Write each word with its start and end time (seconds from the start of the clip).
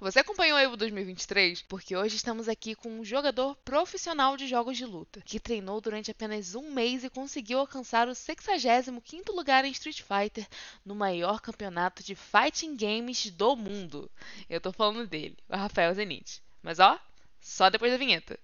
Você 0.00 0.18
acompanhou 0.18 0.58
o 0.58 0.60
Evo 0.60 0.76
2023? 0.76 1.62
Porque 1.62 1.96
hoje 1.96 2.16
estamos 2.16 2.48
aqui 2.48 2.74
com 2.74 2.90
um 2.90 3.04
jogador 3.04 3.54
profissional 3.64 4.36
de 4.36 4.48
jogos 4.48 4.76
de 4.76 4.84
luta, 4.84 5.22
que 5.24 5.38
treinou 5.38 5.80
durante 5.80 6.10
apenas 6.10 6.56
um 6.56 6.72
mês 6.72 7.04
e 7.04 7.08
conseguiu 7.08 7.60
alcançar 7.60 8.08
o 8.08 8.12
65º 8.12 9.32
lugar 9.32 9.64
em 9.64 9.70
Street 9.70 10.02
Fighter 10.02 10.48
no 10.84 10.96
maior 10.96 11.40
campeonato 11.40 12.02
de 12.02 12.16
fighting 12.16 12.76
games 12.76 13.30
do 13.30 13.54
mundo. 13.54 14.10
Eu 14.50 14.60
tô 14.60 14.72
falando 14.72 15.06
dele, 15.06 15.38
o 15.48 15.56
Rafael 15.56 15.94
Zenit. 15.94 16.42
Mas 16.60 16.80
ó, 16.80 16.98
só 17.40 17.70
depois 17.70 17.92
da 17.92 17.96
vinheta. 17.96 18.38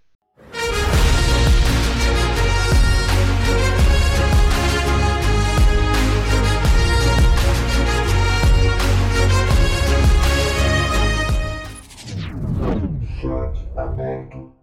Aberto. 13.77 14.60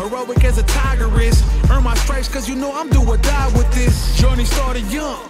Heroic 0.00 0.44
as 0.44 0.58
a 0.58 0.62
tiger 0.64 1.10
is. 1.20 1.42
Earn 1.70 1.84
my 1.84 1.94
stripes 1.94 2.28
cause 2.28 2.48
you 2.48 2.56
know 2.56 2.72
I'm 2.72 2.88
do 2.88 3.00
or 3.06 3.18
die 3.18 3.48
with 3.56 3.70
this. 3.72 4.16
Journey 4.16 4.44
started 4.44 4.84
young. 4.90 5.20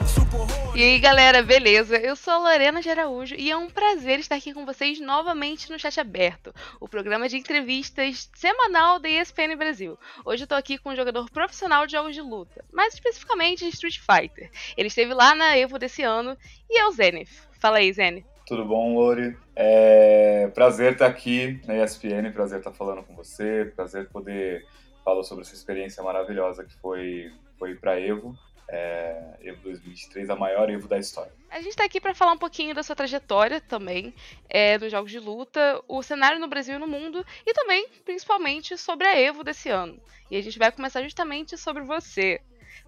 E 0.74 0.82
aí 0.82 0.98
galera, 1.00 1.42
beleza? 1.42 1.96
Eu 1.96 2.14
sou 2.14 2.32
a 2.34 2.38
Lorena 2.38 2.80
de 2.80 2.88
Araújo 2.88 3.34
e 3.36 3.50
é 3.50 3.56
um 3.56 3.68
prazer 3.68 4.20
estar 4.20 4.36
aqui 4.36 4.54
com 4.54 4.64
vocês 4.64 5.00
novamente 5.00 5.70
no 5.70 5.78
Chat 5.78 5.98
Aberto, 5.98 6.54
o 6.78 6.88
programa 6.88 7.28
de 7.28 7.36
entrevistas 7.36 8.30
semanal 8.34 9.00
da 9.00 9.08
ESPN 9.08 9.56
Brasil. 9.56 9.98
Hoje 10.24 10.44
eu 10.44 10.46
tô 10.46 10.54
aqui 10.54 10.78
com 10.78 10.90
um 10.90 10.96
jogador 10.96 11.28
profissional 11.30 11.84
de 11.86 11.92
jogos 11.92 12.14
de 12.14 12.22
luta, 12.22 12.64
mais 12.72 12.94
especificamente 12.94 13.64
de 13.64 13.70
Street 13.70 13.98
Fighter. 13.98 14.50
Ele 14.76 14.88
esteve 14.88 15.12
lá 15.12 15.34
na 15.34 15.56
Evo 15.56 15.78
desse 15.78 16.02
ano 16.02 16.36
e 16.70 16.78
é 16.78 16.86
o 16.86 16.92
Zenith. 16.92 17.50
Fala 17.58 17.78
aí, 17.78 17.92
Zenith. 17.92 18.29
Tudo 18.50 18.64
bom, 18.64 18.96
Lori? 18.96 19.36
É 19.54 20.48
prazer 20.52 20.94
estar 20.94 21.06
aqui 21.06 21.60
na 21.68 21.84
ESPN, 21.84 22.32
prazer 22.32 22.58
estar 22.58 22.72
falando 22.72 23.04
com 23.04 23.14
você, 23.14 23.72
prazer 23.76 24.08
poder 24.08 24.66
falar 25.04 25.22
sobre 25.22 25.44
essa 25.44 25.54
experiência 25.54 26.02
maravilhosa 26.02 26.64
que 26.64 26.74
foi, 26.78 27.32
foi 27.56 27.76
para 27.76 28.00
Evo. 28.00 28.36
É, 28.68 29.36
Evo 29.40 29.62
2023, 29.62 30.30
a 30.30 30.34
maior 30.34 30.68
Evo 30.68 30.88
da 30.88 30.98
história. 30.98 31.30
A 31.48 31.58
gente 31.58 31.68
está 31.68 31.84
aqui 31.84 32.00
para 32.00 32.12
falar 32.12 32.32
um 32.32 32.38
pouquinho 32.38 32.74
da 32.74 32.82
sua 32.82 32.96
trajetória 32.96 33.60
também 33.60 34.12
é, 34.48 34.76
nos 34.78 34.90
jogos 34.90 35.12
de 35.12 35.20
luta, 35.20 35.80
o 35.86 36.02
cenário 36.02 36.40
no 36.40 36.48
Brasil 36.48 36.74
e 36.74 36.78
no 36.78 36.88
mundo, 36.88 37.24
e 37.46 37.54
também, 37.54 37.86
principalmente, 38.04 38.76
sobre 38.76 39.06
a 39.06 39.16
Evo 39.16 39.44
desse 39.44 39.68
ano. 39.68 39.96
E 40.28 40.36
a 40.36 40.42
gente 40.42 40.58
vai 40.58 40.72
começar 40.72 41.04
justamente 41.04 41.56
sobre 41.56 41.84
você. 41.84 42.40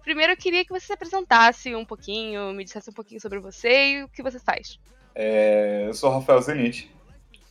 Primeiro, 0.03 0.33
eu 0.33 0.37
queria 0.37 0.65
que 0.65 0.73
você 0.73 0.87
se 0.87 0.93
apresentasse 0.93 1.73
um 1.73 1.85
pouquinho, 1.85 2.51
me 2.51 2.65
dissesse 2.65 2.89
um 2.89 2.93
pouquinho 2.93 3.21
sobre 3.21 3.39
você 3.39 3.91
e 3.91 4.03
o 4.03 4.09
que 4.09 4.21
você 4.21 4.39
faz. 4.41 4.77
É, 5.15 5.85
eu 5.87 5.93
sou 5.93 6.09
Rafael 6.09 6.41
Zenit, 6.41 6.91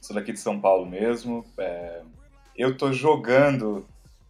sou 0.01 0.15
daqui 0.15 0.33
de 0.33 0.41
São 0.41 0.61
Paulo 0.61 0.85
mesmo. 0.85 1.45
É, 1.59 2.03
eu 2.57 2.77
tô 2.77 2.93
jogando 2.93 3.87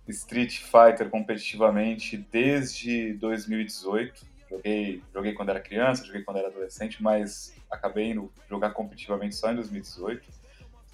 Street 0.08 0.58
Fighter 0.58 1.08
competitivamente 1.08 2.16
desde 2.16 3.14
2018. 3.14 4.26
Joguei, 4.50 5.02
joguei 5.14 5.32
quando 5.32 5.48
era 5.48 5.60
criança, 5.60 6.04
joguei 6.04 6.22
quando 6.22 6.36
era 6.36 6.48
adolescente, 6.48 7.02
mas 7.02 7.54
acabei 7.70 8.10
indo 8.10 8.30
jogar 8.50 8.70
competitivamente 8.70 9.34
só 9.34 9.50
em 9.50 9.56
2018 9.56 10.41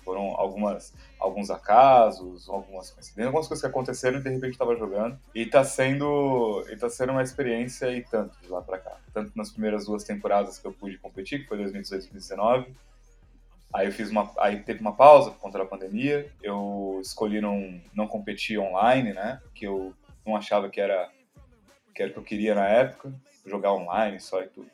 foram 0.09 0.35
algumas, 0.41 0.95
alguns 1.21 1.51
acasos, 1.51 2.49
algumas 2.49 2.91
coincidências, 2.91 3.27
algumas 3.27 3.47
coisas 3.47 3.61
que 3.61 3.69
aconteceram 3.69 4.19
e 4.19 4.23
de 4.23 4.31
repente 4.31 4.53
estava 4.53 4.75
jogando. 4.75 5.19
E 5.35 5.43
está 5.43 5.63
sendo, 5.63 6.65
e 6.71 6.77
tá 6.77 6.89
sendo 6.89 7.13
uma 7.13 7.23
experiência 7.23 7.95
e 7.95 8.03
tanto 8.03 8.41
de 8.41 8.49
lá 8.49 8.63
para 8.63 8.79
cá. 8.79 8.97
Tanto 9.13 9.33
nas 9.37 9.51
primeiras 9.51 9.85
duas 9.85 10.05
temporadas 10.05 10.59
que 10.59 10.67
eu 10.67 10.73
pude 10.73 10.97
competir, 10.97 11.43
que 11.43 11.47
foi 11.47 11.59
2018 11.59 12.07
e 12.07 12.13
2019. 12.13 12.75
Aí 13.75 13.87
eu 13.87 13.93
fiz 13.93 14.09
uma, 14.09 14.33
aí 14.39 14.63
teve 14.63 14.81
uma 14.81 14.97
pausa 14.97 15.31
por 15.31 15.41
conta 15.41 15.59
da 15.59 15.67
pandemia. 15.67 16.33
Eu 16.43 16.99
escolhi 17.03 17.43
não, 17.43 17.79
não 17.95 18.07
competir 18.07 18.59
online, 18.59 19.13
né? 19.13 19.43
Que 19.55 19.67
eu 19.67 19.93
não 20.25 20.37
achava 20.37 20.71
que 20.71 20.81
era 20.81 21.11
que 21.95 22.03
era 22.03 22.13
o 22.13 22.15
que 22.15 22.21
eu 22.21 22.25
queria 22.25 22.55
na 22.55 22.67
época, 22.67 23.13
jogar 23.45 23.75
online 23.75 24.21
só 24.21 24.41
e 24.41 24.47
tudo. 24.47 24.71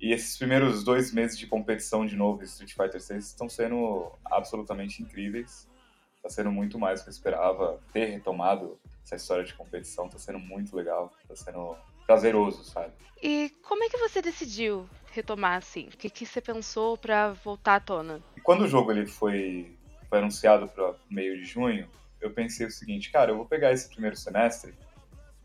E 0.00 0.12
esses 0.12 0.36
primeiros 0.36 0.84
dois 0.84 1.12
meses 1.12 1.36
de 1.36 1.46
competição 1.46 2.06
de 2.06 2.16
novo 2.16 2.42
em 2.42 2.44
Street 2.44 2.72
Fighter 2.72 3.00
6 3.00 3.26
estão 3.26 3.48
sendo 3.48 4.12
absolutamente 4.24 5.02
incríveis. 5.02 5.68
Está 6.16 6.28
sendo 6.28 6.52
muito 6.52 6.78
mais 6.78 7.00
do 7.00 7.04
que 7.04 7.10
eu 7.10 7.12
esperava. 7.12 7.80
Ter 7.92 8.06
retomado 8.06 8.78
essa 9.04 9.16
história 9.16 9.44
de 9.44 9.54
competição 9.54 10.06
está 10.06 10.18
sendo 10.18 10.38
muito 10.38 10.76
legal. 10.76 11.12
Está 11.22 11.34
sendo 11.34 11.76
prazeroso, 12.06 12.64
sabe? 12.64 12.92
E 13.22 13.50
como 13.62 13.84
é 13.84 13.88
que 13.88 13.98
você 13.98 14.22
decidiu 14.22 14.88
retomar 15.12 15.58
assim? 15.58 15.88
O 15.88 15.96
que, 15.96 16.08
que 16.08 16.24
você 16.24 16.40
pensou 16.40 16.96
para 16.96 17.32
voltar 17.32 17.76
à 17.76 17.80
tona? 17.80 18.22
quando 18.48 18.62
o 18.62 18.66
jogo 18.66 18.90
ele 18.90 19.06
foi, 19.06 19.76
foi 20.08 20.20
anunciado 20.20 20.66
para 20.68 20.94
meio 21.10 21.36
de 21.36 21.44
junho, 21.44 21.86
eu 22.18 22.30
pensei 22.30 22.66
o 22.66 22.70
seguinte, 22.70 23.10
cara, 23.10 23.30
eu 23.30 23.36
vou 23.36 23.44
pegar 23.44 23.72
esse 23.72 23.90
primeiro 23.90 24.16
semestre 24.16 24.72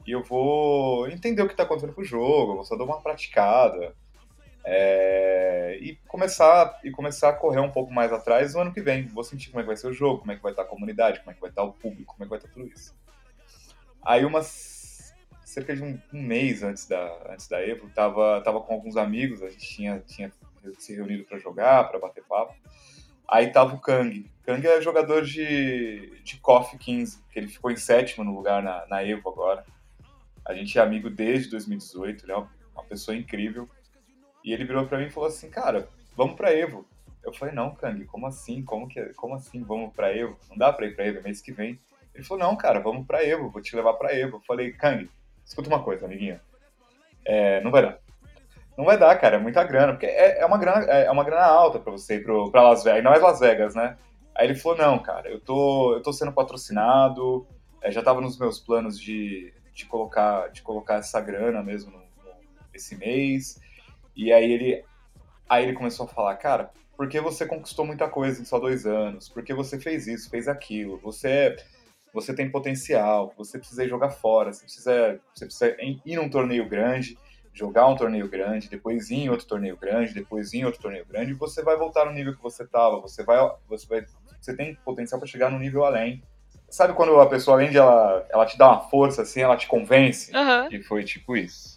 e 0.07 0.11
eu 0.11 0.23
vou 0.23 1.05
entender 1.09 1.41
o 1.41 1.47
que 1.47 1.51
está 1.51 1.63
acontecendo 1.63 1.93
com 1.93 1.99
o 1.99 2.05
jogo, 2.05 2.53
eu 2.53 2.55
vou 2.55 2.63
só 2.63 2.77
dar 2.77 2.85
uma 2.85 3.01
praticada, 3.01 3.93
é, 4.65 5.77
e 5.81 5.95
começar 6.07 6.79
e 6.83 6.91
começar 6.91 7.29
a 7.29 7.33
correr 7.33 7.59
um 7.59 7.71
pouco 7.71 7.91
mais 7.93 8.11
atrás 8.13 8.53
no 8.53 8.61
ano 8.61 8.73
que 8.73 8.81
vem. 8.81 9.07
Vou 9.07 9.23
sentir 9.23 9.49
como 9.49 9.59
é 9.59 9.63
que 9.63 9.67
vai 9.67 9.77
ser 9.77 9.87
o 9.87 9.93
jogo, 9.93 10.19
como 10.19 10.31
é 10.31 10.35
que 10.35 10.43
vai 10.43 10.51
estar 10.51 10.63
a 10.63 10.65
comunidade, 10.65 11.19
como 11.19 11.31
é 11.31 11.33
que 11.33 11.41
vai 11.41 11.49
estar 11.49 11.63
o 11.63 11.73
público, 11.73 12.13
como 12.13 12.23
é 12.23 12.25
que 12.25 12.29
vai 12.29 12.39
estar 12.39 12.49
tudo 12.49 12.67
isso. 12.67 12.95
Aí 14.01 14.25
umas 14.25 15.13
cerca 15.43 15.75
de 15.75 15.83
um, 15.83 15.99
um 16.13 16.21
mês 16.21 16.63
antes 16.63 16.87
da 16.87 17.17
antes 17.29 17.47
da 17.47 17.61
Evo, 17.61 17.89
tava 17.89 18.41
tava 18.41 18.61
com 18.61 18.73
alguns 18.73 18.97
amigos, 18.97 19.43
a 19.43 19.49
gente 19.49 19.67
tinha 19.67 19.99
tinha 19.99 20.31
se 20.77 20.95
reunido 20.95 21.25
para 21.25 21.37
jogar, 21.37 21.89
para 21.89 21.99
bater 21.99 22.23
papo. 22.23 22.55
Aí 23.27 23.51
tava 23.51 23.75
o 23.75 23.79
Kang. 23.79 24.29
Kang 24.43 24.65
é 24.65 24.81
jogador 24.81 25.23
de, 25.23 26.21
de 26.23 26.37
KOF 26.37 26.77
15, 26.77 27.23
que 27.31 27.39
ele 27.39 27.47
ficou 27.47 27.71
em 27.71 27.75
sétimo 27.75 28.23
no 28.23 28.35
lugar 28.35 28.61
na, 28.61 28.85
na 28.87 29.03
Evo 29.03 29.29
agora. 29.29 29.65
A 30.45 30.53
gente 30.53 30.77
é 30.77 30.81
amigo 30.81 31.09
desde 31.09 31.49
2018, 31.51 32.25
ele 32.25 32.31
é 32.31 32.35
uma, 32.35 32.51
uma 32.73 32.83
pessoa 32.83 33.15
incrível. 33.15 33.69
E 34.43 34.53
ele 34.53 34.65
virou 34.65 34.85
para 34.85 34.97
mim 34.97 35.05
e 35.05 35.09
falou 35.09 35.29
assim, 35.29 35.49
cara, 35.49 35.87
vamos 36.15 36.35
para 36.35 36.53
Evo. 36.53 36.85
Eu 37.23 37.33
falei, 37.33 37.55
não, 37.55 37.73
Kang, 37.73 38.03
como 38.05 38.27
assim? 38.27 38.63
Como, 38.63 38.87
que, 38.87 39.01
como 39.13 39.35
assim 39.35 39.63
vamos 39.63 39.93
para 39.93 40.15
Evo? 40.15 40.37
Não 40.49 40.57
dá 40.57 40.73
para 40.73 40.85
ir 40.85 40.95
para 40.95 41.05
Evo, 41.05 41.19
é 41.19 41.21
mês 41.21 41.41
que 41.41 41.53
vem. 41.53 41.79
Ele 42.13 42.23
falou, 42.23 42.43
não, 42.43 42.55
cara, 42.55 42.79
vamos 42.79 43.07
para 43.07 43.23
Evo, 43.25 43.49
vou 43.49 43.61
te 43.61 43.75
levar 43.75 43.93
para 43.93 44.13
Evo. 44.13 44.37
Eu 44.37 44.41
falei, 44.41 44.71
Kang, 44.73 45.09
escuta 45.45 45.69
uma 45.69 45.81
coisa, 45.81 46.05
amiguinho. 46.05 46.39
É, 47.25 47.61
não 47.61 47.71
vai 47.71 47.81
dar. 47.81 47.99
Não 48.77 48.85
vai 48.85 48.97
dar, 48.97 49.15
cara, 49.19 49.35
é 49.35 49.39
muita 49.39 49.63
grana, 49.63 49.93
porque 49.93 50.07
é, 50.07 50.39
é 50.39 50.45
uma, 50.45 50.57
grana, 50.57 50.85
é, 50.91 51.05
é 51.05 51.11
uma 51.11 51.23
grana 51.23 51.45
alta 51.45 51.79
para 51.79 51.91
você 51.91 52.15
ir 52.15 52.25
pra 52.51 52.63
Las 52.63 52.83
Vegas, 52.83 53.03
não 53.03 53.13
é 53.13 53.19
Las 53.19 53.39
Vegas, 53.39 53.75
né? 53.75 53.95
Aí 54.35 54.47
ele 54.47 54.55
falou, 54.55 54.77
não, 54.77 54.99
cara, 54.99 55.29
eu 55.29 55.39
tô, 55.39 55.93
eu 55.93 56.01
tô 56.01 56.11
sendo 56.11 56.31
patrocinado, 56.31 57.45
é, 57.81 57.91
já 57.91 58.01
tava 58.01 58.19
nos 58.19 58.37
meus 58.37 58.59
planos 58.59 58.99
de, 58.99 59.53
de, 59.73 59.85
colocar, 59.85 60.49
de 60.49 60.63
colocar 60.63 60.95
essa 60.95 61.21
grana 61.21 61.61
mesmo 61.61 61.91
no, 61.91 61.99
no, 61.99 62.33
esse 62.73 62.95
mês, 62.95 63.61
e 64.15 64.31
aí 64.31 64.51
ele, 64.51 64.83
aí 65.49 65.63
ele 65.63 65.73
começou 65.73 66.05
a 66.05 66.09
falar, 66.09 66.35
cara, 66.37 66.71
porque 66.95 67.19
você 67.19 67.45
conquistou 67.45 67.85
muita 67.85 68.07
coisa 68.07 68.41
em 68.41 68.45
só 68.45 68.59
dois 68.59 68.85
anos, 68.85 69.29
porque 69.29 69.53
você 69.53 69.79
fez 69.79 70.07
isso, 70.07 70.29
fez 70.29 70.47
aquilo, 70.47 70.97
você 70.99 71.55
você 72.13 72.33
tem 72.33 72.49
potencial, 72.49 73.33
você 73.35 73.57
precisa 73.57 73.87
jogar 73.87 74.11
fora, 74.11 74.53
você 74.53 74.63
precisa, 74.63 75.19
você 75.33 75.45
precisa 75.45 75.75
ir 75.81 76.15
num 76.15 76.29
torneio 76.29 76.69
grande, 76.69 77.17
jogar 77.51 77.87
um 77.87 77.95
torneio 77.95 78.29
grande, 78.29 78.69
depois 78.69 79.09
ir 79.09 79.15
em 79.15 79.29
outro 79.29 79.47
torneio 79.47 79.75
grande, 79.75 80.13
depois 80.13 80.53
ir 80.53 80.59
em 80.59 80.65
outro 80.65 80.79
torneio 80.79 81.05
grande, 81.05 81.31
e 81.31 81.35
você 81.35 81.63
vai 81.63 81.75
voltar 81.75 82.05
no 82.05 82.11
nível 82.11 82.35
que 82.35 82.41
você 82.41 82.63
estava, 82.63 82.99
você 83.01 83.23
vai, 83.23 83.39
você 83.67 83.87
vai, 83.87 84.05
você 84.39 84.55
tem 84.55 84.75
potencial 84.85 85.19
para 85.19 85.27
chegar 85.27 85.49
no 85.49 85.57
nível 85.57 85.83
além. 85.83 86.23
Sabe 86.69 86.93
quando 86.93 87.19
a 87.19 87.27
pessoa, 87.27 87.57
além 87.57 87.71
de 87.71 87.77
ela, 87.77 88.25
ela 88.29 88.45
te 88.45 88.57
dá 88.57 88.67
uma 88.67 88.81
força, 88.81 89.23
assim, 89.23 89.41
ela 89.41 89.57
te 89.57 89.67
convence? 89.67 90.31
Uhum. 90.35 90.67
E 90.71 90.83
foi 90.83 91.03
tipo 91.03 91.35
isso. 91.35 91.72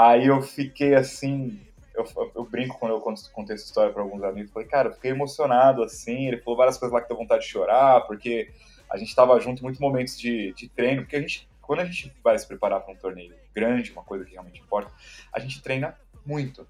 Aí 0.00 0.28
eu 0.28 0.40
fiquei 0.40 0.94
assim. 0.94 1.60
Eu, 1.94 2.06
eu 2.34 2.44
brinco 2.44 2.78
quando 2.78 2.92
eu 2.92 3.00
contei 3.00 3.54
essa 3.54 3.66
história 3.66 3.92
para 3.92 4.00
alguns 4.00 4.22
amigos. 4.22 4.50
Falei, 4.50 4.66
cara, 4.66 4.88
eu 4.88 4.94
fiquei 4.94 5.10
emocionado 5.10 5.82
assim. 5.82 6.26
Ele 6.26 6.38
falou 6.38 6.56
várias 6.56 6.78
coisas 6.78 6.94
lá 6.94 7.02
que 7.02 7.08
deu 7.08 7.18
vontade 7.18 7.42
de 7.42 7.50
chorar, 7.50 8.00
porque 8.06 8.50
a 8.88 8.96
gente 8.96 9.08
estava 9.08 9.38
junto 9.38 9.60
em 9.60 9.62
muitos 9.62 9.78
momentos 9.78 10.18
de, 10.18 10.54
de 10.54 10.70
treino. 10.70 11.02
Porque 11.02 11.16
a 11.16 11.20
gente, 11.20 11.46
quando 11.60 11.80
a 11.80 11.84
gente 11.84 12.10
vai 12.24 12.38
se 12.38 12.48
preparar 12.48 12.80
para 12.80 12.94
um 12.94 12.96
torneio 12.96 13.34
grande, 13.54 13.92
uma 13.92 14.02
coisa 14.02 14.24
que 14.24 14.32
realmente 14.32 14.58
importa, 14.58 14.90
a 15.30 15.38
gente 15.38 15.60
treina 15.60 15.94
muito. 16.24 16.66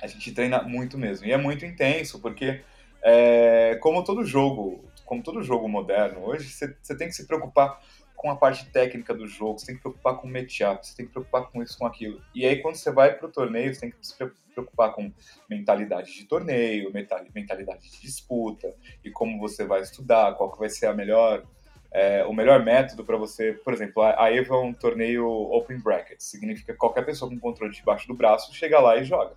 A 0.00 0.06
gente 0.06 0.32
treina 0.32 0.62
muito 0.62 0.96
mesmo. 0.96 1.26
E 1.26 1.32
é 1.32 1.36
muito 1.36 1.66
intenso, 1.66 2.18
porque 2.18 2.62
é, 3.02 3.76
como 3.82 4.02
todo 4.02 4.24
jogo, 4.24 4.82
como 5.04 5.22
todo 5.22 5.42
jogo 5.42 5.68
moderno, 5.68 6.24
hoje 6.24 6.48
você 6.48 6.96
tem 6.96 7.08
que 7.08 7.14
se 7.14 7.26
preocupar 7.26 7.78
com 8.22 8.30
a 8.30 8.36
parte 8.36 8.64
técnica 8.66 9.12
do 9.12 9.26
jogo, 9.26 9.58
você 9.58 9.66
tem 9.66 9.74
que 9.74 9.82
preocupar 9.82 10.16
com 10.16 10.28
o 10.28 10.30
matchup, 10.30 10.86
você 10.86 10.96
tem 10.96 11.06
que 11.06 11.12
preocupar 11.12 11.50
com 11.50 11.60
isso, 11.60 11.76
com 11.76 11.84
aquilo. 11.84 12.22
E 12.32 12.46
aí, 12.46 12.62
quando 12.62 12.76
você 12.76 12.92
vai 12.92 13.12
para 13.12 13.26
o 13.26 13.32
torneio, 13.32 13.74
você 13.74 13.80
tem 13.80 13.90
que 13.90 13.96
se 14.00 14.16
preocupar 14.54 14.92
com 14.92 15.12
mentalidade 15.50 16.14
de 16.14 16.24
torneio, 16.24 16.92
mentalidade 17.34 17.90
de 17.90 18.00
disputa, 18.00 18.72
e 19.04 19.10
como 19.10 19.40
você 19.40 19.66
vai 19.66 19.80
estudar, 19.80 20.36
qual 20.36 20.52
que 20.52 20.58
vai 20.60 20.70
ser 20.70 20.86
a 20.86 20.94
melhor, 20.94 21.42
é, 21.90 22.24
o 22.24 22.32
melhor 22.32 22.64
método 22.64 23.04
para 23.04 23.16
você. 23.16 23.54
Por 23.54 23.74
exemplo, 23.74 24.00
a 24.04 24.30
EVA 24.30 24.54
é 24.54 24.58
um 24.58 24.72
torneio 24.72 25.26
open 25.26 25.80
bracket, 25.80 26.20
significa 26.20 26.72
que 26.72 26.78
qualquer 26.78 27.04
pessoa 27.04 27.28
com 27.28 27.40
controle 27.40 27.74
debaixo 27.74 28.06
do 28.06 28.14
braço 28.14 28.54
chega 28.54 28.78
lá 28.78 28.96
e 28.98 29.04
joga. 29.04 29.34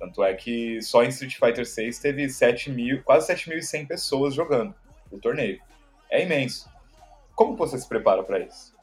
Tanto 0.00 0.24
é 0.24 0.34
que 0.34 0.82
só 0.82 1.04
em 1.04 1.10
Street 1.10 1.36
Fighter 1.36 1.66
6 1.66 1.98
teve 2.00 2.28
7 2.28 2.72
mil, 2.72 3.04
quase 3.04 3.32
7.100 3.32 3.86
pessoas 3.86 4.34
jogando 4.34 4.74
o 5.12 5.18
torneio. 5.18 5.60
É 6.10 6.24
imenso. 6.24 6.69
Como 7.34 7.56
você 7.56 7.78
se 7.78 7.88
prepara 7.88 8.22
para 8.22 8.40
isso? 8.40 8.74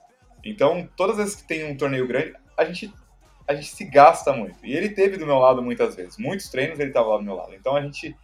Então, 0.43 0.87
todas 0.95 1.19
as 1.19 1.25
vezes 1.25 1.41
que 1.41 1.47
tem 1.47 1.69
um 1.69 1.77
torneio 1.77 2.07
grande, 2.07 2.33
a 2.57 2.65
gente, 2.65 2.93
a 3.47 3.53
gente 3.53 3.67
se 3.67 3.85
gasta 3.85 4.31
muito. 4.33 4.57
E 4.65 4.73
ele 4.73 4.89
teve 4.89 5.17
do 5.17 5.25
meu 5.25 5.37
lado 5.37 5.61
muitas 5.61 5.95
vezes. 5.95 6.17
Muitos 6.17 6.49
treinos 6.49 6.79
ele 6.79 6.89
estava 6.89 7.09
lá 7.09 7.17
do 7.17 7.23
meu 7.23 7.35
lado. 7.35 7.53
Então 7.53 7.75
a 7.75 7.81
gente 7.81 8.15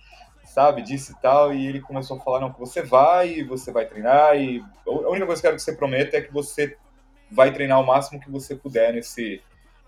sabe 0.46 0.82
disso 0.82 1.12
e 1.12 1.22
tal. 1.22 1.54
E 1.54 1.68
ele 1.68 1.82
começou 1.82 2.18
a 2.18 2.20
falar: 2.20 2.40
não, 2.40 2.52
que 2.52 2.60
você 2.60 2.82
vai, 2.82 3.44
você 3.44 3.72
vai 3.72 3.86
treinar. 3.86 4.36
E 4.38 4.64
a 4.88 5.10
única 5.10 5.26
coisa 5.26 5.42
que 5.42 5.48
eu 5.48 5.52
quero 5.52 5.56
que 5.58 5.64
você 5.64 5.76
prometa 5.76 6.18
é 6.18 6.22
que 6.22 6.32
você 6.32 6.78
vai 7.30 7.52
treinar 7.52 7.82
o 7.82 7.86
máximo 7.86 8.20
que 8.20 8.30
você 8.30 8.56
puder 8.56 8.94
nesse. 8.94 9.42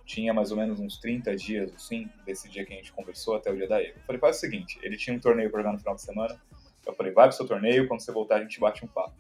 Tinha 0.05 0.35
mais 0.35 0.51
ou 0.51 0.57
menos 0.57 0.79
uns 0.79 0.99
30 0.99 1.35
dias, 1.35 1.73
assim, 1.73 2.07
desse 2.27 2.47
dia 2.47 2.63
que 2.63 2.71
a 2.71 2.75
gente 2.75 2.93
conversou 2.93 3.37
até 3.37 3.51
o 3.51 3.55
dia 3.55 3.67
da. 3.67 3.81
Eu 3.81 3.95
falei, 4.05 4.19
faz 4.19 4.37
o 4.37 4.39
seguinte: 4.39 4.77
ele 4.83 4.97
tinha 4.97 5.15
um 5.15 5.19
torneio 5.19 5.49
para 5.49 5.61
jogar 5.61 5.73
no 5.73 5.79
final 5.79 5.95
de 5.95 6.01
semana. 6.01 6.39
Eu 6.85 6.93
falei, 6.93 7.11
vai 7.11 7.27
pro 7.27 7.35
seu 7.35 7.47
torneio, 7.47 7.87
quando 7.87 8.01
você 8.01 8.11
voltar 8.11 8.35
a 8.35 8.41
gente 8.41 8.59
bate 8.59 8.85
um 8.85 8.87
papo. 8.87 9.15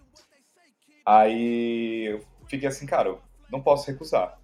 Aí 1.05 2.05
eu 2.05 2.25
fiquei 2.47 2.67
assim, 2.67 2.85
cara, 2.85 3.09
eu 3.09 3.21
não 3.49 3.61
posso 3.61 3.89
recusar. 3.89 4.39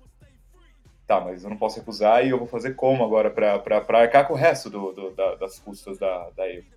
Tá, 1.07 1.19
mas 1.19 1.43
eu 1.43 1.49
não 1.49 1.57
posso 1.57 1.79
recusar 1.79 2.25
e 2.25 2.29
eu 2.29 2.37
vou 2.37 2.47
fazer 2.47 2.75
como 2.75 3.03
agora 3.03 3.29
pra 3.29 3.99
arcar 3.99 4.27
com 4.27 4.33
o 4.33 4.37
resto 4.37 4.69
do, 4.69 4.91
do 4.93 5.11
da, 5.11 5.35
das 5.35 5.59
custas 5.59 5.97
da, 5.97 6.29
da 6.29 6.47
Evo. 6.47 6.67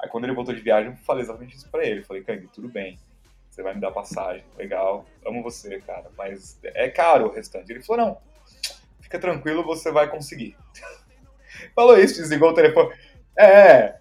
Aí 0.00 0.08
quando 0.08 0.24
ele 0.24 0.34
voltou 0.34 0.54
de 0.54 0.60
viagem, 0.60 0.92
eu 0.92 0.96
falei 0.98 1.22
exatamente 1.22 1.56
isso 1.56 1.68
pra 1.68 1.84
ele. 1.84 2.04
falei, 2.04 2.22
Kang, 2.22 2.46
tudo 2.48 2.68
bem. 2.68 2.98
Você 3.50 3.62
vai 3.62 3.74
me 3.74 3.80
dar 3.80 3.90
passagem, 3.90 4.44
legal, 4.56 5.04
amo 5.26 5.42
você, 5.42 5.80
cara, 5.80 6.08
mas 6.16 6.60
é 6.62 6.88
caro 6.88 7.26
o 7.26 7.32
restante. 7.32 7.72
Ele 7.72 7.82
falou, 7.82 8.06
não, 8.06 8.18
fica 9.00 9.18
tranquilo, 9.18 9.64
você 9.64 9.90
vai 9.90 10.08
conseguir. 10.08 10.56
Falou 11.74 11.98
isso, 11.98 12.20
desligou 12.20 12.50
o 12.50 12.54
telefone. 12.54 12.94
É, 13.36 13.98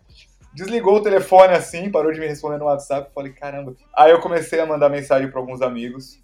desligou 0.58 0.96
o 0.96 1.02
telefone 1.04 1.54
assim, 1.54 1.92
parou 1.92 2.12
de 2.12 2.20
me 2.20 2.26
responder 2.26 2.58
no 2.58 2.66
WhatsApp. 2.66 3.14
Falei, 3.14 3.32
caramba. 3.32 3.76
Aí 3.96 4.10
eu 4.10 4.20
comecei 4.20 4.60
a 4.60 4.66
mandar 4.66 4.90
mensagem 4.90 5.30
para 5.30 5.40
alguns 5.40 5.62
amigos 5.62 6.20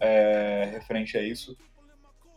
é, 0.00 0.68
referente 0.72 1.16
a 1.16 1.22
isso. 1.22 1.56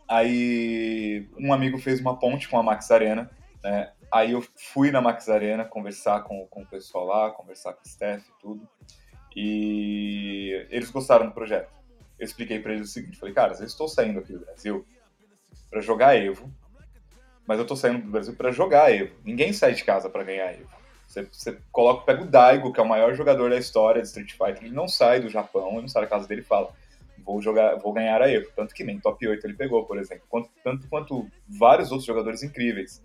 Aí 0.08 1.28
um 1.36 1.52
amigo 1.52 1.78
fez 1.78 2.00
uma 2.00 2.16
ponte 2.16 2.48
com 2.48 2.58
a 2.58 2.62
Max 2.62 2.88
Arena, 2.92 3.28
né? 3.62 3.90
Aí 4.12 4.32
eu 4.32 4.44
fui 4.72 4.92
na 4.92 5.00
Max 5.00 5.28
Arena 5.28 5.64
conversar 5.64 6.22
com, 6.22 6.46
com 6.46 6.62
o 6.62 6.66
pessoal 6.66 7.06
lá, 7.06 7.30
conversar 7.30 7.72
com 7.72 7.80
o 7.80 7.88
staff 7.88 8.24
e 8.24 8.40
tudo. 8.40 8.68
E 9.34 10.66
eles 10.70 10.90
gostaram 10.90 11.26
do 11.26 11.32
projeto. 11.32 11.72
Eu 12.20 12.24
expliquei 12.24 12.60
para 12.60 12.74
eles 12.74 12.88
o 12.90 12.92
seguinte, 12.92 13.18
falei, 13.18 13.34
cara, 13.34 13.54
eu 13.54 13.64
estou 13.64 13.88
saindo 13.88 14.20
aqui 14.20 14.32
do 14.32 14.40
Brasil 14.40 14.86
para 15.68 15.80
jogar 15.80 16.14
Evo, 16.14 16.52
mas 17.44 17.58
eu 17.58 17.62
estou 17.62 17.76
saindo 17.76 18.04
do 18.04 18.12
Brasil 18.12 18.36
para 18.36 18.52
jogar 18.52 18.92
Evo. 18.92 19.16
Ninguém 19.24 19.52
sai 19.52 19.72
de 19.72 19.82
casa 19.82 20.08
para 20.08 20.22
ganhar 20.22 20.52
Evo. 20.52 20.81
Você, 21.12 21.28
você 21.30 21.58
coloca, 21.70 22.06
pega 22.06 22.22
o 22.22 22.26
Daigo, 22.26 22.72
que 22.72 22.80
é 22.80 22.82
o 22.82 22.88
maior 22.88 23.14
jogador 23.14 23.50
da 23.50 23.58
história 23.58 24.00
de 24.00 24.08
Street 24.08 24.32
Fighter, 24.32 24.64
ele 24.64 24.74
não 24.74 24.88
sai 24.88 25.20
do 25.20 25.28
Japão, 25.28 25.72
ele 25.72 25.82
não 25.82 25.88
sai 25.88 26.02
da 26.02 26.08
casa 26.08 26.26
dele 26.26 26.40
e 26.40 26.44
fala, 26.44 26.72
vou 27.18 27.42
jogar, 27.42 27.76
vou 27.76 27.92
ganhar 27.92 28.22
a 28.22 28.30
Evo. 28.30 28.50
Tanto 28.56 28.74
que 28.74 28.82
nem 28.82 28.98
top 28.98 29.28
8 29.28 29.46
ele 29.46 29.54
pegou, 29.54 29.84
por 29.84 29.98
exemplo. 29.98 30.24
Quanto, 30.28 30.50
tanto 30.64 30.88
quanto 30.88 31.28
vários 31.46 31.90
outros 31.90 32.06
jogadores 32.06 32.42
incríveis. 32.42 33.04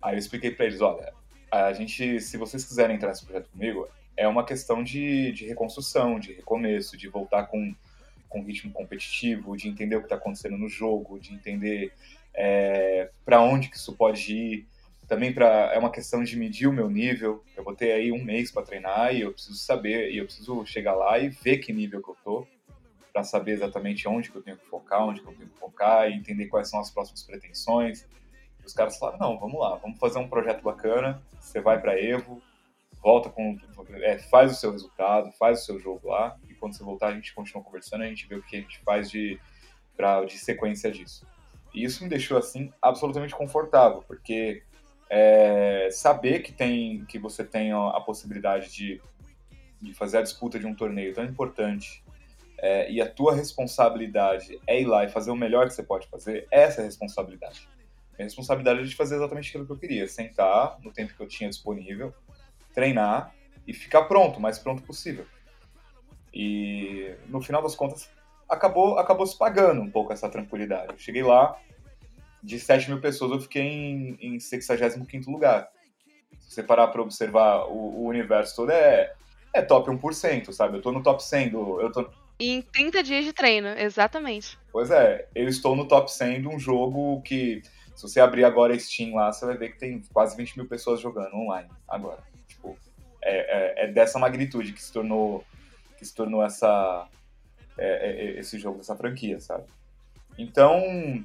Aí 0.00 0.14
eu 0.14 0.18
expliquei 0.18 0.50
para 0.50 0.64
eles, 0.64 0.80
olha, 0.80 1.12
a 1.50 1.72
gente, 1.74 2.18
se 2.20 2.38
vocês 2.38 2.64
quiserem 2.64 2.96
entrar 2.96 3.10
nesse 3.10 3.26
projeto 3.26 3.50
comigo, 3.50 3.86
é 4.16 4.26
uma 4.26 4.44
questão 4.44 4.82
de, 4.82 5.30
de 5.32 5.46
reconstrução, 5.46 6.18
de 6.18 6.32
recomeço, 6.32 6.96
de 6.96 7.08
voltar 7.08 7.44
com, 7.44 7.74
com 8.28 8.42
ritmo 8.42 8.72
competitivo, 8.72 9.54
de 9.54 9.68
entender 9.68 9.96
o 9.96 10.00
que 10.00 10.06
está 10.06 10.16
acontecendo 10.16 10.56
no 10.56 10.68
jogo, 10.68 11.18
de 11.18 11.34
entender 11.34 11.92
é, 12.32 13.10
para 13.22 13.42
onde 13.42 13.68
que 13.68 13.76
isso 13.76 13.94
pode 13.94 14.32
ir. 14.32 14.66
Também 15.06 15.32
pra, 15.32 15.72
é 15.74 15.78
uma 15.78 15.90
questão 15.90 16.22
de 16.22 16.36
medir 16.36 16.66
o 16.66 16.72
meu 16.72 16.88
nível. 16.88 17.44
Eu 17.56 17.62
vou 17.62 17.74
ter 17.74 17.92
aí 17.92 18.10
um 18.10 18.22
mês 18.22 18.50
para 18.50 18.62
treinar 18.62 19.14
e 19.14 19.20
eu 19.20 19.32
preciso 19.32 19.58
saber, 19.58 20.10
e 20.10 20.18
eu 20.18 20.24
preciso 20.24 20.64
chegar 20.64 20.94
lá 20.94 21.18
e 21.18 21.28
ver 21.28 21.58
que 21.58 21.72
nível 21.72 22.02
que 22.02 22.10
eu 22.10 22.16
tô, 22.24 22.46
para 23.12 23.22
saber 23.22 23.52
exatamente 23.52 24.08
onde 24.08 24.30
que 24.30 24.36
eu 24.36 24.42
tenho 24.42 24.56
que 24.56 24.66
focar, 24.66 25.04
onde 25.04 25.20
que 25.20 25.28
eu 25.28 25.34
tenho 25.34 25.48
que 25.48 25.58
focar 25.58 26.10
e 26.10 26.14
entender 26.14 26.46
quais 26.46 26.68
são 26.68 26.80
as 26.80 26.90
próximas 26.90 27.22
pretensões. 27.22 28.06
E 28.62 28.66
os 28.66 28.72
caras 28.72 28.96
falaram: 28.96 29.18
não, 29.18 29.38
vamos 29.38 29.60
lá, 29.60 29.76
vamos 29.76 29.98
fazer 29.98 30.18
um 30.18 30.28
projeto 30.28 30.62
bacana. 30.62 31.22
Você 31.38 31.60
vai 31.60 31.80
para 31.80 32.00
Evo, 32.00 32.42
volta 33.02 33.28
com. 33.28 33.58
É, 34.00 34.18
faz 34.18 34.52
o 34.52 34.54
seu 34.54 34.72
resultado, 34.72 35.30
faz 35.32 35.62
o 35.62 35.64
seu 35.66 35.78
jogo 35.78 36.08
lá, 36.08 36.36
e 36.48 36.54
quando 36.54 36.74
você 36.74 36.82
voltar, 36.82 37.08
a 37.08 37.14
gente 37.14 37.34
continua 37.34 37.62
conversando, 37.62 38.02
a 38.02 38.08
gente 38.08 38.26
vê 38.26 38.36
o 38.36 38.42
que 38.42 38.56
a 38.56 38.60
gente 38.60 38.80
faz 38.80 39.10
de, 39.10 39.38
pra, 39.94 40.24
de 40.24 40.38
sequência 40.38 40.90
disso. 40.90 41.26
E 41.74 41.84
isso 41.84 42.02
me 42.02 42.08
deixou 42.08 42.38
assim 42.38 42.72
absolutamente 42.80 43.34
confortável, 43.34 44.02
porque 44.08 44.62
é, 45.10 45.88
saber 45.90 46.40
que 46.40 46.52
tem 46.52 47.04
que 47.04 47.18
você 47.18 47.44
tem 47.44 47.72
a 47.72 48.00
possibilidade 48.00 48.72
de, 48.72 49.00
de 49.80 49.94
fazer 49.94 50.18
a 50.18 50.22
disputa 50.22 50.58
de 50.58 50.66
um 50.66 50.74
torneio 50.74 51.14
tão 51.14 51.24
importante 51.24 52.04
é, 52.58 52.90
e 52.90 53.00
a 53.00 53.10
tua 53.10 53.34
responsabilidade 53.34 54.58
é 54.66 54.80
ir 54.80 54.86
lá 54.86 55.04
e 55.04 55.08
fazer 55.08 55.30
o 55.30 55.36
melhor 55.36 55.66
que 55.66 55.74
você 55.74 55.82
pode 55.82 56.08
fazer, 56.08 56.46
essa 56.50 56.80
é 56.80 56.82
a 56.82 56.86
responsabilidade. 56.86 57.68
A 58.18 58.22
responsabilidade 58.22 58.80
é 58.80 58.82
de 58.84 58.94
fazer 58.94 59.16
exatamente 59.16 59.48
aquilo 59.48 59.66
que 59.66 59.72
eu 59.72 59.78
queria, 59.78 60.08
sentar 60.08 60.78
no 60.82 60.92
tempo 60.92 61.14
que 61.14 61.20
eu 61.20 61.26
tinha 61.26 61.50
disponível, 61.50 62.14
treinar 62.72 63.34
e 63.66 63.74
ficar 63.74 64.04
pronto, 64.04 64.38
o 64.38 64.40
mais 64.40 64.58
pronto 64.58 64.82
possível. 64.82 65.26
E 66.32 67.14
no 67.26 67.42
final 67.42 67.62
das 67.62 67.74
contas, 67.74 68.10
acabou, 68.48 68.98
acabou 68.98 69.26
se 69.26 69.36
pagando 69.36 69.82
um 69.82 69.90
pouco 69.90 70.12
essa 70.12 70.28
tranquilidade. 70.28 70.92
Eu 70.92 70.98
cheguei 70.98 71.22
lá, 71.22 71.58
de 72.44 72.60
7 72.60 72.90
mil 72.90 73.00
pessoas, 73.00 73.32
eu 73.32 73.40
fiquei 73.40 73.62
em, 73.62 74.18
em 74.20 74.38
65 74.38 75.30
lugar. 75.30 75.66
Se 76.38 76.54
você 76.54 76.62
parar 76.62 76.88
para 76.88 77.00
observar 77.00 77.64
o, 77.64 78.02
o, 78.02 78.06
universo 78.06 78.54
todo, 78.54 78.70
é, 78.70 79.14
é 79.52 79.62
top 79.62 79.90
1%, 79.90 80.52
sabe? 80.52 80.76
Eu 80.76 80.82
tô 80.82 80.92
no 80.92 81.02
top 81.02 81.24
100 81.24 81.48
do. 81.48 81.80
Eu 81.80 81.90
tô... 81.90 82.06
Em 82.38 82.60
30 82.60 83.02
dias 83.02 83.24
de 83.24 83.32
treino, 83.32 83.68
exatamente. 83.68 84.58
Pois 84.70 84.90
é, 84.90 85.26
eu 85.34 85.48
estou 85.48 85.74
no 85.74 85.88
top 85.88 86.12
100 86.12 86.42
de 86.42 86.48
um 86.48 86.58
jogo 86.58 87.22
que, 87.22 87.62
se 87.96 88.02
você 88.02 88.20
abrir 88.20 88.44
agora 88.44 88.78
Steam 88.78 89.14
lá, 89.14 89.32
você 89.32 89.46
vai 89.46 89.56
ver 89.56 89.70
que 89.70 89.78
tem 89.78 90.02
quase 90.12 90.36
20 90.36 90.58
mil 90.58 90.68
pessoas 90.68 91.00
jogando 91.00 91.34
online 91.34 91.70
agora. 91.88 92.22
Tipo, 92.46 92.76
é, 93.22 93.84
é, 93.84 93.84
é 93.84 93.88
dessa 93.88 94.18
magnitude 94.18 94.74
que 94.74 94.82
se 94.82 94.92
tornou, 94.92 95.42
que 95.96 96.04
se 96.04 96.14
tornou 96.14 96.44
essa, 96.44 97.08
é, 97.78 97.86
é, 97.86 98.26
é 98.26 98.40
esse 98.40 98.58
jogo, 98.58 98.80
essa 98.80 98.96
franquia, 98.96 99.40
sabe? 99.40 99.64
Então, 100.36 101.24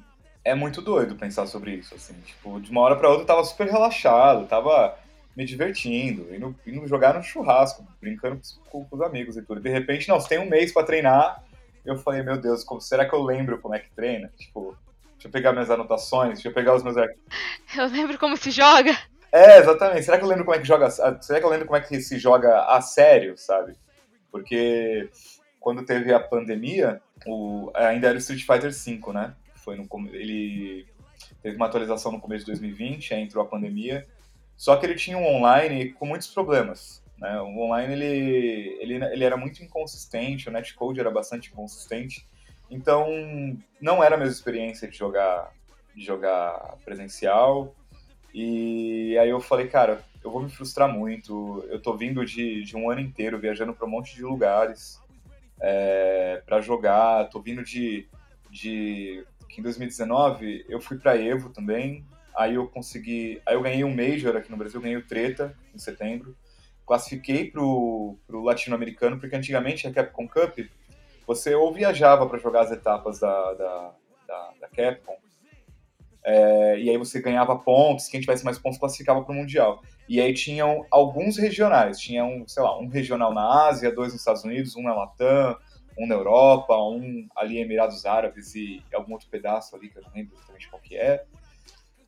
é 0.50 0.54
muito 0.54 0.82
doido 0.82 1.14
pensar 1.14 1.46
sobre 1.46 1.72
isso, 1.72 1.94
assim. 1.94 2.14
Tipo, 2.24 2.60
de 2.60 2.70
uma 2.70 2.80
hora 2.80 2.96
para 2.96 3.08
outra 3.08 3.22
eu 3.22 3.26
tava 3.26 3.44
super 3.44 3.68
relaxado, 3.68 4.46
tava 4.46 4.98
me 5.36 5.44
divertindo, 5.44 6.34
indo, 6.34 6.54
indo 6.66 6.86
jogar 6.88 7.14
no 7.14 7.22
churrasco, 7.22 7.86
brincando 8.00 8.40
com, 8.68 8.84
com, 8.84 8.96
os 8.96 9.02
amigos 9.02 9.36
e 9.36 9.42
tudo. 9.42 9.60
De 9.60 9.70
repente, 9.70 10.08
não, 10.08 10.20
você 10.20 10.30
tem 10.30 10.38
um 10.38 10.48
mês 10.48 10.72
para 10.72 10.84
treinar. 10.84 11.42
Eu 11.84 11.96
falei, 11.96 12.22
meu 12.22 12.36
Deus, 12.36 12.64
como, 12.64 12.80
será 12.80 13.08
que 13.08 13.14
eu 13.14 13.22
lembro 13.22 13.58
como 13.58 13.74
é 13.74 13.78
que 13.78 13.90
treina? 13.90 14.30
Tipo, 14.36 14.76
deixa 15.12 15.28
eu 15.28 15.30
pegar 15.30 15.52
minhas 15.52 15.70
anotações, 15.70 16.34
deixa 16.34 16.48
eu 16.48 16.52
pegar 16.52 16.74
os 16.74 16.82
meus 16.82 16.96
Eu 17.76 17.86
lembro 17.86 18.18
como 18.18 18.36
se 18.36 18.50
joga. 18.50 18.96
É, 19.32 19.58
exatamente. 19.58 20.04
Será 20.04 20.18
que 20.18 20.24
eu 20.24 20.28
lembro 20.28 20.44
como 20.44 20.56
é 20.56 20.60
que 20.60 20.66
joga? 20.66 20.90
Será 20.90 21.38
que 21.38 21.46
eu 21.46 21.50
lembro 21.50 21.66
como 21.66 21.76
é 21.76 21.80
que 21.80 22.00
se 22.00 22.18
joga 22.18 22.64
a 22.66 22.80
sério, 22.80 23.38
sabe? 23.38 23.74
Porque 24.32 25.08
quando 25.60 25.84
teve 25.84 26.12
a 26.12 26.18
pandemia, 26.18 27.00
o, 27.24 27.70
ainda 27.74 28.08
era 28.08 28.16
o 28.16 28.18
Street 28.18 28.44
Fighter 28.44 28.72
V, 28.72 29.12
né? 29.12 29.34
Foi 29.64 29.76
no 29.76 29.86
ele 30.12 30.86
teve 31.42 31.56
uma 31.56 31.66
atualização 31.66 32.12
no 32.12 32.20
começo 32.20 32.44
de 32.44 32.52
2020, 32.52 33.14
aí 33.14 33.22
entrou 33.22 33.44
a 33.44 33.48
pandemia. 33.48 34.06
Só 34.56 34.76
que 34.76 34.84
ele 34.84 34.94
tinha 34.94 35.16
um 35.16 35.26
online 35.26 35.92
com 35.92 36.06
muitos 36.06 36.28
problemas. 36.28 37.02
Né? 37.18 37.40
O 37.40 37.58
online 37.60 37.92
ele, 37.92 38.78
ele, 38.80 38.94
ele 38.94 39.24
era 39.24 39.36
muito 39.36 39.62
inconsistente, 39.62 40.48
o 40.48 40.52
netcode 40.52 41.00
era 41.00 41.10
bastante 41.10 41.50
inconsistente. 41.50 42.26
Então, 42.70 43.06
não 43.80 44.02
era 44.02 44.14
a 44.14 44.18
mesma 44.18 44.32
experiência 44.32 44.88
de 44.88 44.96
jogar, 44.96 45.52
de 45.94 46.04
jogar 46.04 46.76
presencial. 46.84 47.74
E 48.32 49.18
aí 49.18 49.28
eu 49.28 49.40
falei, 49.40 49.66
cara, 49.66 50.04
eu 50.22 50.30
vou 50.30 50.42
me 50.42 50.50
frustrar 50.50 50.88
muito. 50.88 51.64
Eu 51.68 51.80
tô 51.80 51.96
vindo 51.96 52.24
de, 52.24 52.62
de 52.62 52.76
um 52.76 52.90
ano 52.90 53.00
inteiro 53.00 53.38
viajando 53.38 53.74
para 53.74 53.86
um 53.86 53.90
monte 53.90 54.14
de 54.14 54.22
lugares 54.22 55.00
é, 55.60 56.42
para 56.46 56.60
jogar. 56.60 57.28
Tô 57.28 57.40
vindo 57.40 57.64
de, 57.64 58.06
de 58.50 59.24
que 59.52 59.60
em 59.60 59.62
2019 59.62 60.64
eu 60.68 60.80
fui 60.80 60.98
para 60.98 61.16
Evo 61.16 61.50
também, 61.50 62.04
aí 62.34 62.54
eu 62.54 62.68
consegui, 62.68 63.40
aí 63.44 63.54
eu 63.54 63.62
ganhei 63.62 63.84
um 63.84 63.94
Major 63.94 64.36
aqui 64.36 64.50
no 64.50 64.56
Brasil, 64.56 64.80
ganhei 64.80 64.96
o 64.96 65.06
Treta 65.06 65.56
em 65.74 65.78
setembro, 65.78 66.36
classifiquei 66.86 67.50
pro, 67.50 68.16
pro 68.26 68.42
latino-americano, 68.42 69.18
porque 69.18 69.36
antigamente 69.36 69.86
a 69.86 69.92
Capcom 69.92 70.26
Cup, 70.26 70.58
você 71.26 71.54
ou 71.54 71.72
viajava 71.72 72.26
para 72.28 72.38
jogar 72.38 72.62
as 72.62 72.72
etapas 72.72 73.20
da, 73.20 73.54
da, 73.54 73.94
da, 74.26 74.52
da 74.60 74.68
Capcom, 74.68 75.16
é, 76.22 76.78
e 76.78 76.90
aí 76.90 76.96
você 76.96 77.20
ganhava 77.20 77.58
pontos, 77.58 78.08
quem 78.08 78.20
tivesse 78.20 78.44
mais 78.44 78.58
pontos 78.58 78.78
classificava 78.78 79.22
para 79.22 79.32
o 79.32 79.34
Mundial. 79.34 79.82
E 80.08 80.20
aí 80.20 80.34
tinham 80.34 80.84
alguns 80.90 81.38
regionais, 81.38 81.98
tinha 81.98 82.24
um, 82.24 82.46
sei 82.46 82.62
lá, 82.62 82.78
um 82.78 82.88
regional 82.88 83.32
na 83.32 83.68
Ásia, 83.68 83.94
dois 83.94 84.12
nos 84.12 84.20
Estados 84.20 84.44
Unidos, 84.44 84.76
um 84.76 84.82
na 84.82 84.94
Latam, 84.94 85.56
um 86.00 86.06
na 86.06 86.14
Europa, 86.14 86.76
um 86.76 87.28
ali 87.36 87.58
em 87.58 87.62
Emirados 87.62 88.06
Árabes 88.06 88.54
e 88.54 88.82
algum 88.94 89.12
outro 89.12 89.28
pedaço 89.28 89.76
ali 89.76 89.88
que 89.88 89.98
eu 89.98 90.02
não 90.02 90.10
lembro 90.14 90.34
exatamente 90.34 90.68
qual 90.68 90.80
que 90.80 90.96
é. 90.96 91.24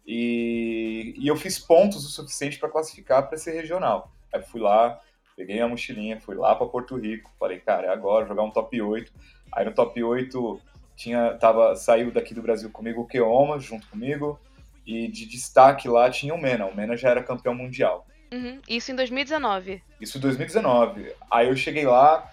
E, 0.06 1.14
e 1.16 1.28
eu 1.28 1.36
fiz 1.36 1.58
pontos 1.58 2.04
o 2.04 2.08
suficiente 2.08 2.58
para 2.58 2.68
classificar 2.68 3.26
para 3.26 3.36
esse 3.36 3.50
regional. 3.52 4.10
Aí 4.32 4.42
fui 4.42 4.60
lá, 4.60 5.00
peguei 5.36 5.60
a 5.60 5.68
mochilinha, 5.68 6.20
fui 6.20 6.34
lá 6.34 6.54
para 6.54 6.66
Porto 6.66 6.96
Rico, 6.96 7.30
falei, 7.38 7.60
cara, 7.60 7.88
é 7.88 7.90
agora 7.90 8.26
jogar 8.26 8.42
um 8.42 8.50
top 8.50 8.80
8. 8.80 9.12
Aí 9.52 9.64
no 9.64 9.74
top 9.74 10.02
8 10.02 10.60
tinha, 10.96 11.34
tava, 11.34 11.76
saiu 11.76 12.10
daqui 12.10 12.34
do 12.34 12.42
Brasil 12.42 12.70
comigo 12.70 13.02
o 13.02 13.06
Keoma, 13.06 13.60
junto 13.60 13.86
comigo, 13.88 14.40
e 14.86 15.08
de 15.08 15.26
destaque 15.26 15.88
lá 15.88 16.10
tinha 16.10 16.34
o 16.34 16.40
Mena. 16.40 16.66
O 16.66 16.74
Mena 16.74 16.96
já 16.96 17.10
era 17.10 17.22
campeão 17.22 17.54
mundial. 17.54 18.06
Uhum. 18.32 18.60
Isso 18.66 18.90
em 18.90 18.96
2019. 18.96 19.82
Isso 20.00 20.18
em 20.18 20.20
2019. 20.20 21.12
Aí 21.30 21.48
eu 21.48 21.56
cheguei 21.56 21.84
lá, 21.86 22.30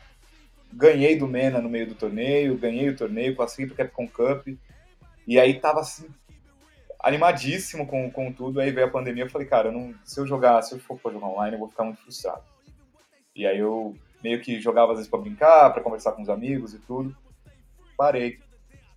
ganhei 0.72 1.18
do 1.18 1.28
Mena 1.28 1.62
no 1.62 1.70
meio 1.70 1.88
do 1.88 1.96
torneio, 1.96 2.58
ganhei 2.58 2.90
o 2.90 2.96
torneio, 2.96 3.36
passei 3.36 3.66
pro 3.66 3.76
Capcom 3.76 4.08
Cup, 4.08 4.48
e 5.28 5.40
aí 5.40 5.60
tava 5.60 5.80
assim, 5.80 6.08
animadíssimo 7.00 7.88
com, 7.88 8.10
com 8.12 8.32
tudo. 8.32 8.60
Aí 8.60 8.72
veio 8.72 8.88
a 8.88 8.92
pandemia, 8.92 9.24
eu 9.24 9.30
falei, 9.30 9.48
cara, 9.48 9.72
não, 9.72 9.94
se 10.04 10.20
eu 10.20 10.28
jogar, 10.28 10.62
se 10.62 10.76
eu 10.76 10.80
for 10.80 11.00
jogar 11.12 11.28
online, 11.28 11.56
eu 11.56 11.60
vou 11.60 11.70
ficar 11.70 11.84
muito 11.84 12.02
frustrado. 12.02 12.44
E 13.36 13.46
aí 13.46 13.60
eu 13.60 13.96
meio 14.24 14.42
que 14.42 14.60
jogava 14.60 14.92
às 14.92 14.98
vezes 14.98 15.10
para 15.10 15.20
brincar, 15.20 15.70
para 15.72 15.82
conversar 15.82 16.12
com 16.12 16.22
os 16.22 16.30
amigos 16.30 16.74
e 16.74 16.80
tudo. 16.80 17.16
Parei. 17.98 18.40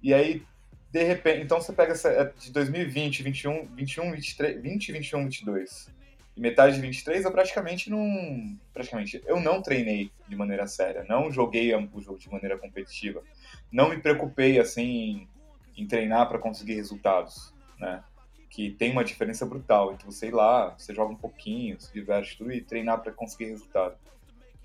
E 0.02 0.12
aí, 0.12 0.43
de 0.91 1.02
repente, 1.05 1.43
então 1.43 1.61
você 1.61 1.73
pega 1.73 1.93
essa, 1.93 2.09
é 2.09 2.25
de 2.25 2.50
2020, 2.50 3.23
21, 3.23 3.67
21, 3.75 4.12
23, 4.12 4.61
20, 4.61 4.93
21, 4.93 5.25
22. 5.25 5.91
E 6.37 6.41
metade 6.41 6.77
de 6.77 6.81
23 6.81 7.25
eu 7.25 7.33
praticamente 7.33 7.91
não. 7.91 8.57
Praticamente, 8.73 9.23
eu 9.27 9.41
não 9.41 9.61
treinei 9.61 10.11
de 10.27 10.35
maneira 10.35 10.67
séria, 10.67 11.05
não 11.09 11.31
joguei 11.31 11.75
o 11.75 12.01
jogo 12.01 12.19
de 12.19 12.31
maneira 12.31 12.57
competitiva, 12.57 13.23
não 13.71 13.91
me 13.91 13.99
preocupei 13.99 14.59
assim 14.59 15.29
em, 15.77 15.83
em 15.83 15.87
treinar 15.87 16.29
para 16.29 16.39
conseguir 16.39 16.75
resultados, 16.75 17.53
né? 17.79 18.03
Que 18.49 18.71
tem 18.71 18.93
uma 18.93 19.05
diferença 19.05 19.45
brutal 19.45 19.93
entre 19.93 20.07
você 20.07 20.29
ir 20.29 20.35
lá, 20.35 20.71
você 20.71 20.95
joga 20.95 21.12
um 21.12 21.17
pouquinho, 21.17 21.81
se 21.81 21.93
diverte 21.93 22.37
tudo 22.37 22.53
e 22.53 22.62
treinar 22.62 23.01
para 23.03 23.12
conseguir 23.12 23.47
resultado. 23.47 23.97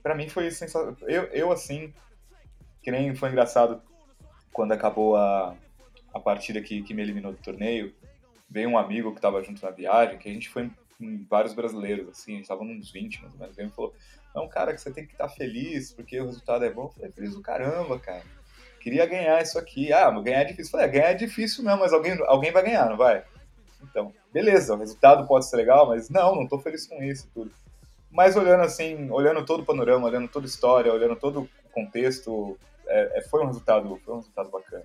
Para 0.02 0.16
mim 0.16 0.30
foi 0.30 0.50
sensacional. 0.52 0.96
Eu, 1.02 1.24
eu 1.26 1.52
assim, 1.52 1.94
que 2.82 2.92
nem 2.92 3.14
foi 3.14 3.30
engraçado 3.30 3.82
quando 4.54 4.72
acabou 4.72 5.18
a, 5.18 5.56
a 6.14 6.20
partida 6.20 6.62
que, 6.62 6.82
que 6.82 6.94
me 6.94 7.02
eliminou 7.02 7.34
do 7.34 7.38
torneio, 7.38 7.94
veio 8.50 8.70
um 8.70 8.78
amigo 8.78 9.12
que 9.12 9.18
estava 9.18 9.44
junto 9.44 9.64
na 9.64 9.72
viagem, 9.72 10.18
que 10.18 10.30
a 10.30 10.34
gente 10.34 10.50
foi 10.50 10.70
em 11.00 11.24
vários 11.25 11.54
brasileiros, 11.54 12.10
assim, 12.10 12.32
a 12.32 12.36
gente 12.36 12.44
estava 12.44 12.63
uns 12.63 12.92
20 12.92 13.22
mais 13.22 13.34
ou 13.34 13.39
menos, 13.39 13.56
veio 13.56 13.70
e 13.70 13.72
falou, 13.72 13.94
não, 14.34 14.48
cara, 14.48 14.74
que 14.74 14.82
você 14.82 14.92
tem 14.92 15.06
que 15.06 15.13
estar 15.13 15.27
tá 15.27 15.34
feliz, 15.34 15.92
porque 15.92 16.20
o 16.20 16.25
resultado 16.25 16.63
é 16.66 16.70
bom. 16.70 16.86
Eu 16.86 16.89
falei, 16.89 17.12
feliz 17.12 17.34
do 17.34 17.42
caramba, 17.42 18.00
cara. 18.00 18.24
Queria 18.80 19.06
ganhar 19.06 19.42
isso 19.42 19.58
aqui. 19.58 19.92
Ah, 19.92 20.12
mas 20.12 20.24
ganhar 20.24 20.42
é 20.42 20.46
difícil. 20.46 20.66
Eu 20.66 20.72
falei, 20.72 20.86
é, 20.86 20.89
ganhar 20.89 21.12
é 21.12 21.13
difícil 21.13 21.63
mesmo, 21.63 21.80
mas 21.80 21.94
alguém, 21.94 22.18
alguém 22.25 22.51
vai 22.51 22.63
ganhar, 22.63 22.89
não 22.89 22.98
vai? 22.98 23.24
Então, 23.84 24.13
beleza, 24.32 24.74
o 24.74 24.77
resultado 24.77 25.27
pode 25.27 25.50
ser 25.50 25.58
legal, 25.58 25.88
mas 25.88 26.10
não, 26.10 26.36
não 26.36 26.48
tô 26.48 26.60
feliz 26.60 26.88
com 26.88 27.01
isso 27.04 27.27
e 27.27 27.30
tudo. 27.30 27.51
Mas 28.12 28.36
olhando 28.36 28.63
assim, 28.63 29.10
olhando 29.12 29.46
todo 29.46 29.62
o 29.62 29.66
panorama, 29.66 30.08
olhando 30.08 30.27
toda 30.27 30.46
a 30.46 30.50
história, 30.50 30.94
olhando 30.94 31.16
todo 31.16 31.42
o 31.42 31.50
contexto, 31.72 32.58
é, 32.88 33.20
é, 33.20 33.22
foi 33.22 33.44
um 33.44 33.48
resultado, 33.48 34.00
foi 34.04 34.13
um 34.13 34.18
resultado 34.18 34.50
bacana. 34.50 34.84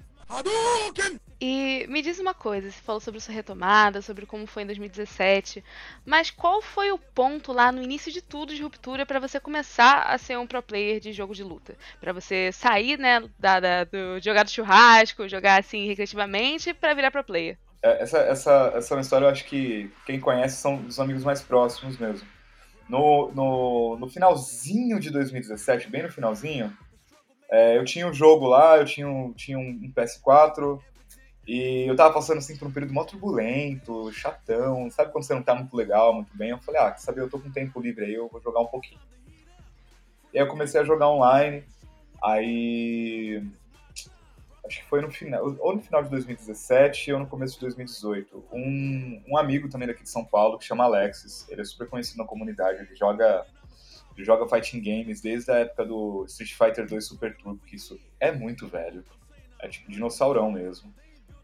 E 1.40 1.86
me 1.88 2.00
diz 2.02 2.20
uma 2.20 2.32
coisa, 2.32 2.70
você 2.70 2.80
falou 2.80 3.00
sobre 3.00 3.18
sua 3.18 3.34
retomada, 3.34 4.00
sobre 4.00 4.24
como 4.24 4.46
foi 4.46 4.62
em 4.62 4.66
2017, 4.66 5.64
mas 6.06 6.30
qual 6.30 6.62
foi 6.62 6.92
o 6.92 6.98
ponto 6.98 7.52
lá 7.52 7.72
no 7.72 7.82
início 7.82 8.12
de 8.12 8.22
tudo 8.22 8.54
de 8.54 8.62
ruptura 8.62 9.04
para 9.04 9.18
você 9.18 9.40
começar 9.40 10.02
a 10.02 10.16
ser 10.18 10.38
um 10.38 10.46
pro 10.46 10.62
player 10.62 11.00
de 11.00 11.12
jogo 11.12 11.34
de 11.34 11.42
luta? 11.42 11.74
Para 12.00 12.12
você 12.12 12.52
sair, 12.52 12.96
né, 12.96 13.28
da, 13.38 13.58
da, 13.58 13.82
do 13.82 14.20
jogar 14.20 14.44
do 14.44 14.50
churrasco, 14.52 15.28
jogar 15.28 15.58
assim 15.58 15.88
recreativamente 15.88 16.72
para 16.72 16.94
virar 16.94 17.10
pro 17.10 17.24
player? 17.24 17.58
É, 17.82 18.02
essa, 18.02 18.18
essa, 18.18 18.72
essa 18.76 18.94
é 18.94 18.96
uma 18.96 19.02
história, 19.02 19.24
eu 19.24 19.30
acho 19.30 19.44
que 19.44 19.90
quem 20.06 20.20
conhece 20.20 20.62
são 20.62 20.76
os 20.86 21.00
amigos 21.00 21.24
mais 21.24 21.42
próximos 21.42 21.98
mesmo. 21.98 22.26
No, 22.88 23.32
no, 23.32 23.96
no 23.98 24.08
finalzinho 24.08 25.00
de 25.00 25.10
2017, 25.10 25.90
bem 25.90 26.04
no 26.04 26.12
finalzinho, 26.12 26.72
é, 27.52 27.76
eu 27.76 27.84
tinha 27.84 28.08
um 28.08 28.14
jogo 28.14 28.46
lá, 28.46 28.78
eu 28.78 28.86
tinha 28.86 29.06
um, 29.06 29.30
tinha 29.34 29.58
um 29.58 29.92
PS4 29.94 30.80
e 31.46 31.84
eu 31.86 31.94
tava 31.94 32.14
passando 32.14 32.38
assim 32.38 32.56
por 32.56 32.66
um 32.66 32.72
período 32.72 32.94
muito 32.94 33.10
turbulento, 33.10 34.10
chatão, 34.10 34.90
sabe 34.90 35.12
quando 35.12 35.24
você 35.24 35.34
não 35.34 35.42
tá 35.42 35.54
muito 35.54 35.76
legal, 35.76 36.14
muito 36.14 36.34
bem? 36.34 36.48
Eu 36.48 36.58
falei, 36.58 36.80
ah, 36.80 36.90
quer 36.90 37.00
saber, 37.00 37.20
eu 37.20 37.28
tô 37.28 37.38
com 37.38 37.50
tempo 37.50 37.78
livre 37.78 38.06
aí, 38.06 38.14
eu 38.14 38.26
vou 38.26 38.40
jogar 38.40 38.60
um 38.60 38.66
pouquinho. 38.66 38.98
E 40.32 40.38
aí 40.38 40.44
eu 40.44 40.48
comecei 40.48 40.80
a 40.80 40.84
jogar 40.84 41.10
online, 41.10 41.62
aí 42.24 43.44
acho 44.64 44.80
que 44.80 44.86
foi 44.86 45.02
no 45.02 45.10
final, 45.10 45.54
ou 45.60 45.76
no 45.76 45.82
final 45.82 46.02
de 46.02 46.08
2017 46.08 47.12
ou 47.12 47.18
no 47.18 47.26
começo 47.26 47.56
de 47.56 47.60
2018. 47.60 48.44
Um, 48.50 49.22
um 49.28 49.36
amigo 49.36 49.68
também 49.68 49.86
daqui 49.86 50.04
de 50.04 50.08
São 50.08 50.24
Paulo, 50.24 50.56
que 50.56 50.64
chama 50.64 50.84
Alexis, 50.84 51.46
ele 51.50 51.60
é 51.60 51.64
super 51.64 51.86
conhecido 51.86 52.16
na 52.16 52.24
comunidade, 52.24 52.80
ele 52.80 52.96
joga 52.96 53.44
joga 54.18 54.48
fighting 54.48 54.80
games 54.80 55.20
desde 55.20 55.50
a 55.50 55.56
época 55.56 55.84
do 55.84 56.24
Street 56.26 56.52
Fighter 56.52 56.86
2 56.86 57.06
Super 57.06 57.36
Turbo, 57.36 57.60
que 57.64 57.76
isso 57.76 57.98
é 58.20 58.32
muito 58.32 58.68
velho. 58.68 59.04
É 59.60 59.68
tipo 59.68 59.90
dinossaurão 59.90 60.50
mesmo. 60.50 60.92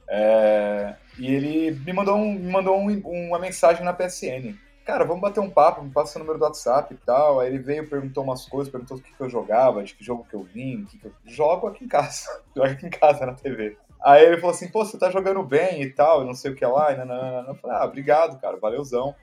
É... 0.09 0.95
E 1.19 1.33
ele 1.33 1.71
me 1.71 1.93
mandou, 1.93 2.17
um, 2.17 2.35
me 2.35 2.51
mandou 2.51 2.79
um, 2.79 3.01
uma 3.29 3.39
mensagem 3.39 3.85
na 3.85 3.93
PSN. 3.93 4.55
Cara, 4.85 5.05
vamos 5.05 5.21
bater 5.21 5.41
um 5.41 5.51
papo, 5.51 5.83
me 5.83 5.91
passa 5.91 6.19
o 6.19 6.21
número 6.21 6.39
do 6.39 6.45
WhatsApp 6.45 6.95
e 6.95 6.97
tal. 6.97 7.41
Aí 7.41 7.49
ele 7.49 7.59
veio, 7.59 7.89
perguntou 7.89 8.25
umas 8.25 8.47
coisas, 8.47 8.73
perguntou 8.73 8.97
o 8.97 9.01
que, 9.01 9.13
que 9.15 9.21
eu 9.21 9.29
jogava, 9.29 9.85
de 9.85 9.95
que 9.95 10.03
jogo 10.03 10.27
que 10.29 10.35
eu 10.35 10.43
vim, 10.43 10.87
que, 10.87 10.99
que 10.99 11.07
eu 11.07 11.13
jogo 11.27 11.67
aqui 11.67 11.85
em 11.85 11.89
casa. 11.89 12.27
Jogo 12.57 12.69
aqui 12.71 12.87
em 12.87 12.91
casa 12.91 13.27
na 13.27 13.35
TV. 13.35 13.77
Aí 14.03 14.25
ele 14.25 14.39
falou 14.39 14.55
assim, 14.55 14.69
pô, 14.69 14.85
você 14.85 14.99
tá 14.99 15.11
jogando 15.11 15.43
bem 15.43 15.83
e 15.83 15.91
tal, 15.91 16.25
não 16.25 16.35
sei 16.35 16.53
o 16.53 16.55
que 16.55 16.65
lá, 16.65 16.93
e 16.93 16.97
nanana. 16.97 17.49
Eu 17.49 17.55
falei, 17.57 17.77
ah, 17.77 17.85
obrigado, 17.85 18.41
cara, 18.41 18.57
valeuzão. 18.57 19.15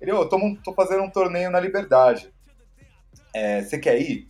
Ele, 0.00 0.12
ô, 0.12 0.20
oh, 0.20 0.26
tô, 0.28 0.38
tô 0.62 0.72
fazendo 0.72 1.02
um 1.02 1.10
torneio 1.10 1.50
na 1.50 1.58
Liberdade 1.58 2.32
é, 3.34 3.62
você 3.62 3.78
quer 3.78 4.00
ir? 4.00 4.28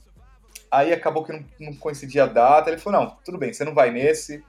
Aí 0.71 0.93
acabou 0.93 1.25
que 1.25 1.33
não, 1.33 1.45
não, 1.59 1.75
coincidia 1.75 2.25
a 2.25 2.27
data. 2.27 2.71
Ele 2.71 2.79
falou: 2.79 3.01
não, 3.01 3.17
tudo 3.25 3.39
bem, 3.39 3.53
você 3.53 3.65
não 3.65 3.75
vai 3.75 3.91
nesse, 3.91 4.45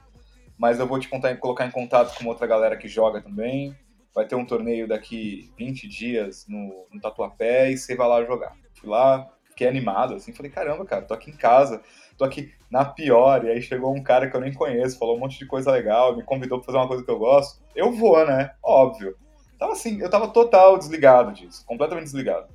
mas 0.58 0.78
eu 0.78 0.86
vou 0.86 0.98
te 0.98 1.08
contar, 1.08 1.34
colocar 1.38 1.66
em 1.66 1.70
contato 1.70 2.16
com 2.18 2.28
outra 2.28 2.46
galera 2.46 2.76
que 2.76 2.88
joga 2.88 3.20
também. 3.20 3.76
Vai 4.14 4.26
ter 4.26 4.34
um 4.34 4.44
torneio 4.44 4.88
daqui 4.88 5.52
20 5.56 5.88
dias 5.88 6.46
no, 6.48 6.86
no 6.92 7.00
Tatuapé 7.00 7.70
e 7.70 7.78
você 7.78 7.94
vai 7.94 8.08
lá 8.08 8.24
jogar. 8.24 8.56
Fui 8.74 8.88
lá, 8.88 9.30
fiquei 9.44 9.68
animado, 9.68 10.14
assim, 10.14 10.32
falei: 10.32 10.50
caramba, 10.50 10.84
cara, 10.84 11.02
tô 11.02 11.14
aqui 11.14 11.30
em 11.30 11.36
casa, 11.36 11.80
tô 12.18 12.24
aqui 12.24 12.52
na 12.70 12.84
pior. 12.84 13.44
E 13.44 13.50
aí 13.50 13.62
chegou 13.62 13.94
um 13.94 14.02
cara 14.02 14.28
que 14.28 14.36
eu 14.36 14.40
nem 14.40 14.52
conheço, 14.52 14.98
falou 14.98 15.16
um 15.16 15.20
monte 15.20 15.38
de 15.38 15.46
coisa 15.46 15.70
legal, 15.70 16.16
me 16.16 16.24
convidou 16.24 16.58
pra 16.58 16.66
fazer 16.66 16.78
uma 16.78 16.88
coisa 16.88 17.04
que 17.04 17.10
eu 17.10 17.18
gosto. 17.18 17.62
Eu 17.74 17.92
vou, 17.92 18.26
né? 18.26 18.50
Óbvio. 18.62 19.16
Tava 19.58 19.72
assim, 19.72 20.00
eu 20.00 20.08
tava 20.08 20.28
total 20.28 20.78
desligado 20.78 21.32
disso, 21.32 21.64
completamente 21.66 22.04
desligado. 22.04 22.48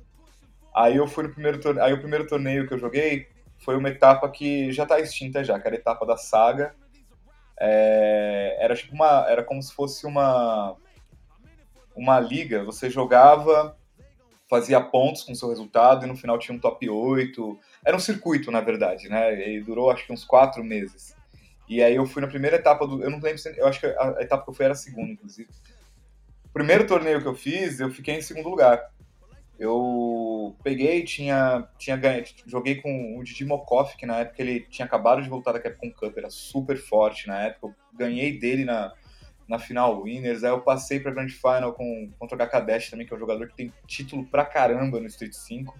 Aí 0.76 0.96
eu 0.96 1.06
fui 1.06 1.24
no 1.24 1.32
primeiro 1.32 1.58
torneio, 1.58 1.86
aí 1.86 1.92
o 1.94 2.00
primeiro 2.00 2.26
torneio 2.26 2.68
que 2.68 2.74
eu 2.74 2.78
joguei 2.78 3.28
foi 3.58 3.76
uma 3.76 3.88
etapa 3.88 4.28
que 4.28 4.70
já 4.72 4.84
tá 4.84 5.00
extinta 5.00 5.42
já, 5.42 5.58
que 5.58 5.66
era 5.66 5.74
a 5.74 5.78
etapa 5.78 6.04
da 6.04 6.18
saga. 6.18 6.74
É, 7.58 8.58
era 8.60 8.76
tipo 8.76 8.94
uma, 8.94 9.24
era 9.28 9.42
como 9.42 9.62
se 9.62 9.72
fosse 9.72 10.06
uma 10.06 10.76
uma 11.96 12.20
liga, 12.20 12.62
você 12.62 12.90
jogava, 12.90 13.74
fazia 14.50 14.78
pontos 14.80 15.22
com 15.22 15.34
seu 15.34 15.48
resultado 15.48 16.04
e 16.04 16.08
no 16.08 16.14
final 16.14 16.38
tinha 16.38 16.54
um 16.54 16.60
top 16.60 16.88
8. 16.88 17.58
Era 17.82 17.96
um 17.96 18.00
circuito, 18.00 18.50
na 18.50 18.60
verdade, 18.60 19.08
né? 19.08 19.48
E 19.48 19.62
durou 19.62 19.90
acho 19.90 20.06
que 20.06 20.12
uns 20.12 20.24
quatro 20.24 20.62
meses. 20.62 21.16
E 21.66 21.82
aí 21.82 21.96
eu 21.96 22.06
fui 22.06 22.20
na 22.20 22.28
primeira 22.28 22.56
etapa 22.56 22.86
do. 22.86 23.02
Eu 23.02 23.10
não 23.10 23.18
lembro. 23.18 23.40
Eu 23.56 23.66
acho 23.66 23.80
que 23.80 23.86
a 23.86 24.16
etapa 24.20 24.44
que 24.44 24.50
eu 24.50 24.54
fui 24.54 24.64
era 24.66 24.74
a 24.74 24.76
segunda, 24.76 25.10
inclusive. 25.10 25.48
Primeiro 26.52 26.86
torneio 26.86 27.20
que 27.20 27.26
eu 27.26 27.34
fiz, 27.34 27.80
eu 27.80 27.90
fiquei 27.90 28.16
em 28.16 28.22
segundo 28.22 28.50
lugar. 28.50 28.90
Eu 29.58 30.54
peguei, 30.62 31.02
tinha, 31.02 31.66
tinha 31.78 31.98
joguei 32.46 32.76
com 32.76 33.18
o 33.18 33.24
Didi 33.24 33.44
Mokoff, 33.44 33.96
que 33.96 34.04
na 34.04 34.18
época 34.18 34.42
ele 34.42 34.60
tinha 34.60 34.84
acabado 34.84 35.22
de 35.22 35.28
voltar 35.28 35.52
da 35.52 35.60
Capcom 35.60 35.90
Cup, 35.90 36.16
era 36.16 36.28
super 36.28 36.76
forte 36.76 37.26
na 37.26 37.38
época. 37.44 37.68
Eu 37.68 37.74
ganhei 37.98 38.38
dele 38.38 38.66
na, 38.66 38.92
na 39.48 39.58
final 39.58 40.02
Winners, 40.02 40.44
aí 40.44 40.50
eu 40.50 40.60
passei 40.60 41.00
pra 41.00 41.12
Grand 41.12 41.28
Final 41.28 41.72
com, 41.72 42.10
contra 42.18 42.36
o 42.36 42.46
HK 42.46 42.90
também, 42.90 43.06
que 43.06 43.14
é 43.14 43.16
um 43.16 43.20
jogador 43.20 43.48
que 43.48 43.56
tem 43.56 43.72
título 43.86 44.26
pra 44.26 44.44
caramba 44.44 45.00
no 45.00 45.06
Street 45.06 45.32
5. 45.32 45.78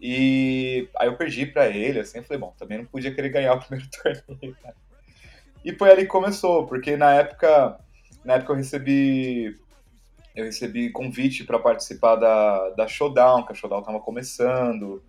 E 0.00 0.88
aí 0.98 1.06
eu 1.06 1.16
perdi 1.16 1.46
pra 1.46 1.68
ele, 1.68 2.00
assim, 2.00 2.18
eu 2.18 2.24
falei, 2.24 2.40
bom, 2.40 2.52
também 2.58 2.78
não 2.78 2.84
podia 2.84 3.14
querer 3.14 3.28
ganhar 3.28 3.54
o 3.54 3.60
primeiro 3.60 3.88
torneio, 4.02 4.56
né? 4.64 4.72
E 5.64 5.72
foi 5.72 5.92
ali 5.92 6.02
que 6.02 6.08
começou, 6.08 6.66
porque 6.66 6.96
na 6.96 7.12
época, 7.12 7.78
na 8.24 8.34
época 8.34 8.52
eu 8.52 8.56
recebi 8.56 9.56
eu 10.34 10.44
recebi 10.44 10.90
convite 10.90 11.44
para 11.44 11.58
participar 11.58 12.16
da, 12.16 12.70
da 12.70 12.88
Showdown, 12.88 13.44
que 13.44 13.52
a 13.52 13.54
Showdown 13.54 13.80
estava 13.80 14.00
começando. 14.00 15.02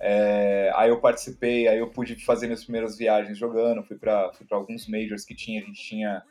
É, 0.00 0.72
aí 0.74 0.90
eu 0.90 1.00
participei, 1.00 1.68
aí 1.68 1.78
eu 1.78 1.88
pude 1.88 2.16
fazer 2.24 2.46
minhas 2.46 2.64
primeiras 2.64 2.98
viagens 2.98 3.38
jogando, 3.38 3.84
fui 3.84 3.96
para 3.96 4.32
fui 4.32 4.46
alguns 4.50 4.86
majors 4.88 5.24
que 5.24 5.34
tinha, 5.34 5.62
a 5.62 5.64
gente 5.64 5.80
tinha, 5.80 6.22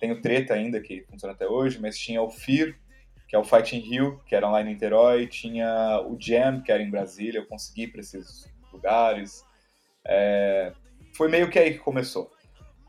tem 0.00 0.12
o 0.12 0.20
Treta 0.20 0.54
ainda, 0.54 0.80
que 0.80 1.04
funciona 1.10 1.34
até 1.34 1.46
hoje, 1.46 1.80
mas 1.80 1.98
tinha 1.98 2.22
o 2.22 2.30
FIR, 2.30 2.78
que 3.26 3.36
é 3.36 3.38
o 3.38 3.44
Fighting 3.44 3.80
Rio, 3.80 4.20
que 4.26 4.34
era 4.34 4.48
lá 4.48 4.62
em 4.62 4.66
Niterói, 4.66 5.26
tinha 5.26 6.00
o 6.06 6.16
Jam, 6.18 6.62
que 6.62 6.72
era 6.72 6.82
em 6.82 6.90
Brasília, 6.90 7.40
eu 7.40 7.46
consegui 7.46 7.86
para 7.86 8.00
esses 8.00 8.50
lugares. 8.72 9.44
É, 10.06 10.72
foi 11.14 11.28
meio 11.28 11.50
que 11.50 11.58
aí 11.58 11.72
que 11.72 11.80
começou. 11.80 12.32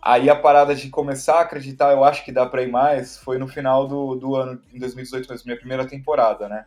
Aí 0.02 0.30
a 0.30 0.36
parada 0.36 0.74
de 0.74 0.90
começar 0.90 1.40
a 1.40 1.42
acreditar, 1.42 1.92
eu 1.92 2.04
acho 2.04 2.24
que 2.24 2.32
dá 2.32 2.46
para 2.46 2.64
ir 2.64 2.72
mais, 2.72 3.18
foi 3.18 3.38
no 3.38 3.48
final 3.48 3.86
do, 3.88 4.16
do 4.16 4.36
ano, 4.36 4.62
em 4.74 4.80
2018, 4.80 5.30
mesmo, 5.30 5.46
minha 5.46 5.58
primeira 5.58 5.86
temporada, 5.86 6.48
né? 6.48 6.66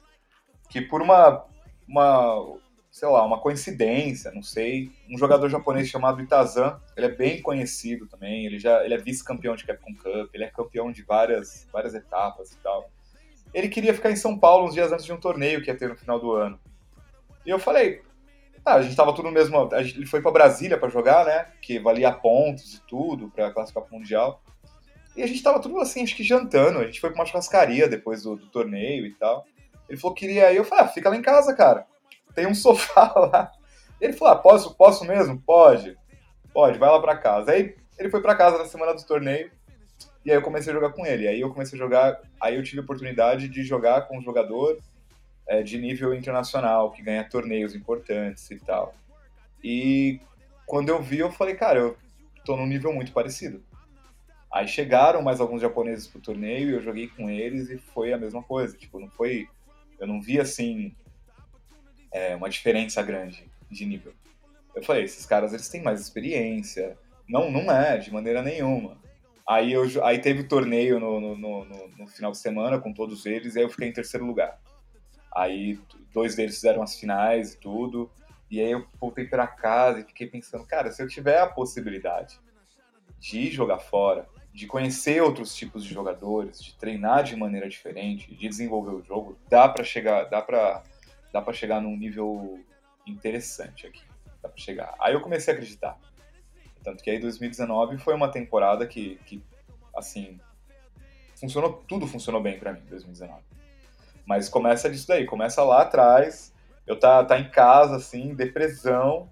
Que 0.68 0.82
por 0.82 1.00
uma, 1.00 1.44
uma, 1.88 2.56
sei 2.90 3.08
lá, 3.08 3.24
uma 3.24 3.40
coincidência, 3.40 4.30
não 4.32 4.42
sei, 4.42 4.92
um 5.10 5.16
jogador 5.16 5.48
japonês 5.48 5.88
chamado 5.88 6.20
Itazan, 6.20 6.78
ele 6.94 7.06
é 7.06 7.10
bem 7.10 7.40
conhecido 7.40 8.06
também, 8.06 8.44
ele 8.44 8.58
já 8.58 8.84
ele 8.84 8.92
é 8.92 8.98
vice-campeão 8.98 9.56
de 9.56 9.64
Capcom 9.64 9.94
Cup, 9.94 10.28
ele 10.34 10.44
é 10.44 10.50
campeão 10.50 10.92
de 10.92 11.02
várias, 11.02 11.66
várias 11.72 11.94
etapas 11.94 12.52
e 12.52 12.58
tal. 12.58 12.90
Ele 13.54 13.68
queria 13.68 13.94
ficar 13.94 14.10
em 14.10 14.16
São 14.16 14.38
Paulo 14.38 14.66
uns 14.66 14.74
dias 14.74 14.92
antes 14.92 15.06
de 15.06 15.12
um 15.12 15.20
torneio 15.20 15.62
que 15.62 15.70
ia 15.70 15.76
ter 15.76 15.88
no 15.88 15.96
final 15.96 16.20
do 16.20 16.32
ano. 16.32 16.60
E 17.46 17.50
eu 17.50 17.58
falei, 17.58 18.02
ah, 18.64 18.74
a 18.74 18.82
gente 18.82 18.94
tava 18.94 19.12
tudo 19.12 19.26
no 19.26 19.32
mesmo. 19.32 19.68
Gente, 19.82 19.98
ele 19.98 20.06
foi 20.06 20.22
para 20.22 20.30
Brasília 20.30 20.78
para 20.78 20.88
jogar, 20.88 21.24
né? 21.24 21.48
Que 21.60 21.78
valia 21.78 22.12
pontos 22.12 22.74
e 22.74 22.80
tudo 22.86 23.28
para 23.30 23.50
classificar 23.50 23.82
pro 23.82 23.98
Mundial. 23.98 24.40
E 25.16 25.22
a 25.22 25.26
gente 25.26 25.42
tava 25.42 25.60
tudo 25.60 25.78
assim, 25.80 26.02
acho 26.02 26.16
que 26.16 26.22
jantando. 26.22 26.78
A 26.78 26.84
gente 26.84 27.00
foi 27.00 27.10
pra 27.10 27.20
uma 27.20 27.26
churrascaria 27.26 27.88
depois 27.88 28.22
do, 28.22 28.36
do 28.36 28.46
torneio 28.46 29.04
e 29.04 29.14
tal. 29.14 29.44
Ele 29.88 29.98
falou 29.98 30.14
que 30.14 30.26
queria 30.26 30.52
ir. 30.52 30.56
Eu 30.56 30.64
falei, 30.64 30.84
ah, 30.84 30.88
fica 30.88 31.10
lá 31.10 31.16
em 31.16 31.22
casa, 31.22 31.54
cara. 31.54 31.86
Tem 32.34 32.46
um 32.46 32.54
sofá 32.54 33.12
lá. 33.16 33.52
Ele 34.00 34.12
falou, 34.12 34.34
ah, 34.34 34.38
posso, 34.38 34.74
posso 34.74 35.04
mesmo? 35.04 35.40
Pode. 35.40 35.98
Pode, 36.52 36.78
vai 36.78 36.88
lá 36.88 37.00
pra 37.00 37.16
casa. 37.16 37.52
Aí 37.52 37.74
ele 37.98 38.10
foi 38.10 38.22
para 38.22 38.36
casa 38.36 38.58
na 38.58 38.64
semana 38.66 38.94
do 38.94 39.04
torneio. 39.04 39.50
E 40.24 40.30
aí 40.30 40.36
eu 40.36 40.42
comecei 40.42 40.72
a 40.72 40.74
jogar 40.74 40.92
com 40.92 41.04
ele. 41.04 41.26
Aí 41.26 41.40
eu 41.40 41.52
comecei 41.52 41.76
a 41.76 41.82
jogar. 41.82 42.20
Aí 42.40 42.54
eu 42.54 42.62
tive 42.62 42.78
a 42.80 42.84
oportunidade 42.84 43.48
de 43.48 43.64
jogar 43.64 44.02
com 44.02 44.18
um 44.18 44.22
jogador 44.22 44.78
é, 45.52 45.62
de 45.62 45.78
nível 45.78 46.14
internacional, 46.14 46.90
que 46.90 47.02
ganha 47.02 47.28
torneios 47.28 47.74
importantes 47.74 48.50
e 48.50 48.58
tal. 48.58 48.94
E 49.62 50.18
quando 50.64 50.88
eu 50.88 51.02
vi, 51.02 51.18
eu 51.18 51.30
falei, 51.30 51.54
cara, 51.54 51.78
eu 51.78 51.98
tô 52.42 52.56
num 52.56 52.66
nível 52.66 52.90
muito 52.90 53.12
parecido. 53.12 53.62
Aí 54.50 54.66
chegaram 54.66 55.20
mais 55.20 55.40
alguns 55.40 55.60
japoneses 55.60 56.06
pro 56.06 56.22
torneio 56.22 56.70
e 56.70 56.72
eu 56.72 56.82
joguei 56.82 57.06
com 57.06 57.28
eles 57.28 57.68
e 57.68 57.76
foi 57.76 58.14
a 58.14 58.18
mesma 58.18 58.42
coisa. 58.42 58.78
Tipo, 58.78 58.98
não 58.98 59.10
foi. 59.10 59.46
Eu 60.00 60.06
não 60.06 60.22
vi 60.22 60.40
assim 60.40 60.94
é, 62.10 62.34
uma 62.34 62.48
diferença 62.48 63.02
grande 63.02 63.44
de 63.70 63.84
nível. 63.84 64.14
Eu 64.74 64.82
falei, 64.82 65.04
esses 65.04 65.26
caras 65.26 65.52
eles 65.52 65.68
têm 65.68 65.82
mais 65.82 66.00
experiência. 66.00 66.96
Não, 67.28 67.50
não 67.50 67.70
é, 67.70 67.98
de 67.98 68.10
maneira 68.10 68.40
nenhuma. 68.40 68.96
Aí, 69.46 69.70
eu, 69.70 69.84
aí 70.02 70.18
teve 70.18 70.44
torneio 70.44 70.98
no, 70.98 71.20
no, 71.20 71.36
no, 71.36 71.88
no 71.88 72.06
final 72.06 72.32
de 72.32 72.38
semana 72.38 72.78
com 72.78 72.94
todos 72.94 73.26
eles 73.26 73.54
e 73.54 73.58
aí 73.58 73.64
eu 73.66 73.70
fiquei 73.70 73.88
em 73.88 73.92
terceiro 73.92 74.24
lugar. 74.24 74.61
Aí 75.34 75.78
dois 76.12 76.34
deles 76.34 76.56
fizeram 76.56 76.82
as 76.82 76.98
finais 76.98 77.54
e 77.54 77.58
tudo. 77.58 78.10
E 78.50 78.60
aí 78.60 78.70
eu 78.70 78.86
voltei 79.00 79.26
para 79.26 79.46
casa 79.46 80.00
e 80.00 80.04
fiquei 80.04 80.26
pensando, 80.26 80.66
cara, 80.66 80.92
se 80.92 81.02
eu 81.02 81.08
tiver 81.08 81.38
a 81.38 81.46
possibilidade 81.46 82.38
de 83.18 83.50
jogar 83.50 83.78
fora, 83.78 84.28
de 84.52 84.66
conhecer 84.66 85.22
outros 85.22 85.54
tipos 85.54 85.84
de 85.84 85.94
jogadores, 85.94 86.62
de 86.62 86.74
treinar 86.74 87.24
de 87.24 87.34
maneira 87.34 87.68
diferente, 87.68 88.34
de 88.34 88.48
desenvolver 88.48 88.94
o 88.94 89.02
jogo, 89.02 89.38
dá 89.48 89.68
para 89.68 89.82
chegar, 89.82 90.24
dá 90.24 90.42
para 90.42 90.82
dá 91.32 91.40
para 91.40 91.54
chegar 91.54 91.80
num 91.80 91.96
nível 91.96 92.62
interessante 93.06 93.86
aqui. 93.86 94.02
Dá 94.42 94.48
para 94.48 94.58
chegar. 94.58 94.94
Aí 95.00 95.14
eu 95.14 95.20
comecei 95.22 95.54
a 95.54 95.56
acreditar. 95.56 95.98
Tanto 96.82 97.02
que 97.02 97.10
aí 97.10 97.18
2019 97.18 97.96
foi 97.98 98.14
uma 98.14 98.30
temporada 98.30 98.86
que, 98.86 99.16
que 99.24 99.42
assim, 99.96 100.38
funcionou, 101.36 101.82
tudo 101.88 102.06
funcionou 102.06 102.42
bem 102.42 102.58
para 102.58 102.72
mim 102.72 102.82
2019. 102.88 103.40
Mas 104.24 104.48
começa 104.48 104.88
disso 104.88 105.08
daí, 105.08 105.26
começa 105.26 105.62
lá 105.62 105.82
atrás, 105.82 106.54
eu 106.86 106.98
tá, 106.98 107.24
tá 107.24 107.38
em 107.38 107.50
casa, 107.50 107.96
assim, 107.96 108.34
depressão, 108.34 109.30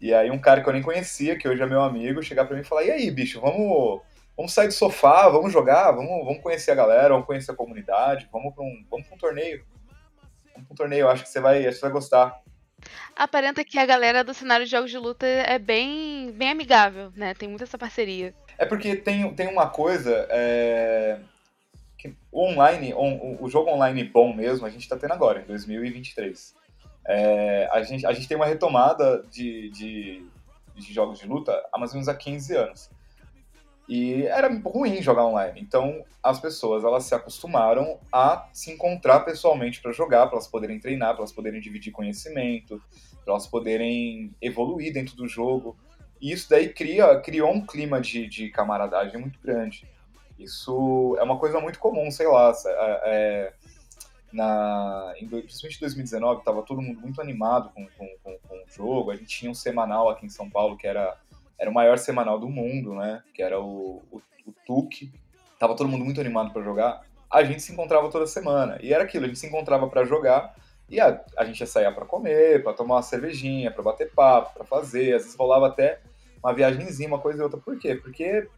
e 0.00 0.12
aí 0.12 0.30
um 0.30 0.40
cara 0.40 0.62
que 0.62 0.68
eu 0.68 0.72
nem 0.72 0.82
conhecia, 0.82 1.38
que 1.38 1.48
hoje 1.48 1.62
é 1.62 1.66
meu 1.66 1.82
amigo, 1.82 2.22
chegar 2.22 2.44
pra 2.44 2.56
mim 2.56 2.62
e 2.62 2.66
falar, 2.66 2.84
e 2.84 2.90
aí, 2.90 3.10
bicho, 3.10 3.40
vamos, 3.40 4.02
vamos 4.36 4.52
sair 4.52 4.68
do 4.68 4.74
sofá, 4.74 5.28
vamos 5.28 5.52
jogar, 5.52 5.92
vamos, 5.92 6.24
vamos 6.24 6.42
conhecer 6.42 6.72
a 6.72 6.74
galera, 6.74 7.10
vamos 7.10 7.26
conhecer 7.26 7.52
a 7.52 7.56
comunidade, 7.56 8.28
vamos 8.32 8.54
pra 8.54 8.64
um, 8.64 8.84
vamos 8.90 9.06
pra 9.06 9.16
um 9.16 9.18
torneio. 9.18 9.64
Vamos 10.52 10.66
pra 10.66 10.72
um 10.72 10.76
torneio, 10.76 11.08
acho 11.08 11.22
que 11.22 11.28
você 11.28 11.40
vai, 11.40 11.58
acho 11.58 11.68
que 11.68 11.74
você 11.74 11.80
vai 11.80 11.92
gostar. 11.92 12.42
Aparenta 13.16 13.64
que 13.64 13.78
a 13.78 13.86
galera 13.86 14.22
do 14.22 14.34
cenário 14.34 14.66
de 14.66 14.70
jogos 14.70 14.90
de 14.90 14.98
luta 14.98 15.26
é 15.26 15.58
bem, 15.58 16.32
bem 16.32 16.50
amigável, 16.50 17.10
né? 17.16 17.32
Tem 17.34 17.48
muita 17.48 17.64
essa 17.64 17.78
parceria. 17.78 18.34
É 18.58 18.66
porque 18.66 18.94
tem, 18.94 19.32
tem 19.34 19.48
uma 19.48 19.68
coisa, 19.70 20.26
é 20.30 21.18
o 22.30 22.46
online, 22.46 22.92
o, 22.94 23.44
o 23.44 23.48
jogo 23.48 23.70
online 23.70 24.04
bom 24.04 24.34
mesmo, 24.34 24.66
a 24.66 24.70
gente 24.70 24.82
está 24.82 24.96
tendo 24.96 25.12
agora, 25.12 25.40
em 25.40 25.44
2023. 25.44 26.54
É, 27.06 27.68
a, 27.70 27.82
gente, 27.82 28.06
a 28.06 28.12
gente 28.12 28.26
tem 28.26 28.36
uma 28.36 28.46
retomada 28.46 29.22
de, 29.30 29.70
de, 29.70 30.26
de, 30.74 30.92
jogos 30.92 31.18
de 31.18 31.26
luta 31.26 31.52
há 31.72 31.78
mais 31.78 31.90
ou 31.90 31.96
menos 31.96 32.08
há 32.08 32.14
15 32.14 32.56
anos. 32.56 32.90
E 33.86 34.22
era 34.22 34.48
ruim 34.64 35.02
jogar 35.02 35.26
online. 35.26 35.60
Então, 35.60 36.02
as 36.22 36.40
pessoas 36.40 36.84
elas 36.84 37.04
se 37.04 37.14
acostumaram 37.14 38.00
a 38.10 38.48
se 38.52 38.72
encontrar 38.72 39.20
pessoalmente 39.20 39.82
para 39.82 39.92
jogar, 39.92 40.26
para 40.26 40.36
elas 40.36 40.48
poderem 40.48 40.80
treinar, 40.80 41.10
para 41.10 41.20
elas 41.20 41.32
poderem 41.32 41.60
dividir 41.60 41.92
conhecimento, 41.92 42.80
para 43.22 43.34
elas 43.34 43.46
poderem 43.46 44.34
evoluir 44.40 44.92
dentro 44.92 45.14
do 45.14 45.28
jogo. 45.28 45.76
E 46.18 46.32
isso 46.32 46.48
daí 46.48 46.72
cria, 46.72 47.20
criou 47.20 47.52
um 47.52 47.64
clima 47.64 48.00
de, 48.00 48.26
de 48.26 48.48
camaradagem 48.48 49.20
muito 49.20 49.38
grande. 49.38 49.86
Isso 50.38 51.16
é 51.18 51.22
uma 51.22 51.38
coisa 51.38 51.60
muito 51.60 51.78
comum, 51.78 52.10
sei 52.10 52.26
lá. 52.26 52.52
É, 52.66 53.00
é 53.04 53.52
na, 54.34 55.14
em, 55.16 55.28
principalmente 55.28 55.76
em 55.76 55.80
2019, 55.80 56.40
estava 56.40 56.62
todo 56.62 56.82
mundo 56.82 57.00
muito 57.00 57.20
animado 57.20 57.70
com, 57.72 57.86
com, 57.96 58.08
com, 58.22 58.38
com, 58.48 58.54
o 58.56 58.64
jogo. 58.68 59.12
A 59.12 59.16
gente 59.16 59.28
tinha 59.28 59.50
um 59.50 59.54
semanal 59.54 60.08
aqui 60.10 60.26
em 60.26 60.28
São 60.28 60.50
Paulo 60.50 60.76
que 60.76 60.88
era, 60.88 61.16
era 61.56 61.70
o 61.70 61.74
maior 61.74 61.96
semanal 61.98 62.38
do 62.38 62.48
mundo, 62.48 62.94
né? 62.96 63.22
Que 63.32 63.42
era 63.42 63.60
o, 63.60 64.02
o, 64.10 64.20
o 64.44 64.52
TUC. 64.66 65.12
Tava 65.58 65.76
todo 65.76 65.88
mundo 65.88 66.04
muito 66.04 66.20
animado 66.20 66.52
para 66.52 66.62
jogar. 66.62 67.02
A 67.30 67.44
gente 67.44 67.62
se 67.62 67.72
encontrava 67.72 68.10
toda 68.10 68.26
semana. 68.26 68.76
E 68.82 68.92
era 68.92 69.04
aquilo, 69.04 69.24
a 69.24 69.28
gente 69.28 69.38
se 69.38 69.46
encontrava 69.46 69.86
para 69.86 70.04
jogar 70.04 70.52
e 70.90 71.00
a, 71.00 71.24
a 71.36 71.44
gente 71.44 71.60
ia 71.60 71.66
sair 71.66 71.92
para 71.94 72.04
comer, 72.04 72.62
para 72.62 72.74
tomar 72.74 72.96
uma 72.96 73.02
cervejinha, 73.02 73.70
para 73.70 73.82
bater 73.84 74.10
papo, 74.10 74.54
para 74.54 74.64
fazer. 74.64 75.14
Às 75.14 75.22
vezes 75.22 75.36
rolava 75.36 75.68
até 75.68 76.00
uma 76.42 76.52
viagemzinha, 76.52 77.08
uma 77.08 77.20
coisa 77.20 77.38
e 77.38 77.42
outra. 77.42 77.60
Por 77.60 77.78
quê? 77.78 77.94
Porque 77.94 78.48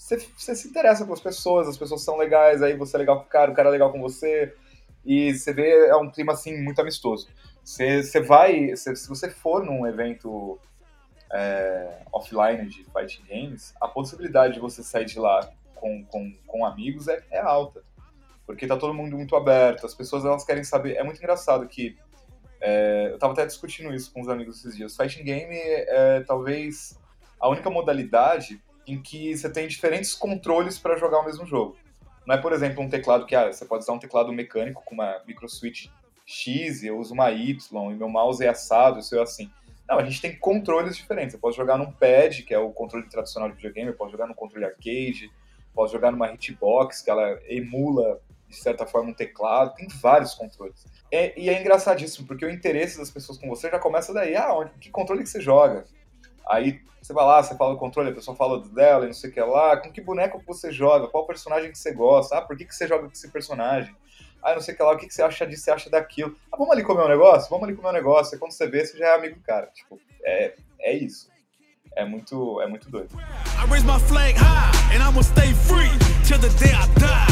você, 0.00 0.16
você 0.34 0.54
se 0.54 0.66
interessa 0.66 1.04
com 1.04 1.12
as 1.12 1.20
pessoas, 1.20 1.68
as 1.68 1.76
pessoas 1.76 2.02
são 2.02 2.16
legais, 2.16 2.62
aí 2.62 2.74
você 2.74 2.96
é 2.96 3.00
legal 3.00 3.20
com 3.20 3.26
o 3.26 3.28
cara, 3.28 3.52
o 3.52 3.54
cara 3.54 3.68
é 3.68 3.72
legal 3.72 3.92
com 3.92 4.00
você, 4.00 4.54
e 5.04 5.34
você 5.34 5.52
vê, 5.52 5.88
é 5.88 5.96
um 5.96 6.10
clima, 6.10 6.32
assim, 6.32 6.56
muito 6.56 6.80
amistoso. 6.80 7.28
Você, 7.62 8.02
você 8.02 8.18
vai, 8.18 8.70
você, 8.70 8.96
se 8.96 9.06
você 9.06 9.28
for 9.28 9.62
num 9.62 9.86
evento 9.86 10.58
é, 11.30 11.98
offline 12.10 12.66
de 12.66 12.82
fighting 12.84 13.22
games, 13.28 13.74
a 13.78 13.86
possibilidade 13.86 14.54
de 14.54 14.60
você 14.60 14.82
sair 14.82 15.04
de 15.04 15.18
lá 15.18 15.52
com, 15.74 16.02
com, 16.06 16.32
com 16.46 16.64
amigos 16.64 17.06
é, 17.06 17.22
é 17.30 17.38
alta. 17.38 17.82
Porque 18.46 18.66
tá 18.66 18.78
todo 18.78 18.94
mundo 18.94 19.14
muito 19.16 19.36
aberto, 19.36 19.84
as 19.84 19.94
pessoas 19.94 20.24
elas 20.24 20.44
querem 20.44 20.64
saber. 20.64 20.96
É 20.96 21.04
muito 21.04 21.18
engraçado 21.18 21.68
que. 21.68 21.96
É, 22.58 23.10
eu 23.12 23.18
tava 23.18 23.34
até 23.34 23.46
discutindo 23.46 23.94
isso 23.94 24.12
com 24.12 24.22
os 24.22 24.28
amigos 24.28 24.58
esses 24.58 24.76
dias. 24.76 24.96
Fighting 24.96 25.24
game 25.24 25.54
é, 25.54 26.16
é 26.16 26.20
talvez 26.20 26.98
a 27.38 27.48
única 27.48 27.70
modalidade 27.70 28.60
em 28.86 29.00
que 29.00 29.36
você 29.36 29.50
tem 29.50 29.68
diferentes 29.68 30.14
controles 30.14 30.78
para 30.78 30.96
jogar 30.96 31.20
o 31.20 31.24
mesmo 31.24 31.46
jogo. 31.46 31.76
Não 32.26 32.34
é, 32.34 32.38
por 32.38 32.52
exemplo, 32.52 32.82
um 32.82 32.88
teclado 32.88 33.26
que 33.26 33.34
ah, 33.34 33.52
você 33.52 33.64
pode 33.64 33.82
usar 33.84 33.92
um 33.92 33.98
teclado 33.98 34.32
mecânico 34.32 34.82
com 34.84 34.94
uma 34.94 35.20
micro 35.26 35.48
switch 35.48 35.88
X, 36.26 36.84
eu 36.84 36.98
uso 36.98 37.12
uma 37.12 37.30
Y, 37.30 37.58
e 37.90 37.94
meu 37.94 38.08
mouse 38.08 38.44
é 38.44 38.48
assado, 38.48 39.00
o 39.00 39.02
seu 39.02 39.18
é 39.18 39.22
assim. 39.22 39.50
Não, 39.88 39.98
a 39.98 40.04
gente 40.04 40.20
tem 40.20 40.36
controles 40.36 40.96
diferentes. 40.96 41.34
Eu 41.34 41.40
posso 41.40 41.56
jogar 41.56 41.76
num 41.76 41.90
pad, 41.90 42.44
que 42.44 42.54
é 42.54 42.58
o 42.58 42.70
controle 42.70 43.08
tradicional 43.08 43.48
de 43.48 43.56
videogame, 43.56 43.88
eu 43.90 43.96
posso 43.96 44.12
jogar 44.12 44.28
no 44.28 44.34
controle 44.34 44.64
arcade, 44.64 45.28
posso 45.74 45.92
jogar 45.92 46.12
numa 46.12 46.32
hitbox, 46.32 47.02
que 47.02 47.10
ela 47.10 47.40
emula, 47.48 48.20
de 48.48 48.56
certa 48.56 48.86
forma, 48.86 49.10
um 49.10 49.14
teclado. 49.14 49.74
Tem 49.74 49.88
vários 49.88 50.34
controles. 50.34 50.86
É, 51.10 51.38
e 51.38 51.50
é 51.50 51.60
engraçadíssimo, 51.60 52.28
porque 52.28 52.46
o 52.46 52.50
interesse 52.50 52.98
das 52.98 53.10
pessoas 53.10 53.36
com 53.36 53.48
você 53.48 53.68
já 53.68 53.80
começa 53.80 54.14
daí. 54.14 54.36
Ah, 54.36 54.54
onde, 54.54 54.70
que 54.78 54.90
controle 54.90 55.24
que 55.24 55.28
você 55.28 55.40
joga? 55.40 55.84
Aí 56.50 56.80
você 57.00 57.12
vai 57.12 57.24
lá, 57.24 57.42
você 57.42 57.56
fala 57.56 57.74
o 57.74 57.78
controle, 57.78 58.10
a 58.10 58.14
pessoa 58.14 58.36
fala 58.36 58.60
dela 58.70 59.04
e 59.04 59.06
não 59.06 59.14
sei 59.14 59.30
o 59.30 59.32
que 59.32 59.40
lá. 59.40 59.76
Com 59.76 59.92
que 59.92 60.00
boneco 60.00 60.42
você 60.44 60.72
joga? 60.72 61.06
Qual 61.06 61.24
personagem 61.24 61.70
que 61.70 61.78
você 61.78 61.92
gosta? 61.92 62.36
Ah, 62.36 62.42
por 62.42 62.56
que, 62.56 62.64
que 62.64 62.74
você 62.74 62.88
joga 62.88 63.06
com 63.06 63.12
esse 63.12 63.30
personagem? 63.30 63.94
Ah, 64.42 64.54
não 64.54 64.60
sei 64.60 64.74
o 64.74 64.76
que 64.76 64.82
lá, 64.82 64.92
o 64.92 64.96
que, 64.96 65.06
que 65.06 65.14
você 65.14 65.22
acha 65.22 65.46
disso, 65.46 65.64
você 65.64 65.70
acha 65.70 65.88
daquilo? 65.88 66.36
Ah, 66.50 66.56
vamos 66.56 66.72
ali 66.72 66.82
comer 66.82 67.04
um 67.04 67.08
negócio? 67.08 67.48
Vamos 67.48 67.68
ali 67.68 67.76
comer 67.76 67.90
um 67.90 67.92
negócio. 67.92 68.34
Aí 68.34 68.40
quando 68.40 68.52
você 68.52 68.66
vê, 68.66 68.84
você 68.84 68.98
já 68.98 69.08
é 69.08 69.14
amigo 69.14 69.36
do 69.36 69.42
cara. 69.42 69.66
Tipo, 69.68 70.00
é, 70.24 70.54
é 70.80 70.92
isso. 70.92 71.30
É 71.96 72.04
muito, 72.04 72.60
é 72.60 72.66
muito 72.66 72.90
doido. 72.90 73.10
I 73.14 73.70
raise 73.70 73.86
my 73.86 74.00
flag 74.00 74.34
high 74.36 74.96
and 74.96 75.22
stay 75.22 75.52
free 75.54 75.90
till 76.24 76.38
the 76.38 76.48
day 76.58 76.72
I 76.72 76.86
die. 76.98 77.29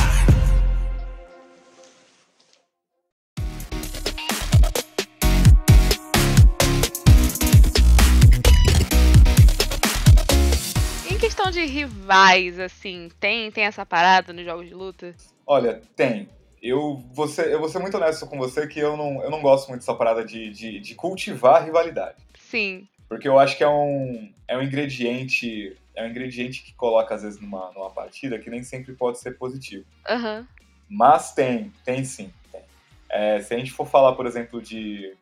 De 11.59 11.67
rivais, 11.67 12.59
assim, 12.61 13.09
tem, 13.19 13.51
tem 13.51 13.65
essa 13.65 13.85
parada 13.85 14.33
nos 14.33 14.45
jogos 14.45 14.69
de 14.69 14.75
luta? 14.75 15.15
Olha, 15.45 15.83
tem. 15.97 16.29
Eu 16.63 16.97
vou, 17.13 17.27
ser, 17.27 17.49
eu 17.51 17.59
vou 17.59 17.69
ser 17.69 17.81
muito 17.81 17.97
honesto 17.97 18.27
com 18.27 18.39
você 18.39 18.67
que 18.67 18.79
eu 18.79 18.97
não, 18.97 19.23
eu 19.23 19.31
não 19.31 19.41
gosto 19.41 19.69
muito 19.69 19.81
dessa 19.81 19.95
parada 19.95 20.25
de, 20.25 20.51
de, 20.51 20.79
de 20.79 20.95
cultivar 20.95 21.65
rivalidade. 21.65 22.17
Sim. 22.39 22.87
Porque 23.09 23.27
eu 23.27 23.39
acho 23.39 23.57
que 23.57 23.65
é 23.65 23.69
um, 23.69 24.33
é 24.47 24.57
um 24.57 24.63
ingrediente. 24.63 25.77
É 25.95 26.05
um 26.05 26.09
ingrediente 26.09 26.63
que 26.63 26.73
coloca, 26.75 27.15
às 27.15 27.23
vezes, 27.23 27.41
numa, 27.41 27.73
numa 27.73 27.91
partida 27.91 28.39
que 28.39 28.51
nem 28.51 28.63
sempre 28.63 28.93
pode 28.93 29.19
ser 29.19 29.33
positivo. 29.37 29.85
Uhum. 30.09 30.47
Mas 30.89 31.33
tem, 31.33 31.73
tem 31.85 32.05
sim. 32.05 32.33
Tem. 32.53 32.63
É, 33.09 33.41
se 33.41 33.55
a 33.55 33.59
gente 33.59 33.73
for 33.73 33.87
falar, 33.87 34.15
por 34.15 34.27
exemplo, 34.27 34.63
de 34.63 35.17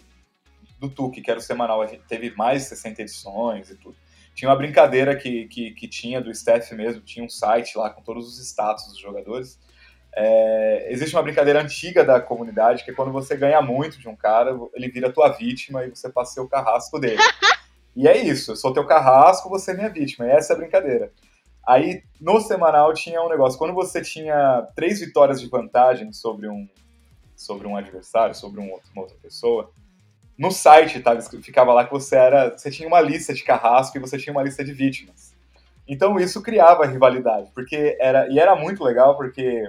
do 0.78 0.90
Tuque, 0.90 1.22
que 1.22 1.30
era 1.30 1.40
o 1.40 1.42
semanal, 1.42 1.80
a 1.80 1.86
gente 1.86 2.02
teve 2.06 2.30
mais 2.36 2.62
de 2.62 2.68
60 2.68 3.02
edições 3.02 3.70
e 3.70 3.76
tudo. 3.76 3.96
Tinha 4.36 4.50
uma 4.50 4.56
brincadeira 4.56 5.16
que, 5.16 5.48
que, 5.48 5.70
que 5.70 5.88
tinha 5.88 6.20
do 6.20 6.30
staff 6.30 6.74
mesmo, 6.74 7.00
tinha 7.00 7.24
um 7.24 7.28
site 7.28 7.78
lá 7.78 7.88
com 7.88 8.02
todos 8.02 8.28
os 8.28 8.38
status 8.38 8.86
dos 8.88 8.98
jogadores. 8.98 9.58
É, 10.14 10.92
existe 10.92 11.16
uma 11.16 11.22
brincadeira 11.22 11.62
antiga 11.62 12.04
da 12.04 12.20
comunidade 12.20 12.84
que 12.84 12.90
é 12.90 12.94
quando 12.94 13.10
você 13.10 13.34
ganha 13.34 13.62
muito 13.62 13.98
de 13.98 14.06
um 14.06 14.14
cara, 14.14 14.54
ele 14.74 14.90
vira 14.90 15.10
tua 15.10 15.30
vítima 15.30 15.86
e 15.86 15.88
você 15.88 16.10
passa 16.10 16.42
o 16.42 16.48
carrasco 16.48 16.98
dele. 16.98 17.22
e 17.96 18.06
é 18.06 18.14
isso, 18.18 18.52
eu 18.52 18.56
sou 18.56 18.74
teu 18.74 18.84
carrasco, 18.86 19.48
você 19.48 19.70
é 19.70 19.74
minha 19.74 19.88
vítima. 19.88 20.26
E 20.26 20.30
essa 20.30 20.52
é 20.52 20.56
a 20.56 20.58
brincadeira. 20.58 21.10
Aí, 21.66 22.02
no 22.20 22.38
semanal, 22.38 22.92
tinha 22.92 23.22
um 23.22 23.30
negócio. 23.30 23.58
Quando 23.58 23.72
você 23.72 24.02
tinha 24.02 24.68
três 24.76 25.00
vitórias 25.00 25.40
de 25.40 25.48
vantagem 25.48 26.12
sobre 26.12 26.46
um, 26.46 26.68
sobre 27.34 27.66
um 27.66 27.74
adversário, 27.74 28.34
sobre 28.34 28.60
um 28.60 28.70
outro, 28.70 28.90
uma 28.92 29.02
outra 29.02 29.16
pessoa, 29.22 29.72
no 30.38 30.50
site 30.50 31.00
tava, 31.00 31.20
ficava 31.20 31.72
lá 31.72 31.84
que 31.84 31.92
você 31.92 32.16
era. 32.16 32.56
Você 32.56 32.70
tinha 32.70 32.86
uma 32.86 33.00
lista 33.00 33.32
de 33.32 33.42
carrasco 33.42 33.96
e 33.96 34.00
você 34.00 34.18
tinha 34.18 34.32
uma 34.32 34.42
lista 34.42 34.62
de 34.64 34.72
vítimas. 34.72 35.34
Então 35.88 36.18
isso 36.18 36.42
criava 36.42 36.86
rivalidade, 36.86 37.50
porque 37.54 37.96
era. 38.00 38.28
E 38.28 38.38
era 38.38 38.54
muito 38.54 38.84
legal 38.84 39.16
porque 39.16 39.64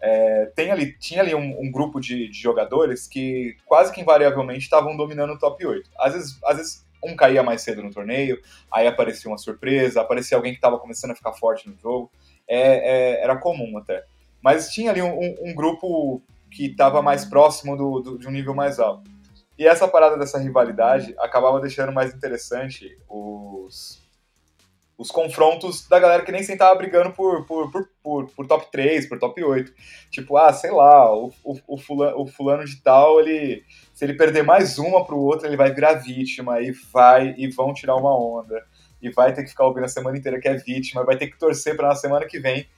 é, 0.00 0.52
tem 0.54 0.70
ali, 0.70 0.96
tinha 0.98 1.20
ali 1.20 1.34
um, 1.34 1.60
um 1.60 1.70
grupo 1.70 2.00
de, 2.00 2.28
de, 2.28 2.38
jogadores 2.38 3.06
que 3.06 3.56
quase 3.64 3.92
que 3.92 4.00
invariavelmente 4.00 4.60
estavam 4.60 4.96
dominando 4.96 5.32
o 5.32 5.38
top 5.38 5.64
8. 5.64 5.90
Às 5.98 6.12
vezes, 6.14 6.38
às 6.44 6.56
vezes 6.56 6.86
um 7.02 7.14
caía 7.14 7.42
mais 7.42 7.62
cedo 7.62 7.82
no 7.82 7.92
torneio, 7.92 8.40
aí 8.72 8.86
aparecia 8.86 9.30
uma 9.30 9.38
surpresa, 9.38 10.00
aparecia 10.00 10.36
alguém 10.36 10.52
que 10.52 10.58
estava 10.58 10.78
começando 10.78 11.12
a 11.12 11.16
ficar 11.16 11.32
forte 11.32 11.68
no 11.68 11.76
jogo. 11.78 12.10
É, 12.46 12.58
é, 12.58 13.22
era 13.22 13.36
comum 13.36 13.78
até. 13.78 14.04
Mas 14.42 14.70
tinha 14.70 14.90
ali 14.90 15.02
um, 15.02 15.36
um 15.40 15.54
grupo 15.54 16.22
que 16.50 16.66
estava 16.66 17.02
mais 17.02 17.24
próximo 17.24 17.76
do, 17.76 18.00
do, 18.00 18.18
de 18.18 18.26
um 18.26 18.30
nível 18.30 18.54
mais 18.54 18.78
alto. 18.78 19.10
E 19.58 19.66
essa 19.66 19.88
parada 19.88 20.16
dessa 20.16 20.38
rivalidade 20.38 21.14
acabava 21.18 21.60
deixando 21.60 21.92
mais 21.92 22.14
interessante 22.14 22.96
os, 23.08 24.00
os 24.96 25.10
confrontos 25.10 25.88
da 25.88 25.98
galera 25.98 26.24
que 26.24 26.30
nem 26.30 26.44
sentava 26.44 26.76
brigando 26.76 27.10
por, 27.12 27.44
por, 27.44 27.68
por, 27.72 27.88
por, 28.00 28.30
por 28.30 28.46
top 28.46 28.70
3, 28.70 29.08
por 29.08 29.18
top 29.18 29.42
8. 29.42 29.72
Tipo, 30.10 30.36
ah, 30.36 30.52
sei 30.52 30.70
lá, 30.70 31.12
o, 31.12 31.32
o, 31.42 31.58
o, 31.66 31.76
fulano, 31.76 32.20
o 32.20 32.26
fulano 32.28 32.64
de 32.64 32.80
tal, 32.80 33.18
ele, 33.18 33.64
se 33.92 34.04
ele 34.04 34.14
perder 34.14 34.44
mais 34.44 34.78
uma 34.78 35.04
pro 35.04 35.18
outro, 35.18 35.48
ele 35.48 35.56
vai 35.56 35.74
virar 35.74 35.94
vítima 35.94 36.60
e 36.60 36.70
vai 36.92 37.34
e 37.36 37.48
vão 37.48 37.74
tirar 37.74 37.96
uma 37.96 38.16
onda. 38.16 38.64
E 39.02 39.10
vai 39.10 39.32
ter 39.32 39.42
que 39.42 39.50
ficar 39.50 39.66
ouvindo 39.66 39.84
a 39.84 39.88
semana 39.88 40.16
inteira 40.16 40.40
que 40.40 40.46
é 40.46 40.54
vítima, 40.54 41.04
vai 41.04 41.16
ter 41.16 41.26
que 41.26 41.38
torcer 41.38 41.76
para 41.76 41.88
na 41.88 41.94
semana 41.96 42.26
que 42.26 42.38
vem 42.38 42.68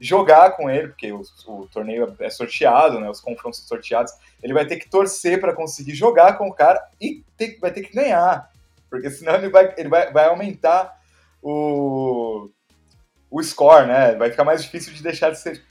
jogar 0.00 0.52
com 0.52 0.70
ele, 0.70 0.88
porque 0.88 1.12
o, 1.12 1.22
o, 1.46 1.68
torneio 1.68 2.16
é 2.18 2.30
sorteado, 2.30 2.98
né? 2.98 3.10
Os 3.10 3.20
confrontos 3.20 3.60
são 3.60 3.68
sorteados. 3.68 4.12
Ele 4.42 4.54
vai 4.54 4.66
ter 4.66 4.76
que 4.76 4.88
torcer 4.88 5.38
para 5.38 5.52
conseguir 5.52 5.94
jogar 5.94 6.38
com 6.38 6.48
o 6.48 6.54
cara 6.54 6.82
e 6.98 7.22
ter, 7.36 7.58
vai 7.60 7.70
ter 7.70 7.82
que 7.82 7.94
ganhar. 7.94 8.50
Porque 8.88 9.10
senão 9.10 9.34
ele 9.34 9.50
vai, 9.50 9.74
ele 9.76 9.88
vai, 9.90 10.10
vai 10.10 10.26
aumentar 10.26 10.98
o, 11.42 12.48
o 13.30 13.42
score, 13.42 13.86
né? 13.86 14.14
Vai 14.14 14.30
ficar 14.30 14.44
mais 14.44 14.62
difícil 14.62 14.94
de 14.94 15.02
deixar 15.02 15.30
de 15.30 15.38
ser, 15.38 15.62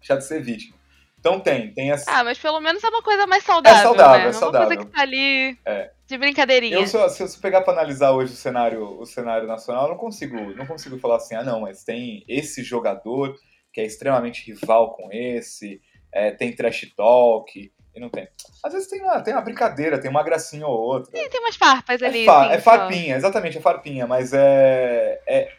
deixar 0.00 0.16
de 0.16 0.24
ser 0.24 0.42
vítima. 0.42 0.76
Então 1.18 1.40
tem, 1.40 1.72
tem 1.72 1.92
essa. 1.92 2.10
Ah, 2.10 2.22
mas 2.22 2.38
pelo 2.38 2.60
menos 2.60 2.82
é 2.82 2.88
uma 2.88 3.02
coisa 3.02 3.26
mais 3.26 3.42
saudável. 3.44 3.78
É 3.78 3.82
saudável, 3.82 4.18
né? 4.20 4.28
é 4.28 4.32
saudável. 4.32 4.60
É 4.60 4.68
uma 4.68 4.76
coisa 4.76 4.90
que 4.90 4.96
tá 4.96 5.02
ali 5.02 5.58
é. 5.64 5.90
de 6.06 6.18
brincadeirinha. 6.18 6.76
Eu, 6.76 6.86
se, 6.86 6.96
eu, 6.96 7.08
se 7.08 7.22
eu 7.22 7.28
pegar 7.40 7.62
pra 7.62 7.72
analisar 7.72 8.12
hoje 8.12 8.32
o 8.32 8.36
cenário, 8.36 9.00
o 9.00 9.06
cenário 9.06 9.46
nacional, 9.46 9.84
eu 9.84 9.90
não 9.90 9.96
consigo, 9.96 10.36
não 10.54 10.66
consigo 10.66 10.98
falar 10.98 11.16
assim, 11.16 11.34
ah, 11.34 11.42
não, 11.42 11.62
mas 11.62 11.82
tem 11.82 12.24
esse 12.28 12.62
jogador 12.62 13.36
que 13.76 13.80
é 13.82 13.84
extremamente 13.84 14.50
rival 14.50 14.94
com 14.94 15.12
esse, 15.12 15.82
é, 16.10 16.30
tem 16.30 16.50
trash 16.50 16.90
talk, 16.96 17.70
e 17.94 18.00
não 18.00 18.08
tem. 18.08 18.26
Às 18.64 18.72
vezes 18.72 18.88
tem 18.88 19.02
uma, 19.02 19.20
tem 19.20 19.34
uma 19.34 19.42
brincadeira, 19.42 20.00
tem 20.00 20.10
uma 20.10 20.22
gracinha 20.22 20.66
ou 20.66 20.80
outra. 20.80 21.12
Tem, 21.12 21.28
tem 21.28 21.40
umas 21.40 21.56
farpas 21.56 22.02
ali. 22.02 22.22
É, 22.22 22.24
fa 22.24 22.54
é 22.54 22.58
farpinha, 22.58 23.12
só. 23.12 23.18
exatamente, 23.18 23.58
é 23.58 23.60
farpinha, 23.60 24.06
mas 24.06 24.32
é, 24.32 25.20
é, 25.26 25.52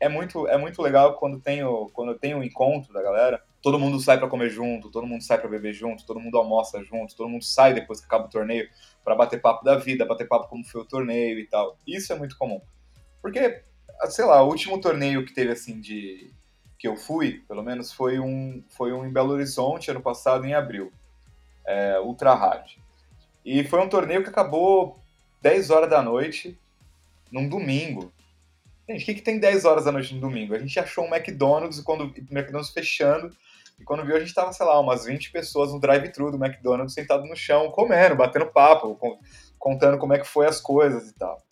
é, 0.00 0.08
muito, 0.08 0.48
é 0.48 0.58
muito 0.58 0.82
legal 0.82 1.14
quando 1.14 1.38
tem, 1.38 1.62
o, 1.62 1.88
quando 1.92 2.18
tem 2.18 2.34
um 2.34 2.42
encontro 2.42 2.92
da 2.92 3.00
galera. 3.00 3.40
Todo 3.62 3.78
mundo 3.78 4.00
sai 4.00 4.18
para 4.18 4.26
comer 4.26 4.50
junto, 4.50 4.90
todo 4.90 5.06
mundo 5.06 5.22
sai 5.22 5.38
para 5.38 5.48
beber 5.48 5.72
junto, 5.72 6.04
todo 6.04 6.18
mundo 6.18 6.38
almoça 6.38 6.82
junto, 6.82 7.14
todo 7.14 7.28
mundo 7.28 7.44
sai 7.44 7.72
depois 7.72 8.00
que 8.00 8.06
acaba 8.06 8.24
o 8.24 8.30
torneio 8.30 8.68
para 9.04 9.14
bater 9.14 9.40
papo 9.40 9.64
da 9.64 9.76
vida, 9.76 10.04
bater 10.04 10.26
papo 10.26 10.48
como 10.48 10.64
foi 10.64 10.80
o 10.80 10.84
torneio 10.84 11.38
e 11.38 11.46
tal. 11.46 11.78
Isso 11.86 12.12
é 12.12 12.16
muito 12.16 12.36
comum. 12.36 12.60
Porque, 13.22 13.62
sei 14.08 14.24
lá, 14.24 14.42
o 14.42 14.48
último 14.48 14.80
torneio 14.80 15.24
que 15.24 15.32
teve 15.32 15.52
assim 15.52 15.80
de, 15.80 16.32
que 16.80 16.88
eu 16.88 16.96
fui, 16.96 17.44
pelo 17.46 17.62
menos, 17.62 17.92
foi 17.92 18.18
um, 18.18 18.64
foi 18.70 18.90
um 18.90 19.04
em 19.04 19.12
Belo 19.12 19.34
Horizonte, 19.34 19.90
ano 19.90 20.00
passado, 20.00 20.46
em 20.46 20.54
abril. 20.54 20.90
É, 21.66 22.00
Ultra 22.00 22.34
Hard. 22.34 22.70
E 23.44 23.62
foi 23.64 23.80
um 23.82 23.88
torneio 23.88 24.22
que 24.22 24.30
acabou 24.30 24.98
10 25.42 25.68
horas 25.68 25.90
da 25.90 26.02
noite, 26.02 26.58
num 27.30 27.46
domingo. 27.46 28.10
Gente, 28.88 29.02
o 29.02 29.04
que, 29.04 29.14
que 29.16 29.20
tem 29.20 29.38
10 29.38 29.66
horas 29.66 29.84
da 29.84 29.92
noite 29.92 30.14
no 30.14 30.22
domingo? 30.22 30.54
A 30.54 30.58
gente 30.58 30.80
achou 30.80 31.04
um 31.04 31.14
McDonald's, 31.14 31.78
e 31.78 31.84
quando 31.84 32.04
o 32.04 32.14
McDonald's 32.30 32.70
fechando, 32.70 33.30
e 33.78 33.84
quando 33.84 34.02
viu, 34.02 34.16
a 34.16 34.20
gente 34.20 34.32
tava, 34.32 34.50
sei 34.54 34.64
lá, 34.64 34.80
umas 34.80 35.04
20 35.04 35.30
pessoas 35.32 35.74
no 35.74 35.80
drive-thru 35.80 36.30
do 36.30 36.42
McDonald's 36.42 36.94
sentado 36.94 37.26
no 37.26 37.36
chão, 37.36 37.70
comendo, 37.70 38.16
batendo 38.16 38.46
papo, 38.46 38.98
contando 39.58 39.98
como 39.98 40.14
é 40.14 40.18
que 40.18 40.26
foi 40.26 40.46
as 40.46 40.58
coisas 40.58 41.10
e 41.10 41.14
tal. 41.14 41.42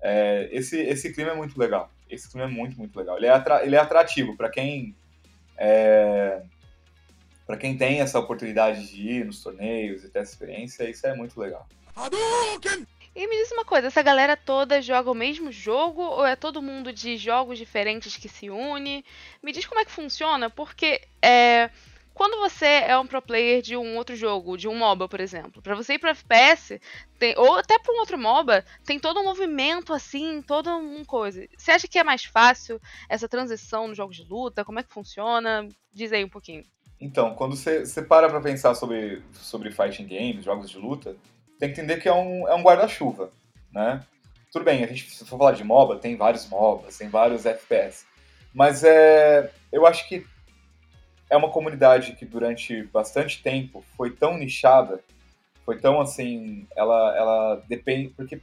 É, 0.00 0.48
esse, 0.50 0.80
esse 0.80 1.12
clima 1.12 1.32
é 1.32 1.34
muito 1.34 1.60
legal. 1.60 1.90
Esse 2.10 2.30
filme 2.30 2.44
é 2.44 2.48
muito, 2.48 2.76
muito 2.78 2.96
legal. 2.96 3.16
Ele 3.16 3.26
é, 3.26 3.30
atra 3.30 3.64
ele 3.64 3.76
é 3.76 3.78
atrativo 3.78 4.36
para 4.36 4.48
quem. 4.48 4.96
É, 5.56 6.42
para 7.46 7.56
quem 7.56 7.76
tem 7.78 8.00
essa 8.00 8.18
oportunidade 8.18 8.88
de 8.88 9.08
ir 9.08 9.24
nos 9.24 9.42
torneios 9.42 10.04
e 10.04 10.08
ter 10.10 10.18
essa 10.18 10.32
experiência, 10.32 10.88
isso 10.88 11.06
é 11.06 11.14
muito 11.14 11.40
legal. 11.40 11.66
E 13.16 13.26
me 13.26 13.36
diz 13.36 13.50
uma 13.50 13.64
coisa, 13.64 13.88
essa 13.88 14.02
galera 14.02 14.36
toda 14.36 14.80
joga 14.80 15.10
o 15.10 15.14
mesmo 15.14 15.50
jogo 15.50 16.02
ou 16.02 16.24
é 16.24 16.36
todo 16.36 16.62
mundo 16.62 16.92
de 16.92 17.16
jogos 17.16 17.58
diferentes 17.58 18.16
que 18.16 18.28
se 18.28 18.48
une? 18.50 19.04
Me 19.42 19.50
diz 19.50 19.66
como 19.66 19.80
é 19.80 19.84
que 19.84 19.90
funciona, 19.90 20.48
porque 20.48 21.00
é, 21.20 21.70
quando 22.18 22.36
você 22.40 22.66
é 22.66 22.98
um 22.98 23.06
pro 23.06 23.22
player 23.22 23.62
de 23.62 23.76
um 23.76 23.96
outro 23.96 24.16
jogo, 24.16 24.56
de 24.56 24.66
um 24.66 24.74
MOBA, 24.74 25.08
por 25.08 25.20
exemplo, 25.20 25.62
para 25.62 25.76
você 25.76 25.94
ir 25.94 26.00
pro 26.00 26.10
FPS, 26.10 26.80
tem, 27.16 27.32
ou 27.38 27.54
até 27.54 27.78
para 27.78 27.94
um 27.94 28.00
outro 28.00 28.18
MOBA, 28.18 28.64
tem 28.84 28.98
todo 28.98 29.20
um 29.20 29.24
movimento 29.24 29.94
assim, 29.94 30.42
toda 30.42 30.74
uma 30.74 31.04
coisa. 31.04 31.46
Você 31.56 31.70
acha 31.70 31.86
que 31.86 31.96
é 31.96 32.02
mais 32.02 32.24
fácil 32.24 32.80
essa 33.08 33.28
transição 33.28 33.86
nos 33.86 33.96
jogos 33.96 34.16
de 34.16 34.24
luta? 34.24 34.64
Como 34.64 34.80
é 34.80 34.82
que 34.82 34.92
funciona? 34.92 35.68
Diz 35.92 36.12
aí 36.12 36.24
um 36.24 36.28
pouquinho. 36.28 36.64
Então, 37.00 37.36
quando 37.36 37.54
você, 37.54 37.86
você 37.86 38.02
para 38.02 38.28
pra 38.28 38.40
pensar 38.40 38.74
sobre, 38.74 39.22
sobre 39.34 39.70
fighting 39.70 40.08
games, 40.08 40.44
jogos 40.44 40.68
de 40.68 40.76
luta, 40.76 41.14
tem 41.60 41.72
que 41.72 41.80
entender 41.80 42.00
que 42.00 42.08
é 42.08 42.12
um, 42.12 42.48
é 42.48 42.54
um 42.56 42.62
guarda-chuva, 42.62 43.30
né? 43.72 44.04
Tudo 44.50 44.64
bem, 44.64 44.82
a 44.82 44.88
gente, 44.88 45.08
se 45.08 45.24
for 45.24 45.38
falar 45.38 45.52
de 45.52 45.62
MOBA, 45.62 45.98
tem 45.98 46.16
vários 46.16 46.48
MOBAs, 46.48 46.98
tem 46.98 47.08
vários 47.08 47.46
FPS. 47.46 48.04
Mas 48.52 48.82
é, 48.82 49.52
eu 49.70 49.86
acho 49.86 50.08
que 50.08 50.26
é 51.30 51.36
uma 51.36 51.50
comunidade 51.50 52.12
que 52.12 52.24
durante 52.24 52.84
bastante 52.84 53.42
tempo 53.42 53.84
foi 53.96 54.10
tão 54.10 54.36
nichada, 54.36 55.00
foi 55.64 55.78
tão 55.78 56.00
assim, 56.00 56.66
ela, 56.76 57.16
ela 57.16 57.64
depende, 57.68 58.08
porque 58.10 58.40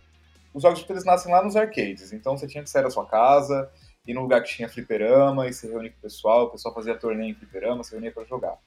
os 0.54 0.62
jogos 0.62 0.86
eles 0.90 1.04
nascem 1.04 1.32
lá 1.32 1.44
nos 1.44 1.56
arcades, 1.56 2.14
então 2.14 2.38
você 2.38 2.48
tinha 2.48 2.64
que 2.64 2.70
sair 2.70 2.84
da 2.84 2.90
sua 2.90 3.06
casa, 3.06 3.70
ir 4.08 4.14
num 4.14 4.22
lugar 4.22 4.42
que 4.42 4.50
tinha 4.50 4.70
fliperama 4.70 5.48
e 5.48 5.54
se 5.54 5.68
reunir 5.68 5.90
com 5.92 5.98
o 5.98 6.02
pessoal, 6.02 6.46
o 6.46 6.50
pessoal 6.52 6.74
fazia 6.74 6.96
torneio 6.96 7.32
em 7.32 7.36
fliperama, 7.36 7.84
se 7.84 7.92
reunia 7.92 8.12
para 8.12 8.24
jogar. 8.26 8.58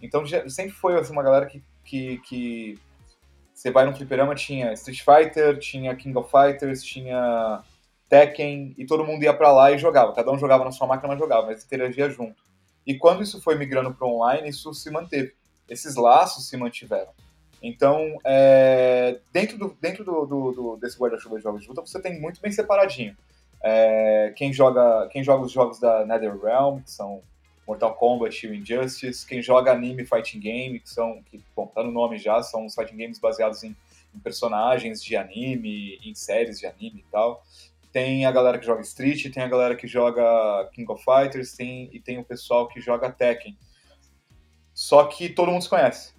Então 0.00 0.24
sempre 0.48 0.72
foi 0.72 0.98
assim, 0.98 1.12
uma 1.12 1.22
galera 1.22 1.46
que, 1.46 1.62
que, 1.84 2.18
que 2.18 2.78
você 3.54 3.70
vai 3.70 3.86
no 3.86 3.94
fliperama, 3.94 4.34
tinha 4.34 4.72
Street 4.72 5.02
Fighter, 5.02 5.58
tinha 5.58 5.94
King 5.94 6.16
of 6.18 6.30
Fighters, 6.30 6.82
tinha 6.82 7.62
Tekken, 8.08 8.74
e 8.76 8.84
todo 8.84 9.04
mundo 9.04 9.22
ia 9.22 9.32
para 9.32 9.52
lá 9.52 9.70
e 9.70 9.78
jogava. 9.78 10.12
Cada 10.12 10.30
um 10.30 10.38
jogava 10.38 10.64
na 10.64 10.72
sua 10.72 10.86
máquina, 10.86 11.08
mas 11.08 11.18
jogava, 11.18 11.46
mas 11.46 11.64
interagia 11.64 12.10
junto. 12.10 12.42
E 12.86 12.96
quando 12.96 13.22
isso 13.22 13.40
foi 13.40 13.56
migrando 13.56 13.94
para 13.94 14.06
online, 14.06 14.48
isso 14.48 14.72
se 14.74 14.90
manteve. 14.90 15.34
Esses 15.68 15.94
laços 15.96 16.48
se 16.48 16.56
mantiveram. 16.56 17.10
Então, 17.62 18.18
é, 18.24 19.20
dentro, 19.32 19.56
do, 19.56 19.76
dentro 19.80 20.04
do, 20.04 20.26
do, 20.26 20.52
do 20.52 20.76
desse 20.78 20.98
guarda-chuva 20.98 21.36
de 21.36 21.42
jogos 21.44 21.62
de 21.62 21.68
luta, 21.68 21.80
você 21.80 22.00
tem 22.02 22.20
muito 22.20 22.40
bem 22.40 22.50
separadinho. 22.50 23.16
É, 23.62 24.32
quem, 24.36 24.52
joga, 24.52 25.08
quem 25.12 25.22
joga 25.22 25.44
os 25.44 25.52
jogos 25.52 25.78
da 25.78 26.04
NetherRealm, 26.04 26.80
que 26.80 26.90
são 26.90 27.22
Mortal 27.66 27.94
Kombat 27.94 28.46
e 28.46 28.56
Injustice, 28.56 29.24
quem 29.24 29.40
joga 29.40 29.70
anime 29.70 30.04
fighting 30.04 30.40
game, 30.40 30.80
que 30.80 30.90
são, 30.90 31.22
que, 31.30 31.40
bom, 31.54 31.68
tá 31.68 31.84
no 31.84 31.92
nome 31.92 32.18
já, 32.18 32.42
são 32.42 32.66
os 32.66 32.74
fighting 32.74 32.96
games 32.96 33.20
baseados 33.20 33.62
em, 33.62 33.76
em 34.12 34.18
personagens 34.18 35.02
de 35.02 35.16
anime, 35.16 36.00
em 36.04 36.14
séries 36.16 36.58
de 36.58 36.66
anime 36.66 37.04
e 37.06 37.10
tal. 37.12 37.44
Tem 37.92 38.24
a 38.24 38.32
galera 38.32 38.58
que 38.58 38.64
joga 38.64 38.80
Street, 38.80 39.30
tem 39.32 39.42
a 39.42 39.48
galera 39.48 39.76
que 39.76 39.86
joga 39.86 40.68
King 40.72 40.90
of 40.90 41.04
Fighters, 41.04 41.52
tem, 41.52 41.90
e 41.92 42.00
tem 42.00 42.18
o 42.18 42.24
pessoal 42.24 42.66
que 42.66 42.80
joga 42.80 43.12
Tekken. 43.12 43.56
Só 44.72 45.04
que 45.04 45.28
todo 45.28 45.50
mundo 45.50 45.62
se 45.62 45.68
conhece. 45.68 46.14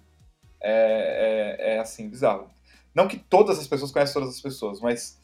É, 0.62 1.56
é, 1.58 1.74
é 1.74 1.78
assim, 1.80 2.08
bizarro. 2.08 2.48
Não 2.94 3.08
que 3.08 3.18
todas 3.18 3.58
as 3.58 3.66
pessoas 3.66 3.90
conhecem 3.90 4.14
todas 4.14 4.28
as 4.30 4.40
pessoas, 4.40 4.80
mas. 4.80 5.20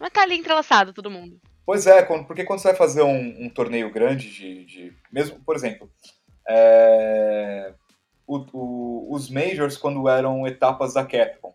Mas 0.00 0.12
tá 0.12 0.22
ali 0.22 0.36
entrelaçado 0.36 0.92
todo 0.92 1.10
mundo. 1.10 1.40
Pois 1.66 1.86
é, 1.86 2.02
porque 2.02 2.44
quando 2.44 2.60
você 2.60 2.68
vai 2.68 2.76
fazer 2.76 3.02
um, 3.02 3.44
um 3.44 3.50
torneio 3.50 3.92
grande 3.92 4.30
de, 4.30 4.64
de, 4.64 4.96
Mesmo, 5.12 5.38
por 5.44 5.54
exemplo, 5.54 5.90
é, 6.48 7.72
o, 8.26 8.44
o, 8.52 9.14
os 9.14 9.30
Majors, 9.30 9.76
quando 9.76 10.08
eram 10.08 10.46
etapas 10.46 10.94
da 10.94 11.04
Capcom, 11.04 11.54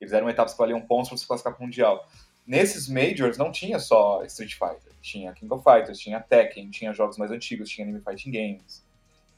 eles 0.00 0.12
eram 0.12 0.28
etapas 0.28 0.52
que 0.52 0.58
valiam 0.58 0.80
pontos 0.80 1.08
para 1.08 1.18
você 1.18 1.26
classificar 1.26 1.54
para 1.54 1.62
o 1.62 1.66
Mundial. 1.66 2.06
Nesses 2.50 2.88
Majors 2.88 3.38
não 3.38 3.52
tinha 3.52 3.78
só 3.78 4.24
Street 4.24 4.54
Fighter, 4.54 4.92
tinha 5.00 5.32
King 5.32 5.54
of 5.54 5.62
Fighters, 5.62 6.00
tinha 6.00 6.18
Tekken, 6.18 6.68
tinha 6.68 6.92
jogos 6.92 7.16
mais 7.16 7.30
antigos, 7.30 7.70
tinha 7.70 7.86
Anime 7.86 8.02
Fighting 8.02 8.32
Games. 8.32 8.84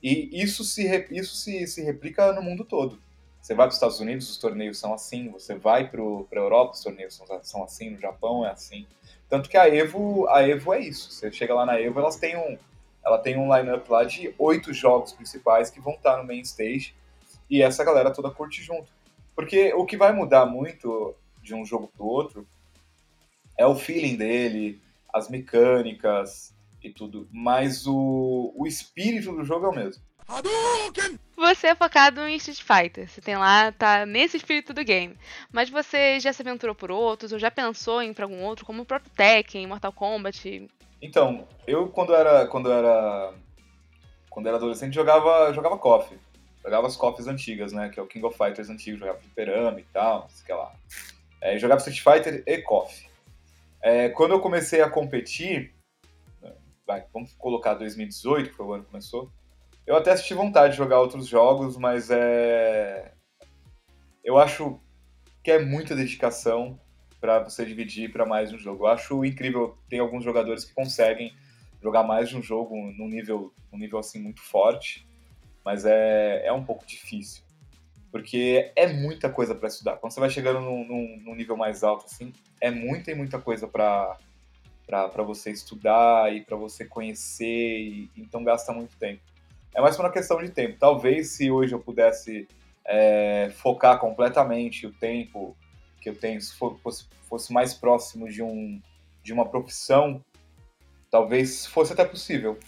E 0.03 0.31
isso 0.33 0.65
se, 0.65 1.07
isso 1.11 1.37
se, 1.37 1.67
se 1.67 1.83
replica 1.83 2.33
no 2.33 2.41
mundo 2.41 2.65
todo. 2.65 2.99
Você 3.39 3.55
vai 3.55 3.67
para 3.67 3.73
os 3.73 3.77
Estados 3.77 4.01
Unidos, 4.01 4.31
os 4.31 4.39
torneios 4.39 4.79
são 4.79 4.95
assim. 4.95 5.29
Você 5.29 5.55
vai 5.55 5.91
para 5.91 6.01
a 6.01 6.37
Europa, 6.37 6.73
os 6.73 6.83
torneios 6.83 7.15
são, 7.15 7.27
são 7.43 7.63
assim. 7.63 7.91
No 7.91 8.01
Japão 8.01 8.47
é 8.47 8.51
assim. 8.51 8.87
Tanto 9.29 9.51
que 9.51 9.59
a 9.59 9.69
Evo, 9.69 10.27
a 10.31 10.49
Evo 10.49 10.73
é 10.73 10.81
isso. 10.81 11.13
Você 11.13 11.31
chega 11.31 11.53
lá 11.53 11.67
na 11.67 11.79
Evo, 11.79 12.01
elas 12.01 12.17
têm 12.17 12.35
um, 12.39 12.57
ela 13.05 13.19
tem 13.19 13.37
um 13.37 13.55
line-up 13.55 13.91
lá 13.91 14.05
de 14.05 14.35
oito 14.39 14.73
jogos 14.73 15.13
principais 15.13 15.69
que 15.69 15.83
vão 15.83 15.93
estar 15.93 16.17
no 16.17 16.25
main 16.25 16.41
stage 16.41 16.95
e 17.51 17.61
essa 17.61 17.85
galera 17.85 18.11
toda 18.11 18.31
curte 18.31 18.63
junto. 18.63 18.91
Porque 19.37 19.71
o 19.75 19.85
que 19.85 19.99
vai 19.99 20.15
mudar 20.15 20.47
muito 20.47 21.15
de 21.43 21.55
um 21.55 21.63
jogo 21.63 21.93
pro 21.95 22.07
outro 22.07 22.47
é 23.63 23.67
o 23.67 23.75
feeling 23.75 24.17
dele, 24.17 24.83
as 25.13 25.29
mecânicas 25.29 26.55
e 26.83 26.91
tudo, 26.91 27.29
mas 27.31 27.87
o, 27.87 28.53
o 28.57 28.67
espírito 28.67 29.33
do 29.33 29.45
jogo 29.45 29.67
é 29.67 29.69
o 29.69 29.75
mesmo. 29.75 30.03
Você 31.37 31.69
é 31.69 31.75
focado 31.75 32.21
em 32.23 32.37
Street 32.37 32.63
Fighter, 32.63 33.09
você 33.09 33.21
tem 33.21 33.37
lá, 33.37 33.71
tá 33.73 34.07
nesse 34.07 34.37
espírito 34.37 34.73
do 34.73 34.85
game. 34.85 35.17
Mas 35.53 35.69
você 35.69 36.19
já 36.19 36.33
se 36.33 36.43
aventurou 36.43 36.75
por 36.75 36.91
outros, 36.91 37.33
ou 37.33 37.39
já 37.39 37.51
pensou 37.51 38.03
em 38.03 38.11
ir 38.11 38.15
pra 38.15 38.25
algum 38.25 38.43
outro, 38.43 38.65
como 38.65 38.83
o 38.83 38.87
próprio 38.87 39.13
Tekken, 39.15 39.67
Mortal 39.67 39.93
Kombat? 39.93 40.69
Então, 41.01 41.47
eu 41.67 41.89
quando 41.89 42.15
era 42.15 42.47
quando 42.47 42.71
era 42.71 43.35
quando 44.31 44.47
era 44.47 44.57
adolescente 44.57 44.95
jogava 44.95 45.53
jogava 45.53 45.79
KOF. 45.79 46.17
Jogava 46.65 46.87
as 46.87 46.97
KOFs 46.97 47.27
antigas, 47.27 47.73
né, 47.73 47.89
que 47.89 47.99
é 47.99 48.03
o 48.03 48.07
King 48.07 48.25
of 48.25 48.39
Fighters 48.39 48.71
antigo, 48.71 48.99
jogava 48.99 49.19
Fliperama 49.19 49.81
e 49.81 49.85
tal, 49.93 50.29
sei 50.31 50.47
que 50.47 50.53
lá. 50.53 50.73
É, 51.41 51.59
jogava 51.59 51.81
Street 51.81 52.01
Fighter 52.01 52.45
e 52.47 52.59
KOF. 52.59 53.12
É, 53.83 54.09
quando 54.11 54.33
eu 54.33 54.41
comecei 54.41 54.81
a 54.81 54.89
competir, 54.89 55.75
vai, 56.87 57.05
vamos 57.13 57.33
colocar 57.35 57.75
2018, 57.75 58.51
que 58.51 58.57
foi 58.57 58.67
o 58.67 58.73
ano 58.75 58.85
que 58.85 58.91
começou, 58.91 59.31
eu 59.87 59.97
até 59.97 60.15
tive 60.15 60.39
vontade 60.39 60.73
de 60.73 60.79
jogar 60.79 61.01
outros 61.01 61.27
jogos, 61.27 61.77
mas 61.77 62.11
é. 62.11 63.13
Eu 64.23 64.39
acho 64.39 64.81
que 65.43 65.51
é 65.51 65.59
muita 65.59 65.97
dedicação 65.97 66.79
para 67.21 67.41
você 67.41 67.65
dividir 67.65 68.13
para 68.13 68.25
mais 68.25 68.53
um 68.53 68.59
jogo. 68.59 68.85
Eu 68.85 68.89
acho 68.89 69.25
incrível, 69.25 69.77
tem 69.89 69.99
alguns 69.99 70.23
jogadores 70.23 70.65
que 70.65 70.73
conseguem 70.73 71.35
jogar 71.83 72.05
mais 72.05 72.29
de 72.29 72.37
um 72.37 72.43
jogo 72.43 72.77
num 72.97 73.09
nível, 73.09 73.53
num 73.73 73.79
nível 73.79 73.99
assim 73.99 74.21
muito 74.21 74.41
forte, 74.41 75.05
mas 75.65 75.85
é, 75.85 76.47
é 76.47 76.53
um 76.53 76.65
pouco 76.65 76.87
difícil. 76.87 77.43
Porque 78.13 78.71
é 78.77 78.87
muita 78.87 79.29
coisa 79.29 79.55
para 79.55 79.67
estudar. 79.67 79.97
Quando 79.97 80.13
você 80.13 80.21
vai 80.21 80.31
chegando 80.31 80.61
num, 80.61 80.87
num, 80.87 81.23
num, 81.25 81.35
nível 81.35 81.57
mais 81.57 81.83
alto, 81.83 82.05
assim, 82.05 82.33
é 82.61 82.71
muita 82.71 83.11
e 83.11 83.15
muita 83.15 83.41
coisa 83.41 83.67
para 83.67 84.17
para 84.87 85.23
você 85.23 85.51
estudar 85.51 86.35
e 86.35 86.43
para 86.43 86.55
você 86.55 86.85
conhecer, 86.85 87.47
e, 87.47 88.11
então 88.15 88.45
gasta 88.45 88.75
muito 88.75 88.95
tempo 88.99 89.23
é 89.75 89.81
mais 89.81 89.99
uma 89.99 90.11
questão 90.11 90.43
de 90.43 90.51
tempo. 90.51 90.77
Talvez 90.79 91.31
se 91.31 91.51
hoje 91.51 91.75
eu 91.75 91.81
pudesse 91.81 92.47
é, 92.85 93.51
focar 93.57 93.99
completamente 93.99 94.87
o 94.87 94.93
tempo 94.93 95.57
que 96.01 96.11
eu 96.11 96.15
tenho, 96.15 96.41
se 96.41 96.55
fosse, 96.55 97.07
fosse 97.29 97.53
mais 97.53 97.73
próximo 97.73 98.29
de, 98.29 98.43
um, 98.43 98.81
de 99.23 99.33
uma 99.33 99.49
profissão, 99.49 100.23
talvez 101.11 101.67
fosse 101.67 101.93
até 101.93 102.05
possível. 102.05 102.59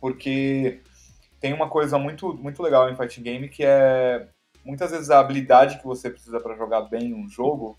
Porque 0.00 0.80
tem 1.40 1.52
uma 1.52 1.68
coisa 1.68 1.98
muito, 1.98 2.34
muito 2.34 2.62
legal 2.62 2.88
em 2.88 2.96
fighting 2.96 3.22
game 3.22 3.48
que 3.48 3.64
é 3.64 4.28
muitas 4.64 4.90
vezes 4.90 5.10
a 5.10 5.20
habilidade 5.20 5.78
que 5.78 5.84
você 5.84 6.10
precisa 6.10 6.40
para 6.40 6.56
jogar 6.56 6.82
bem 6.82 7.14
um 7.14 7.28
jogo, 7.28 7.78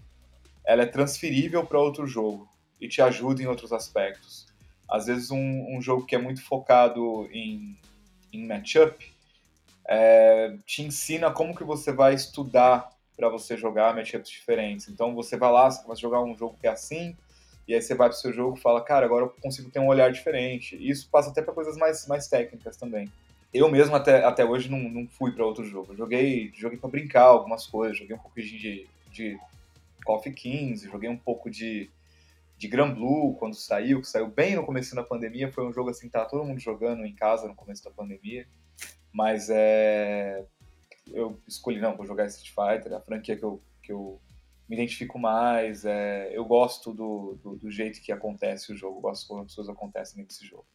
ela 0.66 0.84
é 0.84 0.86
transferível 0.86 1.66
para 1.66 1.80
outro 1.80 2.06
jogo 2.06 2.48
e 2.80 2.88
te 2.88 3.02
ajuda 3.02 3.42
em 3.42 3.48
outros 3.48 3.72
aspectos. 3.74 4.48
Às 4.88 5.08
vezes 5.08 5.32
um, 5.32 5.76
um 5.76 5.82
jogo 5.82 6.06
que 6.06 6.16
é 6.16 6.20
muito 6.20 6.44
focado 6.44 7.28
em 7.32 7.76
em 8.36 8.46
matchup, 8.46 9.14
é, 9.88 10.56
te 10.66 10.82
ensina 10.82 11.32
como 11.32 11.56
que 11.56 11.64
você 11.64 11.92
vai 11.92 12.14
estudar 12.14 12.90
para 13.16 13.30
você 13.30 13.56
jogar 13.56 13.96
matchups 13.96 14.30
diferentes. 14.30 14.90
Então 14.90 15.16
você 15.16 15.38
vai 15.38 15.52
lá, 15.52 15.70
você 15.70 15.84
a 15.90 15.96
jogar 15.96 16.22
um 16.22 16.36
jogo 16.36 16.58
que 16.60 16.68
é 16.68 16.72
assim, 16.72 17.16
e 17.68 17.74
aí 17.74 17.82
você 17.82 17.96
vai 17.96 18.10
pro 18.10 18.18
seu 18.18 18.34
jogo 18.34 18.58
e 18.58 18.62
fala, 18.62 18.84
cara, 18.84 19.06
agora 19.06 19.26
eu 19.26 19.30
consigo 19.42 19.72
ter 19.72 19.80
um 19.80 19.88
olhar 19.88 20.12
diferente. 20.12 20.76
E 20.76 20.90
isso 20.90 21.10
passa 21.10 21.30
até 21.30 21.42
para 21.42 21.54
coisas 21.54 21.78
mais, 21.78 22.06
mais 22.08 22.28
técnicas 22.28 22.78
também. 22.78 23.12
Eu 23.56 23.70
mesmo 23.70 23.96
até, 23.96 24.24
até 24.24 24.44
hoje 24.44 24.70
não, 24.70 24.80
não 24.80 25.08
fui 25.08 25.32
para 25.32 25.46
outro 25.46 25.64
jogo. 25.64 25.96
Joguei, 25.96 26.52
joguei 26.56 26.78
para 26.78 26.90
brincar 26.90 27.24
algumas 27.24 27.66
coisas, 27.66 27.98
joguei 27.98 28.16
um 28.16 28.20
pouco 28.20 28.42
de, 28.42 28.88
de 29.12 29.40
of 30.08 30.30
15, 30.30 30.90
joguei 30.90 31.10
um 31.10 31.18
pouco 31.18 31.50
de 31.50 31.90
de 32.58 32.68
Gran 32.68 32.94
Blue, 32.94 33.36
quando 33.36 33.56
saiu, 33.56 34.02
que 34.02 34.08
saiu 34.08 34.28
bem 34.28 34.56
no 34.56 34.66
começo 34.66 34.96
da 34.96 35.04
pandemia, 35.04 35.52
foi 35.52 35.66
um 35.68 35.74
jogo 35.74 35.90
assim, 35.90 36.10
tá 36.10 36.26
todo 36.26 36.46
mundo 36.46 36.60
jogando 36.60 37.06
em 37.06 37.14
casa 37.14 37.48
no 37.48 37.56
começo 37.56 37.84
da 37.84 37.92
pandemia, 37.92 38.48
mas 39.12 39.50
é... 39.50 40.46
eu 41.12 41.40
escolhi, 41.48 41.80
não, 41.80 41.98
vou 41.98 42.06
jogar 42.06 42.28
Street 42.28 42.50
Fighter, 42.50 42.94
a 42.94 43.02
franquia 43.02 43.36
que 43.36 43.44
eu, 43.44 43.62
que 43.84 43.92
eu 43.92 44.22
me 44.70 44.76
identifico 44.76 45.20
mais, 45.20 45.84
é... 45.84 46.30
eu 46.32 46.46
gosto 46.46 46.94
do, 46.94 47.38
do, 47.44 47.56
do, 47.58 47.70
jeito 47.70 48.02
que 48.02 48.12
acontece 48.12 48.72
o 48.72 48.78
jogo, 48.78 49.02
gosto 49.02 49.28
como 49.28 49.42
as 49.42 49.48
pessoas 49.48 49.68
acontecem 49.68 50.24
nesse 50.24 50.46
jogo. 50.46 50.66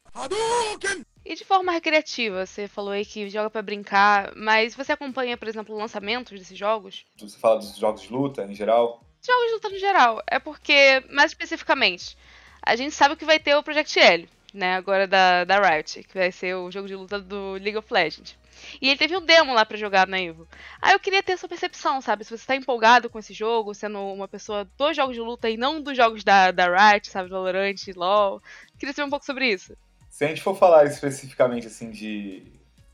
E 1.31 1.35
de 1.37 1.45
forma 1.45 1.71
recreativa, 1.71 2.45
você 2.45 2.66
falou 2.66 2.90
aí 2.90 3.05
que 3.05 3.31
joga 3.31 3.49
para 3.49 3.62
brincar, 3.62 4.33
mas 4.35 4.75
você 4.75 4.90
acompanha, 4.90 5.37
por 5.37 5.47
exemplo, 5.47 5.77
lançamentos 5.77 6.37
desses 6.37 6.59
jogos? 6.59 7.05
Você 7.21 7.38
fala 7.38 7.61
dos 7.61 7.77
jogos 7.77 8.03
de 8.03 8.12
luta 8.12 8.43
em 8.43 8.53
geral? 8.53 9.01
jogos 9.23 9.47
de 9.47 9.53
luta 9.53 9.69
no 9.69 9.79
geral. 9.79 10.21
É 10.27 10.40
porque, 10.40 11.05
mais 11.09 11.31
especificamente, 11.31 12.19
a 12.61 12.75
gente 12.75 12.97
sabe 12.97 13.14
que 13.14 13.25
vai 13.25 13.38
ter 13.38 13.55
o 13.55 13.62
Project 13.62 13.97
L, 13.97 14.29
né? 14.53 14.75
Agora 14.75 15.07
da, 15.07 15.45
da 15.45 15.61
Riot, 15.61 16.03
que 16.03 16.19
vai 16.19 16.33
ser 16.33 16.57
o 16.57 16.69
jogo 16.69 16.88
de 16.88 16.97
luta 16.97 17.21
do 17.21 17.53
League 17.53 17.77
of 17.77 17.87
Legends. 17.95 18.37
E 18.83 18.88
ele 18.88 18.99
teve 18.99 19.16
um 19.16 19.25
demo 19.25 19.55
lá 19.55 19.64
para 19.64 19.79
jogar 19.79 20.09
na 20.09 20.21
Evo. 20.21 20.49
Aí 20.83 20.95
eu 20.95 20.99
queria 20.99 21.23
ter 21.23 21.38
sua 21.38 21.49
percepção, 21.49 22.01
sabe? 22.01 22.25
Se 22.25 22.37
você 22.37 22.45
tá 22.45 22.57
empolgado 22.57 23.09
com 23.09 23.21
esse 23.21 23.33
jogo, 23.33 23.73
sendo 23.73 24.01
uma 24.01 24.27
pessoa 24.27 24.69
dos 24.77 24.97
jogos 24.97 25.14
de 25.14 25.21
luta 25.21 25.49
e 25.49 25.57
não 25.57 25.81
dos 25.81 25.97
jogos 25.97 26.25
da, 26.25 26.51
da 26.51 26.66
Riot, 26.66 27.09
sabe? 27.09 27.31
Valorant, 27.31 27.77
LoL. 27.95 28.43
Queria 28.77 28.93
saber 28.93 29.07
um 29.07 29.11
pouco 29.11 29.25
sobre 29.25 29.47
isso. 29.47 29.77
Se 30.20 30.26
a 30.26 30.28
gente 30.28 30.42
for 30.42 30.54
falar 30.54 30.85
especificamente, 30.85 31.66
assim, 31.66 31.90
de 31.90 32.42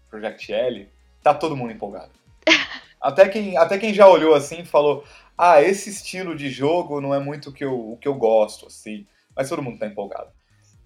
Project 0.09 0.53
L, 0.53 0.89
tá 1.25 1.35
todo 1.35 1.57
mundo 1.57 1.73
empolgado. 1.73 2.13
até, 3.03 3.29
quem, 3.29 3.57
até 3.57 3.79
quem 3.79 3.93
já 3.93 4.07
olhou 4.07 4.33
assim 4.33 4.65
falou: 4.65 5.03
ah, 5.37 5.61
esse 5.61 5.91
estilo 5.91 6.37
de 6.37 6.49
jogo 6.49 7.01
não 7.01 7.13
é 7.13 7.19
muito 7.19 7.51
o 7.51 7.53
que 7.53 7.65
eu, 7.65 7.75
o 7.75 7.97
que 7.97 8.07
eu 8.07 8.15
gosto, 8.15 8.69
assim, 8.69 9.09
mas 9.35 9.49
todo 9.49 9.61
mundo 9.61 9.77
tá 9.77 9.89
empolgado. 9.89 10.31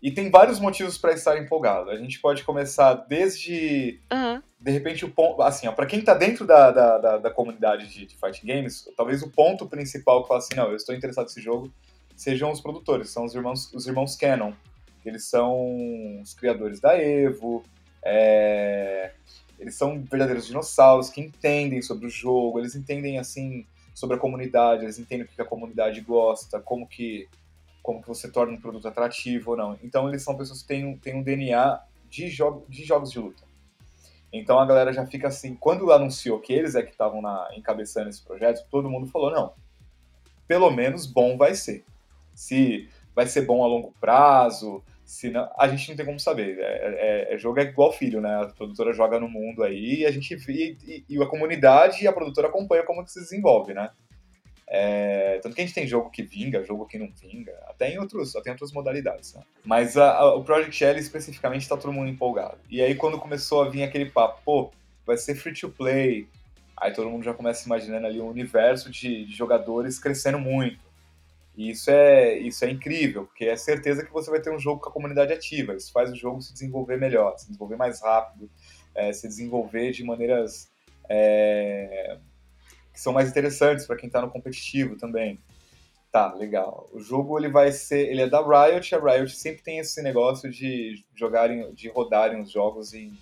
E 0.03 0.11
tem 0.11 0.31
vários 0.31 0.59
motivos 0.59 0.97
para 0.97 1.13
estar 1.13 1.37
empolgado. 1.37 1.91
A 1.91 1.99
gente 1.99 2.19
pode 2.19 2.43
começar 2.43 2.95
desde. 2.95 4.01
Uhum. 4.11 4.43
De 4.59 4.71
repente, 4.71 5.05
o 5.05 5.11
ponto. 5.11 5.43
Assim, 5.43 5.69
ó, 5.69 5.73
pra 5.73 5.85
quem 5.85 6.01
tá 6.01 6.15
dentro 6.15 6.47
da, 6.47 6.71
da, 6.71 6.97
da, 6.97 7.19
da 7.19 7.31
comunidade 7.31 7.87
de, 7.87 8.07
de, 8.07 8.17
fighting 8.17 8.47
games, 8.47 8.89
talvez 8.97 9.23
o 9.23 9.29
ponto 9.29 9.69
principal 9.69 10.23
que 10.23 10.29
fala 10.29 10.41
assim: 10.41 10.55
não, 10.57 10.71
eu 10.71 10.77
estou 10.77 10.95
interessado 10.95 11.27
nesse 11.27 11.43
jogo, 11.43 11.71
sejam 12.17 12.51
os 12.51 12.63
produtores, 12.63 13.11
são 13.11 13.27
os 13.27 13.35
irmãos, 13.35 13.71
os 13.75 13.87
irmãos 13.87 14.17
Canon. 14.17 14.55
Eles 15.05 15.25
são 15.25 16.21
os 16.21 16.35
criadores 16.35 16.81
da 16.81 16.97
Evo, 16.97 17.65
é... 18.03 19.13
eles 19.59 19.75
são 19.75 20.01
verdadeiros 20.03 20.47
dinossauros 20.47 21.11
que 21.11 21.21
entendem 21.21 21.83
sobre 21.83 22.07
o 22.07 22.11
jogo, 22.11 22.59
eles 22.59 22.75
entendem, 22.75 23.19
assim, 23.19 23.67
sobre 23.95 24.17
a 24.17 24.19
comunidade, 24.19 24.85
eles 24.85 24.99
entendem 24.99 25.27
o 25.27 25.29
que 25.29 25.41
a 25.41 25.45
comunidade 25.45 26.01
gosta, 26.01 26.61
como 26.61 26.87
que, 26.87 27.29
como 27.83 28.01
que 28.01 28.09
você 28.09 28.31
torna 28.31 28.53
um 28.53 28.61
produto 28.61 28.89
atrativo 28.89 29.53
ou 29.53 29.57
não. 29.57 29.79
Então 29.83 30.09
eles 30.09 30.23
são 30.23 30.37
pessoas 30.37 30.63
que 30.63 30.69
têm, 30.69 30.97
têm 30.97 31.15
um 31.15 31.23
DNA 31.23 31.81
de, 32.09 32.29
de 32.69 32.85
jogos 32.85 33.11
de 33.11 33.19
luta. 33.19 33.43
Então 34.33 34.59
a 34.59 34.67
galera 34.67 34.93
já 34.93 35.07
fica 35.07 35.29
assim, 35.29 35.55
quando 35.55 35.91
anunciou 35.93 36.39
que 36.39 36.53
eles 36.53 36.75
é 36.75 36.83
que 36.83 36.93
estavam 36.93 37.21
encabeçando 37.57 38.09
esse 38.09 38.23
projeto, 38.23 38.65
todo 38.71 38.89
mundo 38.89 39.09
falou, 39.09 39.31
não, 39.31 39.53
pelo 40.47 40.71
menos 40.71 41.07
bom 41.07 41.37
vai 41.37 41.55
ser. 41.55 41.85
Se 42.35 42.89
vai 43.15 43.27
ser 43.27 43.43
bom 43.43 43.65
a 43.65 43.67
longo 43.67 43.95
prazo, 44.01 44.83
se 45.11 45.29
não, 45.29 45.51
a 45.59 45.67
gente 45.67 45.89
não 45.89 45.97
tem 45.97 46.07
como 46.07 46.21
saber. 46.21 46.57
É, 46.61 47.33
é, 47.33 47.35
é, 47.35 47.39
jogo 47.39 47.59
é 47.59 47.65
igual 47.65 47.93
filho, 47.93 48.21
né? 48.21 48.43
A 48.43 48.47
produtora 48.47 48.93
joga 48.93 49.19
no 49.19 49.29
mundo 49.29 49.65
aí 49.65 50.03
e 50.03 50.07
a 50.07 50.11
gente 50.13 50.37
e, 50.49 51.05
e, 51.09 51.21
a 51.21 51.27
comunidade 51.27 52.05
e 52.05 52.07
a 52.07 52.13
produtora 52.13 52.47
acompanha 52.47 52.85
como 52.85 53.05
que 53.05 53.11
se 53.11 53.19
desenvolve, 53.19 53.75
né? 53.75 53.91
É, 54.69 55.41
tanto 55.43 55.57
que 55.57 55.63
a 55.63 55.65
gente 55.65 55.75
tem 55.75 55.85
jogo 55.85 56.11
que 56.11 56.23
vinga, 56.23 56.63
jogo 56.63 56.87
que 56.87 56.97
não 56.97 57.11
vinga, 57.21 57.53
até 57.67 57.93
em 57.93 57.99
outros, 57.99 58.37
até 58.37 58.51
em 58.51 58.53
outras 58.53 58.71
modalidades. 58.71 59.35
Né? 59.35 59.43
Mas 59.65 59.97
a, 59.97 60.13
a, 60.13 60.35
o 60.37 60.45
Project 60.45 60.85
L 60.85 61.01
especificamente 61.01 61.63
está 61.63 61.77
todo 61.77 61.93
mundo 61.93 62.09
empolgado. 62.09 62.59
E 62.71 62.81
aí 62.81 62.95
quando 62.95 63.19
começou 63.19 63.65
a 63.65 63.69
vir 63.69 63.83
aquele 63.83 64.09
papo, 64.09 64.41
pô, 64.45 64.71
vai 65.05 65.17
ser 65.17 65.35
free 65.35 65.55
to 65.55 65.71
play, 65.71 66.29
aí 66.77 66.93
todo 66.93 67.11
mundo 67.11 67.25
já 67.25 67.35
começa 67.35 67.67
imaginando 67.67 68.07
ali 68.07 68.21
um 68.21 68.29
universo 68.29 68.89
de, 68.89 69.25
de 69.25 69.33
jogadores 69.35 69.99
crescendo 69.99 70.39
muito. 70.39 70.79
E 71.61 71.73
isso 71.73 71.91
é, 71.91 72.39
isso 72.39 72.65
é 72.65 72.71
incrível, 72.71 73.27
porque 73.27 73.45
é 73.45 73.55
certeza 73.55 74.03
que 74.03 74.11
você 74.11 74.31
vai 74.31 74.41
ter 74.41 74.51
um 74.51 74.59
jogo 74.59 74.81
com 74.81 74.89
a 74.89 74.93
comunidade 74.93 75.31
ativa. 75.31 75.75
Isso 75.75 75.93
faz 75.93 76.11
o 76.11 76.17
jogo 76.17 76.41
se 76.41 76.55
desenvolver 76.55 76.97
melhor, 76.97 77.37
se 77.37 77.49
desenvolver 77.49 77.77
mais 77.77 78.01
rápido, 78.01 78.51
é, 78.95 79.13
se 79.13 79.29
desenvolver 79.29 79.93
de 79.93 80.03
maneiras 80.03 80.73
é, 81.07 82.17
que 82.95 82.99
são 82.99 83.13
mais 83.13 83.29
interessantes 83.29 83.85
para 83.85 83.97
quem 83.97 84.07
está 84.07 84.23
no 84.23 84.31
competitivo 84.31 84.97
também. 84.97 85.39
Tá, 86.11 86.33
legal. 86.33 86.89
O 86.95 86.99
jogo 86.99 87.39
ele 87.39 87.51
vai 87.51 87.73
ser, 87.73 88.09
ele 88.09 88.23
é 88.23 88.27
da 88.27 88.41
Riot, 88.41 88.95
a 88.95 88.99
Riot 88.99 89.37
sempre 89.37 89.63
tem 89.63 89.81
esse 89.81 90.01
negócio 90.01 90.51
de 90.51 91.05
jogarem, 91.15 91.75
de 91.75 91.91
rodarem 91.91 92.41
os 92.41 92.51
jogos 92.51 92.95
em, 92.95 93.13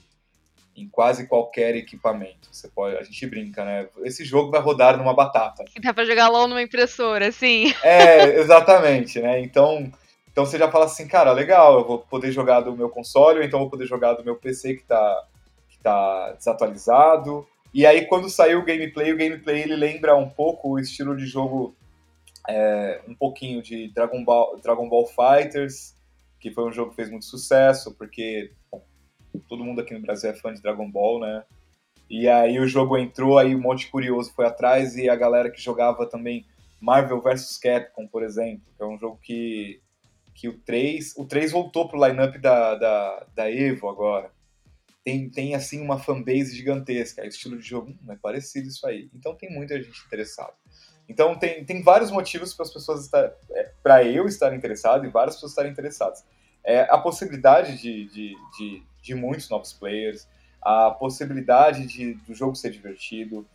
em 0.81 0.89
quase 0.89 1.27
qualquer 1.27 1.75
equipamento. 1.75 2.49
Você 2.51 2.69
pode, 2.69 2.97
a 2.97 3.03
gente 3.03 3.27
brinca, 3.27 3.65
né? 3.65 3.89
Esse 4.05 4.25
jogo 4.25 4.51
vai 4.51 4.61
rodar 4.61 4.97
numa 4.97 5.15
batata. 5.15 5.65
Dá 5.81 5.93
para 5.93 6.05
jogar 6.05 6.29
LoL 6.29 6.49
numa 6.49 6.63
impressora, 6.63 7.33
sim. 7.33 7.75
É, 7.83 8.39
exatamente, 8.39 9.21
né? 9.21 9.41
Então, 9.41 9.91
então 10.31 10.47
você 10.47 10.59
já 10.59 10.71
fala 10.71 10.85
assim, 10.85 11.09
cara, 11.09 11.33
legal, 11.33 11.79
eu 11.79 11.85
vou 11.85 11.99
poder 11.99 12.31
jogar 12.31 12.61
do 12.61 12.77
meu 12.77 12.89
console, 12.89 13.39
ou 13.39 13.45
então 13.45 13.59
vou 13.59 13.71
poder 13.71 13.87
jogar 13.87 14.15
do 14.15 14.25
meu 14.25 14.37
PC 14.37 14.75
que 14.75 14.83
está 14.83 15.25
que 15.69 15.79
tá 15.79 16.33
desatualizado. 16.33 17.47
E 17.73 17.85
aí, 17.85 18.07
quando 18.07 18.31
saiu 18.31 18.61
o 18.61 18.65
gameplay, 18.65 19.13
o 19.13 19.17
gameplay 19.17 19.63
ele 19.63 19.77
lembra 19.77 20.17
um 20.17 20.29
pouco 20.29 20.71
o 20.71 20.79
estilo 20.79 21.17
de 21.17 21.27
jogo, 21.27 21.75
é, 22.49 23.01
um 23.07 23.15
pouquinho 23.15 23.63
de 23.63 23.89
Dragon 23.89 24.25
Ball, 24.25 24.59
Dragon 24.63 24.89
Ball 24.89 25.07
Fighters, 25.07 25.95
que 26.41 26.51
foi 26.51 26.65
um 26.65 26.73
jogo 26.73 26.91
que 26.91 26.97
fez 26.97 27.11
muito 27.11 27.27
sucesso, 27.27 27.95
porque 27.95 28.53
bom, 28.71 28.83
todo 29.41 29.65
mundo 29.65 29.81
aqui 29.81 29.95
no 29.95 30.01
Brasil 30.01 30.31
é 30.31 30.35
fã 30.35 30.53
de 30.53 30.63
Dragon 30.63 30.91
Ball, 30.91 31.21
né? 31.21 31.45
E 32.09 32.29
aí 32.29 32.59
o 32.59 32.67
jogo 32.67 32.97
entrou, 32.97 33.39
aí 33.39 33.55
um 33.55 33.61
monte 33.61 33.81
de 33.81 33.91
curioso 33.91 34.33
foi 34.35 34.47
atrás, 34.47 34.97
e 34.97 35.09
a 35.09 35.17
galera 35.17 35.51
que 35.51 35.61
jogava 35.61 36.07
também 36.07 36.47
Marvel 36.81 37.21
vs 37.21 37.59
Capcom, 37.59 38.07
por 38.07 38.23
exemplo, 38.23 38.63
que 38.77 38.83
é 38.83 38.87
um 38.87 38.99
jogo 38.99 39.19
que, 39.23 39.81
que 40.35 40.49
o 40.49 40.59
3, 40.59 41.15
o 41.17 41.25
3 41.27 41.53
voltou 41.53 41.89
pro 41.89 42.03
lineup 42.03 42.37
da, 42.37 42.75
da, 42.77 43.27
da 43.35 43.51
Evo 43.51 43.89
agora 43.89 44.31
tem, 45.09 45.31
tem 45.31 45.55
assim 45.55 45.81
uma 45.81 45.99
fanbase 45.99 46.55
gigantesca, 46.55 47.23
é 47.23 47.29
estilo 47.29 47.59
de 47.59 47.67
jogo 47.67 47.91
hum, 47.91 48.13
é 48.13 48.17
parecido 48.17 48.69
isso 48.69 48.87
aí. 48.87 49.09
Então 49.15 49.35
tem 49.35 49.51
muita 49.51 49.81
gente 49.83 50.05
interessada. 50.07 50.53
Então 51.09 51.35
tem, 51.39 51.65
tem 51.65 51.83
vários 51.83 52.11
motivos 52.11 52.53
para 52.53 52.67
as 52.67 52.73
pessoas 52.73 53.07
estar, 53.07 53.33
é, 53.53 53.73
para 53.83 54.05
eu 54.05 54.27
estar 54.27 54.55
interessado 54.55 55.07
e 55.07 55.11
várias 55.11 55.37
pessoas 55.37 55.53
estarem 55.53 55.73
interessadas. 55.73 56.23
É, 56.69 56.81
a 56.91 56.99
possibilidade 56.99 57.79
de, 57.79 58.05
de, 58.09 58.37
de, 58.59 58.83
de 59.01 59.15
muitos 59.15 59.49
novos 59.49 59.73
players, 59.73 60.29
a 60.61 60.91
possibilidade 60.91 61.87
de, 61.87 62.13
do 62.13 62.35
jogo 62.35 62.55
ser 62.55 62.71
divertido, 62.71 63.47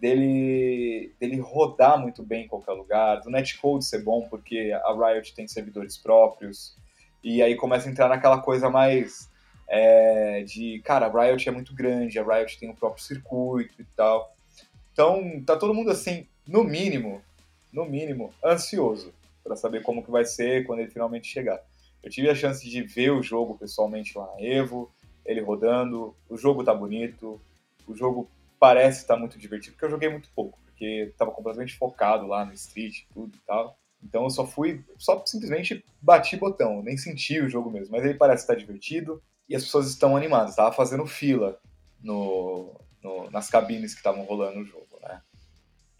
dele, 0.00 1.12
dele 1.20 1.38
rodar 1.38 2.00
muito 2.00 2.22
bem 2.22 2.46
em 2.46 2.48
qualquer 2.48 2.72
lugar, 2.72 3.20
do 3.20 3.28
netcode 3.28 3.84
ser 3.84 4.02
bom 4.02 4.26
porque 4.26 4.72
a 4.72 4.92
Riot 4.94 5.34
tem 5.34 5.46
servidores 5.46 5.98
próprios, 5.98 6.74
e 7.22 7.42
aí 7.42 7.56
começa 7.56 7.86
a 7.86 7.92
entrar 7.92 8.08
naquela 8.08 8.40
coisa 8.40 8.70
mais 8.70 9.30
é, 9.68 10.42
de, 10.42 10.80
cara, 10.82 11.08
a 11.08 11.26
Riot 11.26 11.46
é 11.46 11.52
muito 11.52 11.74
grande, 11.74 12.18
a 12.18 12.24
Riot 12.24 12.58
tem 12.58 12.70
o 12.70 12.74
próprio 12.74 13.04
circuito 13.04 13.82
e 13.82 13.84
tal. 13.94 14.34
Então, 14.94 15.42
tá 15.44 15.58
todo 15.58 15.74
mundo 15.74 15.90
assim, 15.90 16.26
no 16.48 16.64
mínimo, 16.64 17.20
no 17.70 17.84
mínimo, 17.84 18.32
ansioso 18.42 19.12
para 19.44 19.56
saber 19.56 19.82
como 19.82 20.02
que 20.02 20.10
vai 20.10 20.24
ser 20.24 20.64
quando 20.64 20.78
ele 20.78 20.90
finalmente 20.90 21.28
chegar. 21.28 21.60
Eu 22.02 22.10
tive 22.10 22.28
a 22.28 22.34
chance 22.34 22.68
de 22.68 22.82
ver 22.82 23.10
o 23.10 23.22
jogo 23.22 23.56
pessoalmente 23.56 24.16
lá 24.16 24.26
na 24.26 24.42
Evo, 24.42 24.92
ele 25.24 25.40
rodando, 25.40 26.14
o 26.28 26.36
jogo 26.36 26.64
tá 26.64 26.74
bonito, 26.74 27.40
o 27.86 27.94
jogo 27.94 28.28
parece 28.58 29.02
estar 29.02 29.14
tá 29.14 29.20
muito 29.20 29.38
divertido, 29.38 29.72
porque 29.72 29.84
eu 29.84 29.90
joguei 29.90 30.08
muito 30.08 30.28
pouco, 30.34 30.58
porque 30.64 31.08
estava 31.10 31.30
completamente 31.30 31.76
focado 31.76 32.26
lá 32.26 32.44
no 32.44 32.52
Street 32.52 33.04
tudo 33.12 33.36
e 33.36 33.40
tal. 33.46 33.76
Então 34.02 34.24
eu 34.24 34.30
só 34.30 34.44
fui, 34.44 34.84
só 34.98 35.24
simplesmente 35.24 35.84
bati 36.00 36.36
botão, 36.36 36.82
nem 36.82 36.96
senti 36.96 37.40
o 37.40 37.48
jogo 37.48 37.70
mesmo, 37.70 37.92
mas 37.92 38.04
ele 38.04 38.14
parece 38.14 38.42
estar 38.42 38.54
tá 38.54 38.58
divertido, 38.58 39.22
e 39.48 39.54
as 39.54 39.64
pessoas 39.64 39.88
estão 39.88 40.16
animadas. 40.16 40.50
Estava 40.50 40.72
fazendo 40.72 41.06
fila 41.06 41.58
no, 42.02 42.74
no, 43.02 43.30
nas 43.30 43.50
cabines 43.50 43.92
que 43.92 44.00
estavam 44.00 44.24
rolando 44.24 44.60
o 44.60 44.64
jogo, 44.64 44.98
né? 45.02 45.20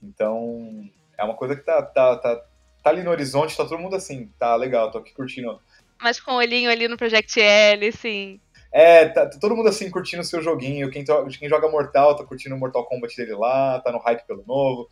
Então, 0.02 0.88
é 1.16 1.22
uma 1.22 1.34
coisa 1.34 1.54
que 1.54 1.62
tá, 1.62 1.82
tá, 1.82 2.16
tá, 2.16 2.36
tá 2.82 2.90
ali 2.90 3.02
no 3.02 3.10
horizonte, 3.10 3.56
tá 3.56 3.64
todo 3.64 3.78
mundo 3.78 3.94
assim, 3.94 4.32
tá 4.38 4.56
legal, 4.56 4.90
tô 4.90 4.98
aqui 4.98 5.12
curtindo. 5.12 5.60
Mas 6.02 6.20
com 6.20 6.32
o 6.32 6.36
olhinho 6.36 6.70
ali 6.70 6.88
no 6.88 6.96
Project 6.96 7.40
L, 7.40 7.92
sim. 7.92 8.40
É, 8.72 9.06
tá, 9.06 9.28
todo 9.28 9.54
mundo 9.54 9.68
assim 9.68 9.90
curtindo 9.90 10.22
o 10.22 10.24
seu 10.24 10.42
joguinho. 10.42 10.90
Quem, 10.90 11.04
quem 11.04 11.48
joga 11.48 11.68
Mortal 11.68 12.16
tá 12.16 12.24
curtindo 12.24 12.54
o 12.54 12.58
Mortal 12.58 12.86
Kombat 12.86 13.14
dele 13.16 13.34
lá, 13.34 13.80
tá 13.80 13.92
no 13.92 13.98
hype 13.98 14.26
pelo 14.26 14.42
novo. 14.46 14.88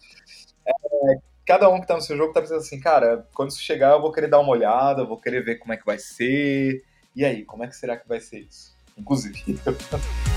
É, 0.66 1.18
cada 1.46 1.68
um 1.68 1.80
que 1.80 1.86
tá 1.86 1.94
no 1.94 2.02
seu 2.02 2.16
jogo 2.16 2.32
tá 2.32 2.40
pensando 2.40 2.58
assim, 2.58 2.78
cara, 2.78 3.26
quando 3.34 3.50
isso 3.50 3.62
chegar 3.62 3.92
eu 3.92 4.00
vou 4.00 4.12
querer 4.12 4.28
dar 4.28 4.38
uma 4.38 4.52
olhada, 4.52 5.04
vou 5.04 5.20
querer 5.20 5.42
ver 5.42 5.56
como 5.56 5.72
é 5.72 5.76
que 5.76 5.86
vai 5.86 5.98
ser. 5.98 6.84
E 7.16 7.24
aí, 7.24 7.44
como 7.44 7.64
é 7.64 7.66
que 7.66 7.74
será 7.74 7.96
que 7.96 8.06
vai 8.06 8.20
ser 8.20 8.40
isso? 8.40 8.76
Inclusive. 8.96 9.58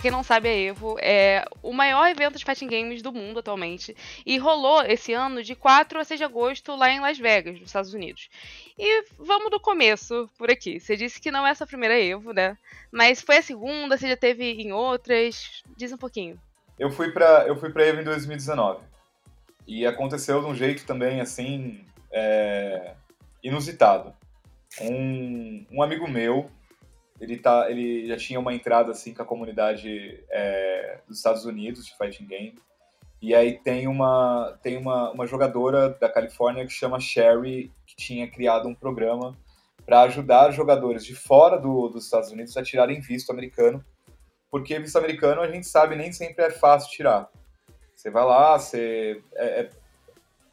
Quem 0.00 0.10
não 0.10 0.22
sabe, 0.22 0.48
a 0.48 0.56
Evo 0.56 0.96
é 0.98 1.44
o 1.62 1.72
maior 1.72 2.08
evento 2.08 2.38
de 2.38 2.44
fighting 2.44 2.68
games 2.68 3.02
do 3.02 3.12
mundo 3.12 3.40
atualmente. 3.40 3.94
E 4.24 4.38
rolou 4.38 4.82
esse 4.82 5.12
ano 5.12 5.42
de 5.42 5.54
4 5.54 6.00
a 6.00 6.04
6 6.04 6.18
de 6.18 6.24
agosto 6.24 6.74
lá 6.74 6.90
em 6.90 7.00
Las 7.00 7.18
Vegas, 7.18 7.54
nos 7.54 7.68
Estados 7.68 7.92
Unidos. 7.92 8.30
E 8.78 9.04
vamos 9.18 9.50
do 9.50 9.60
começo 9.60 10.28
por 10.38 10.50
aqui. 10.50 10.80
Você 10.80 10.96
disse 10.96 11.20
que 11.20 11.30
não 11.30 11.46
é 11.46 11.50
a 11.50 11.54
sua 11.54 11.66
primeira 11.66 12.00
Evo, 12.00 12.32
né? 12.32 12.56
Mas 12.90 13.20
foi 13.20 13.38
a 13.38 13.42
segunda, 13.42 13.98
você 13.98 14.08
já 14.08 14.16
teve 14.16 14.44
em 14.44 14.72
outras? 14.72 15.62
Diz 15.76 15.92
um 15.92 15.98
pouquinho. 15.98 16.40
Eu 16.78 16.90
fui 16.90 17.10
pra, 17.12 17.44
eu 17.46 17.56
fui 17.56 17.70
pra 17.70 17.86
Evo 17.86 18.00
em 18.00 18.04
2019. 18.04 18.80
E 19.66 19.86
aconteceu 19.86 20.40
de 20.40 20.46
um 20.46 20.54
jeito 20.54 20.86
também, 20.86 21.20
assim, 21.20 21.84
é, 22.10 22.94
inusitado. 23.42 24.14
Um, 24.80 25.66
um 25.70 25.82
amigo 25.82 26.08
meu, 26.08 26.50
ele, 27.20 27.36
tá, 27.36 27.70
ele 27.70 28.06
já 28.06 28.16
tinha 28.16 28.40
uma 28.40 28.54
entrada 28.54 28.90
assim 28.90 29.12
com 29.12 29.22
a 29.22 29.26
comunidade 29.26 30.24
é, 30.30 31.00
dos 31.06 31.18
Estados 31.18 31.44
Unidos 31.44 31.84
de 31.84 31.96
fighting 31.96 32.26
game. 32.26 32.58
E 33.20 33.34
aí 33.34 33.58
tem 33.58 33.86
uma 33.86 34.58
tem 34.62 34.78
uma, 34.78 35.10
uma 35.10 35.26
jogadora 35.26 35.90
da 35.90 36.08
Califórnia 36.08 36.64
que 36.64 36.72
chama 36.72 36.98
Sherry 36.98 37.70
que 37.86 37.94
tinha 37.94 38.30
criado 38.30 38.66
um 38.66 38.74
programa 38.74 39.36
para 39.84 40.02
ajudar 40.02 40.50
jogadores 40.52 41.04
de 41.04 41.14
fora 41.14 41.58
do, 41.58 41.88
dos 41.88 42.04
Estados 42.04 42.30
Unidos 42.30 42.56
a 42.56 42.62
tirarem 42.62 43.00
visto 43.00 43.30
americano, 43.30 43.84
porque 44.50 44.78
visto 44.78 44.96
americano 44.96 45.42
a 45.42 45.50
gente 45.50 45.66
sabe 45.66 45.96
nem 45.96 46.12
sempre 46.12 46.44
é 46.44 46.50
fácil 46.50 46.90
tirar. 46.90 47.28
Você 47.94 48.08
vai 48.08 48.24
lá, 48.24 48.58
você 48.58 49.22
é, 49.34 49.60
é, 49.60 49.70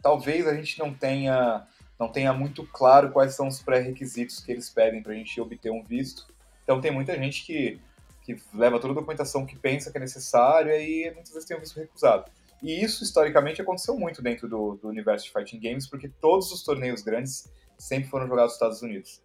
talvez 0.02 0.46
a 0.46 0.54
gente 0.54 0.78
não 0.78 0.94
tenha 0.94 1.66
não 1.98 2.12
tenha 2.12 2.34
muito 2.34 2.66
claro 2.66 3.12
quais 3.12 3.34
são 3.34 3.48
os 3.48 3.62
pré-requisitos 3.62 4.42
que 4.42 4.52
eles 4.52 4.70
pedem 4.70 5.02
para 5.02 5.14
a 5.14 5.16
gente 5.16 5.40
obter 5.40 5.72
um 5.72 5.84
visto. 5.84 6.28
Então 6.68 6.82
tem 6.82 6.92
muita 6.92 7.16
gente 7.16 7.46
que, 7.46 7.80
que 8.24 8.36
leva 8.54 8.78
toda 8.78 8.92
a 8.92 8.96
documentação 8.96 9.46
que 9.46 9.56
pensa 9.56 9.90
que 9.90 9.98
é 9.98 10.02
necessário 10.02 10.70
e 10.74 11.10
muitas 11.14 11.32
vezes 11.32 11.48
tem 11.48 11.56
o 11.56 11.62
visto 11.62 11.80
recusado. 11.80 12.30
E 12.62 12.84
isso, 12.84 13.06
historicamente, 13.06 13.62
aconteceu 13.62 13.98
muito 13.98 14.22
dentro 14.22 14.50
do, 14.50 14.76
do 14.76 14.90
universo 14.90 15.26
de 15.26 15.32
fighting 15.32 15.62
games, 15.62 15.88
porque 15.88 16.10
todos 16.10 16.52
os 16.52 16.64
torneios 16.64 17.02
grandes 17.02 17.50
sempre 17.78 18.10
foram 18.10 18.28
jogados 18.28 18.52
nos 18.52 18.56
Estados 18.56 18.82
Unidos. 18.82 19.22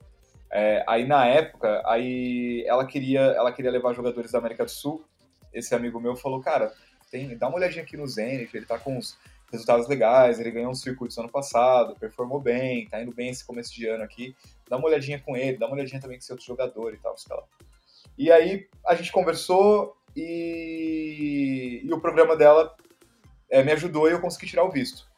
É, 0.53 0.85
aí 0.87 1.05
na 1.05 1.27
época, 1.27 1.83
aí 1.85 2.65
ela 2.65 2.87
queria, 2.87 3.23
ela 3.23 3.51
queria 3.51 3.73
levar 3.73 3.93
jogadores 3.93 4.31
da 4.31 4.39
América 4.39 4.65
do 4.65 4.71
Sul. 4.71 5.05
Esse 5.53 5.75
amigo 5.75 5.99
meu 5.99 6.15
falou, 6.15 6.41
cara, 6.41 6.73
tem, 7.11 7.37
dá 7.37 7.49
uma 7.49 7.57
olhadinha 7.57 7.83
aqui 7.83 7.97
no 7.97 8.07
Zenith, 8.07 8.55
ele 8.55 8.67
tá 8.67 8.79
com 8.79 8.99
uns 8.99 9.19
resultados 9.53 9.87
legais, 9.87 10.41
ele 10.41 10.51
ganhou 10.51 10.71
uns 10.71 10.81
circuitos 10.81 11.17
ano 11.19 11.29
passado, 11.29 11.97
performou 11.99 12.41
bem, 12.41 12.89
tá 12.89 13.01
indo 13.01 13.15
bem 13.15 13.31
esse 13.31 13.45
começo 13.45 13.73
de 13.75 13.87
ano 13.87 14.03
aqui. 14.03 14.35
Dá 14.69 14.77
uma 14.77 14.89
olhadinha 14.89 15.21
com 15.21 15.37
ele, 15.37 15.59
dá 15.59 15.67
uma 15.67 15.77
olhadinha 15.77 16.01
também 16.01 16.17
com 16.17 16.23
esse 16.23 16.33
outro 16.33 16.47
jogador 16.47 16.95
e 16.95 16.99
tal, 16.99 17.17
sei 17.17 17.37
lá. 17.37 17.43
E 18.17 18.33
aí 18.33 18.69
a 18.87 18.95
gente 18.95 19.13
conversou 19.13 19.97
e, 20.17 21.83
e 21.85 21.93
o 21.93 22.01
programa 22.01 22.37
dela 22.37 22.75
é, 23.51 23.63
me 23.63 23.73
ajudou 23.73 24.09
e 24.09 24.13
eu 24.13 24.21
consegui 24.21 24.47
tirar 24.47 24.65
o 24.65 24.71
visto. 24.71 25.11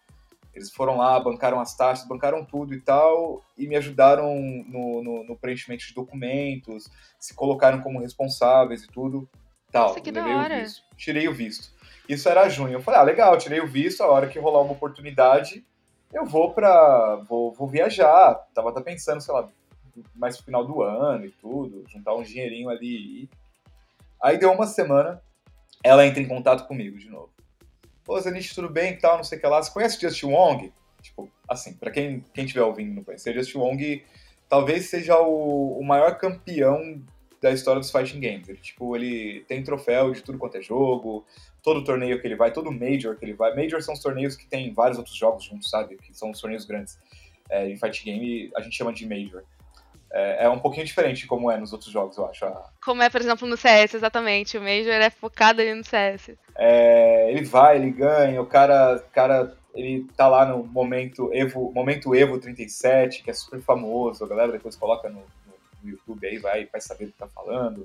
Eles 0.54 0.70
foram 0.70 0.98
lá, 0.98 1.18
bancaram 1.18 1.58
as 1.58 1.76
taxas, 1.76 2.06
bancaram 2.06 2.44
tudo 2.44 2.74
e 2.74 2.80
tal, 2.80 3.42
e 3.58 3.66
me 3.66 3.76
ajudaram 3.76 4.36
no, 4.68 5.02
no, 5.02 5.24
no 5.24 5.36
preenchimento 5.36 5.84
de 5.84 5.92
documentos, 5.92 6.88
se 7.18 7.34
colocaram 7.34 7.80
como 7.80 7.98
responsáveis 7.98 8.84
e 8.84 8.88
tudo. 8.88 9.28
Tal. 9.72 9.88
Nossa, 9.88 10.00
que 10.00 10.12
da 10.12 10.24
hora. 10.24 10.58
O 10.58 10.60
visto, 10.60 10.82
tirei 10.96 11.26
o 11.26 11.34
visto. 11.34 11.73
Isso 12.08 12.28
era 12.28 12.48
junho. 12.48 12.74
Eu 12.74 12.82
falei, 12.82 13.00
ah, 13.00 13.04
legal, 13.04 13.38
tirei 13.38 13.60
o 13.60 13.66
visto, 13.66 14.02
a 14.02 14.08
hora 14.08 14.28
que 14.28 14.38
rolar 14.38 14.60
uma 14.60 14.72
oportunidade, 14.72 15.64
eu 16.12 16.24
vou 16.24 16.52
pra. 16.52 17.16
vou, 17.28 17.52
vou 17.52 17.66
viajar. 17.66 18.34
Tava 18.54 18.70
até 18.70 18.80
pensando, 18.80 19.20
sei 19.20 19.32
lá, 19.34 19.48
mais 20.14 20.36
pro 20.36 20.46
final 20.46 20.66
do 20.66 20.82
ano 20.82 21.26
e 21.26 21.30
tudo, 21.30 21.84
juntar 21.88 22.14
um 22.14 22.22
dinheirinho 22.22 22.68
ali. 22.68 23.28
Aí 24.22 24.38
deu 24.38 24.52
uma 24.52 24.66
semana, 24.66 25.22
ela 25.82 26.06
entra 26.06 26.22
em 26.22 26.28
contato 26.28 26.66
comigo 26.66 26.98
de 26.98 27.10
novo. 27.10 27.30
Pô, 28.04 28.20
Zenith, 28.20 28.54
tudo 28.54 28.68
bem 28.68 28.92
e 28.92 28.96
tal, 28.96 29.16
não 29.16 29.24
sei 29.24 29.38
o 29.38 29.40
que 29.40 29.46
lá. 29.46 29.62
Você 29.62 29.72
conhece 29.72 30.00
Justin 30.00 30.26
Wong? 30.26 30.72
Tipo, 31.00 31.30
assim, 31.48 31.74
pra 31.74 31.90
quem, 31.90 32.24
quem 32.32 32.46
tiver 32.46 32.62
ouvindo 32.62 32.94
não 32.94 33.04
conhecer, 33.04 33.34
Justin 33.34 33.58
Wong 33.58 34.04
talvez 34.48 34.88
seja 34.88 35.18
o, 35.18 35.78
o 35.78 35.84
maior 35.84 36.16
campeão 36.18 37.02
da 37.40 37.50
história 37.50 37.80
dos 37.80 37.90
fighting 37.90 38.20
games. 38.20 38.48
Ele, 38.48 38.58
tipo, 38.58 38.94
ele 38.96 39.44
tem 39.48 39.62
troféu 39.62 40.12
de 40.12 40.22
tudo 40.22 40.38
quanto 40.38 40.56
é 40.56 40.62
jogo, 40.62 41.26
todo 41.64 41.82
torneio 41.82 42.20
que 42.20 42.26
ele 42.26 42.36
vai, 42.36 42.52
todo 42.52 42.70
major 42.70 43.16
que 43.16 43.24
ele 43.24 43.32
vai. 43.32 43.56
Major 43.56 43.82
são 43.82 43.94
os 43.94 44.00
torneios 44.00 44.36
que 44.36 44.46
tem 44.46 44.72
vários 44.72 44.98
outros 44.98 45.16
jogos 45.16 45.44
juntos, 45.44 45.70
sabe? 45.70 45.96
Que 45.96 46.16
são 46.16 46.30
os 46.30 46.40
torneios 46.40 46.66
grandes. 46.66 46.98
É, 47.50 47.68
em 47.68 47.76
fighting 47.76 48.04
game 48.04 48.52
a 48.54 48.60
gente 48.60 48.76
chama 48.76 48.92
de 48.92 49.08
major. 49.08 49.42
É, 50.12 50.44
é, 50.44 50.48
um 50.48 50.60
pouquinho 50.60 50.86
diferente 50.86 51.26
como 51.26 51.50
é 51.50 51.56
nos 51.56 51.72
outros 51.72 51.90
jogos, 51.90 52.16
eu 52.16 52.26
acho. 52.26 52.46
Como 52.84 53.02
é, 53.02 53.10
por 53.10 53.20
exemplo, 53.20 53.48
no 53.48 53.56
CS, 53.56 53.94
exatamente. 53.94 54.56
O 54.56 54.60
Major 54.60 54.92
é 54.92 55.10
focado 55.10 55.60
ali 55.60 55.74
no 55.74 55.82
CS. 55.82 56.36
É, 56.56 57.32
ele 57.32 57.44
vai, 57.44 57.78
ele 57.78 57.90
ganha, 57.90 58.40
o 58.40 58.46
cara, 58.46 59.02
cara 59.12 59.56
ele 59.74 60.06
tá 60.16 60.28
lá 60.28 60.46
no 60.46 60.62
momento 60.62 61.30
Evo, 61.32 61.72
momento 61.72 62.14
Evo 62.14 62.38
37, 62.38 63.24
que 63.24 63.30
é 63.30 63.34
super 63.34 63.60
famoso, 63.60 64.24
a 64.24 64.28
galera 64.28 64.52
depois 64.52 64.76
coloca 64.76 65.08
no, 65.08 65.24
no 65.82 65.90
YouTube 65.90 66.24
aí, 66.24 66.38
vai, 66.38 66.66
vai 66.66 66.80
saber 66.80 67.06
do 67.06 67.12
que 67.12 67.18
tá 67.18 67.26
falando. 67.26 67.84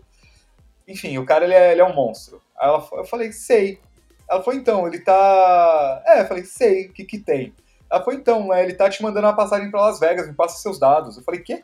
Enfim, 0.90 1.20
o 1.20 1.26
cara 1.26 1.46
ele 1.46 1.54
é, 1.54 1.72
ele 1.72 1.82
é 1.82 1.86
um 1.86 1.94
monstro. 1.94 2.42
Aí 2.60 2.68
ela, 2.68 2.86
eu 2.94 3.06
falei, 3.06 3.32
sei. 3.32 3.80
Ela 4.28 4.42
falou, 4.42 4.60
então, 4.60 4.88
ele 4.88 5.00
tá. 5.00 6.04
É, 6.06 6.22
eu 6.22 6.26
falei, 6.26 6.44
sei, 6.44 6.88
o 6.88 6.94
que 6.94 7.06
que 7.06 7.20
tem? 7.20 7.54
Ela 7.90 8.04
falou, 8.04 8.20
então, 8.20 8.52
é, 8.52 8.64
ele 8.64 8.74
tá 8.74 8.90
te 8.90 9.02
mandando 9.04 9.28
uma 9.28 9.36
passagem 9.36 9.70
para 9.70 9.82
Las 9.82 10.00
Vegas, 10.00 10.28
me 10.28 10.34
passa 10.34 10.58
seus 10.58 10.80
dados. 10.80 11.16
Eu 11.16 11.24
falei, 11.24 11.42
quê? 11.42 11.64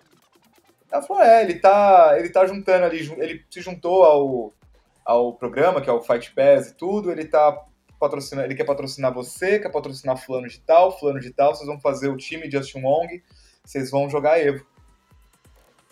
Ela 0.91 1.01
falou, 1.01 1.23
é, 1.23 1.41
ele 1.41 1.55
tá, 1.55 2.15
ele 2.19 2.30
tá 2.30 2.45
juntando 2.45 2.86
ali, 2.86 3.11
ele 3.17 3.43
se 3.49 3.61
juntou 3.61 4.03
ao, 4.03 4.53
ao 5.03 5.34
programa, 5.34 5.82
que 5.82 5.89
é 5.89 5.93
o 5.93 6.01
Fight 6.01 6.32
Pass 6.34 6.69
e 6.69 6.76
tudo, 6.76 7.11
ele 7.11 7.26
tá 7.26 7.65
patrocinando, 7.99 8.47
ele 8.47 8.55
quer 8.55 8.63
patrocinar 8.63 9.11
você, 9.11 9.59
quer 9.59 9.71
patrocinar 9.71 10.17
fulano 10.17 10.47
de 10.47 10.59
tal, 10.59 10.97
fulano 10.97 11.19
de 11.19 11.32
tal, 11.32 11.55
vocês 11.55 11.67
vão 11.67 11.80
fazer 11.80 12.09
o 12.09 12.17
time 12.17 12.49
Justin 12.49 12.84
Wong, 12.84 13.23
vocês 13.63 13.89
vão 13.89 14.09
jogar 14.09 14.39
Evo. 14.39 14.65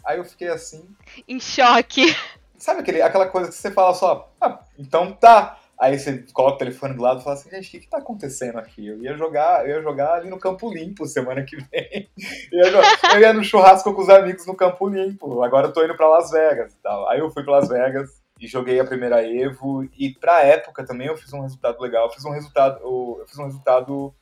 Aí 0.05 0.19
eu 0.19 0.25
fiquei 0.25 0.49
assim... 0.49 0.87
Em 1.27 1.39
choque. 1.39 2.15
Sabe 2.57 2.81
aquele, 2.81 3.01
aquela 3.01 3.27
coisa 3.27 3.49
que 3.49 3.55
você 3.55 3.71
fala 3.71 3.93
só, 3.93 4.31
ah, 4.39 4.59
então 4.77 5.11
tá. 5.13 5.59
Aí 5.79 5.97
você 5.97 6.23
coloca 6.31 6.55
o 6.55 6.57
telefone 6.59 6.93
do 6.93 7.01
lado 7.01 7.19
e 7.19 7.23
fala 7.23 7.35
assim, 7.35 7.49
gente, 7.49 7.67
o 7.67 7.71
que, 7.71 7.79
que 7.81 7.89
tá 7.89 7.97
acontecendo 7.97 8.57
aqui? 8.57 8.87
Eu 8.87 9.01
ia 9.01 9.17
jogar, 9.17 9.67
eu 9.67 9.75
ia 9.75 9.81
jogar 9.81 10.13
ali 10.13 10.29
no 10.29 10.39
Campo 10.39 10.71
Limpo 10.71 11.05
semana 11.05 11.43
que 11.43 11.57
vem. 11.57 12.09
Eu 12.51 12.59
ia, 12.59 12.81
eu 13.15 13.19
ia 13.19 13.33
no 13.33 13.43
churrasco 13.43 13.93
com 13.93 14.01
os 14.01 14.09
amigos 14.09 14.45
no 14.45 14.55
Campo 14.55 14.87
Limpo. 14.87 15.41
Agora 15.43 15.67
eu 15.67 15.73
tô 15.73 15.83
indo 15.83 15.97
para 15.97 16.07
Las 16.07 16.29
Vegas 16.29 16.73
e 16.73 16.77
tal. 16.77 17.09
Aí 17.09 17.19
eu 17.19 17.31
fui 17.31 17.43
para 17.43 17.53
Las 17.53 17.67
Vegas 17.67 18.21
e 18.39 18.47
joguei 18.47 18.79
a 18.79 18.85
primeira 18.85 19.27
Evo. 19.27 19.83
E 19.97 20.13
pra 20.13 20.43
época 20.43 20.85
também 20.85 21.07
eu 21.07 21.17
fiz 21.17 21.33
um 21.33 21.41
resultado 21.41 21.81
legal. 21.81 22.05
Eu 22.05 22.11
fiz 22.11 22.23
um 22.23 22.29
resultado, 22.29 22.79
eu 22.81 23.25
fiz 23.27 23.37
um 23.39 23.45
resultado 23.45 24.13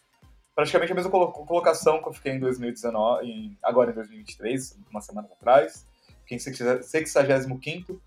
praticamente 0.56 0.92
a 0.92 0.96
mesma 0.96 1.12
colocação 1.12 2.02
que 2.02 2.08
eu 2.08 2.14
fiquei 2.14 2.34
em 2.34 2.40
2019, 2.40 3.26
em, 3.26 3.58
agora 3.62 3.92
em 3.92 3.94
2023, 3.94 4.78
umas 4.90 5.06
semanas 5.06 5.32
atrás. 5.32 5.86
Fiquei 6.22 6.38
em 6.38 6.40
65 6.40 8.02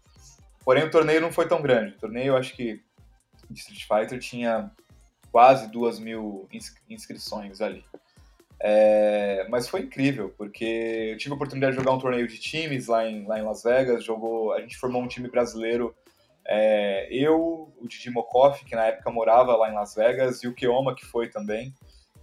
Porém, 0.65 0.85
o 0.85 0.91
torneio 0.91 1.21
não 1.21 1.33
foi 1.33 1.47
tão 1.47 1.61
grande. 1.61 1.95
O 1.95 1.99
torneio, 1.99 2.37
acho 2.37 2.55
que 2.55 2.83
de 3.51 3.61
Street 3.61 3.85
Fighter 3.87 4.19
tinha 4.19 4.71
quase 5.31 5.71
duas 5.71 5.99
mil 5.99 6.49
inscrições 6.89 7.61
ali. 7.61 7.85
É, 8.61 9.47
mas 9.51 9.69
foi 9.69 9.81
incrível, 9.81 10.33
porque 10.39 11.11
eu 11.13 11.19
tive 11.19 11.33
a 11.33 11.35
oportunidade 11.35 11.73
de 11.73 11.83
jogar 11.83 11.93
um 11.93 11.99
torneio 11.99 12.27
de 12.27 12.39
times 12.39 12.87
lá 12.87 13.07
em, 13.07 13.27
lá 13.27 13.39
em 13.39 13.43
Las 13.43 13.63
Vegas. 13.63 14.05
Jogou, 14.05 14.53
a 14.53 14.61
gente 14.61 14.79
formou 14.79 15.03
um 15.03 15.09
time 15.09 15.29
brasileiro. 15.29 15.95
É, 16.47 17.09
eu, 17.11 17.73
o 17.79 17.87
Didi 17.87 18.11
Mokoff, 18.11 18.65
que 18.65 18.75
na 18.75 18.87
época 18.87 19.11
morava 19.11 19.57
lá 19.57 19.71
em 19.71 19.75
Las 19.75 19.95
Vegas, 19.95 20.43
e 20.43 20.49
o 20.49 20.55
Keoma, 20.55 20.95
que 20.95 21.05
foi 21.05 21.29
também. 21.29 21.75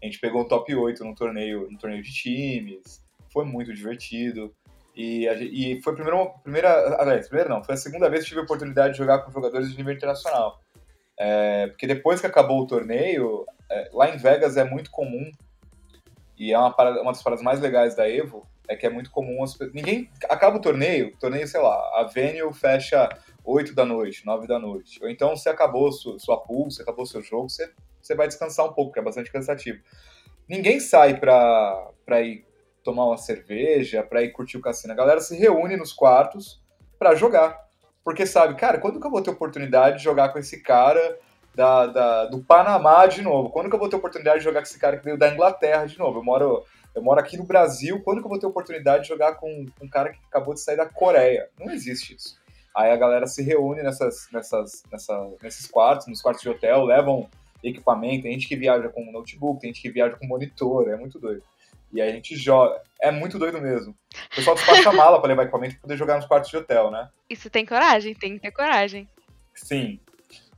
A 0.01 0.05
gente 0.05 0.19
pegou 0.19 0.41
o 0.41 0.47
top 0.47 0.73
8 0.73 1.03
no 1.03 1.13
torneio, 1.13 1.69
no 1.69 1.77
torneio 1.77 2.01
de 2.01 2.11
times. 2.11 3.03
Foi 3.31 3.45
muito 3.45 3.73
divertido. 3.73 4.55
E, 4.95 5.25
e 5.27 5.81
foi 5.81 5.93
a 5.93 5.95
primeira, 5.95 6.25
primeira, 6.43 7.01
aliás, 7.01 7.27
primeira 7.27 7.49
não, 7.49 7.63
foi 7.63 7.75
a 7.75 7.77
segunda 7.77 8.09
vez 8.09 8.23
que 8.23 8.29
tive 8.29 8.41
a 8.41 8.43
oportunidade 8.43 8.93
de 8.93 8.97
jogar 8.97 9.19
com 9.19 9.31
jogadores 9.31 9.69
de 9.69 9.77
nível 9.77 9.93
internacional. 9.93 10.59
É, 11.17 11.67
porque 11.67 11.87
depois 11.87 12.19
que 12.19 12.27
acabou 12.27 12.61
o 12.61 12.67
torneio, 12.67 13.45
é, 13.69 13.89
lá 13.93 14.09
em 14.09 14.17
Vegas 14.17 14.57
é 14.57 14.63
muito 14.63 14.91
comum, 14.91 15.31
e 16.37 16.51
é 16.51 16.57
uma, 16.57 16.73
parada, 16.73 17.01
uma 17.01 17.11
das 17.11 17.21
paradas 17.21 17.43
mais 17.43 17.59
legais 17.59 17.95
da 17.95 18.09
Evo, 18.09 18.47
é 18.67 18.75
que 18.75 18.85
é 18.85 18.89
muito 18.89 19.11
comum 19.11 19.43
as 19.43 19.57
Ninguém. 19.73 20.09
Acaba 20.29 20.57
o 20.57 20.61
torneio, 20.61 21.15
torneio, 21.19 21.47
sei 21.47 21.61
lá, 21.61 21.75
a 21.99 22.03
venue 22.03 22.53
fecha 22.53 23.09
8 23.43 23.75
da 23.75 23.85
noite, 23.85 24.25
9 24.25 24.47
da 24.47 24.57
noite. 24.57 24.99
Ou 25.03 25.09
então 25.09 25.35
você 25.35 25.49
acabou 25.49 25.91
sua, 25.91 26.17
sua 26.17 26.37
pool, 26.37 26.71
você 26.71 26.81
acabou 26.81 27.05
seu 27.05 27.21
jogo, 27.21 27.49
você, 27.49 27.71
você 28.01 28.15
vai 28.15 28.27
descansar 28.27 28.65
um 28.65 28.73
pouco, 28.73 28.93
que 28.93 28.99
é 28.99 29.03
bastante 29.03 29.31
cansativo. 29.31 29.79
Ninguém 30.47 30.79
sai 30.79 31.19
pra, 31.19 31.91
pra 32.05 32.21
ir 32.21 32.45
tomar 32.83 33.05
uma 33.05 33.17
cerveja, 33.17 34.03
pra 34.03 34.23
ir 34.23 34.31
curtir 34.31 34.57
o 34.57 34.61
cassino. 34.61 34.93
A 34.93 34.95
galera 34.95 35.21
se 35.21 35.35
reúne 35.35 35.77
nos 35.77 35.93
quartos 35.93 36.61
para 36.97 37.15
jogar. 37.15 37.59
Porque 38.03 38.25
sabe, 38.25 38.55
cara, 38.55 38.79
quando 38.79 38.99
que 38.99 39.05
eu 39.05 39.11
vou 39.11 39.21
ter 39.21 39.29
oportunidade 39.29 39.97
de 39.97 40.03
jogar 40.03 40.29
com 40.29 40.39
esse 40.39 40.61
cara 40.61 41.19
da, 41.53 41.87
da, 41.87 42.25
do 42.25 42.41
Panamá 42.41 43.05
de 43.05 43.21
novo? 43.21 43.49
Quando 43.51 43.69
que 43.69 43.75
eu 43.75 43.79
vou 43.79 43.89
ter 43.89 43.95
oportunidade 43.95 44.39
de 44.39 44.43
jogar 44.43 44.61
com 44.61 44.67
esse 44.67 44.79
cara 44.79 44.97
que 44.97 45.05
veio 45.05 45.17
da 45.17 45.31
Inglaterra 45.31 45.85
de 45.85 45.99
novo? 45.99 46.19
Eu 46.19 46.23
moro, 46.23 46.63
eu 46.95 47.01
moro 47.01 47.19
aqui 47.19 47.37
no 47.37 47.43
Brasil, 47.43 48.01
quando 48.01 48.19
que 48.19 48.25
eu 48.25 48.29
vou 48.29 48.39
ter 48.39 48.47
oportunidade 48.47 49.03
de 49.03 49.09
jogar 49.09 49.35
com, 49.35 49.65
com 49.77 49.85
um 49.85 49.89
cara 49.89 50.11
que 50.11 50.19
acabou 50.27 50.53
de 50.53 50.61
sair 50.61 50.77
da 50.77 50.87
Coreia? 50.87 51.47
Não 51.59 51.71
existe 51.71 52.15
isso. 52.15 52.41
Aí 52.75 52.89
a 52.89 52.95
galera 52.95 53.27
se 53.27 53.43
reúne 53.43 53.83
nessas, 53.83 54.27
nessas, 54.31 54.83
nessa, 54.91 55.29
nesses 55.43 55.67
quartos, 55.67 56.07
nos 56.07 56.21
quartos 56.21 56.41
de 56.41 56.49
hotel, 56.49 56.85
levam 56.85 57.29
equipamento, 57.63 58.23
tem 58.23 58.33
gente 58.33 58.47
que 58.47 58.55
viaja 58.55 58.89
com 58.89 59.11
notebook, 59.11 59.59
tem 59.59 59.71
gente 59.71 59.81
que 59.81 59.91
viaja 59.91 60.15
com 60.15 60.25
monitor, 60.25 60.89
é 60.89 60.95
muito 60.95 61.19
doido. 61.19 61.43
E 61.93 62.01
aí 62.01 62.09
a 62.09 62.13
gente 62.13 62.35
joga. 62.35 62.81
É 63.01 63.11
muito 63.11 63.37
doido 63.37 63.61
mesmo. 63.61 63.95
O 64.31 64.35
pessoal 64.35 64.55
despacha 64.55 64.89
a 64.89 64.93
mala 64.93 65.19
pra 65.19 65.27
levar 65.27 65.43
equipamento 65.43 65.73
pra 65.75 65.81
poder 65.81 65.97
jogar 65.97 66.15
nos 66.17 66.25
quartos 66.25 66.49
de 66.49 66.57
hotel, 66.57 66.91
né? 66.91 67.09
Isso 67.29 67.49
tem 67.49 67.65
coragem, 67.65 68.13
tem 68.13 68.35
que 68.35 68.41
ter 68.41 68.51
coragem. 68.51 69.07
Sim. 69.53 69.99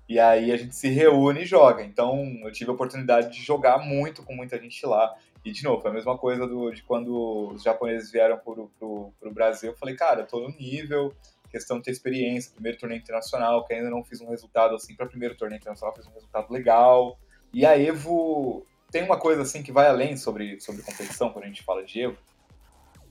E 0.07 0.19
aí 0.19 0.51
a 0.51 0.57
gente 0.57 0.75
se 0.75 0.89
reúne 0.89 1.41
e 1.41 1.45
joga. 1.45 1.83
Então 1.83 2.23
eu 2.43 2.51
tive 2.51 2.69
a 2.69 2.73
oportunidade 2.73 3.33
de 3.33 3.43
jogar 3.43 3.79
muito 3.79 4.23
com 4.23 4.35
muita 4.35 4.59
gente 4.59 4.85
lá. 4.85 5.13
E 5.45 5.51
de 5.51 5.63
novo, 5.63 5.81
foi 5.81 5.91
a 5.91 5.93
mesma 5.93 6.17
coisa 6.17 6.47
do, 6.47 6.71
de 6.71 6.83
quando 6.83 7.51
os 7.53 7.63
japoneses 7.63 8.11
vieram 8.11 8.37
pro, 8.37 8.71
pro, 8.79 9.13
pro 9.19 9.33
Brasil. 9.33 9.71
Eu 9.71 9.77
falei, 9.77 9.95
cara, 9.95 10.21
eu 10.21 10.27
tô 10.27 10.39
no 10.39 10.49
nível, 10.55 11.13
questão 11.49 11.77
de 11.77 11.83
ter 11.83 11.91
experiência, 11.91 12.53
primeiro 12.53 12.77
torneio 12.77 13.01
internacional, 13.01 13.65
que 13.65 13.73
ainda 13.73 13.89
não 13.89 14.03
fiz 14.03 14.21
um 14.21 14.29
resultado 14.29 14.75
assim 14.75 14.95
para 14.95 15.05
primeiro 15.05 15.35
torneio 15.35 15.59
internacional, 15.59 15.95
fiz 15.95 16.07
um 16.07 16.13
resultado 16.13 16.51
legal. 16.51 17.17
E 17.53 17.65
a 17.65 17.77
Evo 17.77 18.65
tem 18.93 19.03
uma 19.03 19.17
coisa 19.17 19.41
assim 19.41 19.63
que 19.63 19.71
vai 19.71 19.87
além 19.87 20.15
sobre, 20.15 20.59
sobre 20.61 20.83
competição, 20.83 21.31
quando 21.31 21.45
a 21.45 21.47
gente 21.47 21.63
fala 21.63 21.83
de 21.83 21.99
Evo, 21.99 22.17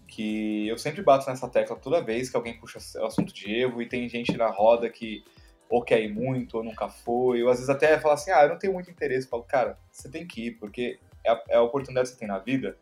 que 0.06 0.68
eu 0.68 0.78
sempre 0.78 1.02
bato 1.02 1.28
nessa 1.28 1.48
tecla 1.48 1.74
toda 1.74 2.00
vez 2.00 2.30
que 2.30 2.36
alguém 2.36 2.56
puxa 2.56 2.78
o 3.00 3.06
assunto 3.06 3.34
de 3.34 3.52
Evo 3.52 3.82
e 3.82 3.88
tem 3.88 4.08
gente 4.08 4.36
na 4.36 4.48
roda 4.48 4.88
que 4.88 5.24
ou 5.68 5.82
quer 5.82 6.00
ir 6.00 6.14
muito 6.14 6.58
ou 6.58 6.62
nunca 6.62 6.88
foi, 6.88 7.42
ou 7.42 7.50
às 7.50 7.56
vezes 7.56 7.68
até 7.68 7.98
fala 7.98 8.14
assim, 8.14 8.30
ah, 8.30 8.44
eu 8.44 8.50
não 8.50 8.58
tenho 8.58 8.74
muito 8.74 8.90
interesse. 8.90 9.26
Eu 9.26 9.30
falo, 9.30 9.42
cara, 9.42 9.76
você 9.90 10.08
tem 10.08 10.24
que 10.24 10.48
ir, 10.48 10.50
porque 10.52 11.00
é 11.24 11.32
a, 11.32 11.42
é 11.48 11.56
a 11.56 11.62
oportunidade 11.62 12.08
que 12.08 12.14
você 12.14 12.20
tem 12.20 12.28
na 12.28 12.38
vida. 12.38 12.76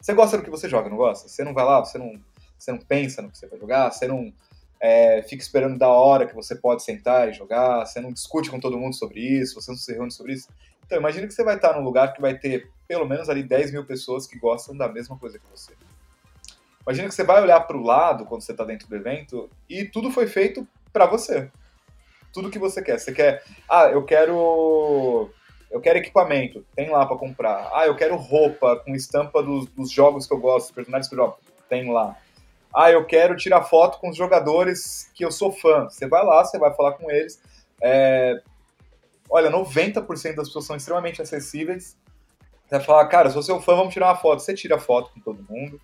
Você 0.00 0.14
gosta 0.14 0.38
do 0.38 0.42
que 0.42 0.48
você 0.48 0.66
joga, 0.66 0.88
não 0.88 0.96
gosta? 0.96 1.28
Você 1.28 1.44
não 1.44 1.52
vai 1.52 1.64
lá, 1.64 1.84
você 1.84 1.98
não, 1.98 2.18
você 2.56 2.72
não 2.72 2.78
pensa 2.78 3.20
no 3.20 3.30
que 3.30 3.36
você 3.36 3.48
vai 3.48 3.58
jogar, 3.58 3.90
você 3.90 4.06
não 4.06 4.32
é, 4.80 5.22
fica 5.22 5.42
esperando 5.42 5.76
da 5.76 5.88
hora 5.88 6.24
que 6.24 6.34
você 6.34 6.54
pode 6.54 6.82
sentar 6.84 7.28
e 7.28 7.34
jogar, 7.34 7.84
você 7.84 8.00
não 8.00 8.12
discute 8.12 8.48
com 8.48 8.60
todo 8.60 8.78
mundo 8.78 8.94
sobre 8.94 9.20
isso, 9.20 9.60
você 9.60 9.72
não 9.72 9.76
se 9.76 9.92
reúne 9.92 10.12
sobre 10.12 10.32
isso. 10.32 10.48
Então, 10.86 10.98
imagina 10.98 11.26
que 11.26 11.34
você 11.34 11.44
vai 11.44 11.56
estar 11.56 11.74
num 11.74 11.84
lugar 11.84 12.12
que 12.14 12.20
vai 12.20 12.38
ter 12.38 12.70
pelo 12.86 13.06
menos 13.06 13.28
ali 13.28 13.42
10 13.42 13.72
mil 13.72 13.84
pessoas 13.84 14.26
que 14.26 14.38
gostam 14.38 14.76
da 14.76 14.88
mesma 14.88 15.18
coisa 15.18 15.38
que 15.38 15.46
você. 15.50 15.72
Imagina 16.86 17.08
que 17.08 17.14
você 17.14 17.24
vai 17.24 17.42
olhar 17.42 17.60
para 17.60 17.76
o 17.76 17.82
lado 17.82 18.24
quando 18.24 18.42
você 18.42 18.52
está 18.52 18.64
dentro 18.64 18.88
do 18.88 18.94
evento 18.94 19.50
e 19.68 19.84
tudo 19.84 20.10
foi 20.10 20.28
feito 20.28 20.66
para 20.92 21.04
você. 21.04 21.50
Tudo 22.32 22.50
que 22.50 22.58
você 22.58 22.80
quer. 22.80 22.98
Você 22.98 23.12
quer, 23.12 23.42
ah, 23.68 23.86
eu 23.86 24.04
quero 24.04 25.30
eu 25.68 25.80
quero 25.80 25.98
equipamento, 25.98 26.64
tem 26.76 26.88
lá 26.88 27.04
para 27.04 27.16
comprar. 27.16 27.70
Ah, 27.74 27.86
eu 27.86 27.96
quero 27.96 28.16
roupa 28.16 28.76
com 28.76 28.94
estampa 28.94 29.42
dos, 29.42 29.66
dos 29.66 29.90
jogos 29.90 30.26
que 30.26 30.32
eu 30.32 30.38
gosto, 30.38 30.72
personagens 30.72 31.08
que 31.08 31.14
eu 31.14 31.18
jogo, 31.18 31.38
tem 31.68 31.92
lá. 31.92 32.16
Ah, 32.72 32.90
eu 32.90 33.04
quero 33.04 33.36
tirar 33.36 33.64
foto 33.64 33.98
com 33.98 34.10
os 34.10 34.16
jogadores 34.16 35.10
que 35.14 35.24
eu 35.24 35.32
sou 35.32 35.50
fã. 35.50 35.84
Você 35.84 36.06
vai 36.06 36.24
lá, 36.24 36.44
você 36.44 36.58
vai 36.58 36.72
falar 36.74 36.92
com 36.92 37.10
eles. 37.10 37.42
É, 37.82 38.40
olha, 39.28 39.50
90% 39.50 40.34
das 40.34 40.48
pessoas 40.48 40.64
são 40.64 40.76
extremamente 40.76 41.20
acessíveis. 41.20 41.96
Você 42.66 42.76
vai 42.76 42.84
falar, 42.84 43.06
cara, 43.06 43.30
sou 43.30 43.42
seu 43.42 43.60
fã, 43.60 43.76
vamos 43.76 43.92
tirar 43.92 44.08
uma 44.08 44.16
foto. 44.16 44.40
Você 44.40 44.54
tira 44.54 44.78
foto 44.78 45.12
com 45.12 45.20
todo 45.20 45.46
mundo. 45.48 45.80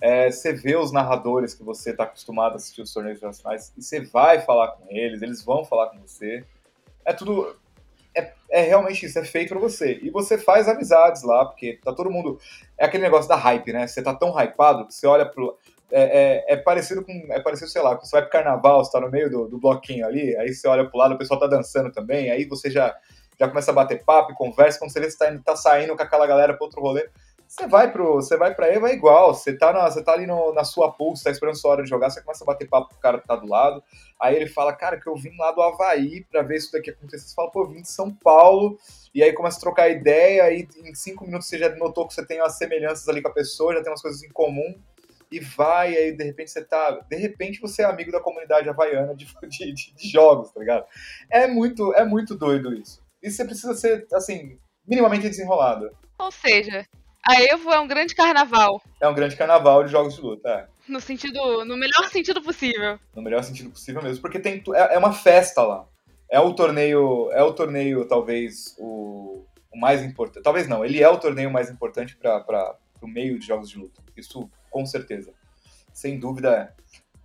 É, 0.00 0.30
você 0.30 0.52
vê 0.52 0.76
os 0.76 0.92
narradores 0.92 1.54
que 1.54 1.64
você 1.64 1.90
está 1.90 2.04
acostumado 2.04 2.52
a 2.52 2.56
assistir 2.56 2.82
os 2.82 2.92
torneios 2.92 3.18
internacionais 3.18 3.72
e 3.76 3.82
você 3.82 4.00
vai 4.00 4.40
falar 4.40 4.68
com 4.68 4.86
eles, 4.90 5.22
eles 5.22 5.42
vão 5.42 5.64
falar 5.64 5.88
com 5.88 5.98
você. 5.98 6.44
É 7.04 7.12
tudo. 7.12 7.56
É, 8.14 8.32
é 8.50 8.62
realmente 8.62 9.06
isso, 9.06 9.18
é 9.18 9.24
feito 9.24 9.50
pra 9.50 9.58
você. 9.58 9.98
E 10.02 10.10
você 10.10 10.38
faz 10.38 10.68
amizades 10.68 11.22
lá, 11.22 11.44
porque 11.44 11.78
tá 11.84 11.92
todo 11.92 12.10
mundo. 12.10 12.38
É 12.76 12.84
aquele 12.84 13.02
negócio 13.02 13.28
da 13.28 13.36
hype, 13.36 13.72
né? 13.72 13.86
Você 13.86 14.02
tá 14.02 14.14
tão 14.14 14.30
hypado 14.38 14.86
que 14.86 14.94
você 14.94 15.06
olha 15.06 15.26
pro. 15.26 15.58
É, 15.90 16.02
é, 16.50 16.54
é, 16.54 16.56
parecido 16.56 17.04
com. 17.04 17.12
É 17.30 17.40
parecido, 17.40 17.70
sei 17.70 17.80
lá, 17.82 17.94
você 17.94 18.10
vai 18.10 18.22
pro 18.22 18.30
carnaval, 18.30 18.84
você 18.84 18.92
tá 18.92 19.00
no 19.00 19.10
meio 19.10 19.30
do, 19.30 19.48
do 19.48 19.58
bloquinho 19.58 20.06
ali, 20.06 20.36
aí 20.36 20.52
você 20.52 20.68
olha 20.68 20.88
pro 20.88 20.98
lado, 20.98 21.14
o 21.14 21.18
pessoal 21.18 21.40
tá 21.40 21.46
dançando 21.46 21.90
também, 21.90 22.30
aí 22.30 22.44
você 22.44 22.70
já, 22.70 22.94
já 23.40 23.48
começa 23.48 23.70
a 23.70 23.74
bater 23.74 24.04
papo 24.04 24.32
e 24.32 24.34
conversa, 24.34 24.78
quando 24.78 24.92
você 24.92 25.00
vê 25.00 25.10
você 25.10 25.16
tá, 25.16 25.38
tá 25.42 25.56
saindo 25.56 25.96
com 25.96 26.02
aquela 26.02 26.26
galera 26.26 26.54
pro 26.54 26.64
outro 26.64 26.82
rolê. 26.82 27.08
Você 27.48 27.66
vai 27.66 27.90
pro. 27.90 28.16
Você 28.16 28.36
vai 28.36 28.54
pra 28.54 28.68
Eva 28.68 28.90
é 28.90 28.92
igual. 28.92 29.34
Você 29.34 29.56
tá, 29.56 29.72
na, 29.72 29.90
você 29.90 30.04
tá 30.04 30.12
ali 30.12 30.26
no, 30.26 30.52
na 30.52 30.64
sua 30.64 30.94
você 30.98 31.24
tá 31.24 31.30
esperando 31.30 31.56
sua 31.56 31.70
hora 31.70 31.82
de 31.82 31.88
jogar, 31.88 32.10
você 32.10 32.20
começa 32.20 32.44
a 32.44 32.46
bater 32.46 32.68
papo 32.68 32.90
com 32.90 32.96
o 32.96 33.00
cara 33.00 33.18
que 33.18 33.26
tá 33.26 33.36
do 33.36 33.48
lado. 33.48 33.82
Aí 34.20 34.36
ele 34.36 34.46
fala, 34.46 34.74
cara, 34.74 35.00
que 35.00 35.08
eu 35.08 35.16
vim 35.16 35.34
lá 35.38 35.50
do 35.52 35.62
Havaí 35.62 36.24
pra 36.30 36.42
ver 36.42 36.58
isso 36.58 36.70
daqui 36.70 36.90
acontecer. 36.90 37.26
Você 37.26 37.34
fala, 37.34 37.50
pô, 37.50 37.62
eu 37.62 37.68
vim 37.68 37.80
de 37.80 37.88
São 37.88 38.14
Paulo. 38.14 38.78
E 39.14 39.22
aí 39.22 39.32
começa 39.32 39.56
a 39.56 39.60
trocar 39.60 39.88
ideia, 39.88 40.44
aí 40.44 40.68
em 40.84 40.94
cinco 40.94 41.24
minutos 41.24 41.48
você 41.48 41.58
já 41.58 41.74
notou 41.76 42.06
que 42.06 42.12
você 42.12 42.24
tem 42.26 42.38
umas 42.38 42.58
semelhanças 42.58 43.08
ali 43.08 43.22
com 43.22 43.28
a 43.28 43.32
pessoa, 43.32 43.72
já 43.72 43.82
tem 43.82 43.90
umas 43.90 44.02
coisas 44.02 44.22
em 44.22 44.28
comum. 44.28 44.74
E 45.30 45.40
vai, 45.40 45.94
aí 45.96 46.12
de 46.12 46.24
repente 46.24 46.50
você 46.50 46.64
tá. 46.64 46.90
De 47.08 47.16
repente 47.16 47.60
você 47.60 47.82
é 47.82 47.84
amigo 47.84 48.10
da 48.10 48.20
comunidade 48.20 48.68
havaiana 48.68 49.14
de, 49.16 49.26
de, 49.26 49.74
de, 49.94 50.08
jogos, 50.08 50.50
tá 50.52 50.60
ligado? 50.60 50.86
É 51.30 51.46
muito, 51.46 51.92
é 51.94 52.04
muito 52.04 52.34
doido 52.34 52.74
isso. 52.74 53.02
E 53.22 53.30
você 53.30 53.44
precisa 53.44 53.74
ser, 53.74 54.06
assim, 54.12 54.58
minimamente 54.86 55.28
desenrolado. 55.28 55.90
Ou 56.18 56.30
seja, 56.30 56.86
a 57.26 57.42
Evo 57.42 57.70
é 57.70 57.78
um 57.78 57.86
grande 57.86 58.14
carnaval. 58.14 58.80
É 59.00 59.08
um 59.08 59.14
grande 59.14 59.36
carnaval 59.36 59.84
de 59.84 59.90
jogos 59.90 60.14
de 60.14 60.20
luta, 60.20 60.48
é. 60.48 60.66
No 60.88 61.00
sentido. 61.00 61.64
No 61.64 61.76
melhor 61.76 62.08
sentido 62.10 62.40
possível. 62.40 62.98
No 63.14 63.22
melhor 63.22 63.42
sentido 63.44 63.70
possível 63.70 64.02
mesmo. 64.02 64.22
Porque 64.22 64.38
tem. 64.38 64.62
É, 64.74 64.94
é 64.94 64.98
uma 64.98 65.12
festa 65.12 65.62
lá. 65.62 65.86
É 66.30 66.40
o 66.40 66.54
torneio. 66.54 67.30
É 67.32 67.42
o 67.42 67.52
torneio, 67.52 68.06
talvez, 68.06 68.74
o, 68.78 69.44
o 69.70 69.78
mais 69.78 70.02
importante. 70.02 70.42
Talvez 70.42 70.66
não, 70.66 70.84
ele 70.84 71.02
é 71.02 71.08
o 71.08 71.18
torneio 71.18 71.50
mais 71.50 71.70
importante 71.70 72.16
para 72.16 72.76
o 73.02 73.06
meio 73.06 73.38
de 73.38 73.46
jogos 73.46 73.68
de 73.68 73.78
luta. 73.78 74.02
Isso 74.16 74.50
com 74.70 74.86
certeza. 74.86 75.32
Sem 75.92 76.18
dúvida 76.18 76.74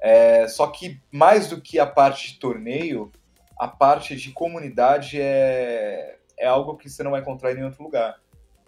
é. 0.01 0.43
é. 0.43 0.47
Só 0.47 0.67
que 0.67 0.99
mais 1.11 1.47
do 1.47 1.61
que 1.61 1.79
a 1.79 1.85
parte 1.85 2.33
de 2.33 2.39
torneio, 2.39 3.11
a 3.59 3.67
parte 3.67 4.15
de 4.15 4.31
comunidade 4.31 5.19
é, 5.21 6.17
é 6.37 6.47
algo 6.47 6.77
que 6.77 6.89
você 6.89 7.03
não 7.03 7.11
vai 7.11 7.21
encontrar 7.21 7.51
em 7.51 7.55
nenhum 7.55 7.67
outro 7.67 7.83
lugar 7.83 8.23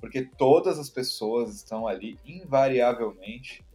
porque 0.05 0.21
todas 0.21 0.77
as 0.77 0.87
pessoas 0.87 1.55
estão 1.55 1.87
ali 1.87 2.19
invariavelmente 2.23 3.65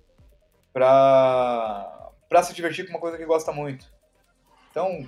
para 0.73 1.97
para 2.29 2.45
se 2.45 2.55
divertir 2.55 2.85
com 2.87 2.93
uma 2.93 3.01
coisa 3.01 3.19
que 3.19 3.27
gosta 3.27 3.51
muito. 3.51 3.93
Então, 4.71 5.05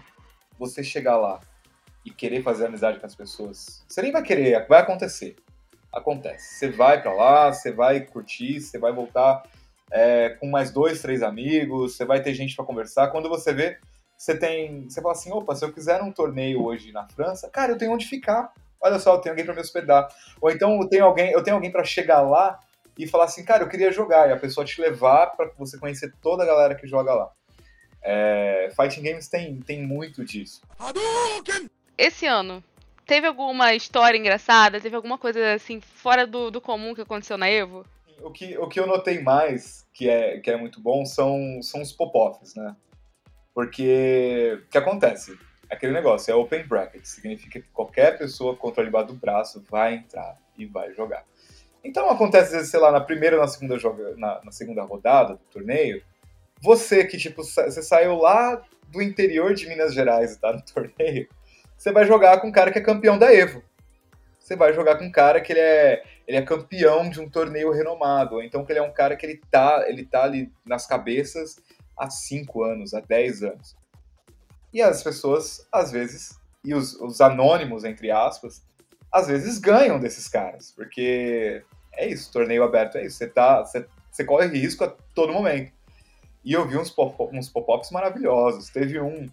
você 0.59 0.83
chegar 0.83 1.17
lá 1.17 1.39
e 2.05 2.11
querer 2.11 2.43
fazer 2.43 2.67
amizade 2.67 2.99
com 2.99 3.07
as 3.07 3.15
pessoas, 3.15 3.85
você 3.87 4.03
nem 4.03 4.11
vai 4.11 4.25
querer, 4.25 4.67
vai 4.67 4.81
acontecer. 4.81 5.37
Acontece. 5.93 6.59
Você 6.59 6.71
vai 6.71 7.01
para 7.01 7.13
lá, 7.13 7.53
você 7.53 7.71
vai 7.71 8.01
curtir, 8.01 8.61
você 8.61 8.77
vai 8.77 8.93
voltar 8.93 9.45
é, 9.93 10.31
com 10.31 10.49
mais 10.49 10.73
dois, 10.73 11.01
três 11.01 11.23
amigos, 11.23 11.97
você 11.97 12.05
vai 12.05 12.21
ter 12.21 12.35
gente 12.35 12.57
para 12.57 12.65
conversar. 12.65 13.09
Quando 13.09 13.29
você 13.29 13.53
vê, 13.53 13.79
você 14.17 14.37
tem, 14.37 14.89
você 14.89 15.01
fala 15.01 15.13
assim, 15.13 15.31
opa, 15.31 15.55
se 15.55 15.65
eu 15.65 15.73
quiser 15.73 16.03
um 16.03 16.11
torneio 16.11 16.65
hoje 16.65 16.91
na 16.91 17.07
França, 17.09 17.49
cara, 17.49 17.73
eu 17.73 17.79
tenho 17.79 17.93
onde 17.93 18.07
ficar 18.07 18.53
olha 18.83 18.99
só, 18.99 19.15
eu 19.15 19.21
tenho 19.21 19.33
alguém 19.33 19.45
para 19.45 19.55
me 19.55 19.61
hospedar. 19.61 20.09
Ou 20.41 20.51
então 20.51 20.81
eu 20.81 20.89
tenho 20.89 21.05
alguém, 21.05 21.31
eu 21.31 21.43
tenho 21.43 21.57
alguém 21.57 21.71
para 21.71 21.85
chegar 21.85 22.21
lá 22.21 22.59
e 22.99 23.07
falar 23.07 23.25
assim, 23.25 23.45
cara, 23.45 23.63
eu 23.63 23.69
queria 23.69 23.93
jogar, 23.93 24.29
e 24.29 24.33
a 24.33 24.37
pessoa 24.37 24.67
te 24.67 24.81
levar 24.81 25.29
para 25.29 25.51
você 25.57 25.79
conhecer 25.79 26.13
toda 26.21 26.43
a 26.43 26.47
galera 26.47 26.75
que 26.75 26.87
joga 26.87 27.15
lá. 27.15 27.31
É, 28.03 28.69
Fighting 28.77 29.03
Games 29.03 29.29
tem, 29.29 29.61
tem 29.61 29.87
muito 29.87 30.25
disso. 30.25 30.61
Esse 31.97 32.27
ano, 32.27 32.63
teve 33.07 33.27
alguma 33.29 33.75
história 33.75 34.19
engraçada? 34.19 34.81
Teve 34.81 34.97
alguma 34.97 35.17
coisa 35.17 35.55
assim 35.55 35.81
fora 35.81 36.27
do, 36.27 36.51
do 36.51 36.61
comum 36.61 36.95
que 36.95 37.01
aconteceu 37.01 37.39
na 37.39 37.49
Evo? 37.49 37.87
O 38.23 38.31
que, 38.31 38.57
o 38.59 38.69
que 38.69 38.79
eu 38.79 38.87
notei 38.87 39.21
mais, 39.21 39.87
que 39.93 40.09
é, 40.09 40.39
que 40.39 40.51
é 40.51 40.57
muito 40.57 40.81
bom, 40.81 41.05
são, 41.05 41.61
são 41.63 41.83
os 41.83 41.93
pop-offs, 41.93 42.55
né? 42.55 42.77
Porque 43.55 44.59
o 44.65 44.69
que 44.69 44.79
acontece? 44.79 45.37
aquele 45.73 45.93
negócio, 45.93 46.31
é 46.31 46.35
open 46.35 46.65
bracket, 46.65 47.05
significa 47.05 47.59
que 47.59 47.69
qualquer 47.73 48.19
pessoa 48.19 48.55
com 48.55 48.69
controle 48.69 48.89
debaixo 48.89 49.09
do 49.09 49.15
braço 49.15 49.65
vai 49.71 49.95
entrar 49.95 50.37
e 50.57 50.67
vai 50.67 50.93
jogar. 50.93 51.25
Então 51.83 52.09
acontece, 52.11 52.65
sei 52.67 52.79
lá, 52.79 52.93
na 52.93 53.01
primeira 53.01 53.37
ou 53.37 53.43
na 53.43 53.49
segunda, 53.49 53.79
joga, 53.79 54.15
na, 54.17 54.41
na, 54.45 54.53
segunda 54.53 54.83
rodada 54.83 55.35
do 55.35 55.45
torneio, 55.51 56.03
você 56.61 57.05
que, 57.05 57.17
tipo, 57.17 57.43
você 57.43 57.83
saiu 57.83 58.17
lá 58.17 58.63
do 58.89 59.01
interior 59.01 59.55
de 59.55 59.67
Minas 59.67 59.95
Gerais 59.95 60.35
e 60.35 60.41
tá 60.41 60.53
no 60.53 60.63
torneio, 60.63 61.27
você 61.77 61.91
vai 61.91 62.05
jogar 62.05 62.41
com 62.41 62.49
um 62.49 62.53
cara 62.53 62.71
que 62.71 62.79
é 62.79 62.83
campeão 62.83 63.19
da 63.19 63.35
EVO. 63.35 63.65
Você 64.39 64.55
vai 64.55 64.73
jogar 64.75 64.97
com 64.97 65.05
um 65.05 65.11
cara 65.11 65.41
que 65.41 65.53
ele 65.53 65.61
é, 65.61 66.03
ele 66.33 66.39
é 66.39 66.43
campeão 66.43 67.11
de 67.11 67.21
um 67.21 67.29
torneio 67.29 67.71
renomado, 67.71 68.41
então 68.41 68.65
que 68.65 68.73
ele 68.73 68.79
é 68.79 68.83
um 68.83 68.93
cara 68.93 69.15
que 69.15 69.27
ele 69.27 69.39
tá, 69.51 69.85
ele 69.87 70.03
tá 70.03 70.25
ali 70.25 70.51
nas 70.65 70.87
cabeças 70.87 71.57
há 71.95 72.09
5 72.09 72.65
anos, 72.65 72.95
há 72.95 73.01
10 73.01 73.43
anos. 73.43 73.77
E 74.73 74.81
as 74.81 75.03
pessoas, 75.03 75.69
às 75.71 75.93
vezes, 75.93 76.41
e 76.65 76.75
os, 76.75 76.95
os 76.95 77.21
anônimos, 77.21 77.85
entre 77.85 78.11
aspas, 78.11 78.63
às 79.13 79.27
vezes 79.27 79.59
ganham 79.59 80.01
desses 80.01 80.27
caras, 80.27 80.73
porque 80.75 81.63
é 81.93 82.09
isso, 82.09 82.33
torneio 82.33 82.65
aberto 82.65 82.97
é 82.97 83.05
isso, 83.05 83.19
você, 83.19 83.27
tá, 83.27 83.63
você, 83.63 83.87
você 84.11 84.25
corre 84.25 84.47
risco 84.47 84.85
a 84.85 84.89
todo 85.15 85.35
momento. 85.35 85.71
E 86.43 86.55
eu 86.55 86.67
vi 86.67 86.79
uns 86.79 86.91
pop-ups 86.91 87.51
pop 87.51 87.93
maravilhosos. 87.93 88.69
Teve 88.71 88.99
um, 88.99 89.29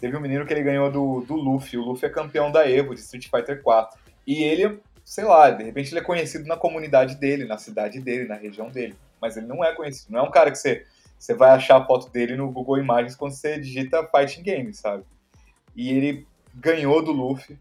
teve 0.00 0.16
um 0.16 0.20
menino 0.20 0.44
que 0.44 0.52
ele 0.52 0.64
ganhou 0.64 0.90
do, 0.90 1.20
do 1.20 1.36
Luffy. 1.36 1.78
O 1.78 1.82
Luffy 1.82 2.08
é 2.08 2.10
campeão 2.10 2.50
da 2.50 2.68
Evo 2.68 2.94
de 2.94 3.00
Street 3.00 3.28
Fighter 3.30 3.62
4. 3.62 3.96
E 4.26 4.42
ele, 4.42 4.80
sei 5.08 5.24
lá, 5.24 5.48
de 5.48 5.64
repente 5.64 5.90
ele 5.90 6.00
é 6.00 6.04
conhecido 6.04 6.46
na 6.46 6.54
comunidade 6.54 7.14
dele, 7.14 7.46
na 7.46 7.56
cidade 7.56 7.98
dele, 7.98 8.28
na 8.28 8.34
região 8.34 8.68
dele. 8.68 8.94
Mas 9.18 9.38
ele 9.38 9.46
não 9.46 9.64
é 9.64 9.74
conhecido. 9.74 10.12
Não 10.12 10.20
é 10.20 10.22
um 10.22 10.30
cara 10.30 10.50
que 10.50 10.58
você 10.58 10.84
você 11.18 11.34
vai 11.34 11.50
achar 11.50 11.78
a 11.78 11.84
foto 11.84 12.10
dele 12.10 12.36
no 12.36 12.52
Google 12.52 12.78
Imagens 12.78 13.16
quando 13.16 13.32
você 13.32 13.58
digita 13.58 14.06
Fighting 14.06 14.42
Game, 14.42 14.72
sabe? 14.74 15.02
E 15.74 15.90
ele 15.90 16.26
ganhou 16.54 17.02
do 17.02 17.10
Luffy, 17.10 17.58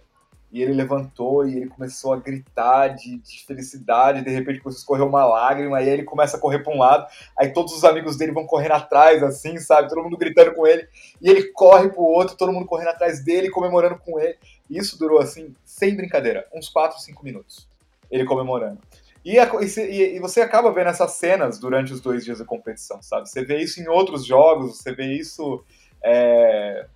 e 0.51 0.61
ele 0.61 0.73
levantou 0.73 1.47
e 1.47 1.57
ele 1.57 1.67
começou 1.67 2.13
a 2.13 2.17
gritar 2.17 2.89
de, 2.89 3.17
de 3.17 3.45
felicidade, 3.45 4.23
de 4.23 4.29
repente 4.29 4.59
começou 4.59 4.79
a 4.79 4.81
escorrer 4.81 5.05
uma 5.05 5.25
lágrima, 5.25 5.77
aí 5.77 5.89
ele 5.89 6.03
começa 6.03 6.37
a 6.37 6.39
correr 6.39 6.59
para 6.59 6.73
um 6.73 6.79
lado, 6.79 7.05
aí 7.37 7.51
todos 7.51 7.73
os 7.73 7.83
amigos 7.83 8.17
dele 8.17 8.31
vão 8.31 8.45
correndo 8.45 8.73
atrás, 8.73 9.21
assim, 9.21 9.57
sabe? 9.59 9.89
Todo 9.89 10.03
mundo 10.03 10.17
gritando 10.17 10.53
com 10.53 10.65
ele, 10.65 10.87
e 11.21 11.29
ele 11.29 11.51
corre 11.51 11.89
pro 11.89 12.01
outro, 12.01 12.37
todo 12.37 12.53
mundo 12.53 12.65
correndo 12.65 12.89
atrás 12.89 13.23
dele, 13.23 13.49
comemorando 13.49 13.97
com 13.97 14.19
ele. 14.19 14.37
E 14.69 14.77
isso 14.77 14.97
durou, 14.97 15.19
assim, 15.19 15.53
sem 15.65 15.95
brincadeira, 15.95 16.47
uns 16.53 16.69
4, 16.69 16.99
5 16.99 17.23
minutos, 17.23 17.67
ele 18.09 18.25
comemorando. 18.25 18.79
E, 19.27 19.37
a, 19.37 19.49
e, 19.61 20.19
você 20.21 20.39
acaba 20.39 20.71
vendo 20.71 20.87
essas 20.87 21.11
cenas 21.11 21.59
durante 21.59 21.91
os 21.91 21.99
dois 21.99 22.23
dias 22.23 22.39
da 22.39 22.45
competição, 22.45 23.01
sabe? 23.01 23.27
Você 23.27 23.43
vê 23.43 23.57
isso 23.57 23.81
em 23.81 23.87
outros 23.89 24.25
jogos, 24.25 24.77
você 24.77 24.93
vê 24.93 25.13
isso. 25.13 25.65
É... 26.01 26.87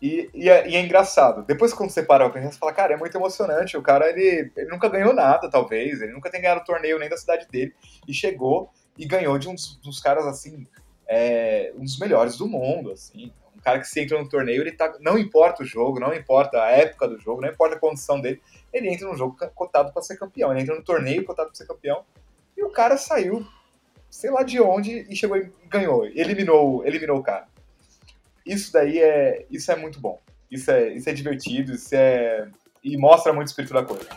E, 0.00 0.30
e, 0.32 0.48
é, 0.48 0.68
e, 0.68 0.76
é, 0.76 0.80
engraçado. 0.80 1.44
Depois, 1.44 1.74
quando 1.74 1.90
você 1.90 2.02
para 2.02 2.28
pra 2.28 2.40
pensar, 2.40 2.52
você 2.52 2.58
fala, 2.58 2.72
cara, 2.72 2.94
é 2.94 2.96
muito 2.96 3.16
emocionante. 3.16 3.76
O 3.76 3.82
cara, 3.82 4.08
ele, 4.08 4.50
ele 4.56 4.70
nunca 4.70 4.88
ganhou 4.88 5.12
nada, 5.12 5.50
talvez. 5.50 6.00
Ele 6.00 6.12
nunca 6.12 6.30
tem 6.30 6.40
ganhado 6.40 6.64
torneio 6.64 6.98
nem 6.98 7.08
da 7.08 7.16
cidade 7.16 7.46
dele. 7.48 7.74
E 8.08 8.14
chegou 8.14 8.70
e 8.96 9.04
ganhou 9.04 9.38
de 9.38 9.48
uns, 9.48 9.80
uns 9.86 10.00
caras, 10.00 10.26
assim, 10.26 10.66
é, 11.06 11.72
um 11.76 11.84
dos 11.84 11.98
melhores 11.98 12.36
do 12.36 12.48
mundo, 12.48 12.92
assim. 12.92 13.32
Um 13.54 13.60
cara 13.60 13.78
que 13.78 13.86
se 13.86 14.00
entra 14.00 14.18
no 14.18 14.28
torneio, 14.28 14.62
ele 14.62 14.72
tá. 14.72 14.96
Não 15.00 15.18
importa 15.18 15.62
o 15.62 15.66
jogo, 15.66 16.00
não 16.00 16.14
importa 16.14 16.62
a 16.62 16.70
época 16.70 17.06
do 17.06 17.20
jogo, 17.20 17.42
não 17.42 17.50
importa 17.50 17.76
a 17.76 17.78
condição 17.78 18.18
dele 18.18 18.40
ele 18.72 18.88
entra 18.88 19.08
no 19.08 19.16
jogo 19.16 19.36
cotado 19.54 19.92
para 19.92 20.02
ser 20.02 20.16
campeão. 20.16 20.52
Ele 20.52 20.62
entra 20.62 20.74
no 20.74 20.82
torneio 20.82 21.24
cotado 21.24 21.48
para 21.48 21.56
ser 21.56 21.66
campeão. 21.66 22.04
E 22.56 22.62
o 22.62 22.70
cara 22.70 22.96
saiu, 22.96 23.46
sei 24.08 24.30
lá 24.30 24.42
de 24.42 24.60
onde, 24.60 25.06
e 25.08 25.16
chegou 25.16 25.36
e 25.36 25.50
ganhou. 25.68 26.06
Eliminou, 26.06 26.86
eliminou 26.86 27.18
o 27.18 27.22
cara. 27.22 27.48
Isso 28.50 28.72
daí 28.72 28.98
é, 28.98 29.46
isso 29.48 29.70
é 29.70 29.76
muito 29.76 30.00
bom. 30.00 30.18
Isso 30.50 30.70
é, 30.72 30.92
isso 30.92 31.08
é 31.08 31.12
divertido, 31.12 31.72
isso 31.72 31.94
é. 31.94 32.48
E 32.82 32.96
mostra 32.96 33.32
muito 33.32 33.46
o 33.46 33.50
espírito 33.50 33.74
da 33.74 33.84
coisa. 33.84 34.08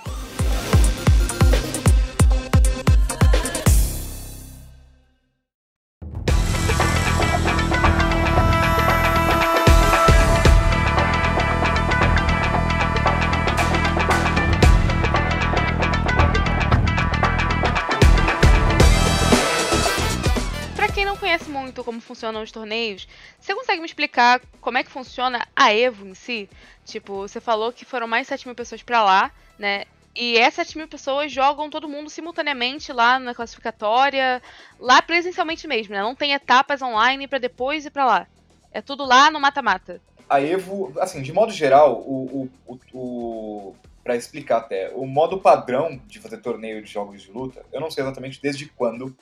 Funcionam 22.23 22.41
os 22.41 22.51
torneios. 22.51 23.07
Você 23.39 23.53
consegue 23.53 23.81
me 23.81 23.85
explicar 23.85 24.41
como 24.61 24.77
é 24.77 24.83
que 24.83 24.91
funciona 24.91 25.45
a 25.53 25.73
Evo 25.73 26.07
em 26.07 26.13
si? 26.13 26.49
Tipo, 26.85 27.27
você 27.27 27.41
falou 27.41 27.73
que 27.73 27.83
foram 27.83 28.07
mais 28.07 28.23
de 28.23 28.29
7 28.29 28.47
mil 28.47 28.55
pessoas 28.55 28.81
pra 28.81 29.03
lá, 29.03 29.31
né? 29.59 29.83
E 30.15 30.37
essas 30.37 30.67
7 30.67 30.77
mil 30.77 30.87
pessoas 30.87 31.31
jogam 31.31 31.69
todo 31.69 31.89
mundo 31.89 32.09
simultaneamente 32.09 32.93
lá 32.93 33.19
na 33.19 33.33
classificatória, 33.33 34.41
lá 34.79 35.01
presencialmente 35.01 35.67
mesmo, 35.67 35.93
né? 35.93 36.01
Não 36.01 36.15
tem 36.15 36.33
etapas 36.33 36.81
online 36.81 37.27
para 37.27 37.39
depois 37.39 37.85
ir 37.85 37.91
para 37.91 38.05
lá. 38.05 38.27
É 38.71 38.81
tudo 38.81 39.05
lá 39.05 39.29
no 39.29 39.39
mata-mata. 39.39 39.99
A 40.29 40.41
Evo, 40.41 40.93
assim, 40.99 41.21
de 41.21 41.33
modo 41.33 41.51
geral, 41.51 41.99
o, 41.99 42.49
o, 42.67 42.79
o 42.93 43.75
para 44.01 44.15
explicar 44.15 44.57
até, 44.57 44.91
o 44.93 45.05
modo 45.05 45.39
padrão 45.39 45.99
de 46.07 46.19
fazer 46.19 46.37
torneio 46.37 46.81
de 46.81 46.91
jogos 46.91 47.21
de 47.21 47.31
luta, 47.31 47.65
eu 47.71 47.79
não 47.79 47.89
sei 47.89 48.03
exatamente 48.03 48.41
desde 48.41 48.65
quando, 48.65 49.15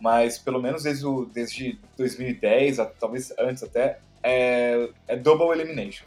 mas 0.00 0.38
pelo 0.38 0.60
menos 0.60 0.82
desde, 0.82 1.06
o, 1.06 1.26
desde 1.26 1.78
2010, 1.96 2.78
talvez 2.98 3.32
antes 3.38 3.62
até, 3.62 3.98
é, 4.22 4.88
é 5.06 5.16
Double 5.16 5.48
Elimination. 5.48 6.06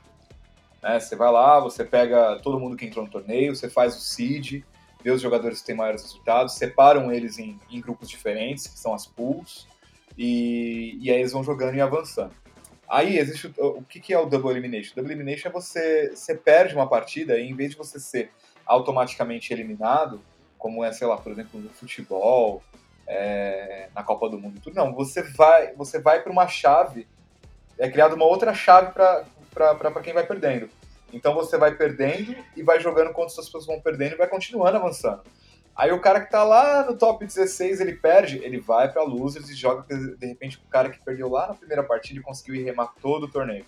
Né? 0.81 0.99
Você 0.99 1.15
vai 1.15 1.31
lá, 1.31 1.59
você 1.59 1.83
pega 1.83 2.39
todo 2.41 2.59
mundo 2.59 2.75
que 2.75 2.85
entrou 2.85 3.05
no 3.05 3.11
torneio, 3.11 3.55
você 3.55 3.69
faz 3.69 3.95
o 3.95 3.99
seed, 3.99 4.63
vê 5.03 5.11
os 5.11 5.21
jogadores 5.21 5.61
que 5.61 5.67
têm 5.67 5.75
maiores 5.75 6.03
resultados, 6.03 6.55
separam 6.55 7.11
eles 7.11 7.37
em, 7.39 7.59
em 7.69 7.79
grupos 7.81 8.09
diferentes, 8.09 8.67
que 8.67 8.77
são 8.77 8.93
as 8.93 9.05
pools, 9.05 9.67
e, 10.17 10.97
e 11.01 11.11
aí 11.11 11.19
eles 11.19 11.31
vão 11.31 11.43
jogando 11.43 11.75
e 11.75 11.81
avançando. 11.81 12.33
Aí 12.89 13.17
existe 13.17 13.53
o, 13.57 13.67
o 13.79 13.83
que, 13.83 13.99
que 13.99 14.13
é 14.13 14.19
o 14.19 14.25
Double 14.25 14.49
Elimination? 14.49 14.95
Double 14.95 15.13
Elimination 15.13 15.49
é 15.49 15.51
você, 15.51 16.11
você 16.15 16.33
perde 16.35 16.73
uma 16.73 16.87
partida 16.87 17.37
e 17.37 17.49
em 17.49 17.55
vez 17.55 17.71
de 17.71 17.77
você 17.77 17.99
ser 17.99 18.31
automaticamente 18.65 19.51
eliminado, 19.53 20.21
como 20.57 20.83
é, 20.83 20.91
sei 20.91 21.05
lá, 21.07 21.17
por 21.17 21.31
exemplo, 21.31 21.59
no 21.59 21.69
futebol, 21.69 22.63
é, 23.07 23.89
na 23.95 24.03
Copa 24.03 24.29
do 24.29 24.37
Mundo 24.37 24.59
tudo, 24.61 24.75
não, 24.75 24.93
você 24.93 25.23
vai, 25.23 25.73
você 25.73 25.99
vai 25.99 26.21
para 26.21 26.31
uma 26.31 26.47
chave, 26.47 27.07
é 27.77 27.89
criada 27.89 28.15
uma 28.15 28.25
outra 28.25 28.53
chave 28.53 28.91
para 28.91 30.01
quem 30.03 30.13
vai 30.13 30.25
perdendo. 30.25 30.69
Então 31.13 31.33
você 31.33 31.57
vai 31.57 31.73
perdendo 31.73 32.35
e 32.55 32.61
vai 32.61 32.79
jogando 32.79 33.13
quando 33.13 33.29
as 33.29 33.35
pessoas 33.35 33.65
vão 33.65 33.79
perdendo 33.79 34.13
e 34.13 34.17
vai 34.17 34.27
continuando 34.27 34.77
avançando. 34.77 35.21
Aí 35.77 35.91
o 35.91 36.01
cara 36.01 36.19
que 36.21 36.31
tá 36.31 36.43
lá 36.43 36.83
no 36.83 36.97
top 36.97 37.23
16, 37.23 37.79
ele 37.79 37.93
perde, 37.93 38.39
ele 38.43 38.59
vai 38.59 38.91
pra 38.91 39.03
losers 39.03 39.47
e 39.47 39.53
joga, 39.53 39.85
de 39.95 40.25
repente, 40.25 40.57
o 40.57 40.69
cara 40.69 40.89
que 40.89 40.99
perdeu 40.99 41.29
lá 41.29 41.47
na 41.47 41.53
primeira 41.53 41.83
partida 41.83 42.19
e 42.19 42.23
conseguiu 42.23 42.55
ir 42.55 42.63
remar 42.63 42.95
todo 42.99 43.23
o 43.25 43.31
torneio. 43.31 43.63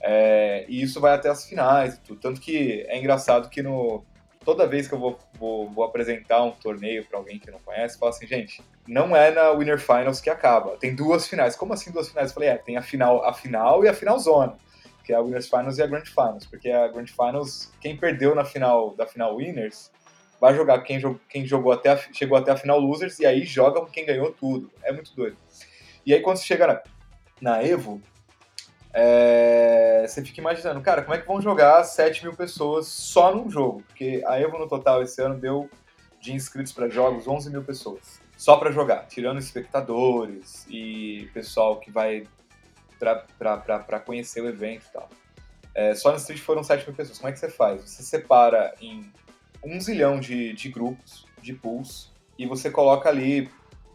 É, 0.00 0.64
e 0.66 0.82
isso 0.82 0.98
vai 0.98 1.12
até 1.12 1.28
as 1.28 1.46
finais 1.46 1.94
e 1.94 2.00
tudo. 2.00 2.20
Tanto 2.20 2.40
que 2.40 2.86
é 2.88 2.98
engraçado 2.98 3.50
que 3.50 3.62
no, 3.62 4.02
toda 4.46 4.64
vez 4.64 4.86
que 4.86 4.94
eu 4.94 4.98
vou, 5.00 5.18
vou, 5.34 5.68
vou 5.68 5.84
apresentar 5.84 6.40
um 6.44 6.52
torneio 6.52 7.04
para 7.04 7.18
alguém 7.18 7.36
que 7.36 7.50
não 7.50 7.58
conhece, 7.58 7.98
falo 7.98 8.10
assim, 8.10 8.28
gente, 8.28 8.62
não 8.86 9.14
é 9.14 9.32
na 9.32 9.50
Winner 9.50 9.80
Finals 9.80 10.20
que 10.20 10.30
acaba. 10.30 10.76
Tem 10.76 10.94
duas 10.94 11.26
finais. 11.26 11.56
Como 11.56 11.74
assim 11.74 11.90
duas 11.90 12.08
finais? 12.08 12.28
Eu 12.30 12.34
falei, 12.34 12.50
é, 12.50 12.56
tem 12.56 12.76
a 12.76 12.82
final, 12.82 13.24
a 13.24 13.32
final 13.32 13.84
e 13.84 13.88
a 13.88 13.92
final 13.92 14.16
zona. 14.20 14.56
Que 15.02 15.12
é 15.12 15.16
a 15.16 15.20
Winners 15.20 15.48
Finals 15.48 15.78
e 15.78 15.82
a 15.82 15.86
Grand 15.88 16.04
Finals. 16.04 16.46
Porque 16.46 16.70
a 16.70 16.86
Grand 16.86 17.08
Finals, 17.08 17.72
quem 17.80 17.96
perdeu 17.96 18.36
na 18.36 18.44
final 18.44 18.94
da 18.94 19.04
final 19.04 19.36
Winners 19.36 19.90
vai 20.40 20.54
jogar 20.54 20.80
quem, 20.82 21.00
quem 21.28 21.44
jogou 21.44 21.72
até 21.72 21.90
a, 21.90 21.96
chegou 21.96 22.38
até 22.38 22.52
a 22.52 22.56
final 22.56 22.78
losers 22.78 23.18
e 23.18 23.26
aí 23.26 23.44
joga 23.44 23.84
quem 23.86 24.06
ganhou 24.06 24.30
tudo. 24.30 24.70
É 24.84 24.92
muito 24.92 25.14
doido. 25.16 25.36
E 26.04 26.14
aí 26.14 26.20
quando 26.20 26.36
você 26.36 26.44
chega 26.44 26.66
na, 26.68 26.82
na 27.40 27.62
Evo, 27.64 28.00
é, 28.98 30.06
você 30.08 30.24
fica 30.24 30.40
imaginando, 30.40 30.80
cara, 30.80 31.02
como 31.02 31.14
é 31.14 31.18
que 31.18 31.26
vão 31.26 31.38
jogar 31.38 31.84
7 31.84 32.22
mil 32.24 32.34
pessoas 32.34 32.86
só 32.86 33.34
num 33.34 33.50
jogo? 33.50 33.82
Porque 33.82 34.22
a 34.26 34.40
Evo 34.40 34.58
no 34.58 34.66
total 34.66 35.02
esse 35.02 35.20
ano 35.20 35.38
deu 35.38 35.68
de 36.18 36.32
inscritos 36.32 36.72
para 36.72 36.88
jogos 36.88 37.28
11 37.28 37.50
mil 37.50 37.62
pessoas. 37.62 38.22
Só 38.38 38.56
para 38.56 38.70
jogar, 38.70 39.06
tirando 39.06 39.38
espectadores 39.38 40.66
e 40.70 41.28
pessoal 41.34 41.78
que 41.78 41.90
vai 41.90 42.26
para 42.98 44.00
conhecer 44.00 44.40
o 44.40 44.48
evento 44.48 44.86
e 44.88 44.92
tal. 44.94 45.10
É, 45.74 45.94
só 45.94 46.10
no 46.10 46.16
Street 46.16 46.40
foram 46.40 46.64
7 46.64 46.86
mil 46.86 46.96
pessoas. 46.96 47.18
Como 47.18 47.28
é 47.28 47.32
que 47.32 47.38
você 47.38 47.50
faz? 47.50 47.82
Você 47.82 48.02
separa 48.02 48.74
em 48.80 49.12
um 49.62 49.78
zilhão 49.78 50.18
de, 50.18 50.54
de 50.54 50.70
grupos, 50.70 51.26
de 51.42 51.52
pools, 51.52 52.10
e 52.38 52.46
você 52.46 52.70
coloca 52.70 53.10
ali 53.10 53.50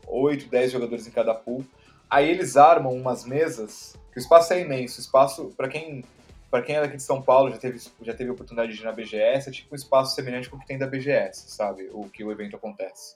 8, 0.06 0.48
10 0.48 0.74
jogadores 0.74 1.08
em 1.08 1.12
cada 1.12 1.34
pool. 1.34 1.66
Aí 2.08 2.30
eles 2.30 2.56
armam 2.56 2.94
umas 2.94 3.26
mesas, 3.26 3.96
o 4.16 4.20
espaço 4.20 4.54
é 4.54 4.62
imenso. 4.62 4.98
O 4.98 5.02
espaço, 5.02 5.54
para 5.56 5.68
quem 5.68 6.04
para 6.52 6.62
quem 6.62 6.76
é 6.76 6.82
daqui 6.82 6.98
de 6.98 7.04
São 7.04 7.22
Paulo, 7.22 7.50
já 7.50 7.58
teve, 7.58 7.80
já 8.02 8.14
teve 8.14 8.30
oportunidade 8.30 8.74
de 8.74 8.82
ir 8.82 8.84
na 8.84 8.92
BGS, 8.92 9.48
é 9.48 9.52
tipo 9.54 9.74
um 9.74 9.76
espaço 9.76 10.14
semelhante 10.14 10.50
com 10.50 10.58
o 10.58 10.60
que 10.60 10.68
tem 10.68 10.78
da 10.78 10.86
BGS, 10.86 11.50
sabe? 11.50 11.90
O 11.94 12.10
que 12.10 12.26
o 12.26 12.32
evento 12.32 12.58
acontece. 12.58 13.16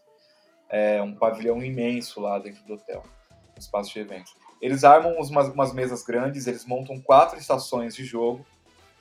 É 0.70 1.02
um 1.02 1.14
pavilhão 1.14 1.62
imenso 1.62 2.22
lá 2.22 2.40
dentro 2.40 2.64
do 2.64 2.76
hotel, 2.76 3.04
um 3.54 3.60
espaço 3.60 3.92
de 3.92 4.00
evento. 4.00 4.32
Eles 4.62 4.86
armam 4.86 5.14
umas, 5.18 5.50
umas 5.50 5.74
mesas 5.74 6.02
grandes, 6.02 6.48
eles 6.48 6.66
montam 6.66 7.00
quatro 7.02 7.38
estações 7.38 7.94
de 7.94 8.06
jogo, 8.06 8.46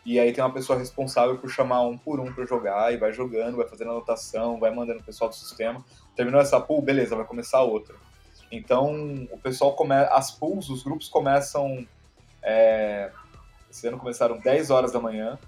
e 0.05 0.19
aí 0.19 0.33
tem 0.33 0.43
uma 0.43 0.53
pessoa 0.53 0.77
responsável 0.77 1.39
por 1.39 1.49
chamar 1.49 1.83
um 1.83 1.97
por 1.97 2.19
um 2.19 2.31
para 2.31 2.45
jogar 2.45 2.93
e 2.93 2.97
vai 2.97 3.13
jogando, 3.13 3.57
vai 3.57 3.69
fazendo 3.69 3.93
anotação, 3.93 4.59
vai 4.59 4.75
mandando 4.75 4.99
o 4.99 5.05
pessoal 5.05 5.31
do 5.31 5.37
sistema. 5.37 5.83
Terminou 6.17 6.41
essa 6.41 6.61
pool, 6.61 6.83
beleza, 6.83 7.15
vai 7.15 7.25
começar 7.25 7.63
outra. 7.63 7.95
Então 8.51 9.29
o 9.31 9.39
pessoal 9.39 9.75
começa, 9.75 10.13
as 10.13 10.31
pools, 10.31 10.69
os 10.69 10.83
grupos 10.83 11.09
começam. 11.09 11.87
É, 12.43 13.11
esse 13.71 13.87
ano 13.89 13.99
começaram 13.99 14.39
10 14.39 14.71
horas 14.71 14.93
da 14.93 15.01
manhã 15.01 15.39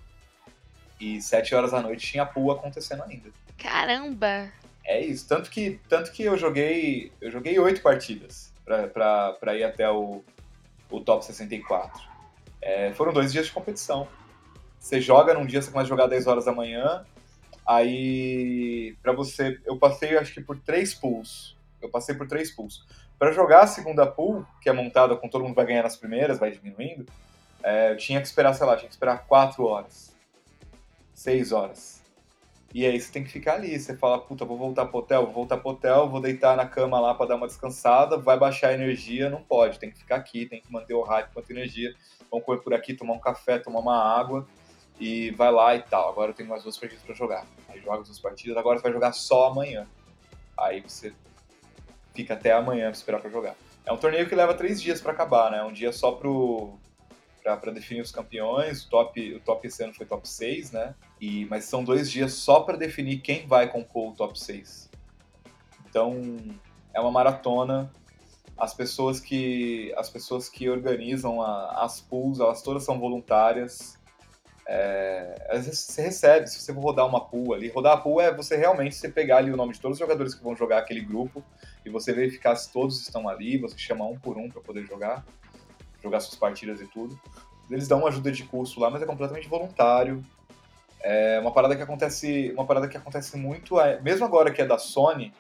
e 1.01 1.21
7 1.21 1.55
horas 1.55 1.73
da 1.73 1.81
noite 1.81 2.07
tinha 2.07 2.27
pool 2.27 2.51
acontecendo 2.51 3.03
ainda. 3.03 3.31
Caramba! 3.59 4.51
É 4.85 5.01
isso, 5.01 5.29
tanto 5.29 5.51
que, 5.51 5.81
tanto 5.89 6.13
que 6.13 6.23
eu 6.23 6.37
joguei. 6.37 7.13
Eu 7.21 7.31
joguei 7.31 7.59
oito 7.59 7.83
partidas 7.83 8.53
para 8.65 9.57
ir 9.57 9.65
até 9.65 9.91
o, 9.91 10.23
o 10.91 11.01
top 11.01 11.25
64. 11.25 12.03
É, 12.63 12.93
foram 12.95 13.13
dois 13.13 13.33
dias 13.33 13.47
de 13.47 13.53
competição. 13.53 14.09
Você 14.79 15.01
joga 15.01 15.35
num 15.35 15.45
dia, 15.45 15.61
você 15.61 15.71
começa 15.71 15.87
a 15.87 15.89
jogar 15.89 16.07
10 16.07 16.27
horas 16.27 16.45
da 16.45 16.53
manhã. 16.53 17.05
Aí, 17.67 18.97
para 19.03 19.13
você, 19.13 19.61
eu 19.65 19.77
passei 19.77 20.17
acho 20.17 20.33
que 20.33 20.41
por 20.41 20.59
três 20.61 20.95
pools. 20.95 21.56
Eu 21.81 21.91
passei 21.91 22.15
por 22.15 22.27
três 22.27 22.51
pools. 22.51 22.87
Para 23.19 23.33
jogar 23.33 23.63
a 23.63 23.67
segunda 23.67 24.07
pool, 24.07 24.47
que 24.61 24.69
é 24.69 24.73
montada 24.73 25.17
com 25.17 25.29
todo 25.29 25.45
mundo 25.45 25.55
vai 25.55 25.67
ganhar 25.67 25.83
nas 25.83 25.97
primeiras, 25.97 26.39
vai 26.39 26.51
diminuindo, 26.51 27.07
é, 27.63 27.93
eu 27.93 27.97
tinha 27.97 28.21
que 28.21 28.27
esperar, 28.27 28.55
sei 28.55 28.67
lá, 28.67 28.77
tinha 28.77 28.89
que 28.89 28.95
esperar 28.95 29.27
quatro 29.27 29.65
horas, 29.65 30.15
seis 31.13 31.53
horas. 31.53 32.05
E 32.75 32.85
aí 32.85 33.01
você 33.01 33.11
tem 33.11 33.25
que 33.25 33.31
ficar 33.31 33.55
ali. 33.55 33.79
Você 33.79 33.97
fala, 33.97 34.19
puta, 34.19 34.45
vou 34.45 34.59
voltar 34.59 34.87
pro 34.87 34.99
hotel, 34.99 35.25
vou 35.25 35.33
voltar 35.33 35.57
pro 35.57 35.71
hotel, 35.71 36.09
vou 36.09 36.21
deitar 36.21 36.57
na 36.57 36.67
cama 36.67 37.01
lá 37.01 37.15
para 37.15 37.27
dar 37.27 37.37
uma 37.37 37.47
descansada, 37.47 38.19
vai 38.19 38.39
baixar 38.39 38.69
a 38.69 38.75
energia, 38.75 39.31
não 39.31 39.43
pode, 39.43 39.79
tem 39.79 39.91
que 39.91 39.99
ficar 39.99 40.17
aqui, 40.17 40.45
tem 40.45 40.61
que 40.61 40.71
manter 40.71 40.93
o 40.93 41.03
hype, 41.03 41.35
manter 41.35 41.55
energia. 41.55 41.95
Vamos 42.31 42.45
correr 42.45 42.61
por 42.61 42.75
aqui, 42.75 42.93
tomar 42.93 43.15
um 43.15 43.19
café, 43.19 43.59
tomar 43.59 43.81
uma 43.81 43.97
água 43.97 44.47
e 45.01 45.31
vai 45.31 45.51
lá 45.51 45.75
e 45.75 45.83
tal. 45.83 46.11
Agora 46.11 46.33
eu 46.33 46.35
tenho 46.35 46.49
mais 46.49 46.63
duas 46.63 46.77
partidas 46.77 47.03
para 47.03 47.15
jogar. 47.15 47.47
Aí 47.69 47.81
joga 47.81 48.01
as 48.01 48.09
duas 48.09 48.19
partidas, 48.19 48.57
agora 48.57 48.79
você 48.79 48.83
vai 48.83 48.93
jogar 48.93 49.13
só 49.13 49.47
amanhã. 49.47 49.87
Aí 50.59 50.81
você 50.81 51.15
fica 52.17 52.35
até 52.35 52.53
amanhã 52.53 52.87
pra 52.87 52.97
esperar 52.97 53.21
para 53.21 53.31
jogar. 53.31 53.55
É 53.85 53.93
um 53.93 53.97
torneio 53.97 54.27
que 54.27 54.35
leva 54.35 54.55
três 54.55 54.81
dias 54.81 55.01
para 55.01 55.13
acabar, 55.13 55.51
né? 55.51 55.63
Um 55.63 55.73
dia 55.73 55.93
só 55.93 56.11
pro 56.11 56.79
para 57.55 57.71
definir 57.71 58.01
os 58.01 58.11
campeões. 58.11 58.85
O 58.85 58.91
top, 58.91 59.35
o 59.35 59.39
top 59.39 59.69
esse 59.69 59.85
ano 59.85 59.95
foi 59.95 60.05
top 60.05 60.29
6, 60.29 60.73
né? 60.73 60.97
E, 61.21 61.45
mas 61.45 61.67
são 61.67 61.85
dois 61.85 62.11
dias 62.11 62.33
só 62.33 62.61
para 62.61 62.77
definir 62.77 63.21
quem 63.21 63.47
vai 63.47 63.69
compor 63.69 64.11
o 64.11 64.17
top 64.17 64.37
6. 64.37 64.91
Então 65.89 66.21
é 66.93 67.01
uma 67.01 67.13
maratona. 67.13 67.93
As 68.59 68.75
pessoas 68.75 69.21
que 69.21 69.95
as 69.97 70.11
pessoas 70.11 70.49
que 70.49 70.69
organizam 70.69 71.41
a, 71.41 71.85
as 71.85 72.01
pools, 72.01 72.41
elas 72.41 72.63
todas 72.63 72.83
são 72.83 72.99
voluntárias. 72.99 73.97
É, 74.67 75.47
às 75.49 75.67
vezes 75.67 75.79
você 75.79 76.03
recebe, 76.03 76.49
se 76.49 76.61
você 76.61 76.75
for 76.75 76.81
rodar 76.81 77.07
uma 77.07 77.21
pool 77.21 77.55
ali, 77.55 77.69
rodar 77.69 77.93
a 77.93 77.97
pool 77.99 78.21
é 78.21 78.35
você 78.35 78.57
realmente 78.57 78.97
você 78.97 79.09
pegar 79.09 79.37
ali 79.37 79.53
o 79.53 79.57
nome 79.57 79.73
de 79.73 79.81
todos 79.81 79.95
os 79.95 80.01
jogadores 80.01 80.35
que 80.35 80.43
vão 80.43 80.57
jogar 80.57 80.79
aquele 80.79 81.03
grupo 81.03 81.45
e 81.87 81.91
você 81.91 82.13
verificar 82.13 82.57
se 82.57 82.73
todos 82.73 83.01
estão 83.01 83.29
ali, 83.29 83.57
você 83.57 83.79
chama 83.79 84.05
um 84.05 84.19
por 84.19 84.37
um 84.37 84.51
para 84.51 84.61
poder 84.61 84.85
jogar, 84.85 85.25
jogar 86.03 86.21
suas 86.21 86.35
partidas 86.35 86.81
e 86.81 86.87
tudo. 86.87 87.19
Eles 87.71 87.89
dão 87.89 88.01
uma 88.01 88.09
ajuda 88.09 88.31
de 88.31 88.45
custo 88.45 88.81
lá, 88.81 88.91
mas 88.91 89.03
é 89.03 89.07
completamente 89.07 89.49
voluntário. 89.49 90.23
É 91.01 91.39
uma 91.41 91.53
parada 91.53 91.77
que 91.77 91.83
acontece, 91.83 92.53
uma 92.53 92.67
parada 92.67 92.89
que 92.89 92.97
acontece 92.97 93.37
muito, 93.37 93.81
é, 93.81 94.01
mesmo 94.01 94.25
agora 94.25 94.53
que 94.53 94.61
é 94.61 94.67
da 94.67 94.79
Sony, 94.79 95.33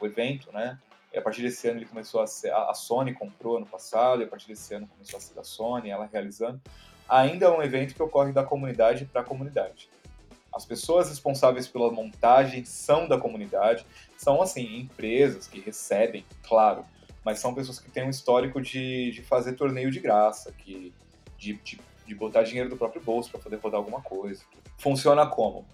o 0.00 0.06
evento, 0.06 0.50
né? 0.52 0.78
E 1.12 1.18
a 1.18 1.22
partir 1.22 1.42
desse 1.42 1.68
ano 1.68 1.78
ele 1.78 1.86
começou 1.86 2.20
a 2.20 2.26
ser, 2.26 2.52
a 2.52 2.74
Sony 2.74 3.14
comprou 3.14 3.56
ano 3.58 3.66
passado, 3.66 4.22
e 4.22 4.24
a 4.24 4.28
partir 4.28 4.48
desse 4.48 4.74
ano 4.74 4.88
começou 4.88 5.18
a 5.18 5.20
ser 5.20 5.34
da 5.34 5.44
Sony, 5.44 5.90
ela 5.90 6.08
realizando 6.12 6.60
ainda 7.08 7.46
é 7.46 7.48
um 7.50 7.62
evento 7.62 7.94
que 7.94 8.02
ocorre 8.02 8.32
da 8.32 8.42
comunidade 8.42 9.04
para 9.04 9.20
a 9.20 9.24
comunidade. 9.24 9.90
As 10.54 10.64
pessoas 10.64 11.08
responsáveis 11.08 11.66
pela 11.66 11.90
montagem 11.90 12.64
são 12.64 13.06
da 13.06 13.18
comunidade, 13.18 13.86
são 14.22 14.40
assim, 14.40 14.78
empresas 14.78 15.48
que 15.48 15.58
recebem, 15.58 16.24
claro, 16.44 16.84
mas 17.24 17.40
são 17.40 17.52
pessoas 17.52 17.80
que 17.80 17.90
têm 17.90 18.04
um 18.04 18.10
histórico 18.10 18.60
de, 18.60 19.10
de 19.10 19.20
fazer 19.20 19.54
torneio 19.54 19.90
de 19.90 19.98
graça, 19.98 20.52
que, 20.52 20.94
de, 21.36 21.54
de, 21.54 21.80
de 22.06 22.14
botar 22.14 22.44
dinheiro 22.44 22.70
do 22.70 22.76
próprio 22.76 23.02
bolso 23.02 23.30
para 23.30 23.40
poder 23.40 23.56
rodar 23.56 23.78
alguma 23.78 24.00
coisa. 24.00 24.44
Funciona 24.78 25.26
como? 25.26 25.66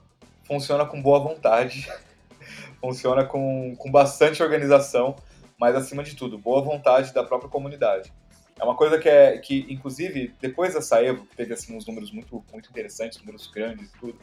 Funciona 0.45 0.87
com 0.87 1.01
boa 1.03 1.19
vontade, 1.19 1.87
funciona 2.81 3.23
com, 3.23 3.77
com 3.77 3.91
bastante 3.91 4.43
organização, 4.43 5.15
mas 5.59 5.77
acima 5.77 6.03
de 6.03 6.17
tudo, 6.17 6.39
boa 6.39 6.63
vontade 6.63 7.13
da 7.13 7.23
própria 7.23 7.51
comunidade. 7.51 8.11
É 8.59 8.65
uma 8.65 8.75
coisa 8.75 8.99
que 8.99 9.11
é 9.11 9.37
que, 9.37 9.67
inclusive, 9.69 10.35
depois 10.41 10.73
dessa 10.73 11.03
Evo, 11.05 11.27
que 11.27 11.37
teve 11.37 11.53
assim 11.53 11.77
uns 11.77 11.87
números 11.87 12.11
muito, 12.11 12.43
muito 12.51 12.71
interessantes, 12.71 13.19
números 13.19 13.47
grandes 13.47 13.91
e 13.91 13.99
tudo, 13.99 14.19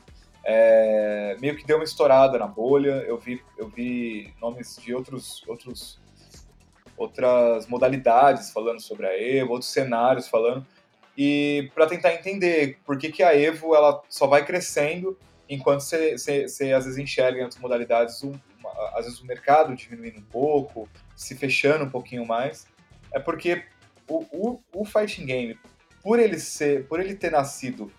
é, 0.45 1.35
meio 1.41 1.57
que 1.57 1.65
deu 1.65 1.77
uma 1.77 1.83
estourada 1.83 2.37
na 2.37 2.47
bolha. 2.47 3.03
Eu 3.07 3.17
vi, 3.17 3.41
eu 3.57 3.67
vi 3.67 4.31
nomes 4.39 4.77
de 4.77 4.93
outros, 4.93 5.43
outros, 5.47 5.99
outras 6.95 7.65
modalidades 7.67 8.51
falando 8.51 8.79
sobre 8.79 9.07
a 9.07 9.19
Evo, 9.19 9.53
outros 9.53 9.71
cenários 9.71 10.27
falando, 10.27 10.65
e 11.17 11.69
para 11.73 11.87
tentar 11.87 12.13
entender 12.13 12.77
por 12.85 12.97
que, 12.97 13.11
que 13.11 13.23
a 13.23 13.35
Evo 13.35 13.75
ela 13.75 14.01
só 14.07 14.27
vai 14.27 14.45
crescendo 14.45 15.17
enquanto 15.49 15.81
você, 15.81 16.15
às 16.75 16.85
vezes 16.85 16.97
enxerga 16.97 17.39
em 17.39 17.43
outras 17.43 17.61
modalidades, 17.61 18.23
um, 18.23 18.33
às 18.93 19.05
vezes 19.05 19.19
o 19.19 19.25
mercado 19.25 19.75
diminuindo 19.75 20.19
um 20.19 20.23
pouco, 20.23 20.89
se 21.15 21.35
fechando 21.35 21.85
um 21.85 21.89
pouquinho 21.89 22.25
mais. 22.25 22.67
É 23.11 23.19
porque 23.19 23.63
o, 24.09 24.25
o, 24.31 24.61
o 24.73 24.85
fighting 24.85 25.25
game, 25.25 25.59
por 26.03 26.19
ele 26.19 26.39
ser, 26.39 26.87
por 26.87 26.99
ele 26.99 27.15
ter 27.15 27.31
nascido 27.31 27.91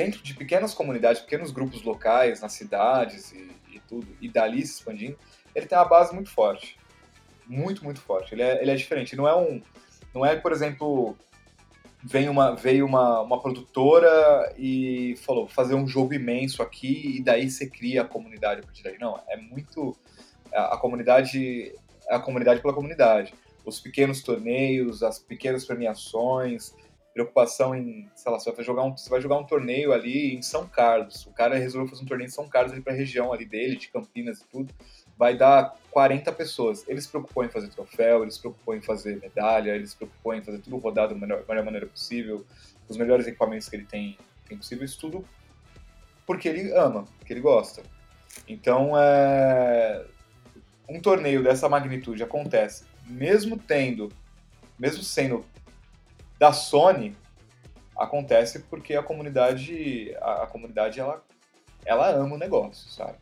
dentro 0.00 0.22
de 0.22 0.32
pequenas 0.32 0.72
comunidades, 0.72 1.20
pequenos 1.20 1.50
grupos 1.50 1.82
locais, 1.82 2.40
nas 2.40 2.54
cidades 2.54 3.32
e, 3.32 3.50
e, 3.70 3.80
tudo, 3.80 4.06
e 4.18 4.30
dali 4.30 4.66
se 4.66 4.78
expandindo, 4.78 5.18
ele 5.54 5.66
tem 5.66 5.76
uma 5.76 5.84
base 5.84 6.14
muito 6.14 6.30
forte. 6.30 6.78
Muito, 7.46 7.84
muito 7.84 8.00
forte. 8.00 8.34
Ele 8.34 8.40
é, 8.40 8.62
ele 8.62 8.70
é 8.70 8.74
diferente. 8.74 9.14
Não 9.14 9.28
é 9.28 9.36
um. 9.36 9.60
Não 10.14 10.24
é, 10.24 10.36
por 10.36 10.52
exemplo, 10.52 11.14
vem 12.02 12.30
uma, 12.30 12.56
veio 12.56 12.86
uma, 12.86 13.20
uma 13.20 13.42
produtora 13.42 14.54
e 14.56 15.16
falou, 15.18 15.46
fazer 15.46 15.74
um 15.74 15.86
jogo 15.86 16.14
imenso 16.14 16.62
aqui, 16.62 17.18
e 17.18 17.22
daí 17.22 17.50
você 17.50 17.68
cria 17.68 18.00
a 18.00 18.06
comunidade 18.06 18.60
a 18.60 18.64
partir 18.64 18.82
daí. 18.82 18.96
Não, 18.98 19.20
é 19.28 19.36
muito. 19.36 19.94
A, 20.54 20.76
a 20.76 20.78
comunidade. 20.78 21.74
É 22.08 22.14
a 22.14 22.20
comunidade 22.20 22.62
pela 22.62 22.72
comunidade. 22.72 23.34
Os 23.66 23.78
pequenos 23.78 24.22
torneios, 24.22 25.02
as 25.02 25.18
pequenas 25.18 25.66
premiações, 25.66 26.74
preocupação 27.12 27.74
em, 27.74 28.08
sei 28.14 28.30
lá, 28.30 28.38
você 28.38 28.52
vai 28.52 28.64
jogar 28.64 28.82
um, 28.82 28.96
você 28.96 29.10
vai 29.10 29.20
jogar 29.20 29.36
um 29.36 29.44
torneio 29.44 29.92
ali 29.92 30.34
em 30.34 30.42
São 30.42 30.66
Carlos. 30.66 31.26
O 31.26 31.32
cara 31.32 31.56
resolveu 31.58 31.88
fazer 31.88 32.02
um 32.02 32.06
torneio 32.06 32.28
em 32.28 32.30
São 32.30 32.48
Carlos 32.48 32.72
ali 32.72 32.80
para 32.80 32.92
a 32.92 32.96
região 32.96 33.32
ali 33.32 33.44
dele, 33.44 33.76
de 33.76 33.88
Campinas 33.88 34.40
e 34.40 34.46
tudo. 34.46 34.72
Vai 35.18 35.36
dar 35.36 35.76
40 35.90 36.32
pessoas. 36.32 36.88
Eles 36.88 37.04
se 37.04 37.10
preocupam 37.10 37.44
em 37.44 37.50
fazer 37.50 37.68
troféu, 37.68 38.22
eles 38.22 38.34
se 38.34 38.40
preocupam 38.40 38.76
em 38.76 38.80
fazer 38.80 39.20
medalha, 39.20 39.74
eles 39.74 39.90
se 39.90 39.96
preocupam 39.96 40.36
em 40.36 40.42
fazer 40.42 40.58
tudo 40.58 40.76
rodado 40.76 41.14
da 41.14 41.20
melhor, 41.20 41.44
melhor 41.48 41.64
maneira 41.64 41.86
possível, 41.86 42.44
os 42.88 42.96
melhores 42.96 43.26
equipamentos 43.26 43.68
que 43.68 43.76
ele 43.76 43.84
tem, 43.84 44.16
tem 44.48 44.56
possível, 44.56 44.84
isso 44.84 44.98
tudo 44.98 45.24
porque 46.30 46.48
ele 46.48 46.72
ama, 46.72 47.06
porque 47.18 47.32
ele 47.32 47.40
gosta. 47.40 47.82
Então, 48.46 48.92
é... 48.96 50.04
um 50.88 51.00
torneio 51.00 51.42
dessa 51.42 51.68
magnitude 51.68 52.22
acontece, 52.22 52.84
mesmo 53.04 53.58
tendo, 53.58 54.12
mesmo 54.78 55.02
sendo 55.02 55.44
da 56.40 56.54
Sony 56.54 57.14
acontece 57.94 58.60
porque 58.60 58.94
a 58.94 59.02
comunidade, 59.02 60.16
a, 60.22 60.44
a, 60.44 60.46
comunidade 60.46 60.98
ela, 60.98 61.22
ela 61.84 62.08
ama 62.08 62.34
o 62.34 62.38
negócio, 62.38 62.88
sabe? 62.88 63.18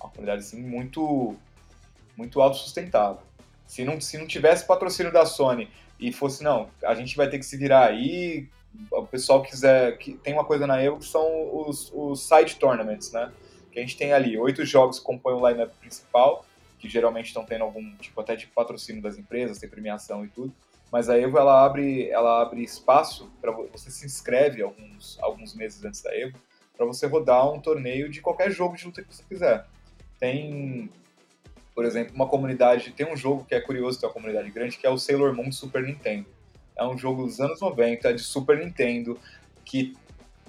Uma 0.00 0.08
comunidade 0.08 0.40
assim 0.40 0.62
muito 0.62 1.36
muito 2.16 2.40
autossustentável. 2.40 3.20
Se 3.66 3.84
não, 3.84 4.00
se 4.00 4.16
não 4.16 4.26
tivesse 4.26 4.66
patrocínio 4.66 5.12
da 5.12 5.26
Sony 5.26 5.68
e 6.00 6.10
fosse, 6.10 6.42
não, 6.42 6.70
a 6.82 6.94
gente 6.94 7.16
vai 7.16 7.28
ter 7.28 7.38
que 7.38 7.44
se 7.44 7.56
virar 7.58 7.86
aí, 7.86 8.48
o 8.90 9.06
pessoal 9.06 9.42
quiser. 9.42 9.98
Que, 9.98 10.14
tem 10.14 10.32
uma 10.32 10.44
coisa 10.44 10.66
na 10.66 10.80
Evo 10.80 10.98
que 10.98 11.06
são 11.06 11.68
os, 11.68 11.92
os 11.92 12.26
side 12.26 12.56
tournaments, 12.56 13.12
né? 13.12 13.30
Que 13.70 13.78
a 13.78 13.82
gente 13.82 13.96
tem 13.96 14.12
ali 14.14 14.38
oito 14.38 14.64
jogos 14.64 15.00
que 15.00 15.04
compõem 15.04 15.34
o 15.34 15.46
lineup 15.46 15.72
principal, 15.80 16.46
que 16.78 16.88
geralmente 16.88 17.26
estão 17.26 17.44
tendo 17.44 17.64
algum 17.64 17.94
tipo 17.96 18.18
até 18.20 18.36
de 18.36 18.46
patrocínio 18.46 19.02
das 19.02 19.18
empresas, 19.18 19.58
tem 19.58 19.68
premiação 19.68 20.24
e 20.24 20.28
tudo 20.28 20.54
mas 20.94 21.10
a 21.10 21.18
Evo 21.18 21.36
ela 21.36 21.64
abre, 21.64 22.08
ela 22.08 22.40
abre 22.40 22.62
espaço 22.62 23.28
para 23.40 23.50
você 23.50 23.90
se 23.90 24.06
inscreve 24.06 24.62
alguns, 24.62 25.18
alguns 25.20 25.52
meses 25.52 25.84
antes 25.84 26.00
da 26.00 26.16
Evo 26.16 26.38
para 26.76 26.86
você 26.86 27.04
rodar 27.08 27.52
um 27.52 27.58
torneio 27.58 28.08
de 28.08 28.20
qualquer 28.20 28.48
jogo 28.52 28.76
de 28.76 28.84
luta 28.86 29.02
que 29.02 29.12
você 29.12 29.24
quiser. 29.28 29.66
Tem, 30.20 30.88
por 31.74 31.84
exemplo, 31.84 32.14
uma 32.14 32.28
comunidade, 32.28 32.92
tem 32.92 33.12
um 33.12 33.16
jogo 33.16 33.44
que 33.44 33.56
é 33.56 33.60
curioso, 33.60 33.98
tem 33.98 34.08
uma 34.08 34.12
comunidade 34.12 34.48
grande, 34.52 34.76
que 34.78 34.86
é 34.86 34.90
o 34.90 34.96
Sailor 34.96 35.34
Moon 35.34 35.50
Super 35.50 35.82
Nintendo. 35.82 36.26
É 36.76 36.86
um 36.86 36.96
jogo 36.96 37.24
dos 37.24 37.40
anos 37.40 37.60
90 37.60 38.14
de 38.14 38.22
Super 38.22 38.58
Nintendo 38.58 39.18
que 39.64 39.96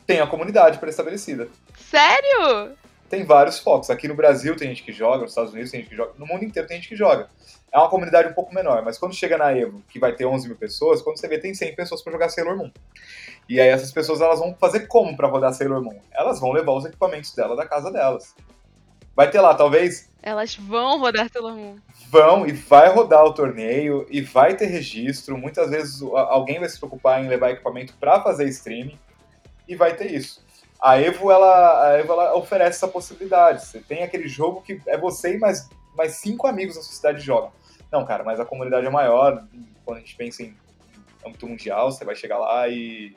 tem 0.05 0.19
a 0.19 0.27
comunidade 0.27 0.77
pré-estabelecida. 0.77 1.49
Sério? 1.75 2.77
Tem 3.09 3.23
vários 3.23 3.57
focos. 3.57 3.89
Aqui 3.89 4.07
no 4.07 4.13
Brasil 4.13 4.55
tem 4.55 4.67
gente 4.67 4.83
que 4.83 4.91
joga, 4.91 5.23
nos 5.23 5.31
Estados 5.31 5.53
Unidos 5.53 5.71
tem 5.71 5.79
gente 5.79 5.89
que 5.89 5.95
joga, 5.95 6.13
no 6.19 6.27
mundo 6.27 6.45
inteiro 6.45 6.67
tem 6.67 6.77
gente 6.77 6.89
que 6.89 6.95
joga 6.95 7.31
é 7.75 7.77
uma 7.77 7.89
comunidade 7.89 8.29
um 8.29 8.33
pouco 8.33 8.55
menor, 8.55 8.81
mas 8.85 8.97
quando 8.97 9.13
chega 9.13 9.37
na 9.37 9.51
Evo, 9.51 9.83
que 9.89 9.99
vai 9.99 10.15
ter 10.15 10.25
11 10.25 10.47
mil 10.47 10.55
pessoas, 10.55 11.01
quando 11.01 11.19
você 11.19 11.27
vê, 11.27 11.37
tem 11.37 11.53
100 11.53 11.75
pessoas 11.75 12.01
para 12.01 12.13
jogar 12.13 12.29
Sailor 12.29 12.55
Moon. 12.55 12.71
E 13.49 13.59
aí 13.59 13.67
essas 13.67 13.91
pessoas 13.91 14.21
elas 14.21 14.39
vão 14.39 14.55
fazer 14.55 14.87
como 14.87 15.17
para 15.17 15.27
rodar 15.27 15.53
Sailor 15.53 15.83
Moon? 15.83 15.99
Elas 16.09 16.39
vão 16.39 16.53
levar 16.53 16.71
os 16.71 16.85
equipamentos 16.85 17.35
dela 17.35 17.53
da 17.53 17.65
casa 17.65 17.91
delas. 17.91 18.33
Vai 19.13 19.29
ter 19.29 19.41
lá, 19.41 19.53
talvez. 19.53 20.09
Elas 20.23 20.55
vão 20.55 21.01
rodar 21.01 21.29
Sailor 21.29 21.53
Moon. 21.53 21.75
Vão 22.09 22.47
e 22.47 22.53
vai 22.53 22.87
rodar 22.93 23.25
o 23.25 23.33
torneio 23.33 24.07
e 24.09 24.21
vai 24.21 24.55
ter 24.55 24.67
registro. 24.67 25.37
Muitas 25.37 25.69
vezes 25.69 26.01
alguém 26.01 26.61
vai 26.61 26.69
se 26.69 26.79
preocupar 26.79 27.21
em 27.21 27.27
levar 27.27 27.51
equipamento 27.51 27.93
para 27.99 28.23
fazer 28.23 28.47
streaming 28.47 28.97
e 29.67 29.75
vai 29.75 29.97
ter 29.97 30.09
isso. 30.11 30.41
A 30.81 30.97
Evo, 30.97 31.29
ela, 31.29 31.89
a 31.89 31.99
Evo 31.99 32.13
ela 32.13 32.37
oferece 32.37 32.77
essa 32.77 32.87
possibilidade. 32.87 33.65
Você 33.65 33.81
tem 33.81 34.01
aquele 34.01 34.29
jogo 34.29 34.61
que 34.61 34.79
é 34.87 34.97
você 34.97 35.35
e 35.35 35.37
mais, 35.37 35.69
mais 35.93 36.13
cinco 36.13 36.47
amigos 36.47 36.75
da 36.75 36.81
sua 36.81 36.93
cidade 36.93 37.19
jogam. 37.19 37.51
Não, 37.91 38.05
cara, 38.05 38.23
mas 38.23 38.39
a 38.39 38.45
comunidade 38.45 38.85
é 38.85 38.89
maior. 38.89 39.45
Quando 39.83 39.97
a 39.97 39.99
gente 40.01 40.15
pensa 40.15 40.43
em 40.43 40.55
âmbito 41.25 41.47
mundial, 41.47 41.91
você 41.91 42.05
vai 42.05 42.15
chegar 42.15 42.37
lá 42.37 42.67
e. 42.67 43.15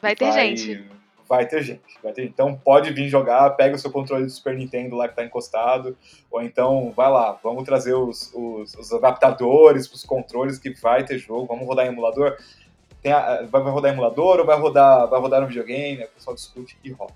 Vai 0.00 0.14
ter 0.14 0.26
vai, 0.26 0.56
gente. 0.56 0.84
Vai 1.28 1.46
ter 1.46 1.62
gente. 1.62 1.98
Vai 2.02 2.12
ter, 2.12 2.24
então 2.24 2.56
pode 2.56 2.90
vir 2.92 3.08
jogar, 3.08 3.50
pega 3.50 3.76
o 3.76 3.78
seu 3.78 3.90
controle 3.90 4.24
do 4.24 4.30
Super 4.30 4.56
Nintendo 4.56 4.96
lá 4.96 5.08
que 5.08 5.14
tá 5.14 5.24
encostado, 5.24 5.96
ou 6.30 6.42
então 6.42 6.90
vai 6.96 7.10
lá, 7.10 7.38
vamos 7.42 7.64
trazer 7.64 7.92
os, 7.92 8.32
os, 8.34 8.74
os 8.74 8.92
adaptadores 8.92 9.86
para 9.86 9.96
os 9.96 10.04
controles 10.04 10.58
que 10.58 10.70
vai 10.70 11.04
ter 11.04 11.18
jogo, 11.18 11.46
vamos 11.46 11.66
rodar 11.66 11.84
em 11.84 11.90
emulador. 11.90 12.38
A, 13.04 13.42
vai, 13.42 13.62
rodar 13.62 13.90
em 13.90 13.94
emulador 13.94 14.40
ou 14.40 14.46
vai 14.46 14.58
rodar, 14.58 15.08
vai 15.08 15.20
rodar 15.20 15.40
no 15.40 15.46
videogame? 15.46 16.02
O 16.04 16.08
pessoal 16.08 16.34
discute 16.34 16.78
e 16.82 16.90
roda. 16.90 17.12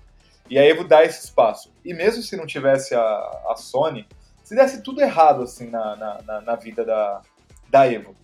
E 0.49 0.59
aí 0.59 0.73
vou 0.73 0.85
dar 0.85 1.03
esse 1.03 1.25
espaço. 1.25 1.71
E 1.83 1.93
mesmo 1.93 2.21
se 2.21 2.35
não 2.35 2.45
tivesse 2.45 2.93
a, 2.93 3.01
a 3.49 3.55
Sony, 3.55 4.07
se 4.43 4.55
desse 4.55 4.81
tudo 4.81 5.01
errado 5.01 5.43
assim 5.43 5.69
na, 5.69 5.95
na, 5.95 6.21
na, 6.21 6.41
na 6.41 6.55
vida 6.55 6.83
da, 6.83 7.21
da 7.69 7.91
Evo, 7.91 8.15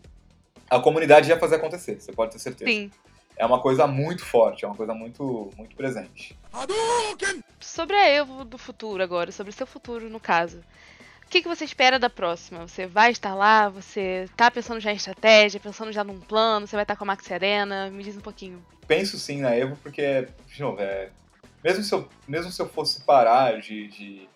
a 0.70 0.80
comunidade 0.80 1.30
ia 1.30 1.40
fazer 1.40 1.56
acontecer, 1.56 2.00
você 2.00 2.12
pode 2.12 2.34
ter 2.34 2.40
certeza. 2.40 2.70
Sim. 2.70 2.92
É 3.36 3.46
uma 3.46 3.62
coisa 3.62 3.88
muito 3.88 4.26
forte, 4.26 4.66
é 4.66 4.68
uma 4.68 4.76
coisa 4.76 4.94
muito, 4.94 5.50
muito 5.56 5.76
presente. 5.76 6.38
Sobre 7.60 7.96
a 7.96 8.08
Evo 8.08 8.44
do 8.44 8.58
futuro 8.58 9.02
agora, 9.02 9.32
sobre 9.32 9.52
o 9.52 9.56
seu 9.56 9.66
futuro 9.66 10.10
no 10.10 10.20
caso. 10.20 10.60
O 11.26 11.30
que, 11.30 11.42
que 11.44 11.48
você 11.48 11.64
espera 11.64 11.98
da 11.98 12.10
próxima? 12.10 12.68
Você 12.68 12.86
vai 12.86 13.12
estar 13.12 13.36
lá? 13.36 13.70
Você 13.70 14.28
tá 14.36 14.50
pensando 14.50 14.80
já 14.80 14.92
em 14.92 14.96
estratégia, 14.96 15.60
pensando 15.60 15.92
já 15.92 16.04
num 16.04 16.20
plano? 16.20 16.68
Você 16.68 16.76
vai 16.76 16.84
estar 16.84 16.96
com 16.96 17.04
a 17.04 17.08
Maxi 17.08 17.32
Arena? 17.34 17.90
Me 17.92 18.04
diz 18.04 18.18
um 18.18 18.22
pouquinho. 18.22 18.66
Penso 18.88 19.18
sim 19.20 19.40
na 19.40 19.56
Evo, 19.56 19.78
porque, 19.84 20.28
de 20.48 20.62
novo, 20.62 20.82
é, 20.82 21.12
mesmo, 21.64 21.84
se 21.84 21.94
eu, 21.94 22.10
mesmo 22.28 22.52
se 22.52 22.60
eu 22.60 22.68
fosse 22.68 23.02
parar 23.02 23.62
de, 23.62 23.88
de 23.90 24.30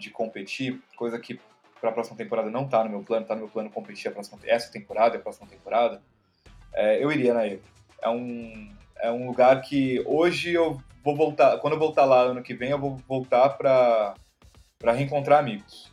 de 0.00 0.10
competir, 0.10 0.82
coisa 0.96 1.18
que 1.20 1.38
para 1.80 1.90
a 1.90 1.92
próxima 1.92 2.16
temporada 2.16 2.50
não 2.50 2.64
está 2.64 2.82
no 2.82 2.90
meu 2.90 3.02
plano, 3.02 3.22
está 3.22 3.34
no 3.34 3.42
meu 3.42 3.50
plano 3.50 3.70
competir 3.70 4.08
a 4.08 4.12
próxima, 4.12 4.38
essa 4.44 4.70
temporada 4.70 5.16
e 5.16 5.18
a 5.18 5.22
próxima 5.22 5.46
temporada, 5.46 6.02
é, 6.72 7.02
eu 7.02 7.12
iria 7.12 7.32
na 7.32 7.46
Evo. 7.46 7.62
É 8.02 8.08
um, 8.08 8.74
é 8.98 9.10
um 9.10 9.26
lugar 9.26 9.60
que 9.62 10.02
hoje 10.06 10.52
eu 10.52 10.82
vou 11.04 11.14
voltar, 11.14 11.58
quando 11.58 11.74
eu 11.74 11.78
voltar 11.78 12.04
lá 12.04 12.22
ano 12.22 12.42
que 12.42 12.54
vem, 12.54 12.70
eu 12.70 12.78
vou 12.78 12.96
voltar 13.08 13.50
para 13.50 14.14
reencontrar 14.92 15.38
amigos 15.38 15.90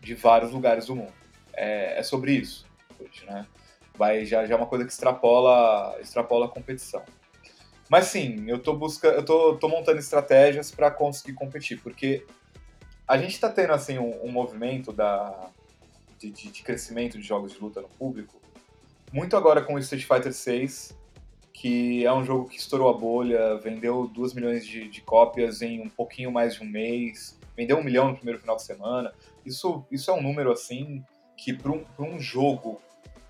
de 0.00 0.14
vários 0.14 0.52
lugares 0.52 0.86
do 0.86 0.96
mundo. 0.96 1.12
É, 1.52 1.98
é 1.98 2.02
sobre 2.02 2.32
isso 2.32 2.66
hoje, 2.98 3.24
né? 3.26 3.46
Vai, 3.94 4.24
já, 4.24 4.46
já 4.46 4.54
é 4.54 4.56
uma 4.56 4.66
coisa 4.66 4.84
que 4.84 4.92
extrapola, 4.92 5.98
extrapola 6.00 6.46
a 6.46 6.48
competição. 6.48 7.02
Mas 7.88 8.06
sim, 8.06 8.44
eu 8.46 8.58
tô 8.58 8.74
buscando, 8.74 9.16
eu 9.16 9.24
tô, 9.24 9.56
tô 9.56 9.68
montando 9.68 9.98
estratégias 9.98 10.70
para 10.70 10.90
conseguir 10.90 11.34
competir, 11.34 11.80
porque 11.82 12.24
a 13.10 13.18
gente 13.18 13.32
está 13.32 13.50
tendo 13.50 13.72
assim 13.72 13.98
um, 13.98 14.24
um 14.24 14.30
movimento 14.30 14.92
da, 14.92 15.50
de, 16.16 16.30
de, 16.30 16.48
de, 16.48 16.62
crescimento 16.62 17.18
de 17.18 17.24
jogos 17.24 17.52
de 17.52 17.58
luta 17.58 17.80
no 17.80 17.88
público, 17.88 18.40
muito 19.12 19.36
agora 19.36 19.62
com 19.62 19.74
o 19.74 19.78
Street 19.80 20.04
Fighter 20.04 20.32
6, 20.32 20.96
que 21.52 22.06
é 22.06 22.12
um 22.12 22.24
jogo 22.24 22.48
que 22.48 22.56
estourou 22.56 22.88
a 22.88 22.96
bolha, 22.96 23.56
vendeu 23.56 24.06
2 24.06 24.32
milhões 24.34 24.64
de, 24.64 24.88
de 24.88 25.00
cópias 25.00 25.60
em 25.60 25.80
um 25.80 25.88
pouquinho 25.88 26.30
mais 26.30 26.54
de 26.54 26.62
um 26.62 26.66
mês, 26.66 27.36
vendeu 27.56 27.78
um 27.78 27.82
milhão 27.82 28.10
no 28.10 28.14
primeiro 28.14 28.38
final 28.38 28.54
de 28.54 28.62
semana. 28.62 29.12
Isso, 29.44 29.84
isso 29.90 30.08
é 30.08 30.14
um 30.14 30.22
número 30.22 30.52
assim 30.52 31.04
que 31.36 31.52
para 31.52 31.72
um, 31.72 31.84
um 31.98 32.20
jogo 32.20 32.80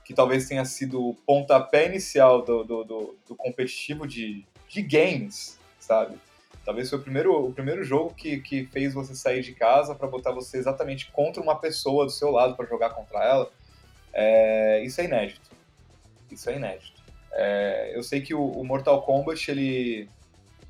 que 0.04 0.12
talvez 0.12 0.46
tenha 0.46 0.66
sido 0.66 1.02
o 1.02 1.14
pontapé 1.14 1.86
inicial 1.86 2.42
do, 2.42 2.64
do, 2.64 2.84
do, 2.84 3.16
do 3.26 3.34
competitivo 3.34 4.06
de, 4.06 4.44
de 4.68 4.82
games, 4.82 5.58
sabe? 5.78 6.18
Talvez 6.70 6.88
foi 6.88 7.00
o 7.00 7.02
primeiro, 7.02 7.46
o 7.46 7.52
primeiro 7.52 7.82
jogo 7.82 8.14
que, 8.14 8.38
que 8.38 8.64
fez 8.66 8.94
você 8.94 9.12
sair 9.12 9.42
de 9.42 9.52
casa 9.52 9.92
para 9.92 10.06
botar 10.06 10.30
você 10.30 10.56
exatamente 10.56 11.10
contra 11.10 11.42
uma 11.42 11.56
pessoa 11.56 12.04
do 12.04 12.12
seu 12.12 12.30
lado 12.30 12.54
para 12.54 12.64
jogar 12.64 12.90
contra 12.90 13.18
ela. 13.24 13.50
É, 14.12 14.80
isso 14.84 15.00
é 15.00 15.04
inédito. 15.06 15.50
Isso 16.30 16.48
é 16.48 16.54
inédito. 16.54 17.02
É, 17.32 17.90
eu 17.92 18.04
sei 18.04 18.20
que 18.20 18.32
o, 18.32 18.40
o, 18.40 18.64
Mortal 18.64 19.02
Kombat 19.02 19.50
ele, 19.50 20.08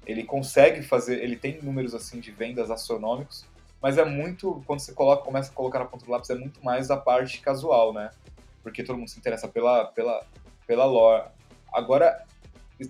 ele 0.07 0.25
consegue 0.25 0.83
fazer, 0.83 1.23
ele 1.23 1.37
tem 1.37 1.61
números 1.61 1.95
assim 1.95 2.19
de 2.19 2.31
vendas 2.31 2.71
astronômicos, 2.71 3.45
mas 3.83 3.99
é 3.99 4.05
muito, 4.07 4.63
quando 4.67 4.81
você 4.81 4.95
coloca, 4.95 5.23
começa 5.23 5.51
a 5.51 5.55
colocar 5.55 5.81
na 5.81 5.85
ponta 5.85 6.07
do 6.07 6.11
lápis, 6.11 6.31
é 6.31 6.35
muito 6.35 6.65
mais 6.65 6.89
da 6.89 6.97
parte 6.97 7.43
casual, 7.43 7.93
né? 7.93 8.09
Porque 8.63 8.83
todo 8.83 8.97
mundo 8.97 9.11
se 9.11 9.19
interessa 9.19 9.47
pela, 9.47 9.85
pela, 9.85 10.25
pela 10.67 10.87
lore. 10.87 11.29
Agora, 11.71 12.25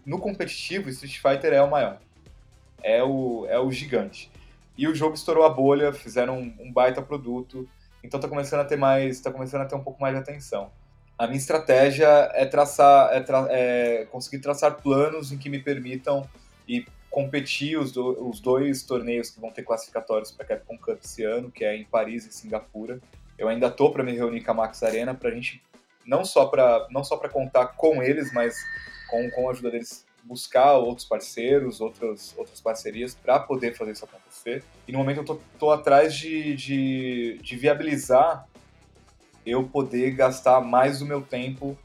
no 0.07 0.21
competitivo, 0.21 0.89
Street 0.91 1.19
Fighter 1.19 1.53
é 1.53 1.61
o 1.61 1.69
maior. 1.69 1.99
É 2.83 3.03
o, 3.03 3.47
é 3.49 3.59
o 3.59 3.71
gigante. 3.71 4.31
E 4.77 4.89
o 4.89 4.95
jogo 4.95 5.15
estourou 5.15 5.45
a 5.45 5.51
bolha, 5.51 5.93
fizeram 5.93 6.39
um, 6.39 6.55
um 6.61 6.73
baita 6.73 7.03
produto, 7.03 7.69
então 8.03 8.19
tá 8.19 8.29
começando 8.29 8.61
a 8.61 8.65
ter 8.65 8.77
mais, 8.77 9.21
tá 9.21 9.31
começando 9.31 9.63
a 9.63 9.67
ter 9.67 9.75
um 9.75 9.83
pouco 9.83 10.01
mais 10.01 10.15
de 10.15 10.21
atenção. 10.21 10.71
A 11.19 11.27
minha 11.27 11.39
estratégia 11.39 12.09
é 12.33 12.47
traçar, 12.47 13.15
é, 13.15 13.21
tra 13.21 13.47
é 13.51 14.07
conseguir 14.11 14.39
traçar 14.39 14.81
planos 14.81 15.33
em 15.33 15.39
que 15.39 15.51
me 15.51 15.59
permitam 15.59 16.27
ir 16.67 16.87
competir 17.11 17.77
os, 17.77 17.93
do, 17.93 18.27
os 18.27 18.41
dois 18.41 18.83
torneios 18.85 19.31
que 19.31 19.41
vão 19.41 19.51
ter 19.51 19.65
classificatórios 19.65 20.31
para 20.31 20.47
Capcom 20.47 20.79
Cup 20.79 20.99
esse 21.05 21.25
ano, 21.25 21.51
que 21.51 21.65
é 21.65 21.77
em 21.77 21.85
Paris 21.85 22.25
e 22.25 22.33
Singapura. 22.33 23.01
Eu 23.37 23.49
ainda 23.49 23.71
tô 23.71 23.91
para 23.91 24.03
me 24.03 24.13
reunir 24.13 24.43
com 24.43 24.53
a 24.53 24.55
Max 24.55 24.83
Arena 24.83 25.13
para 25.13 25.29
a 25.29 25.33
gente 25.33 25.63
não 26.07 26.25
só 26.25 26.47
para 26.47 26.87
não 26.91 27.05
só 27.05 27.17
para 27.17 27.29
contar 27.29 27.67
com 27.69 28.03
eles, 28.03 28.33
mas 28.33 28.57
com, 29.11 29.31
com 29.31 29.49
a 29.49 29.53
ajuda 29.53 29.73
deles 29.73 30.07
buscar 30.25 30.75
outros 30.75 31.07
parceiros, 31.07 31.81
outras, 31.81 32.35
outras 32.37 32.61
parcerias 32.61 33.15
para 33.15 33.39
poder 33.39 33.77
fazer 33.77 33.93
isso 33.93 34.05
acontecer. 34.05 34.65
E 34.87 34.93
no 34.93 34.99
momento 34.99 35.19
eu 35.19 35.25
tô, 35.25 35.41
tô 35.59 35.71
atrás 35.71 36.15
de, 36.15 36.55
de, 36.55 37.39
de 37.43 37.57
viabilizar 37.57 38.47
eu 39.45 39.65
poder 39.65 40.13
gastar 40.13 40.61
mais 40.61 40.99
do 40.99 41.07
meu 41.07 41.23
tempo 41.23 41.79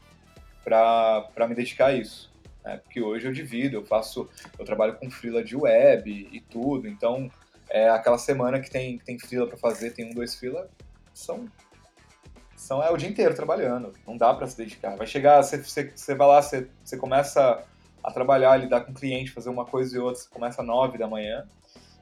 para 0.62 1.46
me 1.48 1.54
dedicar 1.54 1.86
a 1.86 1.92
isso. 1.94 2.30
Né? 2.64 2.78
Porque 2.78 3.00
hoje 3.00 3.26
eu 3.26 3.32
divido, 3.32 3.76
eu 3.76 3.86
faço, 3.86 4.28
eu 4.58 4.64
trabalho 4.64 4.96
com 4.96 5.10
freela 5.10 5.42
de 5.42 5.56
web 5.56 6.28
e 6.30 6.40
tudo, 6.40 6.88
então 6.88 7.30
é 7.68 7.88
aquela 7.88 8.18
semana 8.18 8.60
que 8.60 8.70
tem, 8.70 8.98
tem 8.98 9.18
freela 9.18 9.46
para 9.46 9.56
fazer, 9.56 9.92
tem 9.92 10.10
um, 10.10 10.14
dois 10.14 10.34
freela, 10.34 10.68
são 11.14 11.46
são 12.56 12.82
é 12.82 12.90
o 12.90 12.96
dia 12.96 13.08
inteiro 13.08 13.34
trabalhando, 13.34 13.92
não 14.06 14.16
dá 14.16 14.32
para 14.32 14.46
se 14.46 14.56
dedicar. 14.56 14.96
Vai 14.96 15.06
chegar, 15.06 15.42
você, 15.42 15.58
você, 15.58 15.92
você 15.94 16.14
vai 16.14 16.26
lá, 16.26 16.40
você, 16.40 16.68
você 16.82 16.96
começa 16.96 17.62
a 18.06 18.12
trabalhar, 18.12 18.56
lidar 18.56 18.82
com 18.82 18.92
o 18.92 18.94
cliente, 18.94 19.32
fazer 19.32 19.50
uma 19.50 19.64
coisa 19.64 19.96
e 19.96 19.98
outra, 19.98 20.22
você 20.22 20.28
começa 20.30 20.62
às 20.62 20.66
nove 20.66 20.96
da 20.96 21.08
manhã. 21.08 21.44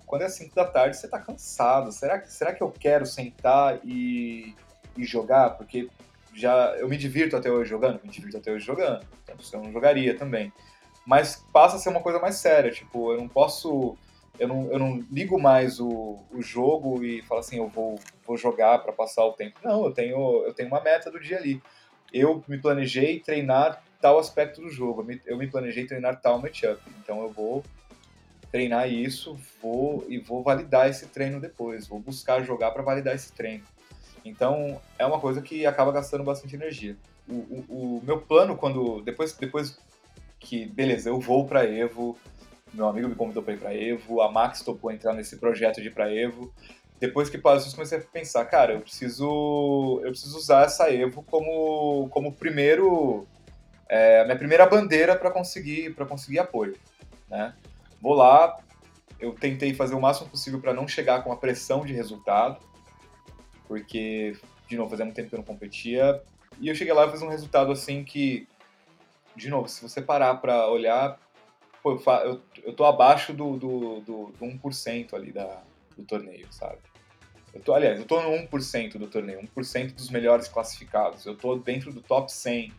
Quando 0.04 0.20
é 0.20 0.28
cinco 0.28 0.54
da 0.54 0.66
tarde, 0.66 0.98
você 0.98 1.06
está 1.06 1.18
cansado. 1.18 1.90
Será 1.90 2.18
que, 2.18 2.30
será 2.30 2.52
que 2.52 2.62
eu 2.62 2.70
quero 2.70 3.06
sentar 3.06 3.80
e, 3.82 4.54
e 4.98 5.02
jogar? 5.02 5.56
Porque 5.56 5.88
já 6.34 6.76
eu 6.76 6.86
me 6.90 6.98
divirto 6.98 7.38
até 7.38 7.50
hoje 7.50 7.70
jogando, 7.70 8.00
me 8.04 8.10
divirto 8.10 8.36
até 8.36 8.52
hoje 8.52 8.66
jogando. 8.66 9.02
Então, 9.22 9.36
eu 9.54 9.62
não 9.62 9.72
jogaria 9.72 10.14
também. 10.14 10.52
Mas 11.06 11.42
passa 11.50 11.76
a 11.76 11.78
ser 11.78 11.88
uma 11.88 12.02
coisa 12.02 12.18
mais 12.18 12.34
séria. 12.34 12.70
Tipo, 12.70 13.12
eu 13.12 13.16
não 13.16 13.26
posso 13.26 13.96
eu 14.38 14.48
não, 14.48 14.70
eu 14.70 14.78
não 14.78 15.02
ligo 15.10 15.40
mais 15.40 15.80
o, 15.80 16.18
o 16.30 16.42
jogo 16.42 17.04
e 17.04 17.22
falo 17.22 17.40
assim, 17.40 17.56
eu 17.56 17.68
vou, 17.68 17.98
vou 18.26 18.36
jogar 18.36 18.80
para 18.80 18.92
passar 18.92 19.24
o 19.24 19.32
tempo. 19.32 19.58
Não, 19.64 19.86
eu 19.86 19.92
tenho, 19.92 20.44
eu 20.44 20.52
tenho 20.52 20.68
uma 20.68 20.82
meta 20.82 21.10
do 21.10 21.20
dia 21.20 21.38
ali. 21.38 21.62
Eu 22.12 22.44
me 22.46 22.58
planejei 22.58 23.20
treinar 23.20 23.82
tal 24.04 24.18
aspecto 24.18 24.60
do 24.60 24.68
jogo, 24.68 25.02
eu 25.24 25.38
me, 25.38 25.46
planejei 25.46 25.86
treinar 25.86 26.20
tal 26.20 26.38
matchup. 26.38 26.78
Então 27.02 27.22
eu 27.22 27.30
vou 27.30 27.64
treinar 28.52 28.86
isso, 28.86 29.34
vou 29.62 30.04
e 30.10 30.18
vou 30.18 30.42
validar 30.42 30.90
esse 30.90 31.06
treino 31.06 31.40
depois, 31.40 31.86
vou 31.86 31.98
buscar 31.98 32.42
jogar 32.42 32.70
para 32.72 32.82
validar 32.82 33.14
esse 33.14 33.32
treino. 33.32 33.64
Então 34.22 34.78
é 34.98 35.06
uma 35.06 35.18
coisa 35.18 35.40
que 35.40 35.64
acaba 35.64 35.90
gastando 35.90 36.22
bastante 36.22 36.54
energia. 36.54 36.98
O, 37.26 37.32
o, 37.32 37.64
o 37.68 38.02
meu 38.04 38.20
plano 38.20 38.58
quando 38.58 39.00
depois 39.00 39.32
depois 39.32 39.78
que 40.38 40.66
beleza, 40.66 41.08
eu 41.08 41.18
vou 41.18 41.46
para 41.46 41.64
Evo, 41.64 42.18
meu 42.74 42.86
amigo 42.86 43.08
me 43.08 43.14
convidou 43.14 43.42
para 43.42 43.54
ir 43.54 43.58
para 43.58 43.74
Evo, 43.74 44.20
a 44.20 44.30
Max 44.30 44.60
topou 44.60 44.92
entrar 44.92 45.14
nesse 45.14 45.38
projeto 45.38 45.80
de 45.80 45.88
ir 45.88 45.94
para 45.94 46.14
Evo. 46.14 46.52
Depois 47.00 47.30
que 47.30 47.38
passou 47.38 47.68
isso, 47.68 47.76
comecei 47.76 47.98
a 47.98 48.02
pensar, 48.02 48.44
cara, 48.44 48.74
eu 48.74 48.80
preciso, 48.82 50.00
eu 50.04 50.10
preciso 50.10 50.36
usar 50.36 50.66
essa 50.66 50.92
Evo 50.92 51.22
como, 51.22 52.06
como 52.10 52.32
primeiro, 52.32 53.26
é, 53.94 54.22
a 54.22 54.24
minha 54.24 54.36
primeira 54.36 54.66
bandeira 54.66 55.14
para 55.14 55.30
conseguir, 55.30 55.94
para 55.94 56.04
conseguir 56.04 56.40
apoio, 56.40 56.76
né? 57.30 57.54
Vou 58.02 58.12
lá, 58.12 58.58
eu 59.20 59.32
tentei 59.34 59.72
fazer 59.72 59.94
o 59.94 60.00
máximo 60.00 60.28
possível 60.28 60.60
para 60.60 60.74
não 60.74 60.88
chegar 60.88 61.22
com 61.22 61.30
a 61.30 61.36
pressão 61.36 61.86
de 61.86 61.92
resultado, 61.92 62.58
porque, 63.68 64.36
de 64.68 64.76
novo, 64.76 64.90
fazia 64.90 65.04
muito 65.04 65.14
tempo 65.14 65.28
que 65.28 65.34
eu 65.36 65.38
não 65.38 65.44
competia, 65.44 66.20
e 66.58 66.68
eu 66.68 66.74
cheguei 66.74 66.92
lá 66.92 67.06
e 67.06 67.10
fiz 67.12 67.22
um 67.22 67.28
resultado 67.28 67.70
assim 67.70 68.02
que, 68.02 68.48
de 69.36 69.48
novo, 69.48 69.68
se 69.68 69.80
você 69.80 70.02
parar 70.02 70.34
para 70.36 70.68
olhar, 70.68 71.16
pô, 71.80 71.92
eu, 71.92 72.02
eu, 72.24 72.42
eu 72.64 72.72
tô 72.72 72.84
abaixo 72.84 73.32
do, 73.32 73.56
do, 73.56 74.00
do, 74.00 74.32
do 74.32 74.44
1% 74.44 75.14
ali 75.14 75.30
da, 75.30 75.62
do 75.96 76.02
torneio, 76.02 76.48
sabe? 76.50 76.78
Eu 77.54 77.60
tô, 77.60 77.72
aliás, 77.72 78.00
eu 78.00 78.04
tô 78.04 78.20
no 78.20 78.30
1% 78.48 78.98
do 78.98 79.06
torneio, 79.06 79.40
1% 79.56 79.94
dos 79.94 80.10
melhores 80.10 80.48
classificados. 80.48 81.24
Eu 81.24 81.36
tô 81.36 81.54
dentro 81.54 81.92
do 81.92 82.02
top 82.02 82.32
100 82.32 82.72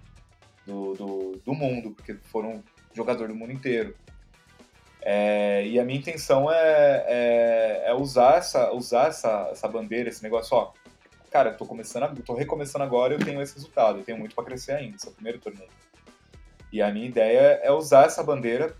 do, 0.66 0.93
do, 0.93 1.41
do 1.45 1.53
mundo, 1.53 1.91
porque 1.91 2.16
foram 2.32 2.63
jogador 2.93 3.28
do 3.28 3.36
mundo 3.36 3.51
inteiro. 3.51 3.95
É, 5.01 5.66
e 5.68 5.80
a 5.80 5.86
minha 5.86 5.99
intenção 5.99 6.51
é, 6.51 7.05
é, 7.07 7.84
é, 7.88 7.93
usar, 7.93 8.38
essa, 8.38 8.72
usar 8.72 9.09
essa, 9.09 9.49
essa 9.51 9.68
bandeira, 9.68 10.09
esse 10.09 10.24
negócio, 10.24 10.57
ó. 10.57 10.72
Cara, 11.30 11.51
eu 11.51 11.57
tô 11.57 11.66
começando, 11.66 12.24
tô 12.24 12.34
recomeçando 12.34 12.84
agora 12.84 13.13
eu 13.13 13.20
tenho 13.20 13.41
esse 13.41 13.53
resultado. 13.53 13.99
Eu 13.99 14.03
tenho 14.03 14.18
muito 14.18 14.34
para 14.34 14.45
crescer 14.45 14.72
ainda, 14.72 14.95
esse 14.95 15.07
é 15.07 15.11
o 15.11 15.13
primeiro 15.13 15.39
torneio. 15.39 15.70
E 16.72 16.82
a 16.82 16.91
minha 16.91 17.05
ideia 17.05 17.59
é 17.61 17.72
usar 17.72 18.05
essa 18.05 18.24
bandeira 18.24 18.76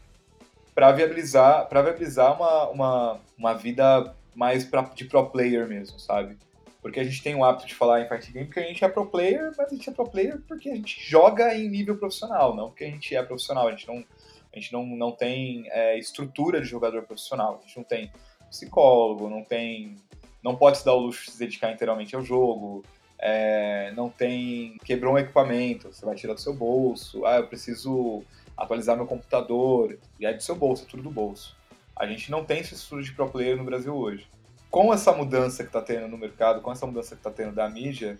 para 0.73 0.91
viabilizar, 0.91 1.67
pra 1.67 1.81
viabilizar 1.81 2.36
uma, 2.36 2.69
uma, 2.69 3.19
uma 3.38 3.53
vida 3.53 4.15
mais 4.33 4.65
pra, 4.65 4.81
de 4.81 5.05
pro 5.05 5.29
player 5.29 5.67
mesmo, 5.67 5.99
sabe? 5.99 6.38
Porque 6.86 6.99
a 6.99 7.03
gente 7.03 7.23
tem 7.23 7.33
o 7.33 7.43
hábito 7.43 7.65
de 7.65 7.73
falar 7.73 8.01
em 8.01 8.07
fighting 8.07 8.31
game 8.31 8.45
porque 8.45 8.59
a 8.59 8.67
gente 8.67 8.86
é 8.86 8.88
pro 8.88 9.07
player, 9.07 9.51
mas 9.57 9.71
a 9.71 9.73
gente 9.73 9.89
é 9.89 9.91
pro 9.91 10.07
player 10.07 10.39
porque 10.47 10.69
a 10.69 10.75
gente 10.75 11.01
joga 11.01 11.51
em 11.57 11.67
nível 11.67 11.97
profissional, 11.97 12.55
não 12.55 12.67
porque 12.67 12.83
a 12.83 12.91
gente 12.91 13.15
é 13.15 13.23
profissional. 13.23 13.67
A 13.67 13.71
gente 13.71 13.88
não, 13.88 14.05
a 14.53 14.59
gente 14.59 14.71
não, 14.71 14.86
não 14.86 15.11
tem 15.11 15.67
é, 15.71 15.97
estrutura 15.97 16.61
de 16.61 16.67
jogador 16.67 17.01
profissional, 17.01 17.57
a 17.57 17.65
gente 17.65 17.75
não 17.75 17.83
tem 17.83 18.11
psicólogo, 18.51 19.27
não 19.27 19.43
tem. 19.43 19.95
não 20.43 20.55
pode 20.55 20.77
se 20.77 20.86
dar 20.86 20.93
o 20.93 20.99
luxo 20.99 21.25
de 21.25 21.31
se 21.31 21.39
dedicar 21.39 21.71
inteiramente 21.71 22.15
ao 22.15 22.23
jogo, 22.23 22.83
é, 23.17 23.91
não 23.95 24.07
tem. 24.07 24.77
quebrou 24.86 25.15
um 25.15 25.17
equipamento, 25.17 25.91
você 25.91 26.05
vai 26.05 26.13
tirar 26.13 26.36
do 26.36 26.39
seu 26.39 26.53
bolso, 26.53 27.25
ah, 27.25 27.38
eu 27.38 27.47
preciso 27.47 28.23
atualizar 28.55 28.95
meu 28.95 29.07
computador, 29.07 29.97
e 30.19 30.25
é 30.27 30.31
do 30.31 30.43
seu 30.43 30.55
bolso, 30.55 30.83
é 30.83 30.88
tudo 30.88 31.01
do 31.01 31.09
bolso. 31.09 31.57
A 31.95 32.05
gente 32.05 32.29
não 32.29 32.45
tem 32.45 32.59
esse 32.59 32.75
estudo 32.75 33.01
de 33.01 33.11
pro 33.11 33.27
player 33.27 33.57
no 33.57 33.63
Brasil 33.63 33.95
hoje. 33.95 34.27
Com 34.76 34.93
essa 34.93 35.13
mudança 35.13 35.63
que 35.63 35.69
está 35.69 35.82
tendo 35.82 36.05
no 36.09 36.17
mercado, 36.17 36.59
com 36.59 36.69
essa 36.69 36.86
mudança 36.86 37.15
que 37.15 37.21
está 37.21 37.32
tendo 37.32 37.55
da 37.55 37.69
mídia, 37.69 38.19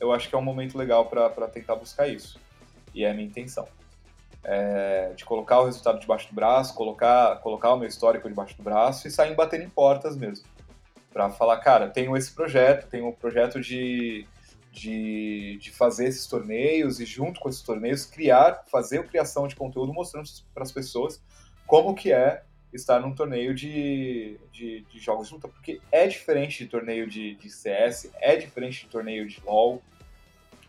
eu 0.00 0.10
acho 0.12 0.30
que 0.30 0.34
é 0.34 0.38
um 0.38 0.40
momento 0.40 0.78
legal 0.78 1.04
para 1.04 1.46
tentar 1.46 1.76
buscar 1.76 2.08
isso. 2.08 2.40
E 2.94 3.04
é 3.04 3.10
a 3.10 3.12
minha 3.12 3.26
intenção. 3.26 3.68
É, 4.42 5.12
de 5.14 5.26
colocar 5.26 5.60
o 5.60 5.66
resultado 5.66 6.00
debaixo 6.00 6.26
do 6.28 6.34
braço, 6.34 6.74
colocar, 6.74 7.36
colocar 7.40 7.74
o 7.74 7.76
meu 7.76 7.86
histórico 7.86 8.30
debaixo 8.30 8.56
do 8.56 8.62
braço 8.62 9.06
e 9.06 9.10
sair 9.10 9.34
batendo 9.34 9.64
em 9.64 9.68
portas 9.68 10.16
mesmo. 10.16 10.46
Para 11.12 11.28
falar, 11.28 11.58
cara, 11.58 11.90
tenho 11.90 12.16
esse 12.16 12.32
projeto, 12.32 12.88
tenho 12.88 13.06
um 13.06 13.12
projeto 13.12 13.60
de 13.60 14.26
de, 14.72 15.58
de 15.60 15.70
fazer 15.70 16.06
esses 16.06 16.26
torneios 16.26 16.98
e 16.98 17.04
junto 17.04 17.40
com 17.40 17.50
esses 17.50 17.60
torneios 17.60 18.06
criar, 18.06 18.64
fazer 18.70 19.00
a 19.00 19.04
criação 19.04 19.46
de 19.46 19.54
conteúdo 19.54 19.92
mostrando 19.92 20.30
para 20.54 20.62
as 20.62 20.72
pessoas 20.72 21.20
como 21.66 21.94
que 21.94 22.10
é 22.10 22.42
estar 22.72 23.00
num 23.00 23.14
torneio 23.14 23.54
de, 23.54 24.38
de, 24.52 24.82
de, 24.82 24.98
jogos 24.98 25.28
de 25.28 25.34
luta, 25.34 25.48
porque 25.48 25.80
é 25.90 26.06
diferente 26.06 26.64
de 26.64 26.70
torneio 26.70 27.06
de, 27.06 27.34
de 27.34 27.50
CS, 27.50 28.10
é 28.20 28.36
diferente 28.36 28.84
de 28.84 28.90
torneio 28.90 29.26
de 29.26 29.40
LoL, 29.44 29.82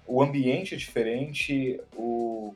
o 0.08 0.22
ambiente 0.22 0.74
é 0.74 0.78
diferente, 0.78 1.80
o, 1.96 2.56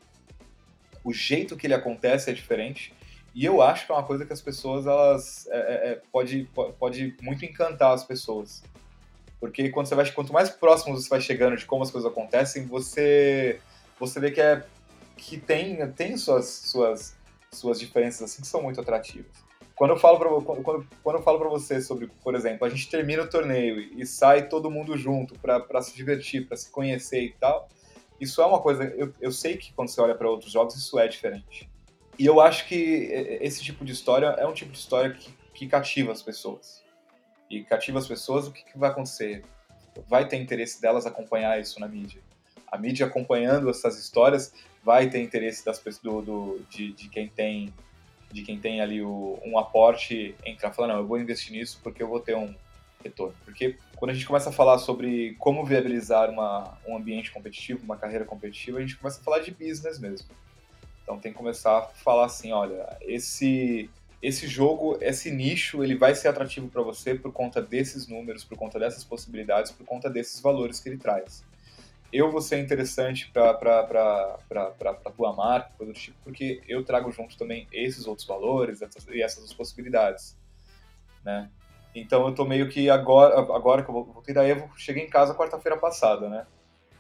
o 1.03 1.13
jeito 1.13 1.55
que 1.55 1.67
ele 1.67 1.73
acontece 1.73 2.29
é 2.29 2.33
diferente, 2.33 2.93
e 3.33 3.45
eu 3.45 3.61
acho 3.61 3.85
que 3.85 3.91
é 3.91 3.95
uma 3.95 4.03
coisa 4.03 4.25
que 4.25 4.33
as 4.33 4.41
pessoas, 4.41 4.87
elas, 4.87 5.47
é, 5.47 5.57
é, 5.57 5.91
é 5.91 6.01
pode, 6.11 6.49
pode 6.79 7.15
muito 7.21 7.43
encantar 7.43 7.93
as 7.93 8.03
pessoas. 8.03 8.63
Porque 9.39 9.69
quando 9.69 9.87
você 9.87 9.95
vai, 9.95 10.09
quanto 10.11 10.33
mais 10.33 10.49
próximo 10.49 10.95
você 10.95 11.09
vai 11.09 11.21
chegando 11.21 11.57
de 11.57 11.65
como 11.65 11.83
as 11.83 11.91
coisas 11.91 12.09
acontecem, 12.09 12.65
você 12.65 13.59
você 13.99 14.19
vê 14.19 14.31
que 14.31 14.41
é 14.41 14.65
que 15.17 15.37
tem 15.37 15.87
tem 15.91 16.17
suas 16.17 16.47
suas 16.47 17.14
suas 17.57 17.79
diferenças 17.79 18.21
assim 18.23 18.41
que 18.41 18.47
são 18.47 18.61
muito 18.61 18.79
atrativas. 18.79 19.31
Quando 19.75 19.91
eu 19.91 19.97
falo 19.97 20.17
para 20.17 20.29
quando, 20.63 20.87
quando 21.03 21.17
eu 21.17 21.23
falo 21.23 21.37
para 21.37 21.49
você 21.49 21.81
sobre, 21.81 22.07
por 22.23 22.33
exemplo, 22.33 22.65
a 22.65 22.69
gente 22.69 22.89
termina 22.89 23.23
o 23.23 23.29
torneio 23.29 23.79
e 23.79 24.05
sai 24.05 24.47
todo 24.47 24.71
mundo 24.71 24.97
junto 24.97 25.37
para 25.39 25.81
se 25.81 25.95
divertir, 25.95 26.47
para 26.47 26.55
se 26.55 26.71
conhecer 26.71 27.21
e 27.21 27.31
tal, 27.33 27.67
isso 28.19 28.41
é 28.41 28.45
uma 28.45 28.61
coisa. 28.61 28.85
Eu, 28.85 29.13
eu 29.19 29.31
sei 29.31 29.57
que 29.57 29.73
quando 29.73 29.89
você 29.89 29.99
olha 29.99 30.15
para 30.15 30.29
outros 30.29 30.51
jogos 30.51 30.75
isso 30.75 30.97
é 30.97 31.07
diferente. 31.07 31.69
E 32.17 32.25
eu 32.25 32.39
acho 32.39 32.65
que 32.67 32.77
esse 33.41 33.61
tipo 33.61 33.83
de 33.83 33.91
história 33.91 34.27
é 34.27 34.47
um 34.47 34.53
tipo 34.53 34.71
de 34.71 34.77
história 34.77 35.11
que, 35.11 35.33
que 35.53 35.67
cativa 35.67 36.13
as 36.13 36.21
pessoas 36.21 36.85
e 37.49 37.63
cativa 37.63 37.99
as 37.99 38.07
pessoas, 38.07 38.47
o 38.47 38.51
que, 38.51 38.63
que 38.63 38.77
vai 38.77 38.89
acontecer? 38.89 39.43
Vai 40.07 40.27
ter 40.27 40.37
interesse 40.37 40.81
delas 40.81 41.05
acompanhar 41.05 41.59
isso 41.59 41.79
na 41.79 41.87
mídia. 41.87 42.21
A 42.67 42.77
mídia 42.77 43.05
acompanhando 43.05 43.69
essas 43.69 43.99
histórias 43.99 44.53
vai 44.85 45.09
ter 45.09 45.19
interesse 45.19 45.65
das 45.65 45.79
pessoas, 45.79 46.03
do, 46.03 46.21
do 46.21 46.65
de, 46.69 46.93
de, 46.93 47.09
quem 47.09 47.27
tem 47.27 47.73
de 48.31 48.43
quem 48.43 48.59
tem 48.59 48.81
ali 48.81 49.01
o, 49.01 49.39
um 49.43 49.57
aporte 49.57 50.35
entrar 50.45 50.71
falar, 50.71 50.89
não, 50.89 50.97
eu 50.97 51.07
vou 51.07 51.19
investir 51.19 51.51
nisso 51.51 51.79
porque 51.81 52.03
eu 52.03 52.07
vou 52.07 52.19
ter 52.19 52.35
um 52.35 52.53
retorno. 53.03 53.33
Porque 53.43 53.77
quando 53.95 54.11
a 54.11 54.13
gente 54.13 54.27
começa 54.27 54.49
a 54.49 54.53
falar 54.53 54.77
sobre 54.77 55.35
como 55.39 55.65
viabilizar 55.65 56.29
uma, 56.29 56.77
um 56.85 56.95
ambiente 56.95 57.31
competitivo, 57.31 57.83
uma 57.83 57.97
carreira 57.97 58.25
competitiva, 58.25 58.77
a 58.77 58.81
gente 58.81 58.97
começa 58.97 59.19
a 59.19 59.23
falar 59.23 59.39
de 59.39 59.51
business 59.51 59.97
mesmo. 59.99 60.27
Então 61.01 61.17
tem 61.17 61.31
que 61.31 61.37
começar 61.37 61.77
a 61.77 61.81
falar 61.81 62.25
assim, 62.25 62.51
olha, 62.51 62.97
esse 63.01 63.89
esse 64.21 64.47
jogo, 64.47 64.97
esse 65.01 65.29
nicho, 65.29 65.83
ele 65.83 65.95
vai 65.95 66.15
ser 66.15 66.27
atrativo 66.27 66.67
para 66.67 66.81
você 66.81 67.13
por 67.13 67.31
conta 67.31 67.61
desses 67.61 68.07
números, 68.07 68.43
por 68.43 68.57
conta 68.57 68.79
dessas 68.79 69.03
possibilidades, 69.03 69.71
por 69.71 69.85
conta 69.85 70.09
desses 70.09 70.39
valores 70.41 70.79
que 70.79 70.89
ele 70.89 70.97
traz. 70.97 71.43
Eu 72.15 72.31
vou 72.31 72.39
ser 72.39 72.59
interessante 72.59 73.29
para 73.29 73.51
a 73.51 75.11
tua 75.11 75.33
marca, 75.33 75.71
coisa 75.77 75.91
do 75.91 75.99
tipo, 75.99 76.17
porque 76.23 76.61
eu 76.65 76.81
trago 76.85 77.11
junto 77.11 77.37
também 77.37 77.67
esses 77.73 78.07
outros 78.07 78.25
valores 78.25 78.79
e 79.09 79.21
essas 79.21 79.53
possibilidades, 79.53 80.37
né? 81.25 81.51
Então 81.93 82.25
eu 82.25 82.33
tô 82.33 82.45
meio 82.45 82.69
que 82.69 82.89
agora, 82.89 83.37
agora 83.53 83.83
que 83.83 83.89
eu 83.89 84.03
voltei 84.05 84.33
da 84.33 84.47
Evo, 84.47 84.71
cheguei 84.77 85.03
em 85.03 85.09
casa 85.09 85.35
quarta-feira 85.35 85.77
passada, 85.77 86.29
né? 86.29 86.47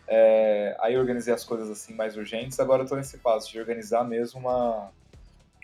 É, 0.05 0.75
aí 0.81 0.95
eu 0.95 0.99
organizei 0.99 1.33
as 1.33 1.45
coisas 1.45 1.69
assim 1.69 1.93
mais 1.93 2.17
urgentes, 2.17 2.59
agora 2.59 2.83
eu 2.83 2.87
tô 2.87 2.97
nesse 2.97 3.17
passo 3.17 3.49
de 3.49 3.57
organizar 3.57 4.03
mesmo 4.03 4.41
uma, 4.41 4.91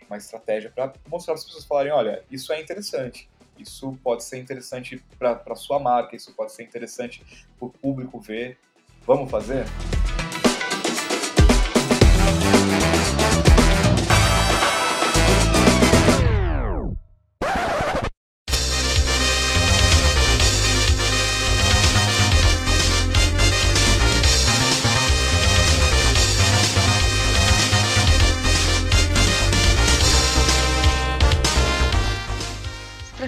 uma 0.07 0.15
estratégia 0.15 0.71
para 0.73 0.93
mostrar 1.09 1.33
para 1.33 1.41
as 1.41 1.45
pessoas 1.45 1.65
falarem, 1.65 1.91
olha, 1.91 2.23
isso 2.31 2.53
é 2.53 2.61
interessante, 2.61 3.29
isso 3.59 3.99
pode 4.01 4.23
ser 4.23 4.37
interessante 4.37 5.03
para 5.19 5.55
sua 5.55 5.77
marca, 5.77 6.15
isso 6.15 6.33
pode 6.33 6.53
ser 6.53 6.63
interessante 6.63 7.45
para 7.59 7.67
o 7.67 7.69
público 7.69 8.17
ver. 8.17 8.57
Vamos 9.05 9.29
fazer? 9.29 9.65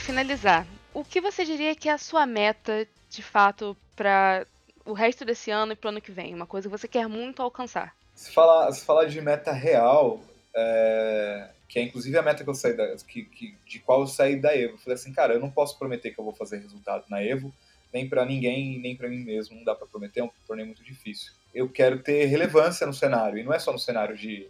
finalizar, 0.03 0.67
o 0.93 1.03
que 1.03 1.19
você 1.19 1.43
diria 1.43 1.75
que 1.75 1.89
é 1.89 1.91
a 1.91 1.97
sua 1.97 2.25
meta, 2.25 2.87
de 3.09 3.23
fato, 3.23 3.75
para 3.95 4.45
o 4.85 4.93
resto 4.93 5.25
desse 5.25 5.51
ano 5.51 5.73
e 5.73 5.75
para 5.75 5.87
o 5.87 5.91
ano 5.91 6.01
que 6.01 6.11
vem? 6.11 6.33
Uma 6.33 6.47
coisa 6.47 6.67
que 6.67 6.77
você 6.77 6.87
quer 6.87 7.07
muito 7.07 7.41
alcançar? 7.41 7.95
Se 8.13 8.31
falar, 8.31 8.71
se 8.71 8.85
falar 8.85 9.05
de 9.05 9.19
meta 9.21 9.51
real, 9.51 10.21
é, 10.55 11.49
que 11.67 11.79
é 11.79 11.81
inclusive 11.81 12.17
a 12.17 12.21
meta 12.21 12.43
que 12.43 12.49
eu 12.49 12.55
saí 12.55 12.75
da, 12.75 12.95
que, 12.97 13.23
que, 13.23 13.55
de 13.65 13.79
qual 13.79 14.01
eu 14.01 14.07
saí 14.07 14.35
da 14.35 14.55
Evo, 14.55 14.73
eu 14.73 14.77
falei 14.77 14.95
assim, 14.95 15.13
cara, 15.13 15.33
eu 15.33 15.39
não 15.39 15.49
posso 15.49 15.77
prometer 15.77 16.11
que 16.11 16.19
eu 16.19 16.23
vou 16.23 16.33
fazer 16.33 16.57
resultado 16.59 17.05
na 17.09 17.23
Evo, 17.23 17.53
nem 17.91 18.07
para 18.07 18.25
ninguém, 18.25 18.79
nem 18.79 18.95
para 18.95 19.09
mim 19.09 19.23
mesmo, 19.23 19.55
não 19.55 19.63
dá 19.63 19.73
para 19.73 19.87
prometer, 19.87 20.19
é 20.19 20.23
um 20.23 20.29
torneio 20.47 20.67
muito 20.67 20.83
difícil. 20.83 21.31
Eu 21.53 21.69
quero 21.69 21.99
ter 22.01 22.25
relevância 22.25 22.85
no 22.85 22.93
cenário, 22.93 23.37
e 23.37 23.43
não 23.43 23.53
é 23.53 23.59
só 23.59 23.71
no 23.71 23.79
cenário 23.79 24.15
de, 24.15 24.47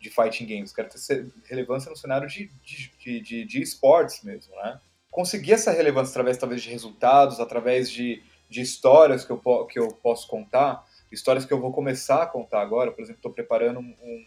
de 0.00 0.10
fighting 0.10 0.46
games, 0.46 0.72
quero 0.72 0.88
ter 0.88 1.26
relevância 1.44 1.90
no 1.90 1.96
cenário 1.96 2.28
de, 2.28 2.50
de, 2.64 2.92
de, 2.98 3.20
de, 3.20 3.44
de 3.44 3.62
esportes 3.62 4.22
mesmo, 4.22 4.54
né? 4.56 4.80
conseguir 5.12 5.52
essa 5.52 5.70
relevância 5.70 6.10
através 6.12 6.38
talvez 6.38 6.62
de 6.62 6.70
resultados, 6.70 7.38
através 7.38 7.90
de, 7.90 8.22
de 8.52 8.60
histórias 8.60 9.24
que 9.24 9.30
eu, 9.30 9.38
que 9.64 9.78
eu 9.78 9.88
posso 9.88 10.28
contar, 10.28 10.86
histórias 11.10 11.46
que 11.46 11.52
eu 11.52 11.60
vou 11.60 11.72
começar 11.72 12.22
a 12.22 12.26
contar 12.26 12.60
agora. 12.60 12.92
Por 12.92 13.00
exemplo, 13.00 13.18
estou 13.18 13.32
preparando 13.32 13.80
um, 13.80 14.26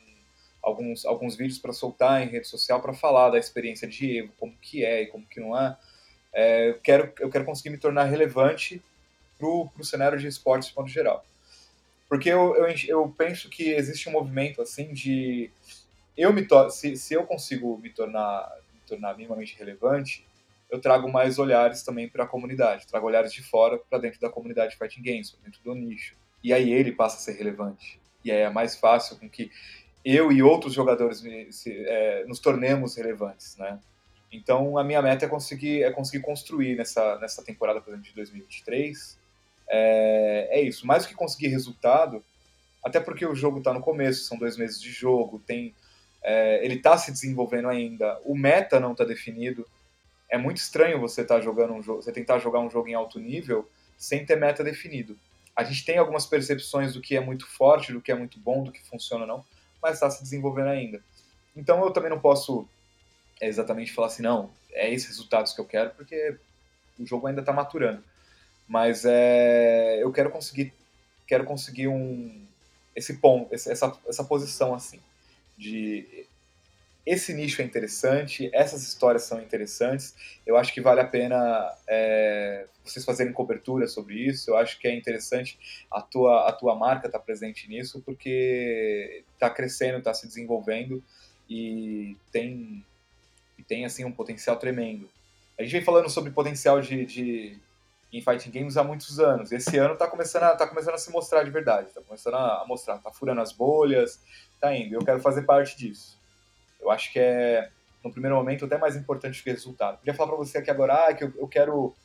alguns, 0.63 1.05
alguns 1.05 1.35
vídeos 1.35 1.59
para 1.59 1.71
soltar 1.71 2.23
em 2.23 2.29
rede 2.29 2.47
social 2.47 2.81
para 2.81 2.91
falar 2.91 3.29
da 3.29 3.37
experiência 3.37 3.87
de 3.87 4.17
Evo, 4.17 4.33
como 4.39 4.57
que 4.59 4.83
é 4.83 5.03
e 5.03 5.07
como 5.07 5.27
que 5.27 5.39
não 5.39 5.57
é. 5.57 5.77
é 6.33 6.69
eu, 6.69 6.79
quero, 6.79 7.13
eu 7.19 7.29
quero 7.29 7.45
conseguir 7.45 7.69
me 7.69 7.77
tornar 7.77 8.05
relevante 8.05 8.81
para 9.37 9.47
o 9.47 9.83
cenário 9.83 10.17
de 10.17 10.27
esportes 10.27 10.69
de 10.69 10.75
modo 10.75 10.89
geral. 10.89 11.23
Porque 12.09 12.29
eu, 12.29 12.55
eu, 12.55 12.67
eu, 12.87 13.13
penso 13.15 13.47
que 13.47 13.69
existe 13.69 14.09
um 14.09 14.13
movimento 14.13 14.59
assim 14.59 14.91
de 14.91 15.51
eu 16.17 16.33
me 16.33 16.47
se, 16.71 16.97
se 16.97 17.13
eu 17.13 17.25
consigo 17.25 17.77
me 17.77 17.91
tornar 17.91 18.51
me 18.73 18.79
tornar 18.87 19.15
minimamente 19.15 19.55
relevante 19.57 20.25
eu 20.75 20.81
trago 20.81 21.11
mais 21.11 21.39
olhares 21.39 21.83
também 21.83 22.07
para 22.07 22.25
a 22.25 22.27
comunidade, 22.27 22.85
trago 22.85 23.07
olhares 23.07 23.33
de 23.33 23.41
fora 23.41 23.77
para 23.89 23.97
dentro 23.97 24.19
da 24.19 24.29
comunidade 24.29 24.71
de 24.71 24.77
fighting 24.77 25.01
games, 25.01 25.37
dentro 25.43 25.61
do 25.63 25.73
nicho. 25.73 26.15
E 26.43 26.53
aí 26.53 26.71
ele 26.71 26.91
passa 26.91 27.17
a 27.17 27.19
ser 27.19 27.37
relevante. 27.37 27.99
E 28.23 28.31
aí 28.31 28.39
é 28.39 28.49
mais 28.49 28.75
fácil 28.75 29.17
com 29.17 29.29
que 29.29 29.51
eu 30.03 30.31
e 30.31 30.43
outros 30.43 30.73
jogadores 30.73 31.23
se, 31.51 31.71
é, 31.87 32.25
nos 32.25 32.39
tornemos 32.39 32.95
relevantes, 32.95 33.57
né? 33.57 33.79
Então 34.31 34.77
a 34.77 34.83
minha 34.83 35.01
meta 35.01 35.25
é 35.25 35.27
conseguir, 35.27 35.83
é 35.83 35.91
conseguir 35.91 36.23
construir 36.23 36.75
nessa, 36.75 37.17
nessa 37.19 37.43
temporada, 37.43 37.79
por 37.81 37.89
exemplo, 37.89 38.07
de 38.07 38.15
2023. 38.15 39.17
É, 39.67 40.59
é 40.59 40.61
isso. 40.61 40.85
Mais 40.85 41.03
do 41.03 41.09
que 41.09 41.15
conseguir 41.15 41.47
resultado, 41.47 42.23
até 42.83 42.99
porque 42.99 43.25
o 43.25 43.33
jogo 43.33 43.59
está 43.59 43.73
no 43.73 43.81
começo, 43.81 44.25
são 44.25 44.37
dois 44.37 44.57
meses 44.57 44.79
de 44.79 44.91
jogo, 44.91 45.39
tem, 45.39 45.73
é, 46.21 46.63
ele 46.63 46.75
está 46.75 46.97
se 46.97 47.11
desenvolvendo 47.11 47.69
ainda, 47.69 48.19
o 48.23 48.35
meta 48.35 48.79
não 48.79 48.91
está 48.91 49.03
definido 49.03 49.65
é 50.35 50.37
muito 50.37 50.57
estranho 50.57 50.99
você 50.99 51.21
estar 51.21 51.35
tá 51.35 51.41
jogando 51.41 51.73
um 51.73 51.81
jogo, 51.81 52.01
você 52.01 52.11
tentar 52.11 52.39
jogar 52.39 52.59
um 52.59 52.69
jogo 52.69 52.89
em 52.89 52.93
alto 52.93 53.19
nível 53.19 53.69
sem 53.97 54.25
ter 54.25 54.35
meta 54.35 54.65
definido. 54.65 55.17
A 55.55 55.63
gente 55.63 55.85
tem 55.85 55.97
algumas 55.97 56.25
percepções 56.25 56.93
do 56.93 56.99
que 56.99 57.15
é 57.15 57.21
muito 57.21 57.47
forte, 57.47 57.93
do 57.93 58.01
que 58.01 58.11
é 58.11 58.15
muito 58.15 58.37
bom, 58.37 58.61
do 58.61 58.71
que 58.71 58.83
funciona 58.83 59.25
não, 59.25 59.45
mas 59.81 59.93
está 59.93 60.09
se 60.09 60.21
desenvolvendo 60.21 60.67
ainda. 60.67 61.01
Então 61.55 61.81
eu 61.81 61.91
também 61.91 62.09
não 62.09 62.19
posso 62.19 62.67
exatamente 63.39 63.93
falar 63.93 64.07
assim, 64.07 64.23
não, 64.23 64.51
é 64.73 64.93
esses 64.93 65.07
resultados 65.07 65.53
que 65.53 65.61
eu 65.61 65.65
quero, 65.65 65.91
porque 65.91 66.37
o 66.99 67.05
jogo 67.05 67.27
ainda 67.27 67.39
está 67.39 67.53
maturando. 67.53 68.03
Mas 68.67 69.05
é, 69.05 70.03
eu 70.03 70.11
quero 70.11 70.29
conseguir, 70.29 70.73
quero 71.25 71.45
conseguir 71.45 71.87
um 71.87 72.45
esse 72.93 73.17
ponto, 73.17 73.53
essa, 73.53 73.97
essa 74.05 74.23
posição 74.23 74.73
assim 74.73 74.99
de 75.57 76.27
esse 77.05 77.33
nicho 77.33 77.61
é 77.61 77.65
interessante, 77.65 78.49
essas 78.51 78.81
histórias 78.81 79.23
são 79.23 79.39
interessantes. 79.39 80.15
Eu 80.45 80.57
acho 80.57 80.73
que 80.73 80.81
vale 80.81 81.01
a 81.01 81.07
pena 81.07 81.71
é, 81.87 82.65
vocês 82.83 83.05
fazerem 83.05 83.31
cobertura 83.31 83.87
sobre 83.87 84.15
isso. 84.15 84.49
Eu 84.49 84.57
acho 84.57 84.79
que 84.79 84.87
é 84.87 84.95
interessante 84.95 85.59
a 85.91 86.01
tua, 86.01 86.49
a 86.49 86.51
tua 86.51 86.75
marca 86.75 87.05
estar 87.05 87.19
tá 87.19 87.23
presente 87.23 87.69
nisso, 87.69 88.01
porque 88.03 89.23
está 89.33 89.51
crescendo, 89.51 89.99
está 89.99 90.13
se 90.15 90.25
desenvolvendo 90.25 91.03
e 91.47 92.17
tem, 92.31 92.83
e 93.57 93.63
tem 93.63 93.85
assim 93.85 94.03
um 94.03 94.11
potencial 94.11 94.57
tremendo. 94.57 95.07
A 95.59 95.61
gente 95.61 95.73
vem 95.73 95.83
falando 95.83 96.09
sobre 96.09 96.31
potencial 96.31 96.81
de, 96.81 97.05
de 97.05 97.59
em 98.11 98.21
fighting 98.21 98.49
games 98.49 98.77
há 98.77 98.83
muitos 98.83 99.19
anos. 99.19 99.51
Esse 99.51 99.77
ano 99.77 99.93
está 99.93 100.07
começando, 100.07 100.57
tá 100.57 100.67
começando 100.67 100.95
a 100.95 100.97
se 100.97 101.11
mostrar 101.11 101.43
de 101.43 101.51
verdade, 101.51 101.89
está 101.89 102.01
começando 102.01 102.35
a 102.35 102.65
mostrar, 102.67 102.95
está 102.95 103.11
furando 103.11 103.41
as 103.41 103.51
bolhas, 103.51 104.19
está 104.55 104.75
indo. 104.75 104.95
Eu 104.95 105.05
quero 105.05 105.19
fazer 105.19 105.43
parte 105.43 105.77
disso. 105.77 106.17
Eu 106.85 106.91
acho 106.91 107.11
que 107.11 107.19
é, 107.19 107.69
no 108.03 108.11
primeiro 108.11 108.35
momento, 108.35 108.65
até 108.65 108.77
mais 108.77 108.95
importante 108.95 109.43
que 109.43 109.49
o 109.49 109.53
resultado. 109.53 109.97
Queria 109.97 110.13
falar 110.13 110.29
para 110.29 110.37
você 110.37 110.59
aqui 110.59 110.69
agora 110.69 111.07
ah, 111.07 111.13
que 111.13 111.23
eu, 111.23 111.33
eu, 111.37 111.47
quero 111.47 111.95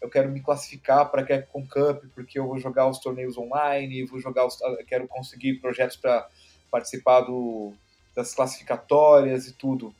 eu 0.00 0.10
quero 0.10 0.28
me 0.28 0.40
classificar 0.40 1.08
para 1.10 1.22
a 1.22 1.24
Capcom 1.24 1.64
Cup 1.66 2.04
porque 2.14 2.38
eu 2.38 2.46
vou 2.46 2.58
jogar 2.58 2.88
os 2.88 2.98
torneios 2.98 3.38
online, 3.38 4.04
vou 4.04 4.20
jogar 4.20 4.44
os, 4.44 4.58
quero 4.88 5.06
conseguir 5.06 5.60
projetos 5.60 5.96
para 5.96 6.28
participar 6.70 7.20
do, 7.20 7.72
das 8.14 8.34
classificatórias 8.34 9.46
e 9.46 9.52
tudo. 9.52 9.94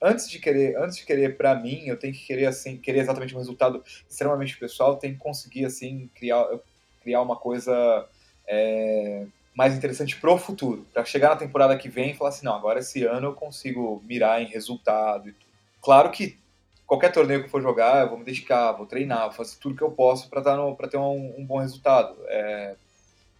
Antes 0.00 0.28
de 0.28 0.38
querer, 0.38 0.76
antes 0.76 0.98
de 0.98 1.06
querer 1.06 1.36
para 1.36 1.54
mim, 1.54 1.86
eu 1.86 1.98
tenho 1.98 2.12
que 2.12 2.24
querer 2.24 2.46
assim, 2.46 2.76
querer 2.76 3.00
exatamente 3.00 3.34
um 3.34 3.38
resultado 3.38 3.82
extremamente 4.08 4.56
pessoal, 4.58 4.96
tenho 4.96 5.14
que 5.14 5.20
conseguir 5.20 5.64
assim 5.64 6.08
criar 6.14 6.46
criar 7.00 7.22
uma 7.22 7.36
coisa 7.36 8.06
é, 8.46 9.26
mais 9.58 9.74
interessante 9.74 10.14
pro 10.14 10.38
futuro, 10.38 10.86
para 10.94 11.04
chegar 11.04 11.30
na 11.30 11.36
temporada 11.36 11.76
que 11.76 11.88
vem 11.88 12.12
e 12.12 12.14
falar 12.14 12.30
assim, 12.30 12.46
não, 12.46 12.54
agora 12.54 12.78
esse 12.78 13.02
ano 13.02 13.26
eu 13.26 13.34
consigo 13.34 14.00
mirar 14.06 14.40
em 14.40 14.46
resultado 14.46 15.28
e 15.28 15.32
tudo. 15.32 15.50
Claro 15.82 16.12
que 16.12 16.38
qualquer 16.86 17.10
torneio 17.10 17.42
que 17.42 17.50
for 17.50 17.60
jogar, 17.60 18.02
eu 18.02 18.08
vou 18.08 18.18
me 18.18 18.24
dedicar, 18.24 18.70
vou 18.70 18.86
treinar, 18.86 19.24
vou 19.24 19.32
fazer 19.32 19.56
tudo 19.58 19.74
que 19.74 19.82
eu 19.82 19.90
posso 19.90 20.30
para 20.30 20.42
ter 20.88 20.96
um, 20.96 21.40
um, 21.40 21.44
bom 21.44 21.58
resultado. 21.58 22.16
É, 22.28 22.76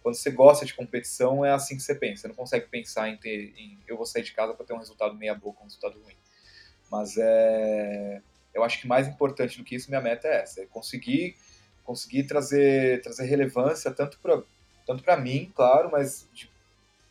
quando 0.03 0.15
você 0.15 0.29
gosta 0.29 0.65
de 0.65 0.73
competição, 0.73 1.45
é 1.45 1.51
assim 1.51 1.77
que 1.77 1.83
você 1.83 1.95
pensa. 1.95 2.23
Você 2.23 2.27
não 2.27 2.35
consegue 2.35 2.67
pensar 2.67 3.07
em 3.07 3.15
ter, 3.15 3.53
em, 3.57 3.79
eu 3.87 3.95
vou 3.95 4.05
sair 4.05 4.23
de 4.23 4.33
casa 4.33 4.53
para 4.53 4.65
ter 4.65 4.73
um 4.73 4.79
resultado 4.79 5.15
meia 5.15 5.33
boca, 5.33 5.61
um 5.61 5.67
resultado 5.67 5.97
ruim. 6.03 6.17
Mas 6.91 7.15
é, 7.17 8.21
eu 8.53 8.61
acho 8.65 8.81
que 8.81 8.87
mais 8.89 9.07
importante 9.07 9.57
do 9.57 9.63
que 9.63 9.73
isso, 9.73 9.89
minha 9.89 10.01
meta 10.01 10.27
é 10.27 10.41
essa, 10.41 10.61
é 10.61 10.65
conseguir 10.65 11.37
conseguir 11.85 12.23
trazer 12.23 13.01
trazer 13.01 13.23
relevância 13.23 13.89
tanto 13.89 14.19
para 14.19 14.43
tanto 14.89 15.03
para 15.03 15.15
mim, 15.15 15.51
claro, 15.55 15.87
mas, 15.91 16.27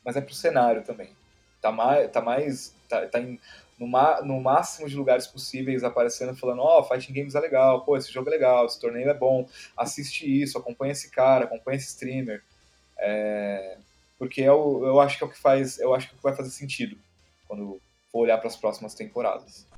mas 0.05 0.17
é 0.17 0.21
para 0.21 0.33
o 0.33 0.35
cenário 0.35 0.83
também. 0.83 1.11
Tá 1.63 1.71
mais, 1.71 2.11
tá 2.11 2.21
mais, 2.21 2.75
tá, 2.89 3.07
tá 3.07 3.21
em, 3.21 3.39
no, 3.79 3.87
ma, 3.87 4.21
no 4.21 4.41
máximo 4.41 4.89
de 4.89 4.97
lugares 4.97 5.29
possíveis 5.29 5.85
aparecendo, 5.85 6.35
falando, 6.35 6.61
ó, 6.61 6.81
oh, 6.81 6.83
Fighting 6.83 7.13
Games 7.13 7.37
é 7.37 7.41
legal, 7.41 7.85
pô, 7.85 7.97
esse 7.97 8.13
jogo 8.13 8.29
é 8.31 8.33
legal, 8.33 8.67
esse 8.67 8.81
torneio 8.81 9.09
é 9.09 9.15
bom, 9.15 9.49
assiste 9.77 10.27
isso, 10.27 10.59
acompanha 10.59 10.91
esse 10.91 11.09
cara, 11.09 11.45
acompanha 11.45 11.77
esse 11.77 11.87
streamer. 11.91 12.43
É, 12.99 13.79
porque 14.19 14.41
eu, 14.41 14.83
é 14.85 14.89
eu 14.89 15.01
acho 15.01 15.17
que 15.17 15.23
é 15.23 15.27
o 15.29 15.31
que 15.31 15.39
faz, 15.39 15.79
eu 15.79 15.95
acho 15.95 16.09
que, 16.09 16.15
é 16.15 16.17
o 16.17 16.19
que 16.19 16.25
vai 16.25 16.35
fazer 16.35 16.51
sentido 16.51 16.99
quando 17.47 17.65
for 17.65 17.81
for 18.11 18.19
olhar 18.23 18.39
para 18.39 18.49
as 18.49 18.57
próximas 18.57 18.93
temporadas. 18.93 19.69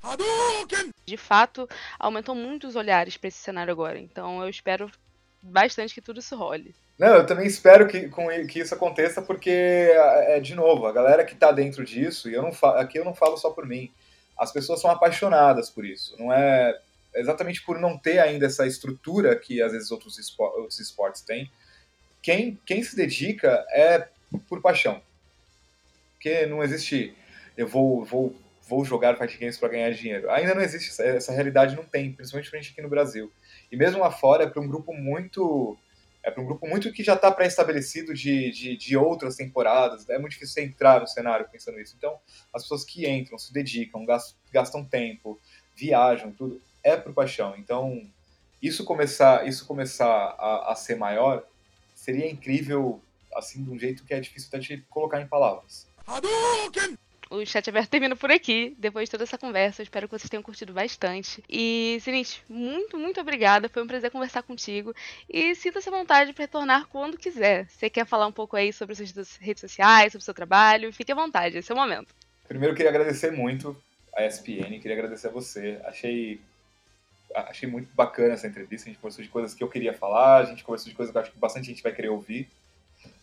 De 1.04 1.18
fato, 1.18 1.68
aumentou 1.98 2.34
muito 2.34 2.66
os 2.66 2.76
olhares 2.76 3.18
para 3.18 3.28
esse 3.28 3.38
cenário 3.38 3.72
agora, 3.72 3.98
então 3.98 4.42
eu 4.42 4.48
espero 4.48 4.90
bastante 5.42 5.92
que 5.92 6.00
tudo 6.00 6.20
isso 6.20 6.34
role. 6.34 6.74
Não, 7.00 7.14
eu 7.14 7.24
também 7.24 7.46
espero 7.46 7.88
que, 7.88 8.10
que 8.46 8.58
isso 8.58 8.74
aconteça, 8.74 9.22
porque, 9.22 9.48
é, 9.48 10.38
de 10.38 10.54
novo, 10.54 10.84
a 10.86 10.92
galera 10.92 11.24
que 11.24 11.32
está 11.32 11.50
dentro 11.50 11.82
disso, 11.82 12.28
e 12.28 12.34
eu 12.34 12.42
não 12.42 12.52
falo, 12.52 12.76
aqui 12.76 12.98
eu 12.98 13.04
não 13.06 13.14
falo 13.14 13.38
só 13.38 13.48
por 13.48 13.66
mim, 13.66 13.90
as 14.36 14.52
pessoas 14.52 14.82
são 14.82 14.90
apaixonadas 14.90 15.70
por 15.70 15.82
isso. 15.82 16.14
Não 16.18 16.30
é 16.30 16.78
exatamente 17.14 17.64
por 17.64 17.78
não 17.78 17.96
ter 17.96 18.18
ainda 18.18 18.44
essa 18.44 18.66
estrutura 18.66 19.34
que 19.34 19.62
às 19.62 19.72
vezes 19.72 19.90
outros, 19.90 20.18
outros 20.38 20.78
esportes 20.78 21.22
têm. 21.22 21.50
Quem, 22.20 22.60
quem 22.66 22.82
se 22.82 22.94
dedica 22.94 23.64
é 23.70 24.06
por 24.46 24.60
paixão. 24.60 25.00
Porque 26.12 26.44
não 26.44 26.62
existe 26.62 27.16
eu 27.56 27.66
vou, 27.66 28.04
vou, 28.04 28.36
vou 28.68 28.84
jogar 28.84 29.16
fight 29.16 29.38
games 29.38 29.56
para 29.56 29.70
ganhar 29.70 29.90
dinheiro. 29.92 30.30
Ainda 30.30 30.54
não 30.54 30.60
existe, 30.60 30.90
essa, 30.90 31.02
essa 31.02 31.32
realidade 31.32 31.74
não 31.74 31.84
tem, 31.84 32.12
principalmente 32.12 32.50
pra 32.50 32.60
gente 32.60 32.72
aqui 32.72 32.82
no 32.82 32.90
Brasil. 32.90 33.32
E 33.72 33.76
mesmo 33.76 34.00
lá 34.00 34.10
fora 34.10 34.44
é 34.44 34.46
para 34.46 34.60
um 34.60 34.68
grupo 34.68 34.92
muito 34.92 35.78
é 36.22 36.30
para 36.30 36.42
um 36.42 36.46
grupo 36.46 36.66
muito 36.66 36.92
que 36.92 37.02
já 37.02 37.14
está 37.14 37.30
pré-estabelecido 37.30 38.12
de, 38.12 38.50
de, 38.50 38.76
de, 38.76 38.96
outras 38.96 39.36
temporadas. 39.36 40.08
É 40.08 40.18
muito 40.18 40.32
difícil 40.32 40.62
entrar 40.62 41.00
no 41.00 41.06
cenário 41.06 41.48
pensando 41.50 41.80
isso. 41.80 41.94
Então, 41.96 42.18
as 42.52 42.62
pessoas 42.62 42.84
que 42.84 43.08
entram, 43.08 43.38
se 43.38 43.52
dedicam, 43.52 44.04
gastam 44.52 44.84
tempo, 44.84 45.40
viajam, 45.74 46.32
tudo, 46.32 46.60
é 46.82 46.96
por 46.96 47.14
paixão. 47.14 47.54
Então, 47.56 48.06
isso 48.60 48.84
começar, 48.84 49.46
isso 49.46 49.66
começar 49.66 50.06
a, 50.06 50.72
a 50.72 50.74
ser 50.74 50.96
maior 50.96 51.44
seria 51.94 52.30
incrível, 52.30 53.02
assim, 53.34 53.62
de 53.62 53.70
um 53.70 53.78
jeito 53.78 54.04
que 54.04 54.12
é 54.12 54.20
difícil 54.20 54.48
até 54.48 54.58
de 54.58 54.78
colocar 54.88 55.20
em 55.20 55.26
palavras. 55.26 55.86
Hadouken! 56.06 56.98
O 57.30 57.46
chat 57.46 57.68
aberto 57.70 57.88
termina 57.90 58.16
por 58.16 58.30
aqui, 58.30 58.74
depois 58.76 59.08
de 59.08 59.12
toda 59.12 59.24
essa 59.24 59.38
conversa. 59.38 59.82
Espero 59.82 60.08
que 60.08 60.18
vocês 60.18 60.28
tenham 60.28 60.42
curtido 60.42 60.72
bastante. 60.72 61.42
E, 61.48 61.98
Sinit, 62.02 62.42
muito, 62.48 62.98
muito 62.98 63.20
obrigada. 63.20 63.68
Foi 63.68 63.82
um 63.82 63.86
prazer 63.86 64.10
conversar 64.10 64.42
contigo. 64.42 64.94
E 65.28 65.54
sinta-se 65.54 65.88
à 65.88 65.92
vontade 65.92 66.32
para 66.32 66.44
retornar 66.44 66.86
quando 66.88 67.16
quiser. 67.16 67.66
Você 67.68 67.88
quer 67.88 68.04
falar 68.04 68.26
um 68.26 68.32
pouco 68.32 68.56
aí 68.56 68.72
sobre 68.72 68.94
suas 68.94 69.36
redes 69.36 69.60
sociais, 69.60 70.12
sobre 70.12 70.22
o 70.22 70.24
seu 70.24 70.34
trabalho? 70.34 70.92
Fique 70.92 71.12
à 71.12 71.14
vontade, 71.14 71.58
esse 71.58 71.70
é 71.70 71.74
o 71.74 71.78
momento. 71.78 72.14
Primeiro, 72.48 72.74
queria 72.74 72.90
agradecer 72.90 73.30
muito 73.30 73.80
a 74.14 74.26
ESPN, 74.26 74.80
queria 74.80 74.94
agradecer 74.94 75.28
a 75.28 75.30
você. 75.30 75.80
Achei 75.84 76.40
achei 77.32 77.68
muito 77.68 77.88
bacana 77.94 78.34
essa 78.34 78.46
entrevista. 78.46 78.88
A 78.88 78.92
gente 78.92 79.00
conversou 79.00 79.24
de 79.24 79.30
coisas 79.30 79.54
que 79.54 79.62
eu 79.62 79.68
queria 79.68 79.92
falar, 79.92 80.38
a 80.38 80.44
gente 80.44 80.64
conversou 80.64 80.88
de 80.88 80.96
coisas 80.96 81.12
que 81.12 81.16
eu 81.16 81.22
acho 81.22 81.32
que 81.32 81.38
bastante 81.38 81.66
gente 81.66 81.82
vai 81.82 81.92
querer 81.92 82.08
ouvir. 82.08 82.48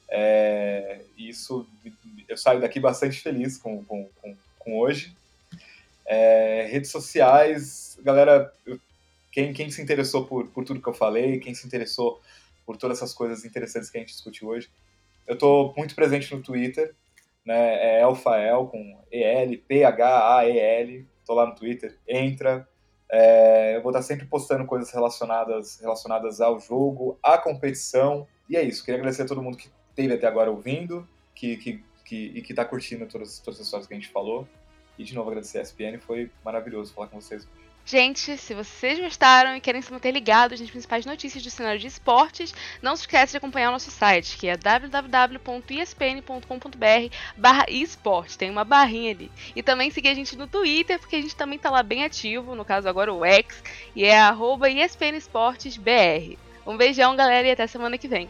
É, 0.10 1.02
isso 1.18 1.68
eu 2.28 2.38
saio 2.38 2.62
daqui 2.62 2.80
bastante 2.80 3.22
feliz 3.22 3.58
com, 3.58 3.84
com, 3.86 4.10
com, 4.22 4.36
com 4.60 4.80
hoje. 4.80 5.16
É, 6.06 6.68
redes 6.72 6.90
sociais, 6.90 7.98
galera, 8.02 8.54
quem, 9.32 9.54
quem 9.54 9.70
se 9.70 9.82
interessou 9.82 10.26
por, 10.26 10.48
por 10.48 10.64
tudo 10.64 10.82
que 10.82 10.88
eu 10.88 10.94
falei, 10.94 11.40
quem 11.40 11.54
se 11.54 11.68
interessou 11.68 12.22
por 12.66 12.78
todas 12.78 12.98
essas 12.98 13.14
coisas 13.14 13.46
interessantes 13.46 13.90
que 13.90 13.98
a 13.98 14.02
gente 14.02 14.14
discutiu 14.14 14.50
hoje, 14.50 14.70
eu 15.26 15.34
estou 15.34 15.74
muito 15.76 15.94
presente 15.96 16.34
no 16.34 16.42
Twitter, 16.42 16.96
né? 17.46 17.98
É 17.98 18.02
Elfael 18.02 18.68
com 18.68 19.00
E-L, 19.12 19.58
P-H-A-E-L. 19.58 21.08
Estou 21.20 21.36
lá 21.36 21.46
no 21.46 21.56
Twitter, 21.56 21.98
entra. 22.08 22.68
É, 23.10 23.78
eu 23.78 23.82
vou 23.82 23.92
estar 23.92 24.02
sempre 24.02 24.26
postando 24.26 24.66
coisas 24.66 24.92
relacionadas, 24.92 25.80
relacionadas 25.80 26.42
ao 26.42 26.60
jogo, 26.60 27.18
à 27.24 27.38
competição. 27.38 28.28
E 28.50 28.58
é 28.58 28.64
isso. 28.64 28.84
Queria 28.84 29.00
agradecer 29.00 29.24
a 29.24 29.28
todo 29.28 29.42
mundo 29.42 29.58
que 29.58 29.70
esteve 29.98 30.14
até 30.14 30.28
agora 30.28 30.52
ouvindo 30.52 31.08
que, 31.34 31.58
que, 31.58 31.84
que, 32.06 32.32
e 32.36 32.42
que 32.42 32.52
está 32.52 32.64
curtindo 32.64 33.08
todas, 33.08 33.40
todas 33.40 33.60
as 33.60 33.66
histórias 33.66 33.88
que 33.88 33.96
a 33.96 33.98
gente 33.98 34.10
falou. 34.10 34.48
E 34.98 35.04
de 35.04 35.16
novo 35.16 35.30
agradecer 35.30 35.60
a 35.60 35.62
SPN, 35.62 36.00
foi 36.00 36.32
maravilhoso 36.46 36.94
falar 36.94 37.08
com 37.08 37.20
vocês. 37.20 37.48
Gente, 37.86 38.38
se 38.38 38.54
vocês 38.54 39.00
gostaram 39.00 39.56
e 39.56 39.62
querem 39.62 39.82
se 39.82 39.94
manter 39.94 40.12
ligados 40.12 40.60
nas 40.60 40.70
principais 40.70 41.06
notícias 41.06 41.42
do 41.42 41.50
cenário 41.50 41.80
de 41.80 41.88
esportes, 41.88 42.54
não 42.82 42.98
se 42.98 43.04
esqueça 43.04 43.32
de 43.32 43.38
acompanhar 43.38 43.70
o 43.70 43.72
nosso 43.72 43.90
site, 43.90 44.38
que 44.38 44.48
é 44.48 44.58
www.espn.com.br 44.58 47.16
barra. 47.38 47.66
Tem 48.38 48.50
uma 48.50 48.66
barrinha 48.66 49.12
ali. 49.12 49.32
E 49.56 49.64
também 49.64 49.90
seguir 49.90 50.10
a 50.10 50.14
gente 50.14 50.36
no 50.36 50.48
Twitter, 50.48 51.00
porque 51.00 51.16
a 51.16 51.22
gente 51.22 51.36
também 51.36 51.58
tá 51.58 51.70
lá 51.70 51.82
bem 51.82 52.04
ativo, 52.04 52.56
no 52.56 52.66
caso 52.66 52.90
agora 52.90 53.14
o 53.14 53.24
X, 53.24 53.64
e 53.96 54.04
é 54.04 54.20
arroba. 54.20 54.68
Um 56.66 56.76
beijão, 56.76 57.16
galera, 57.16 57.48
e 57.48 57.52
até 57.52 57.68
semana 57.68 57.98
que 57.98 58.10
vem. 58.10 58.28